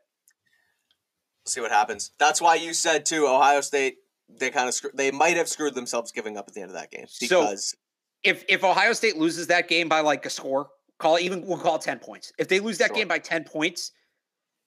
See 1.45 1.61
what 1.61 1.71
happens. 1.71 2.11
That's 2.19 2.41
why 2.41 2.55
you 2.55 2.73
said 2.73 3.05
too. 3.05 3.27
Ohio 3.27 3.61
State. 3.61 3.95
They 4.39 4.49
kind 4.49 4.69
of 4.69 4.73
screw, 4.73 4.91
they 4.93 5.11
might 5.11 5.35
have 5.35 5.49
screwed 5.49 5.75
themselves 5.75 6.13
giving 6.13 6.37
up 6.37 6.45
at 6.47 6.53
the 6.53 6.61
end 6.61 6.69
of 6.69 6.75
that 6.75 6.89
game 6.89 7.05
because 7.19 7.71
so 7.71 7.77
if 8.23 8.45
if 8.47 8.63
Ohio 8.63 8.93
State 8.93 9.17
loses 9.17 9.47
that 9.47 9.67
game 9.67 9.89
by 9.89 9.99
like 9.99 10.25
a 10.25 10.29
score, 10.29 10.69
call 10.99 11.17
it 11.17 11.23
even 11.23 11.45
we'll 11.45 11.57
call 11.57 11.75
it 11.75 11.81
ten 11.81 11.99
points. 11.99 12.31
If 12.37 12.47
they 12.47 12.61
lose 12.61 12.77
that 12.77 12.89
sure. 12.89 12.97
game 12.97 13.09
by 13.09 13.19
ten 13.19 13.43
points, 13.43 13.91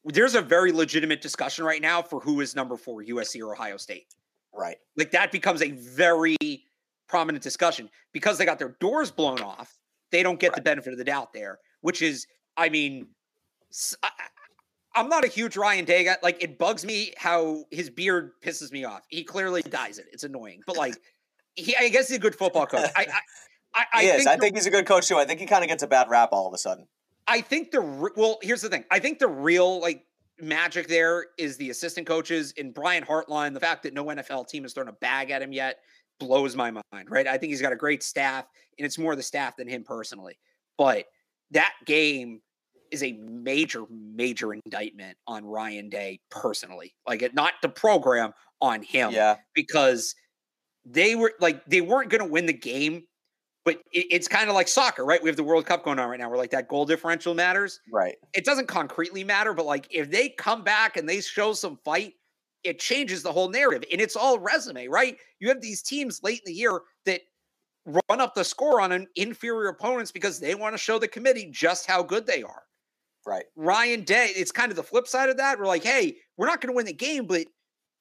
there's 0.05 0.35
a 0.35 0.43
very 0.43 0.71
legitimate 0.71 1.23
discussion 1.23 1.65
right 1.65 1.81
now 1.81 2.03
for 2.03 2.21
who 2.21 2.43
is 2.43 2.55
number 2.55 2.77
four, 2.77 3.03
USC 3.03 3.41
or 3.41 3.55
Ohio 3.55 3.79
State. 3.79 4.07
Right. 4.53 4.77
Like 4.97 5.13
that 5.13 5.33
becomes 5.33 5.63
a 5.63 5.71
very 5.71 6.37
prominent 7.09 7.43
discussion 7.43 7.89
because 8.13 8.37
they 8.39 8.45
got 8.45 8.59
their 8.59 8.77
doors 8.81 9.11
blown 9.11 9.41
off. 9.41 9.79
They 10.11 10.23
don't 10.23 10.39
get 10.39 10.49
right. 10.49 10.57
the 10.57 10.63
benefit 10.63 10.93
of 10.93 10.99
the 10.99 11.05
doubt 11.05 11.33
there, 11.33 11.59
which 11.81 12.03
is, 12.03 12.27
I 12.57 12.69
mean, 12.69 13.09
I, 14.03 14.11
am 14.95 15.09
not 15.09 15.25
a 15.25 15.29
huge 15.29 15.57
Ryan 15.57 15.85
Day 15.85 16.05
guy. 16.05 16.17
Like 16.23 16.43
it 16.43 16.59
bugs 16.59 16.85
me 16.85 17.13
how 17.17 17.65
his 17.71 17.91
beard 17.91 18.33
pisses 18.45 18.71
me 18.73 18.85
off. 18.85 19.03
He 19.09 19.25
clearly 19.25 19.63
dyes 19.63 19.99
it. 19.99 20.07
It's 20.13 20.25
annoying, 20.25 20.63
but 20.67 20.77
like, 20.77 20.95
he, 21.57 21.77
I 21.77 21.89
guess 21.89 22.09
he's 22.09 22.17
a 22.17 22.21
good 22.21 22.35
football 22.35 22.67
coach. 22.67 22.91
I, 22.97 23.07
I, 23.07 23.21
I, 23.75 23.85
I 23.93 24.03
is. 24.03 24.17
Think 24.17 24.29
I 24.29 24.37
think 24.37 24.57
he's 24.57 24.67
a 24.67 24.71
good 24.71 24.87
coach 24.87 25.09
too. 25.09 25.17
I 25.17 25.25
think 25.25 25.41
he 25.41 25.47
kind 25.47 25.63
of 25.63 25.69
gets 25.69 25.83
a 25.83 25.87
bad 25.87 26.09
rap 26.09 26.31
all 26.33 26.47
of 26.47 26.55
a 26.55 26.59
sudden. 26.59 26.87
I 27.27 27.41
think 27.41 27.71
the 27.71 28.11
well, 28.17 28.39
here's 28.43 28.63
the 28.63 28.69
thing. 28.69 28.85
I 28.91 28.99
think 28.99 29.19
the 29.19 29.29
real 29.29 29.81
like 29.81 30.05
magic 30.41 30.89
there 30.89 31.27
is 31.39 31.57
the 31.57 31.71
assistant 31.71 32.07
coaches 32.07 32.53
in 32.53 32.73
Brian 32.73 33.05
Hartline. 33.05 33.55
The 33.55 33.61
fact 33.61 33.85
that 33.85 33.95
no 33.95 34.05
NFL 34.07 34.49
team 34.49 34.63
has 34.65 34.73
thrown 34.73 34.89
a 34.89 34.93
bag 34.93 35.31
at 35.31 35.43
him 35.43 35.53
yet 35.53 35.79
blows 36.19 36.57
my 36.57 36.71
mind, 36.71 37.11
right? 37.11 37.27
I 37.27 37.39
think 37.39 37.51
he's 37.51 37.63
got 37.63 37.73
a 37.73 37.77
great 37.77 38.03
staff, 38.03 38.47
and 38.79 38.87
it's 38.87 38.99
more 38.99 39.17
the 39.17 39.23
staff 39.23 39.57
than 39.57 39.69
him 39.69 39.85
personally. 39.85 40.39
But 40.79 41.07
that 41.51 41.75
game 41.87 42.41
is 42.91 43.03
a 43.03 43.13
major, 43.13 43.85
major 43.91 44.55
indictment 44.55 45.17
on 45.27 45.45
Ryan 45.45 45.89
Day 45.89 46.21
personally. 46.31 46.95
Like 47.07 47.23
it, 47.23 47.35
not 47.35 47.55
the 47.63 47.69
program 47.69 48.33
on 48.61 48.83
him. 48.83 49.13
Yeah. 49.13 49.37
Because 49.55 50.15
they 50.85 51.15
were 51.15 51.33
like 51.41 51.65
they 51.67 51.81
weren't 51.81 52.11
going 52.11 52.21
to 52.21 52.31
win 52.31 52.47
the 52.47 52.53
game 52.53 53.05
but 53.65 53.77
it, 53.93 54.07
it's 54.11 54.29
kind 54.29 54.49
of 54.49 54.55
like 54.55 54.69
soccer, 54.69 55.05
right? 55.05 55.23
We 55.23 55.29
have 55.29 55.37
the 55.37 55.45
World 55.45 55.67
Cup 55.67 55.85
going 55.85 55.99
on 55.99 56.09
right 56.09 56.21
now 56.21 56.31
We're 56.31 56.37
like 56.37 56.51
that 56.51 56.69
goal 56.69 56.85
differential 56.85 57.35
matters. 57.35 57.81
Right. 57.91 58.17
It 58.35 58.45
doesn't 58.45 58.69
concretely 58.69 59.25
matter, 59.25 59.55
but 59.55 59.67
like 59.67 59.87
if 59.91 60.11
they 60.11 60.29
come 60.29 60.63
back 60.63 60.97
and 60.97 61.09
they 61.09 61.21
show 61.21 61.53
some 61.53 61.79
fight, 61.85 62.15
it 62.65 62.79
changes 62.79 63.23
the 63.23 63.33
whole 63.33 63.49
narrative. 63.49 63.85
And 63.93 64.01
it's 64.01 64.17
all 64.17 64.39
resume, 64.39 64.89
right? 64.89 65.17
You 65.41 65.49
have 65.49 65.61
these 65.61 65.83
teams 65.83 66.21
late 66.23 66.41
in 66.41 66.53
the 66.53 66.59
year 66.59 66.81
that 67.07 67.21
run 67.87 68.21
up 68.21 68.35
the 68.35 68.45
score 68.45 68.81
on 68.81 68.93
an 68.93 69.07
inferior 69.17 69.69
opponents 69.69 70.11
because 70.11 70.41
they 70.41 70.55
want 70.55 70.75
to 70.75 70.79
show 70.79 70.99
the 70.99 71.09
committee 71.09 71.51
just 71.53 71.87
how 71.87 72.03
good 72.03 72.27
they 72.27 72.43
are. 72.43 72.63
Right. 73.27 73.45
Ryan 73.57 74.03
Day, 74.03 74.33
it's 74.37 74.53
kind 74.53 74.71
of 74.71 74.77
the 74.77 74.83
flip 74.83 75.07
side 75.07 75.31
of 75.31 75.37
that. 75.39 75.59
We're 75.59 75.67
like, 75.67 75.85
hey, 75.85 76.17
we're 76.37 76.47
not 76.47 76.61
going 76.61 76.73
to 76.73 76.77
win 76.77 76.87
the 76.87 76.93
game, 76.93 77.27
but 77.27 77.47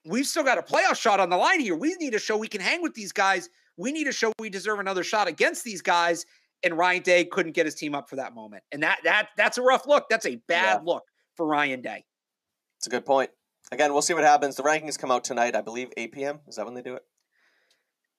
we've 0.06 0.26
still 0.26 0.44
got 0.44 0.58
a 0.58 0.62
playoff 0.62 1.00
shot 1.00 1.20
on 1.20 1.30
the 1.30 1.38
line 1.38 1.62
here. 1.62 1.76
We 1.76 1.96
need 1.96 2.12
to 2.12 2.20
show 2.20 2.38
we 2.38 2.48
can 2.48 2.62
hang 2.62 2.82
with 2.82 2.94
these 2.94 3.14
guys 3.14 3.50
we 3.78 3.92
need 3.92 4.06
to 4.06 4.12
show 4.12 4.32
we 4.40 4.50
deserve 4.50 4.80
another 4.80 5.04
shot 5.04 5.28
against 5.28 5.64
these 5.64 5.82
guys. 5.82 6.26
And 6.64 6.78
Ryan 6.78 7.02
Day 7.02 7.26
couldn't 7.26 7.54
get 7.54 7.66
his 7.66 7.76
team 7.76 7.94
up 7.94 8.10
for 8.10 8.16
that 8.16 8.34
moment. 8.34 8.64
And 8.72 8.82
that 8.84 9.00
that 9.04 9.30
that's 9.36 9.58
a 9.58 9.62
rough 9.62 9.86
look. 9.86 10.06
That's 10.10 10.26
a 10.26 10.38
bad 10.48 10.82
yeah. 10.82 10.92
look 10.92 11.04
for 11.36 11.46
Ryan 11.46 11.82
Day. 11.82 12.06
It's 12.78 12.88
a 12.88 12.90
good 12.90 13.06
point. 13.06 13.30
Again, 13.72 13.94
we'll 13.94 14.02
see 14.02 14.14
what 14.14 14.24
happens. 14.24 14.56
The 14.56 14.64
rankings 14.64 15.00
come 15.00 15.12
out 15.12 15.24
tonight, 15.24 15.56
I 15.56 15.62
believe, 15.62 15.90
8 15.98 16.12
p.m. 16.12 16.40
Is 16.48 16.58
that 16.58 16.66
when 16.66 16.76
they 16.76 16.82
do 16.82 16.96
it? 16.96 17.04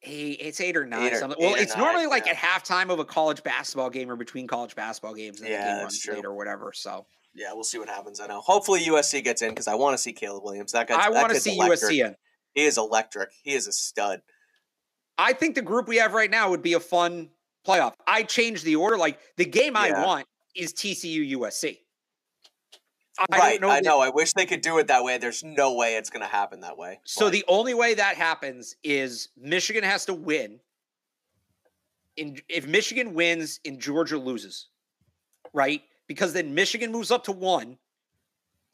Eight, 0.07 0.39
it's 0.41 0.61
eight 0.61 0.77
or 0.77 0.85
nine. 0.85 1.05
Eight 1.05 1.13
or, 1.15 1.19
something. 1.19 1.39
Well, 1.41 1.55
it's 1.55 1.75
nine, 1.75 1.85
normally 1.85 2.07
like 2.07 2.27
yeah. 2.27 2.33
at 2.33 2.37
halftime 2.37 2.91
of 2.91 2.99
a 2.99 3.05
college 3.07 3.43
basketball 3.43 3.89
game 3.89 4.11
or 4.11 4.17
between 4.17 4.47
college 4.47 4.75
basketball 4.75 5.15
games, 5.15 5.41
and 5.41 5.49
yeah, 5.49 5.65
the 5.65 5.71
game 5.71 5.83
runs 5.83 5.99
true. 5.99 6.15
late 6.15 6.25
or 6.27 6.35
whatever. 6.35 6.73
So 6.75 7.07
yeah, 7.35 7.55
we'll 7.55 7.65
see 7.65 7.79
what 7.79 7.89
happens. 7.89 8.21
I 8.21 8.27
know. 8.27 8.41
Hopefully 8.41 8.83
USC 8.85 9.25
gets 9.25 9.41
in 9.41 9.51
because 9.51 9.67
I 9.67 9.77
want 9.77 9.95
to 9.95 9.99
see 9.99 10.13
Caleb 10.13 10.45
Williams. 10.45 10.73
That 10.73 10.89
guy. 10.89 11.03
I 11.03 11.09
want 11.09 11.33
to 11.33 11.41
see 11.41 11.57
electric. 11.57 11.93
USC 11.93 12.07
in. 12.07 12.15
He 12.53 12.65
is 12.65 12.77
electric. 12.77 13.31
He 13.43 13.55
is 13.55 13.67
a 13.67 13.73
stud. 13.73 14.21
I 15.17 15.33
think 15.33 15.55
the 15.55 15.63
group 15.63 15.89
we 15.89 15.97
have 15.97 16.13
right 16.13 16.31
now 16.31 16.51
would 16.51 16.63
be 16.63 16.75
a 16.75 16.81
fun 16.81 17.31
playoff. 17.67 17.95
I 18.07 18.25
changed 18.25 18.65
the 18.65 18.77
order. 18.77 18.99
Like 18.99 19.19
the 19.37 19.47
game 19.47 19.73
yeah. 19.75 20.03
I 20.03 20.05
want 20.05 20.27
is 20.55 20.75
TCU 20.75 21.33
USC. 21.39 21.79
I 23.19 23.39
right, 23.39 23.61
know 23.61 23.71
I 23.71 23.81
know. 23.81 24.01
I 24.01 24.09
wish 24.09 24.33
they 24.33 24.47
could 24.47 24.61
do 24.61 24.79
it 24.79 24.89
that 24.89 25.05
way. 25.05 25.19
There's 25.19 25.45
no 25.45 25.75
way 25.75 25.97
it's 25.97 26.11
going 26.11 26.23
to 26.23 26.29
happen 26.29 26.61
that 26.61 26.77
way. 26.77 27.01
So 27.05 27.27
but. 27.27 27.33
the 27.33 27.45
only 27.47 27.75
way 27.75 27.95
that 27.95 28.17
happens 28.17 28.77
is 28.83 29.29
Michigan 29.37 29.85
has 29.85 30.05
to 30.07 30.15
win. 30.15 30.59
In 32.17 32.41
if 32.49 32.67
Michigan 32.67 33.15
wins 33.15 33.61
and 33.65 33.81
Georgia 33.81 34.19
loses, 34.19 34.69
right? 35.53 35.83
Because 36.07 36.33
then 36.33 36.55
Michigan 36.55 36.93
moves 36.93 37.11
up 37.11 37.25
to 37.25 37.33
one. 37.33 37.79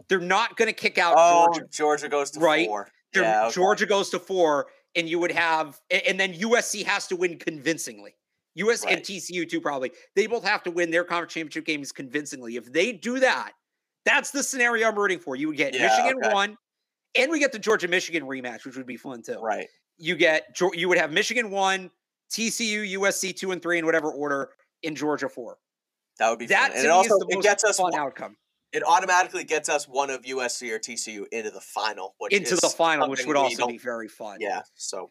They're 0.08 0.18
not 0.18 0.56
going 0.56 0.66
to 0.66 0.74
kick 0.74 0.98
out 0.98 1.14
oh, 1.16 1.46
Georgia. 1.46 1.68
Georgia 1.70 2.08
goes 2.08 2.30
to 2.32 2.40
right? 2.40 2.66
four. 2.66 2.88
Yeah, 3.14 3.44
okay. 3.44 3.54
Georgia 3.54 3.86
goes 3.86 4.10
to 4.10 4.18
four, 4.18 4.66
and 4.96 5.08
you 5.08 5.18
would 5.18 5.32
have, 5.32 5.80
and 5.90 6.18
then 6.18 6.32
USC 6.34 6.84
has 6.84 7.06
to 7.08 7.16
win 7.16 7.38
convincingly. 7.38 8.14
US 8.54 8.84
right. 8.84 8.94
and 8.94 9.02
TCU 9.02 9.48
too, 9.48 9.60
probably. 9.60 9.92
They 10.16 10.26
both 10.26 10.44
have 10.44 10.62
to 10.64 10.70
win 10.70 10.90
their 10.90 11.04
conference 11.04 11.34
championship 11.34 11.64
games 11.64 11.92
convincingly. 11.92 12.56
If 12.56 12.72
they 12.72 12.92
do 12.92 13.20
that, 13.20 13.52
that's 14.04 14.30
the 14.30 14.42
scenario 14.42 14.88
I'm 14.88 14.98
rooting 14.98 15.18
for. 15.18 15.36
You 15.36 15.48
would 15.48 15.56
get 15.56 15.74
yeah, 15.74 15.88
Michigan 15.88 16.24
okay. 16.24 16.34
one, 16.34 16.56
and 17.16 17.30
we 17.30 17.38
get 17.38 17.52
the 17.52 17.58
Georgia 17.58 17.88
Michigan 17.88 18.24
rematch, 18.24 18.64
which 18.64 18.76
would 18.76 18.86
be 18.86 18.96
fun 18.96 19.22
too. 19.22 19.40
Right. 19.40 19.66
You 19.98 20.16
get 20.16 20.58
you 20.74 20.88
would 20.88 20.98
have 20.98 21.12
Michigan 21.12 21.50
one, 21.50 21.90
TCU, 22.30 22.98
USC 22.98 23.36
two 23.36 23.52
and 23.52 23.62
three 23.62 23.78
in 23.78 23.86
whatever 23.86 24.10
order 24.10 24.50
in 24.82 24.94
Georgia 24.94 25.28
four. 25.28 25.58
That 26.18 26.30
would 26.30 26.38
be 26.38 26.46
that 26.46 26.68
fun. 26.68 26.76
and 26.76 26.86
it 26.86 26.90
also 26.90 27.16
it 27.28 27.42
gets 27.42 27.64
us 27.64 27.76
fun 27.76 27.92
one, 27.92 28.00
outcome 28.00 28.36
it 28.72 28.82
automatically 28.86 29.44
gets 29.44 29.68
us 29.68 29.88
one 29.88 30.10
of 30.10 30.22
USC 30.22 30.70
or 30.70 30.78
TCU 30.78 31.26
into 31.32 31.50
the 31.50 31.60
final, 31.60 32.14
into 32.30 32.54
the 32.56 32.68
final, 32.68 33.08
which 33.08 33.26
would 33.26 33.36
also 33.36 33.66
be 33.66 33.78
very 33.78 34.08
fun. 34.08 34.38
Yeah, 34.40 34.62
so 34.74 35.10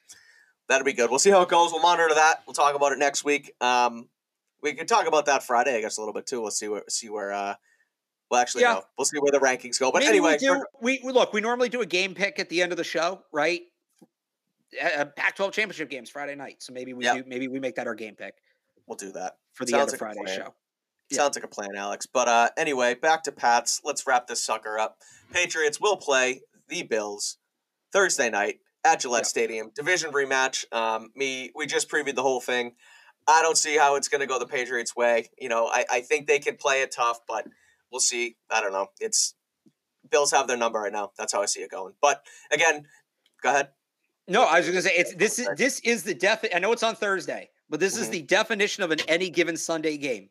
that'll 0.68 0.86
be 0.86 0.94
good. 0.94 1.10
We'll 1.10 1.20
see 1.20 1.30
how 1.30 1.42
it 1.42 1.50
goes. 1.50 1.72
We'll 1.72 1.82
monitor 1.82 2.14
that. 2.14 2.44
We'll 2.48 2.54
talk 2.54 2.76
about 2.76 2.94
it 2.94 3.00
next 3.00 3.24
week. 3.24 3.52
Um, 3.60 4.08
we 4.62 4.74
can 4.74 4.88
talk 4.88 5.08
about 5.08 5.26
that 5.26 5.44
Friday, 5.44 5.76
I 5.76 5.82
guess, 5.82 5.98
a 5.98 6.02
little 6.02 6.14
bit 6.14 6.26
too. 6.26 6.42
We'll 6.42 6.52
see 6.52 6.68
where 6.68 6.84
see 6.90 7.10
where. 7.10 7.34
Uh, 7.34 7.56
well, 8.30 8.42
actually, 8.42 8.62
yeah. 8.62 8.74
no. 8.74 8.84
We'll 8.98 9.06
see 9.06 9.18
where 9.20 9.32
the 9.32 9.40
rankings 9.40 9.80
go. 9.80 9.92
But 9.92 10.00
Maybe 10.00 10.18
anyway, 10.18 10.34
we, 10.34 10.48
do, 10.48 10.66
we, 10.82 11.02
we 11.04 11.12
look. 11.12 11.34
We 11.34 11.42
normally 11.42 11.70
do 11.70 11.82
a 11.82 11.86
game 11.86 12.14
pick 12.14 12.40
at 12.40 12.50
the 12.50 12.62
end 12.62 12.72
of 12.72 12.78
the 12.78 12.84
show, 12.84 13.22
right? 13.32 13.62
Uh, 14.82 15.06
Pac-12 15.06 15.52
championship 15.52 15.90
games 15.90 16.10
Friday 16.10 16.36
night. 16.36 16.58
So 16.60 16.74
maybe 16.74 16.94
we 16.94 17.06
yep. 17.06 17.18
do. 17.18 17.24
Maybe 17.28 17.48
we 17.48 17.60
make 17.60 17.76
that 17.76 17.88
our 17.88 17.96
game 17.96 18.16
pick. 18.16 18.36
We'll 18.86 18.98
do 18.98 19.12
that 19.14 19.38
for 19.54 19.66
the 19.66 19.72
Sounds 19.72 19.94
end 19.94 20.02
of 20.02 20.02
like 20.02 20.16
Friday 20.16 20.36
show. 20.36 20.54
Sounds 21.12 21.36
like 21.36 21.44
a 21.44 21.48
plan, 21.48 21.70
Alex. 21.76 22.06
But 22.06 22.28
uh, 22.28 22.50
anyway, 22.56 22.94
back 22.94 23.24
to 23.24 23.32
Pats. 23.32 23.82
Let's 23.84 24.06
wrap 24.06 24.28
this 24.28 24.44
sucker 24.44 24.78
up. 24.78 24.98
Patriots 25.34 25.82
will 25.82 25.98
play 25.98 26.42
the 26.68 26.84
Bills 26.84 27.38
Thursday 27.92 28.30
night 28.30 28.60
at 28.86 29.00
Gillette 29.00 29.26
Stadium. 29.26 29.72
Division 29.76 30.12
rematch. 30.12 30.72
Um, 30.72 31.10
me, 31.16 31.52
we 31.56 31.66
just 31.66 31.90
previewed 31.90 32.16
the 32.16 32.22
whole 32.22 32.42
thing. 32.42 32.74
I 33.28 33.42
don't 33.42 33.58
see 33.58 33.78
how 33.78 33.96
it's 33.96 34.08
going 34.08 34.22
to 34.22 34.28
go 34.28 34.40
the 34.40 34.48
Patriots' 34.48 34.96
way. 34.96 35.30
You 35.40 35.50
know, 35.50 35.68
I, 35.68 35.86
I 35.92 36.02
think 36.02 36.28
they 36.28 36.40
can 36.40 36.58
play 36.58 36.82
it 36.82 36.92
tough, 36.92 37.20
but 37.28 37.48
we'll 37.92 38.00
see. 38.00 38.36
I 38.50 38.62
don't 38.62 38.74
know. 38.74 38.88
It's 39.00 39.36
Bills 40.10 40.32
have 40.32 40.48
their 40.48 40.58
number 40.58 40.80
right 40.80 40.94
now. 40.94 41.12
That's 41.18 41.34
how 41.34 41.42
I 41.42 41.46
see 41.46 41.62
it 41.62 41.72
going. 41.72 41.94
But 42.02 42.24
again, 42.52 42.86
go 43.42 43.50
ahead. 43.50 43.70
No, 44.28 44.44
I 44.44 44.58
was 44.58 44.68
going 44.68 44.78
to 44.78 44.82
say 44.82 44.94
it's 44.96 45.16
this 45.16 45.40
is 45.40 45.50
this 45.58 45.80
is 45.82 46.04
the 46.04 46.14
def. 46.14 46.46
I 46.54 46.60
know 46.60 46.72
it's 46.72 46.84
on 46.84 46.96
Thursday, 46.96 47.50
but 47.70 47.80
this 47.80 47.94
mm-hmm. 47.94 48.04
is 48.04 48.10
the 48.10 48.22
definition 48.22 48.84
of 48.84 48.92
an 48.92 49.00
any 49.08 49.30
given 49.30 49.58
Sunday 49.58 49.98
game. 49.98 50.30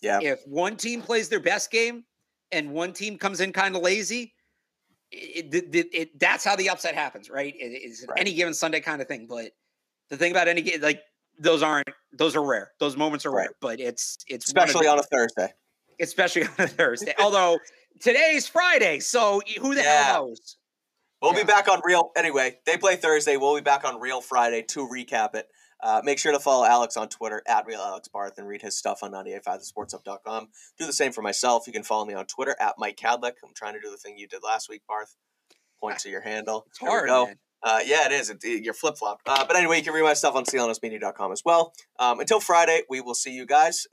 Yeah. 0.00 0.20
If 0.22 0.46
one 0.46 0.76
team 0.76 1.02
plays 1.02 1.28
their 1.28 1.40
best 1.40 1.70
game 1.70 2.04
and 2.52 2.72
one 2.72 2.92
team 2.92 3.18
comes 3.18 3.40
in 3.40 3.52
kind 3.52 3.74
of 3.74 3.82
lazy, 3.82 4.34
it, 5.10 5.52
it, 5.54 5.74
it, 5.74 5.86
it, 5.92 6.20
that's 6.20 6.44
how 6.44 6.56
the 6.56 6.68
upset 6.70 6.94
happens, 6.94 7.30
right? 7.30 7.54
it's 7.58 8.06
right. 8.06 8.18
any 8.18 8.34
given 8.34 8.54
Sunday 8.54 8.80
kind 8.80 9.00
of 9.00 9.08
thing. 9.08 9.26
But 9.28 9.52
the 10.10 10.16
thing 10.16 10.30
about 10.30 10.48
any 10.48 10.62
game, 10.62 10.80
like 10.80 11.02
those 11.38 11.62
aren't 11.62 11.88
those 12.12 12.36
are 12.36 12.44
rare. 12.44 12.70
Those 12.78 12.96
moments 12.96 13.24
are 13.26 13.30
right. 13.30 13.44
rare, 13.44 13.50
but 13.60 13.80
it's 13.80 14.18
it's 14.28 14.46
especially 14.46 14.86
on 14.86 14.98
a 14.98 15.02
Thursday. 15.02 15.52
Especially 16.00 16.42
on 16.46 16.50
a 16.58 16.66
Thursday. 16.66 17.14
Although 17.20 17.58
today's 18.00 18.46
Friday, 18.46 19.00
so 19.00 19.40
who 19.60 19.74
the 19.74 19.82
yeah. 19.82 20.04
hell 20.04 20.28
knows? 20.28 20.56
We'll 21.20 21.34
yeah. 21.34 21.42
be 21.42 21.46
back 21.46 21.68
on 21.68 21.80
real 21.84 22.10
anyway. 22.16 22.58
They 22.64 22.76
play 22.76 22.96
Thursday. 22.96 23.36
We'll 23.36 23.56
be 23.56 23.60
back 23.60 23.84
on 23.84 24.00
real 24.00 24.20
Friday 24.20 24.62
to 24.68 24.86
recap 24.86 25.34
it. 25.34 25.48
Uh, 25.80 26.00
make 26.04 26.18
sure 26.18 26.32
to 26.32 26.40
follow 26.40 26.64
Alex 26.64 26.96
on 26.96 27.08
Twitter 27.08 27.42
at 27.46 27.64
Real 27.66 27.80
Alex 27.80 28.08
Barth 28.08 28.38
and 28.38 28.48
read 28.48 28.62
his 28.62 28.76
stuff 28.76 29.02
on 29.02 29.12
985thesportshub.com. 29.12 30.48
Do 30.78 30.86
the 30.86 30.92
same 30.92 31.12
for 31.12 31.22
myself. 31.22 31.66
You 31.66 31.72
can 31.72 31.84
follow 31.84 32.04
me 32.04 32.14
on 32.14 32.26
Twitter 32.26 32.56
at 32.60 32.74
Mike 32.78 32.96
Kadlick. 32.96 33.34
I'm 33.44 33.54
trying 33.54 33.74
to 33.74 33.80
do 33.80 33.90
the 33.90 33.96
thing 33.96 34.18
you 34.18 34.26
did 34.26 34.42
last 34.42 34.68
week, 34.68 34.82
Barth. 34.88 35.14
Point 35.80 35.98
to 36.00 36.10
your 36.10 36.22
handle. 36.22 36.64
It's 36.68 36.80
there 36.80 36.90
hard, 36.90 37.08
go. 37.08 37.26
Man. 37.26 37.36
Uh, 37.62 37.80
yeah, 37.84 38.06
it 38.06 38.12
is. 38.12 38.30
It, 38.30 38.38
it, 38.42 38.64
you're 38.64 38.74
flip 38.74 38.96
flop. 38.96 39.20
Uh, 39.26 39.44
but 39.46 39.56
anyway, 39.56 39.78
you 39.78 39.84
can 39.84 39.92
read 39.92 40.02
my 40.02 40.14
stuff 40.14 40.34
on 40.34 40.44
clnsmedia.com 40.44 41.32
as 41.32 41.42
well. 41.44 41.72
Um, 41.98 42.18
until 42.18 42.40
Friday, 42.40 42.82
we 42.88 43.00
will 43.00 43.14
see 43.14 43.32
you 43.32 43.46
guys. 43.46 43.86